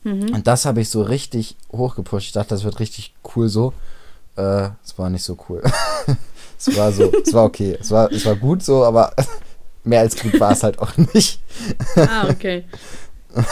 Mhm. 0.03 0.33
Und 0.33 0.47
das 0.47 0.65
habe 0.65 0.81
ich 0.81 0.89
so 0.89 1.01
richtig 1.01 1.55
hochgepusht. 1.71 2.27
Ich 2.27 2.31
dachte, 2.31 2.49
das 2.49 2.63
wird 2.63 2.79
richtig 2.79 3.13
cool 3.35 3.49
so. 3.49 3.73
Äh, 4.35 4.69
es 4.83 4.97
war 4.97 5.09
nicht 5.09 5.23
so 5.23 5.37
cool. 5.49 5.61
es 6.57 6.75
war 6.75 6.91
so, 6.91 7.11
es 7.23 7.33
war 7.33 7.43
okay. 7.43 7.77
Es 7.79 7.91
war, 7.91 8.11
es 8.11 8.25
war 8.25 8.35
gut 8.35 8.63
so, 8.63 8.83
aber 8.83 9.13
mehr 9.83 9.99
als 9.99 10.19
gut 10.19 10.39
war 10.39 10.51
es 10.53 10.63
halt 10.63 10.79
auch 10.79 10.95
nicht. 10.97 11.39
Ah, 11.97 12.29
okay. 12.29 12.65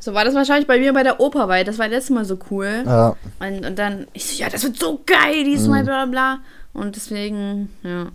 So 0.00 0.14
war 0.14 0.24
das 0.24 0.34
wahrscheinlich 0.34 0.66
bei 0.66 0.78
mir 0.78 0.92
bei 0.94 1.02
der 1.02 1.20
Oper, 1.20 1.46
weil 1.48 1.64
das 1.64 1.78
war 1.78 1.86
letztes 1.86 2.10
Mal 2.10 2.24
so 2.24 2.38
cool. 2.50 2.82
Ja, 2.86 3.16
Und, 3.38 3.66
und 3.66 3.78
dann, 3.78 4.06
ich 4.14 4.26
so, 4.26 4.42
ja, 4.42 4.48
das 4.48 4.64
wird 4.64 4.78
so 4.78 5.00
geil 5.06 5.44
diesmal, 5.44 5.84
bla 5.84 6.06
bla. 6.06 6.38
Und 6.72 6.96
deswegen, 6.96 7.68
ja. 7.82 8.06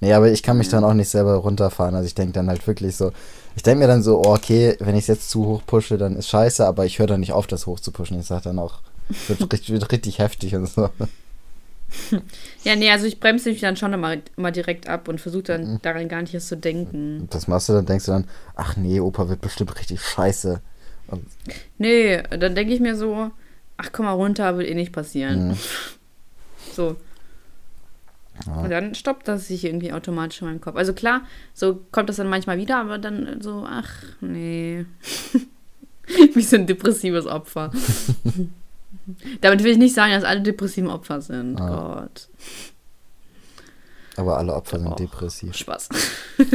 nee, 0.00 0.12
aber 0.12 0.30
ich 0.30 0.42
kann 0.42 0.56
mich 0.58 0.68
dann 0.68 0.84
auch 0.84 0.94
nicht 0.94 1.08
selber 1.08 1.34
runterfahren. 1.34 1.94
Also 1.94 2.06
ich 2.06 2.14
denke 2.14 2.32
dann 2.32 2.48
halt 2.48 2.66
wirklich 2.66 2.96
so, 2.96 3.12
ich 3.56 3.62
denke 3.62 3.80
mir 3.80 3.88
dann 3.88 4.02
so, 4.02 4.20
oh, 4.20 4.34
okay, 4.34 4.76
wenn 4.78 4.94
ich 4.94 5.02
es 5.02 5.08
jetzt 5.08 5.30
zu 5.30 5.46
hoch 5.46 5.62
pushe, 5.66 5.98
dann 5.98 6.16
ist 6.16 6.28
scheiße, 6.28 6.64
aber 6.64 6.86
ich 6.86 6.98
höre 6.98 7.06
dann 7.08 7.20
nicht 7.20 7.32
auf, 7.32 7.46
das 7.46 7.66
hoch 7.66 7.80
zu 7.80 7.90
pushen. 7.90 8.20
Ich 8.20 8.26
sage 8.26 8.44
dann 8.44 8.58
auch, 8.58 8.80
es 9.10 9.28
wird, 9.28 9.68
wird 9.68 9.92
richtig 9.92 10.18
heftig 10.18 10.54
und 10.54 10.68
so. 10.68 10.90
Ja, 12.64 12.76
nee, 12.76 12.90
also 12.90 13.06
ich 13.06 13.18
bremse 13.18 13.50
mich 13.50 13.60
dann 13.60 13.76
schon 13.76 13.92
immer, 13.92 14.16
immer 14.36 14.52
direkt 14.52 14.88
ab 14.88 15.08
und 15.08 15.20
versuche 15.20 15.42
dann 15.42 15.80
daran 15.82 16.08
gar 16.08 16.22
nicht 16.22 16.32
erst 16.32 16.48
zu 16.48 16.56
denken. 16.56 17.26
Das 17.30 17.48
machst 17.48 17.68
du, 17.68 17.72
dann 17.72 17.86
denkst 17.86 18.06
du 18.06 18.12
dann, 18.12 18.28
ach 18.54 18.76
nee, 18.76 19.00
Opa 19.00 19.28
wird 19.28 19.40
bestimmt 19.40 19.76
richtig 19.78 20.00
scheiße. 20.00 20.60
Und, 21.08 21.26
Nee, 21.78 22.22
dann 22.30 22.54
denke 22.54 22.72
ich 22.72 22.80
mir 22.80 22.96
so, 22.96 23.30
ach 23.76 23.90
komm 23.92 24.06
mal 24.06 24.12
runter, 24.12 24.56
wird 24.56 24.68
eh 24.68 24.74
nicht 24.74 24.92
passieren. 24.92 25.48
Mhm. 25.48 25.58
So. 26.74 26.96
Und 28.46 28.70
dann 28.70 28.94
stoppt 28.94 29.28
das 29.28 29.48
sich 29.48 29.64
irgendwie 29.64 29.92
automatisch 29.92 30.40
in 30.40 30.48
meinem 30.48 30.60
Kopf. 30.60 30.76
Also 30.76 30.94
klar, 30.94 31.22
so 31.52 31.80
kommt 31.92 32.08
das 32.08 32.16
dann 32.16 32.30
manchmal 32.30 32.56
wieder, 32.56 32.78
aber 32.78 32.96
dann 32.98 33.42
so, 33.42 33.66
ach 33.68 33.90
nee. 34.22 34.86
Wie 36.34 36.42
so 36.42 36.56
ein 36.56 36.66
depressives 36.66 37.26
Opfer. 37.26 37.70
Damit 39.40 39.62
will 39.64 39.72
ich 39.72 39.78
nicht 39.78 39.94
sagen, 39.94 40.12
dass 40.12 40.24
alle 40.24 40.40
depressiven 40.42 40.90
Opfer 40.90 41.20
sind. 41.20 41.60
Ah. 41.60 42.02
Gott. 42.02 42.28
aber 44.16 44.38
alle 44.38 44.54
Opfer 44.54 44.78
sind 44.78 44.88
Och. 44.88 44.96
depressiv. 44.96 45.56
Spaß. 45.56 45.88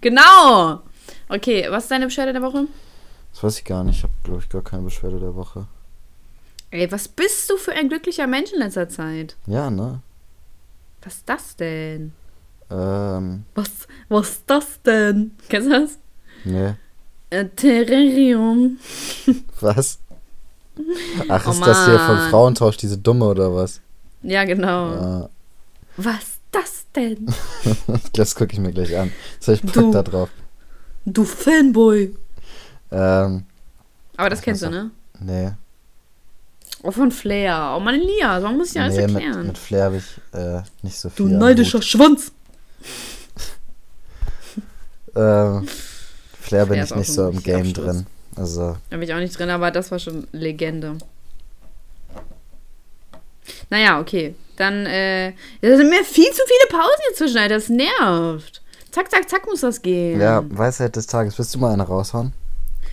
genau. 0.00 0.82
Okay, 1.28 1.66
was 1.70 1.84
ist 1.84 1.90
deine 1.90 2.06
Beschwerde 2.06 2.32
der 2.32 2.42
Woche? 2.42 2.66
Das 3.32 3.42
weiß 3.42 3.58
ich 3.58 3.64
gar 3.64 3.84
nicht. 3.84 3.98
Ich 3.98 4.02
habe, 4.02 4.12
glaube 4.24 4.40
ich, 4.42 4.48
gar 4.48 4.62
keine 4.62 4.82
Beschwerde 4.82 5.20
der 5.20 5.34
Woche. 5.34 5.66
Ey, 6.70 6.90
was 6.92 7.08
bist 7.08 7.48
du 7.50 7.56
für 7.56 7.72
ein 7.72 7.88
glücklicher 7.88 8.26
Mensch 8.26 8.52
in 8.52 8.58
letzter 8.58 8.88
Zeit? 8.88 9.36
Ja, 9.46 9.70
ne? 9.70 10.00
Was 11.02 11.16
ist 11.16 11.28
das 11.28 11.56
denn? 11.56 12.12
Ähm, 12.70 13.44
Was, 13.54 13.70
was 14.08 14.28
ist 14.30 14.42
das 14.46 14.82
denn? 14.82 15.32
Kennst 15.48 15.68
du 15.68 15.72
das? 15.72 15.98
nee. 16.44 16.74
Äh, 17.30 17.44
Terrarium. 17.48 18.78
Was? 19.60 19.98
Ach, 21.28 21.46
Oh 21.46 21.50
ist 21.50 21.60
das 21.60 21.84
hier 21.86 21.98
von. 21.98 22.18
Frauentausch, 22.30 22.76
diese 22.76 22.98
Dumme 22.98 23.26
oder 23.26 23.54
was? 23.54 23.80
Ja, 24.22 24.44
genau. 24.44 24.92
Ja. 24.94 25.28
Was 25.96 26.14
ist 26.22 26.40
das 26.50 26.86
denn? 26.94 27.26
das 28.14 28.34
gucke 28.34 28.52
ich 28.52 28.58
mir 28.60 28.72
gleich 28.72 28.96
an. 28.96 29.12
Soll 29.40 29.56
ich 29.56 29.60
Du. 29.62 29.90
da 29.92 30.02
drauf? 30.02 30.28
Du 31.04 31.24
Fanboy. 31.24 32.14
Ähm, 32.90 33.44
Aber 34.16 34.30
das 34.30 34.40
kennst 34.40 34.62
du, 34.62 34.70
ne? 34.70 34.90
nee. 35.20 35.50
Oh, 36.82 36.90
von 36.92 37.10
Flair. 37.10 37.74
Oh, 37.76 37.80
meine 37.80 37.98
Lia. 37.98 38.38
Man 38.40 38.56
muss 38.56 38.72
ja 38.74 38.84
alles 38.84 38.96
nee, 38.96 39.06
mit, 39.08 39.16
erklären. 39.16 39.46
mit 39.48 39.58
Flair 39.58 39.84
habe 39.84 39.96
ich 39.96 40.20
äh, 40.32 40.62
nicht 40.82 40.96
so 40.96 41.08
du 41.08 41.26
viel. 41.26 41.34
am 41.34 41.38
neidischer. 41.38 41.82
Schwanz. 41.82 42.32
Ähm, 45.16 45.66
Flair 46.40 46.66
bin 46.66 46.74
Flair 46.74 46.84
ich 46.84 46.90
ist 46.90 46.96
nicht 46.96 47.12
so 47.12 47.28
im 47.28 47.42
Game 47.42 47.72
drin. 47.72 48.06
Also, 48.38 48.76
Da 48.90 48.96
bin 48.96 49.02
ich 49.02 49.12
auch 49.14 49.18
nicht 49.18 49.38
drin, 49.38 49.50
aber 49.50 49.70
das 49.70 49.90
war 49.90 49.98
schon 49.98 50.26
Legende. 50.32 50.96
Naja, 53.70 54.00
okay. 54.00 54.34
Dann, 54.56 54.86
äh, 54.86 55.32
da 55.60 55.76
sind 55.76 55.88
mir 55.90 56.04
viel 56.04 56.30
zu 56.30 56.42
viele 56.46 56.78
Pausen 56.80 57.00
hier 57.06 57.16
zwischen, 57.16 57.38
Alter. 57.38 57.54
Das 57.56 57.68
nervt. 57.68 58.62
Zack, 58.90 59.10
zack, 59.10 59.28
zack 59.28 59.46
muss 59.46 59.60
das 59.60 59.82
gehen. 59.82 60.20
ja, 60.20 60.42
Weisheit 60.48 60.96
des 60.96 61.06
Tages. 61.06 61.38
Willst 61.38 61.54
du 61.54 61.58
mal 61.58 61.72
eine 61.72 61.84
raushauen? 61.84 62.32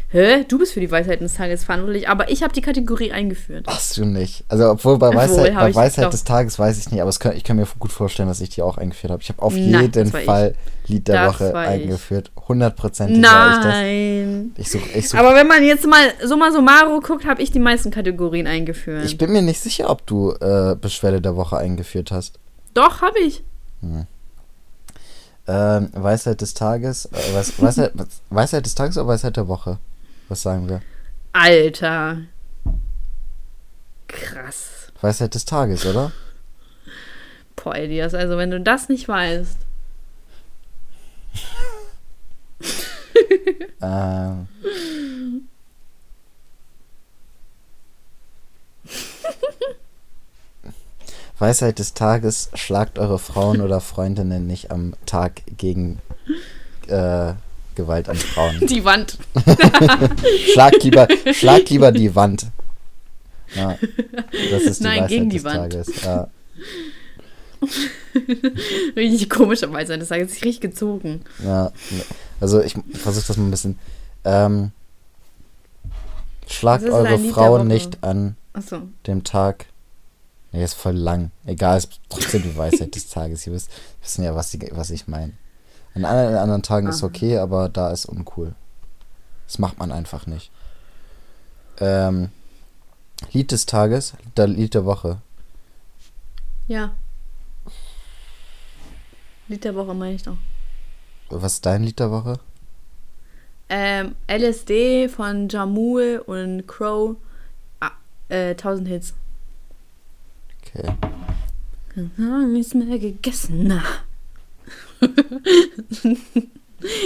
Hä? 0.10 0.46
Du 0.48 0.60
bist 0.60 0.74
für 0.74 0.80
die 0.80 0.92
Weisheiten 0.92 1.26
des 1.26 1.34
Tages 1.36 1.64
verantwortlich, 1.64 2.08
aber 2.08 2.30
ich 2.30 2.44
habe 2.44 2.54
die 2.54 2.62
Kategorie 2.62 3.12
eingeführt. 3.12 3.66
Hast 3.68 3.98
du 3.98 4.06
nicht. 4.06 4.44
Also, 4.48 4.70
obwohl 4.70 4.98
bei 4.98 5.10
Weisheit, 5.16 5.54
bei 5.54 5.74
Weisheit 5.74 6.14
des 6.14 6.24
Tages 6.24 6.58
weiß 6.58 6.78
ich 6.78 6.92
nicht, 6.92 7.02
aber 7.02 7.12
kann, 7.12 7.36
ich 7.36 7.44
kann 7.44 7.58
mir 7.58 7.68
gut 7.80 7.92
vorstellen, 7.92 8.30
dass 8.30 8.40
ich 8.40 8.50
die 8.50 8.62
auch 8.62 8.78
eingeführt 8.78 9.12
habe. 9.12 9.22
Ich 9.22 9.30
habe 9.30 9.42
auf 9.42 9.54
Nein, 9.54 9.82
jeden 9.82 10.14
war 10.14 10.20
ich. 10.20 10.26
Fall 10.26 10.56
Lied 10.88 11.08
der 11.08 11.26
Das 11.26 11.40
Woche 11.40 11.58
eingeführt. 11.58 12.32
Hundertprozentig 12.48 13.22
war 13.24 13.50
ich 13.50 13.56
das. 13.58 13.66
Nein. 13.66 14.52
Ich 14.58 14.72
such, 14.72 14.82
ich, 14.96 15.10
such, 15.10 15.18
Aber 15.18 15.34
wenn 15.36 15.48
man 15.48 15.64
jetzt 15.64 15.88
mal 15.88 16.14
summa 16.24 16.52
summarum 16.52 17.02
guckt, 17.02 17.26
habe 17.26 17.42
ich 17.42 17.52
die 17.52 17.60
meisten 17.60 17.92
Kategorien 17.92 18.48
eingeführt. 18.48 19.06
ich 19.06 19.18
bin 19.18 19.32
mir 19.32 19.42
nicht 19.42 19.60
sicher, 19.60 19.90
ob 19.90 20.06
du 20.06 20.32
äh, 20.34 20.76
Beschwerde 20.80 21.22
der 21.22 21.36
Woche 21.36 21.58
eingeführt 21.58 22.12
hast. 22.12 22.40
Doch, 22.74 23.02
habe 23.02 23.20
ich. 23.20 23.44
Ähm, 25.48 25.90
Weisheit 25.94 26.42
des 26.42 26.54
Tages. 26.54 27.06
Äh, 27.06 27.36
Weis, 27.36 27.54
Weisheit, 27.62 27.94
Weisheit 28.30 28.66
des 28.66 28.76
Tages 28.76 28.98
oder 28.98 29.08
Weisheit 29.08 29.38
der 29.38 29.48
Woche? 29.48 29.78
Was 30.28 30.42
sagen 30.42 30.68
wir? 30.68 30.82
Alter. 31.34 32.18
Krass. 34.08 34.92
Weisheit 35.02 35.36
des 35.36 35.46
Tages, 35.46 35.86
oder? 35.86 36.12
Boah, 37.56 37.76
Elias, 37.76 38.14
also 38.14 38.38
wenn 38.38 38.52
du 38.52 38.62
das 38.62 38.90
nicht 38.90 39.08
weißt. 39.08 39.58
Ähm. 43.82 44.48
Weisheit 51.38 51.80
des 51.80 51.94
Tages, 51.94 52.50
schlagt 52.54 52.98
eure 52.98 53.20
Frauen 53.20 53.62
oder 53.62 53.82
Freundinnen 53.82 54.48
nicht 54.48 54.72
am 54.72 54.96
Tag 55.06 55.42
gegen 55.58 56.02
äh, 56.88 57.34
Gewalt 57.76 58.10
an 58.10 58.16
Frauen. 58.16 58.66
Die 58.68 58.84
Wand. 58.84 59.18
Schlagt 60.54 60.84
lieber, 60.84 61.08
schlagt 61.34 61.70
lieber 61.70 61.92
die 61.92 62.16
Wand. 62.16 62.48
Ja, 63.56 63.78
das 64.52 64.64
ist 64.64 64.80
die 64.80 64.84
Nein, 64.84 64.96
Weisheit 64.98 65.10
gegen 65.10 65.30
die 65.30 65.38
des 65.38 65.46
Wand. 65.46 65.74
Tages. 65.74 66.02
Ja. 66.04 66.28
Richtig 68.96 69.30
komischerweise. 69.30 69.98
Das 69.98 70.12
hat 70.12 70.30
sich 70.30 70.44
richtig 70.44 70.62
gezogen. 70.62 71.22
Ja, 71.44 71.72
also 72.40 72.62
ich 72.62 72.76
versuche 72.94 73.28
das 73.28 73.38
mal 73.38 73.46
ein 73.46 73.52
bisschen. 73.52 73.80
Ähm, 74.24 74.72
schlagt 76.48 76.84
eure 76.90 77.18
Frauen 77.20 77.68
nicht 77.68 78.04
an 78.04 78.36
Achso. 78.54 78.82
dem 79.08 79.24
Tag. 79.24 79.66
Nee, 80.52 80.64
ist 80.64 80.76
voll 80.76 80.96
lang. 80.96 81.32
Egal, 81.46 81.78
ist 81.78 82.00
trotzdem 82.10 82.44
die 82.44 82.56
Weisheit 82.56 82.96
des 82.96 83.10
Tages. 83.10 83.46
Ihr 83.46 83.54
wisst, 83.54 83.70
wissen 84.02 84.24
ja, 84.24 84.34
was, 84.36 84.52
die, 84.52 84.60
was 84.72 84.90
ich 84.90 85.08
meine. 85.08 85.34
An 85.96 86.04
anderen, 86.04 86.36
anderen 86.36 86.62
Tagen 86.62 86.88
ist 86.88 87.02
Aha. 87.04 87.08
okay, 87.08 87.38
aber 87.38 87.70
da 87.70 87.90
ist 87.90 88.06
uncool. 88.06 88.54
Das 89.48 89.60
macht 89.60 89.80
man 89.80 89.92
einfach 89.92 90.28
nicht. 90.28 90.52
Ähm, 91.80 92.30
Lied 93.32 93.52
des 93.52 93.66
Tages, 93.66 94.14
der 94.36 94.48
Lied 94.48 94.74
der 94.74 94.86
Woche. 94.86 95.22
Ja. 96.68 96.92
Lied 99.48 99.64
der 99.64 99.76
Woche 99.76 99.94
meine 99.94 100.16
ich 100.16 100.24
doch. 100.24 100.38
Was 101.30 101.54
ist 101.54 101.66
dein 101.66 101.84
Lied 101.84 102.00
der 102.00 102.12
Woche? 102.12 102.40
Ähm, 103.70 104.16
LSD 104.28 105.08
von 105.08 105.48
Jamul 105.48 106.24
und 106.26 106.68
Crow. 106.68 107.16
Ah, 107.80 107.92
äh, 108.30 108.50
1000 108.52 108.88
Hits. 108.88 109.14
Okay. 110.62 110.94
Nichts 112.52 112.74
mehr 112.74 113.00
gegessen. 113.00 113.68
Na. 113.68 113.82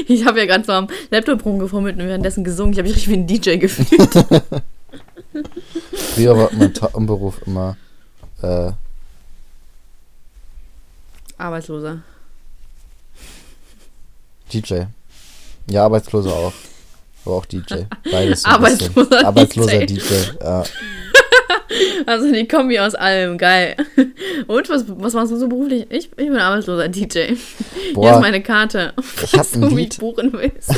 ich 0.07 0.25
habe 0.25 0.39
ja 0.39 0.45
gerade 0.45 0.63
so 0.63 0.71
am 0.71 0.87
Laptop 1.11 1.45
rumgefummelt 1.45 1.97
und 1.97 2.07
währenddessen 2.07 2.43
gesungen. 2.43 2.73
Ich 2.73 2.79
habe 2.79 2.87
mich 2.87 2.97
richtig 2.97 3.09
wie 3.09 3.17
ein 3.17 3.27
DJ 3.27 3.57
gefühlt. 3.57 4.09
Früher 6.15 6.37
war 6.37 6.49
mein 6.53 6.73
Traumberuf 6.73 7.41
immer 7.45 7.77
äh, 8.41 8.71
Arbeitsloser. 11.37 12.01
DJ. 14.51 14.83
Ja, 15.67 15.85
Arbeitsloser 15.85 16.33
auch. 16.33 16.53
Aber 17.25 17.35
auch 17.35 17.45
DJ. 17.45 17.83
Beides. 18.11 18.41
so. 18.41 18.49
Arbeitsloser 18.49 19.25
Arbeitsloser 19.25 19.85
DJ. 19.85 19.95
DJ. 19.95 20.13
Ja. 20.41 20.63
Also 22.05 22.31
die 22.31 22.47
Kombi 22.47 22.79
aus 22.79 22.95
allem, 22.95 23.37
geil. 23.37 23.75
Und 24.47 24.69
was, 24.69 24.85
was 24.87 25.13
machst 25.13 25.31
du 25.31 25.37
so 25.37 25.47
beruflich? 25.47 25.85
Ich, 25.89 26.05
ich 26.05 26.11
bin 26.15 26.37
arbeitsloser 26.37 26.87
DJ. 26.89 27.19
Hier 27.19 27.29
ist 27.33 27.93
Boah, 27.93 28.19
meine 28.19 28.41
Karte. 28.41 28.93
ich 28.99 29.05
Falls 29.31 29.53
ein 29.55 29.61
du 29.61 29.67
mich 29.67 29.75
Lied. 29.75 29.97
buchen 29.99 30.33
willst. 30.33 30.69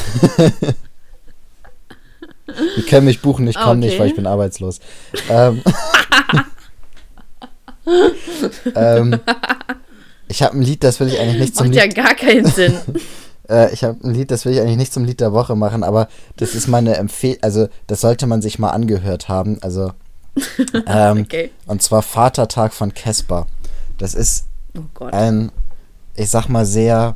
die 2.78 2.82
können 2.84 3.06
mich 3.06 3.22
buchen, 3.22 3.48
ich 3.48 3.58
Ah, 3.58 3.64
komme 3.66 3.80
nicht, 3.82 3.92
okay. 3.94 4.00
weil 4.00 4.08
ich 4.08 4.16
bin 4.16 4.28
arbeitslos. 4.28 4.80
Ähm, 5.30 5.62
ähm, 8.76 9.20
ich 10.28 10.44
habe 10.44 10.58
ein 10.58 10.62
Lied, 10.62 10.84
das 10.84 11.00
will 11.00 11.08
ich 11.08 11.20
eigentlich 11.20 11.40
nicht 11.40 11.56
zum 11.56 11.68
Macht 11.68 11.76
ja 11.78 11.84
Lied. 11.84 11.96
gar 11.96 12.14
keinen 12.16 12.46
Sinn. 12.46 12.74
Äh, 13.50 13.74
ich 13.74 13.84
habe 13.84 13.98
ein 14.08 14.14
Lied, 14.14 14.32
das 14.32 14.46
will 14.46 14.54
ich 14.54 14.62
eigentlich 14.62 14.78
nicht 14.78 14.94
zum 14.94 15.04
Lied 15.06 15.20
der 15.20 15.34
Woche 15.34 15.56
machen, 15.56 15.84
aber 15.84 16.08
das 16.38 16.56
ist 16.56 16.68
meine 16.68 16.96
Empfehlung. 16.98 17.40
Also 17.42 17.68
das 17.88 18.02
sollte 18.02 18.28
man 18.28 18.42
sich 18.42 18.60
mal 18.60 18.70
angehört 18.70 19.30
haben. 19.30 19.58
Also 19.62 19.92
ähm, 20.88 21.22
Okay. 21.22 21.52
und 21.66 21.82
zwar 21.82 22.02
Vatertag 22.02 22.74
von 22.74 22.94
Casper. 22.94 23.48
Das 23.98 24.14
ist 24.14 24.46
Oh 25.00 25.06
ein, 25.06 25.52
ich 26.16 26.30
sag 26.30 26.48
mal, 26.48 26.66
sehr 26.66 27.16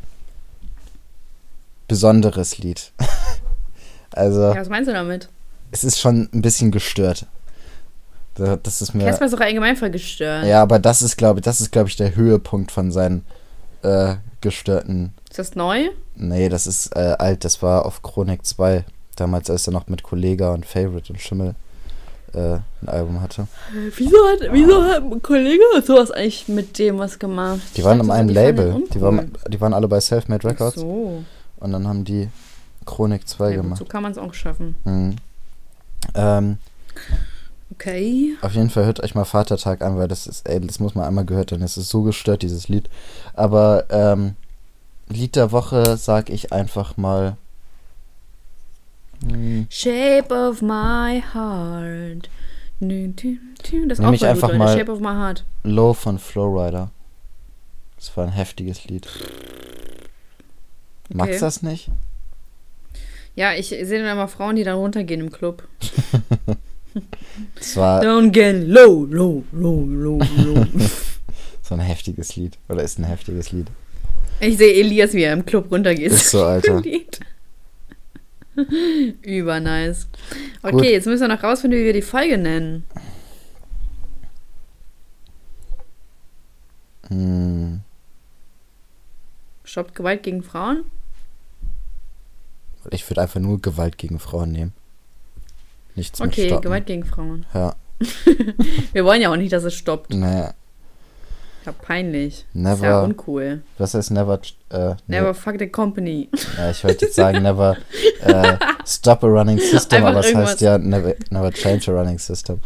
besonderes 1.87 2.57
Lied. 2.57 2.91
also, 4.11 4.41
Ja, 4.41 4.55
was 4.57 4.69
meinst 4.69 4.89
du 4.89 4.93
damit? 4.93 5.29
es 5.71 5.83
ist 5.83 5.99
schon 5.99 6.29
ein 6.33 6.41
bisschen 6.41 6.71
gestört. 6.71 7.25
Da- 8.35 8.55
Das 8.57 8.81
ist 8.81 8.93
mir. 8.93 9.05
Casper 9.05 9.25
ist 9.25 9.33
doch 9.33 9.39
allgemein 9.39 9.75
voll 9.77 9.89
gestört. 9.91 10.45
Ja, 10.45 10.61
aber 10.61 10.79
das 10.79 11.01
ist, 11.01 11.17
glaube 11.17 11.39
ich, 11.39 11.43
das 11.43 11.61
ist, 11.61 11.71
glaube 11.71 11.89
ich, 11.89 11.95
der 11.95 12.15
Höhepunkt 12.15 12.71
von 12.71 12.91
seinen 12.91 13.25
äh, 13.81 14.15
gestörten. 14.41 15.13
Ist 15.29 15.39
das 15.39 15.55
neu? 15.55 15.89
Nee, 16.15 16.49
das 16.49 16.65
ist 16.67 16.95
äh, 16.95 17.15
alt. 17.19 17.43
Das 17.45 17.61
war 17.61 17.85
auf 17.85 18.01
Chronik 18.01 18.45
2. 18.45 18.83
Damals, 19.15 19.49
als 19.49 19.67
er 19.67 19.73
noch 19.73 19.87
mit 19.87 20.03
Kollega 20.03 20.53
und 20.53 20.65
Favorite 20.65 21.13
und 21.13 21.19
Schimmel 21.19 21.55
äh, 22.35 22.59
ein 22.81 22.87
Album 22.89 23.21
hatte. 23.21 23.47
Wieso 23.95 24.17
hat, 24.27 24.39
wieso 24.51 24.83
hat 24.83 25.03
ein 25.03 25.21
Kollege 25.21 25.63
sowas 25.85 26.11
eigentlich 26.11 26.47
mit 26.47 26.77
dem 26.77 26.97
was 26.99 27.17
gemacht? 27.17 27.61
Die 27.75 27.83
waren 27.83 28.01
die 28.01 28.07
fanden 28.07 28.33
Label. 28.33 28.83
Die 28.93 29.01
waren, 29.01 29.31
die 29.47 29.61
waren 29.61 29.73
alle 29.73 29.87
bei 29.87 29.99
Selfmade 29.99 30.41
Ach 30.45 30.51
Records. 30.51 30.75
So. 30.75 31.23
Und 31.57 31.71
dann 31.71 31.87
haben 31.87 32.03
die 32.03 32.29
Chronik 32.85 33.27
2 33.27 33.49
Ja, 33.51 33.55
gemacht. 33.57 33.79
so 33.79 33.85
kann 33.85 34.03
man 34.03 34.11
es 34.11 34.17
auch 34.17 34.33
schaffen. 34.33 34.75
Mhm. 34.83 35.15
Ähm, 36.13 36.57
Okay. 37.71 38.35
Auf 38.41 38.53
jeden 38.53 38.69
Fall 38.69 38.85
hört 38.85 39.03
euch 39.03 39.15
mal 39.15 39.25
Vatertag 39.25 39.81
an, 39.81 39.97
weil 39.97 40.07
das 40.07 40.27
ist, 40.27 40.47
ey, 40.47 40.61
das 40.61 40.79
muss 40.79 40.95
man 40.95 41.05
einmal 41.05 41.25
gehört 41.25 41.51
haben. 41.51 41.61
Es 41.63 41.77
ist 41.77 41.89
so 41.89 42.03
gestört, 42.03 42.41
dieses 42.43 42.69
Lied. 42.69 42.89
Aber 43.33 43.85
ähm, 43.89 44.35
Lied 45.09 45.35
der 45.35 45.51
Woche 45.51 45.97
sag 45.97 46.29
ich 46.29 46.53
einfach 46.53 46.95
mal. 46.97 47.37
Shape 49.69 50.33
of 50.33 50.61
my 50.61 51.21
heart. 51.33 52.29
Das 52.79 53.99
ist 53.99 54.03
auch 54.03 54.11
ich 54.13 54.25
einfach 54.25 54.49
gut, 54.49 54.57
mal- 54.57 54.77
Shape 54.77 54.91
of 54.91 54.99
my 54.99 55.07
heart. 55.09 55.45
Low 55.63 55.93
von 55.93 56.19
Flowrider. 56.19 56.91
Das 57.97 58.15
war 58.17 58.25
ein 58.25 58.33
heftiges 58.33 58.85
Lied. 58.85 59.07
Magst 61.09 61.29
Okay. 61.29 61.39
du 61.39 61.45
das 61.45 61.61
nicht? 61.61 61.89
Ja, 63.35 63.53
ich 63.53 63.67
sehe 63.69 63.85
dann 64.03 64.11
immer 64.11 64.27
Frauen, 64.27 64.55
die 64.55 64.63
dann 64.63 64.77
runtergehen 64.77 65.21
im 65.21 65.31
Club. 65.31 65.67
Das 67.55 67.75
war 67.75 68.01
Don't 68.01 68.29
get 68.31 68.67
low, 68.67 69.05
low, 69.09 69.43
low, 69.51 69.85
low, 69.85 70.19
low. 70.37 70.65
so 71.61 71.73
ein 71.75 71.79
heftiges 71.81 72.35
Lied. 72.35 72.57
Oder 72.69 72.83
ist 72.83 72.97
ein 72.99 73.03
heftiges 73.05 73.51
Lied. 73.51 73.67
Ich 74.39 74.57
sehe 74.57 74.73
Elias, 74.73 75.13
wie 75.13 75.23
er 75.23 75.33
im 75.33 75.45
Club 75.45 75.71
runtergeht. 75.71 76.11
Ist 76.11 76.29
so, 76.31 76.43
Alter. 76.45 76.81
Übernice. 79.21 80.07
Okay, 80.63 80.71
Gut. 80.71 80.83
jetzt 80.85 81.05
müssen 81.07 81.27
wir 81.27 81.35
noch 81.35 81.43
rausfinden, 81.43 81.79
wie 81.79 81.85
wir 81.85 81.93
die 81.93 82.01
Folge 82.01 82.37
nennen. 82.37 82.83
Hm, 87.07 87.81
Stoppt 89.63 89.95
Gewalt 89.95 90.23
gegen 90.23 90.43
Frauen? 90.43 90.85
ich 92.91 93.09
würde 93.09 93.21
einfach 93.23 93.39
nur 93.39 93.59
Gewalt 93.59 93.97
gegen 93.97 94.19
Frauen 94.19 94.51
nehmen. 94.51 94.73
Nichts 95.95 96.19
mit 96.19 96.29
Okay, 96.29 96.47
Stoppen. 96.47 96.61
Gewalt 96.63 96.85
gegen 96.85 97.03
Frauen. 97.03 97.45
Ja, 97.53 97.75
Wir 98.93 99.05
wollen 99.05 99.21
ja 99.21 99.31
auch 99.31 99.35
nicht, 99.37 99.53
dass 99.53 99.63
es 99.63 99.73
stoppt. 99.73 100.13
naja. 100.13 100.53
Ja, 101.65 101.71
peinlich. 101.71 102.33
Ist 102.39 102.45
ja 102.53 102.61
Never, 102.75 103.03
uncool. 103.03 103.63
was 103.77 103.93
heißt 103.95 104.11
never, 104.11 104.39
äh, 104.69 104.95
Never 105.07 105.33
fuck 105.33 105.55
the 105.57 105.67
company. 105.67 106.29
Ja, 106.57 106.69
ich 106.69 106.83
wollte 106.83 107.05
jetzt 107.05 107.15
sagen, 107.15 107.41
never 107.41 107.77
äh, 108.21 108.57
stop 108.85 109.23
a 109.23 109.27
running 109.27 109.57
system, 109.57 109.97
Einfach 109.97 110.09
aber 110.11 110.19
es 110.19 110.27
irgendwas. 110.27 110.51
heißt 110.51 110.61
ja 110.61 110.77
never, 110.77 111.15
never 111.31 111.51
change 111.51 111.91
a 111.91 111.95
running 111.99 112.19
system. 112.19 112.59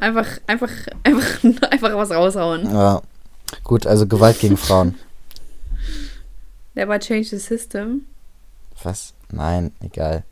Einfach, 0.00 0.26
einfach, 0.46 0.70
einfach, 1.04 1.44
einfach 1.70 1.94
was 1.94 2.10
raushauen. 2.10 2.64
Ja. 2.72 3.02
Gut, 3.62 3.86
also 3.86 4.06
Gewalt 4.06 4.40
gegen 4.40 4.56
Frauen. 4.56 4.94
Never 6.74 6.98
change 6.98 7.28
the 7.28 7.38
system. 7.38 8.06
Was? 8.82 9.12
Nein, 9.30 9.72
egal. 9.82 10.24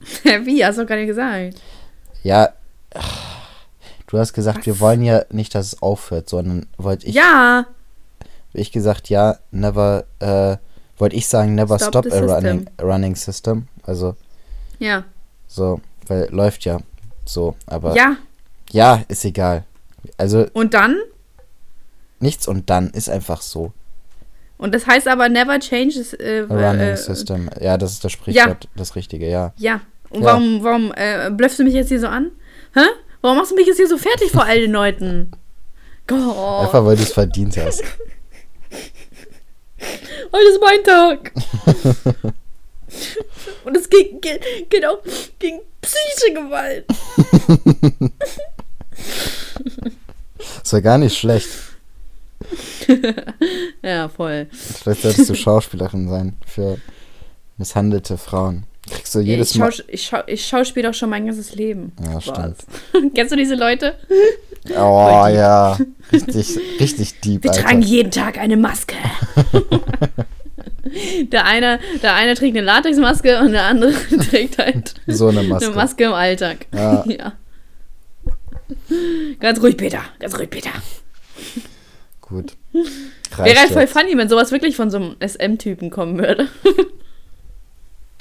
Wie? 0.44 0.64
Hast 0.64 0.78
du 0.78 0.82
doch 0.82 0.88
gerade 0.88 1.06
gesagt. 1.06 1.60
Ja, 2.22 2.48
du 4.12 4.18
hast 4.18 4.34
gesagt, 4.34 4.58
Was? 4.58 4.66
wir 4.66 4.78
wollen 4.80 5.02
ja 5.02 5.24
nicht, 5.30 5.54
dass 5.54 5.66
es 5.72 5.82
aufhört, 5.82 6.28
sondern 6.28 6.66
wollte 6.76 7.06
ich, 7.06 7.14
ja! 7.14 7.66
ich 8.52 8.70
gesagt, 8.70 9.08
ja, 9.08 9.38
never, 9.50 10.04
äh, 10.20 10.56
wollte 10.98 11.16
ich 11.16 11.26
sagen, 11.26 11.54
never 11.54 11.78
Stop 11.78 12.04
stop, 12.04 12.06
a 12.06 12.10
system. 12.10 12.30
running, 12.30 12.70
running 12.80 13.16
system. 13.16 13.66
Also, 13.84 14.14
Ja. 14.78 15.04
so, 15.48 15.80
weil 16.06 16.28
läuft 16.30 16.64
ja 16.66 16.78
so, 17.24 17.56
aber 17.66 17.96
Ja. 17.96 18.16
ja, 18.70 19.02
ist 19.08 19.24
egal. 19.24 19.64
Also, 20.18 20.46
Und 20.52 20.74
dann? 20.74 20.98
nichts 22.20 22.46
und 22.46 22.68
dann 22.70 22.90
ist 22.90 23.08
einfach 23.08 23.40
so. 23.40 23.72
Und 24.58 24.74
das 24.74 24.86
heißt 24.86 25.08
aber 25.08 25.28
never 25.30 25.58
change 25.58 25.98
äh, 26.20 26.42
A 26.42 26.44
running 26.70 26.80
äh, 26.88 26.96
system. 26.96 27.48
Ja, 27.60 27.76
das 27.78 27.92
ist 27.92 28.04
das 28.04 28.12
Sprichwort, 28.12 28.68
das 28.76 28.94
Richtige, 28.94 29.28
ja. 29.28 29.52
Ja. 29.56 29.80
Und 30.10 30.20
Ja. 30.20 30.26
warum, 30.26 30.62
warum 30.62 30.92
äh, 30.94 31.30
blöffst 31.30 31.58
du 31.58 31.64
mich 31.64 31.72
jetzt 31.74 31.88
hier 31.88 31.98
so 32.00 32.06
an? 32.08 32.30
Hä? 32.74 32.84
Warum 33.22 33.38
machst 33.38 33.52
du 33.52 33.54
mich 33.54 33.66
jetzt 33.66 33.78
hier 33.78 33.88
so 33.88 33.96
fertig 33.96 34.30
vor 34.30 34.44
all 34.44 34.60
den 34.60 34.72
Leuten? 34.72 35.30
Gott. 36.06 36.64
Einfach 36.66 36.84
weil 36.84 36.96
du 36.96 37.02
es 37.02 37.12
verdient 37.12 37.56
hast. 37.56 37.82
Heute 40.32 40.48
ist 40.48 40.60
mein 40.60 40.84
Tag. 40.84 41.32
Und 43.64 43.76
es 43.76 43.88
geht, 43.88 44.20
geht, 44.20 44.44
geht 44.68 44.84
auch 44.84 44.98
gegen 45.38 45.60
psychische 45.80 46.34
Gewalt. 46.34 46.84
Das 50.62 50.72
war 50.72 50.80
gar 50.82 50.98
nicht 50.98 51.16
schlecht. 51.16 51.48
Ja, 53.82 54.08
voll. 54.08 54.48
Vielleicht 54.52 55.02
solltest 55.02 55.30
du 55.30 55.34
Schauspielerin 55.34 56.08
sein 56.08 56.36
für 56.46 56.78
misshandelte 57.56 58.16
Frauen. 58.16 58.64
Kriegst 58.92 59.14
du 59.14 59.20
jedes 59.20 59.52
ich, 59.52 59.58
Mal. 59.58 59.72
schaus, 59.72 59.84
ich, 59.88 60.02
schau, 60.06 60.18
ich 60.26 60.46
schauspiel 60.46 60.82
doch 60.82 60.94
schon 60.94 61.10
mein 61.10 61.26
ganzes 61.26 61.54
Leben. 61.54 61.92
Ja, 62.02 62.20
stimmt. 62.20 62.56
Kennst 63.14 63.32
du 63.32 63.36
diese 63.36 63.54
Leute? 63.54 63.94
Oh 64.70 65.26
ja, 65.28 65.76
richtig, 66.12 66.58
richtig 66.78 67.20
deep, 67.20 67.42
Wir 67.42 67.50
Alter. 67.50 67.62
tragen 67.62 67.82
jeden 67.82 68.10
Tag 68.10 68.38
eine 68.38 68.56
Maske. 68.56 68.94
der, 71.32 71.46
eine, 71.46 71.80
der 72.02 72.14
eine 72.14 72.34
trägt 72.34 72.56
eine 72.56 72.64
Latexmaske 72.64 73.40
und 73.40 73.52
der 73.52 73.64
andere 73.64 73.92
trägt 74.30 74.58
halt 74.58 74.94
So 75.06 75.28
eine 75.28 75.42
Maske. 75.42 75.66
eine 75.66 75.74
Maske 75.74 76.04
im 76.04 76.12
Alltag. 76.12 76.66
Ja. 76.72 77.04
ja. 77.06 77.32
Ganz 79.40 79.60
ruhig, 79.60 79.76
Peter. 79.76 80.02
Ganz 80.18 80.38
ruhig, 80.38 80.50
Peter. 80.50 80.70
Gut. 82.20 82.56
Wäre 82.72 82.86
Reicht 83.38 83.58
halt 83.58 83.70
voll 83.72 83.86
funny, 83.86 84.16
wenn 84.16 84.28
sowas 84.28 84.52
wirklich 84.52 84.76
von 84.76 84.90
so 84.90 84.96
einem 84.98 85.16
SM-Typen 85.20 85.90
kommen 85.90 86.18
würde. 86.18 86.48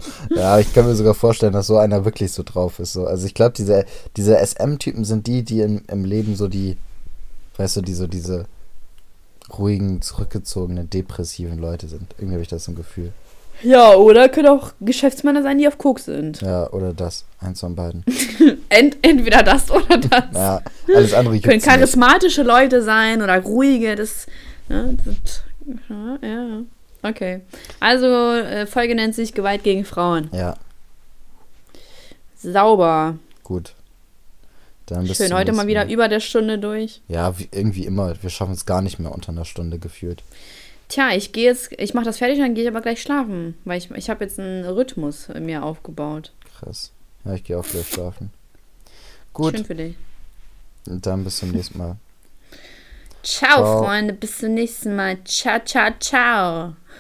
Ja, 0.36 0.60
ich 0.60 0.74
kann 0.74 0.86
mir 0.86 0.96
sogar 0.96 1.14
vorstellen, 1.14 1.54
dass 1.54 1.68
so 1.68 1.78
einer 1.78 2.06
wirklich 2.06 2.32
so 2.32 2.44
drauf 2.44 2.80
ist. 2.80 2.94
So. 2.94 3.06
Also 3.06 3.26
ich 3.26 3.34
glaube, 3.34 3.54
diese, 3.56 3.86
diese 4.18 4.38
SM-Typen 4.38 5.04
sind 5.06 5.28
die, 5.28 5.44
die 5.44 5.62
im, 5.62 5.84
im 5.88 6.06
Leben 6.06 6.36
so 6.36 6.48
die, 6.48 6.78
weißt 7.58 7.78
du, 7.78 7.82
die 7.82 7.94
so 7.94 8.08
diese 8.08 8.46
ruhigen, 9.58 10.02
zurückgezogenen, 10.02 10.90
depressiven 10.90 11.60
Leute 11.60 11.88
sind. 11.88 12.14
Irgendwie 12.18 12.34
habe 12.34 12.44
ich 12.44 12.48
das 12.48 12.66
so 12.66 12.72
ein 12.72 12.76
Gefühl. 12.76 13.12
Ja, 13.64 13.94
oder 13.94 14.28
können 14.30 14.48
auch 14.48 14.72
Geschäftsmänner 14.82 15.44
sein, 15.44 15.58
die 15.58 15.68
auf 15.68 15.78
Koks 15.78 16.06
sind. 16.06 16.42
Ja, 16.42 16.70
oder 16.72 16.94
das. 16.94 17.26
Eins 17.40 17.60
von 17.60 17.76
beiden. 17.76 18.04
Ent, 18.70 18.98
entweder 19.02 19.44
das 19.44 19.70
oder 19.70 19.98
das. 19.98 20.26
Ja, 20.34 20.62
alles 20.96 21.14
andere 21.14 21.34
können 21.40 21.42
gibt's 21.42 21.66
nicht. 21.66 21.66
charismatische 21.66 22.44
Leute 22.44 22.82
sein 22.82 23.22
oder 23.22 23.40
ruhige, 23.40 23.96
das, 23.96 24.26
ne, 24.68 24.98
das 25.06 25.44
ja, 25.90 26.28
ja. 26.28 26.62
Okay. 27.04 27.42
Also, 27.80 28.06
äh, 28.32 28.66
Folge 28.68 28.96
nennt 28.96 29.16
sich 29.16 29.34
Gewalt 29.34 29.64
gegen 29.64 29.86
Frauen. 29.86 30.30
Ja, 30.32 30.56
Sauber. 32.36 33.18
gut. 33.44 33.74
Dann 34.88 35.08
bis 35.08 35.18
Schön, 35.18 35.34
heute 35.34 35.54
mal 35.54 35.68
wieder 35.68 35.88
über 35.90 36.10
der 36.10 36.20
Stunde 36.20 36.60
durch. 36.60 37.02
Ja, 37.08 37.38
wie, 37.40 37.48
irgendwie 37.52 37.86
immer. 37.86 38.22
Wir 38.22 38.30
schaffen 38.30 38.54
es 38.54 38.66
gar 38.66 38.82
nicht 38.82 39.00
mehr 39.00 39.14
unter 39.14 39.30
einer 39.30 39.46
Stunde 39.46 39.80
gefühlt. 39.80 40.22
Tja, 40.90 41.12
ich 41.16 41.32
gehe 41.32 41.46
jetzt, 41.46 41.72
ich 41.78 41.94
mache 41.94 42.06
das 42.06 42.18
fertig, 42.18 42.40
dann 42.40 42.54
gehe 42.56 42.64
ich 42.66 42.70
aber 42.70 42.82
gleich 42.82 43.02
schlafen, 43.02 43.58
weil 43.64 43.78
ich, 43.78 43.90
ich 43.92 44.10
habe 44.10 44.26
jetzt 44.26 44.38
einen 44.38 44.66
Rhythmus 44.66 45.30
in 45.30 45.46
mir 45.46 45.64
aufgebaut. 45.64 46.34
Krass. 46.60 46.92
Ja, 47.24 47.36
ich 47.36 47.44
gehe 47.46 47.58
auch 47.58 47.66
gleich 47.66 47.88
schlafen. 47.88 48.32
Gut, 49.34 49.56
Schön 49.56 49.66
für 49.66 49.76
dich. 49.76 49.96
und 50.88 51.06
dann 51.06 51.24
bis 51.24 51.38
zum 51.38 51.52
nächsten 51.52 51.78
Mal. 51.78 51.96
Ciao, 53.24 53.64
Ciao. 53.64 53.84
Freunde, 53.86 54.14
bis 54.14 54.40
zum 54.40 54.56
nächsten 54.56 54.96
Mal. 54.96 55.24
Ciao, 55.24 55.60
ciao, 55.64 55.92
ciao. 56.00 56.74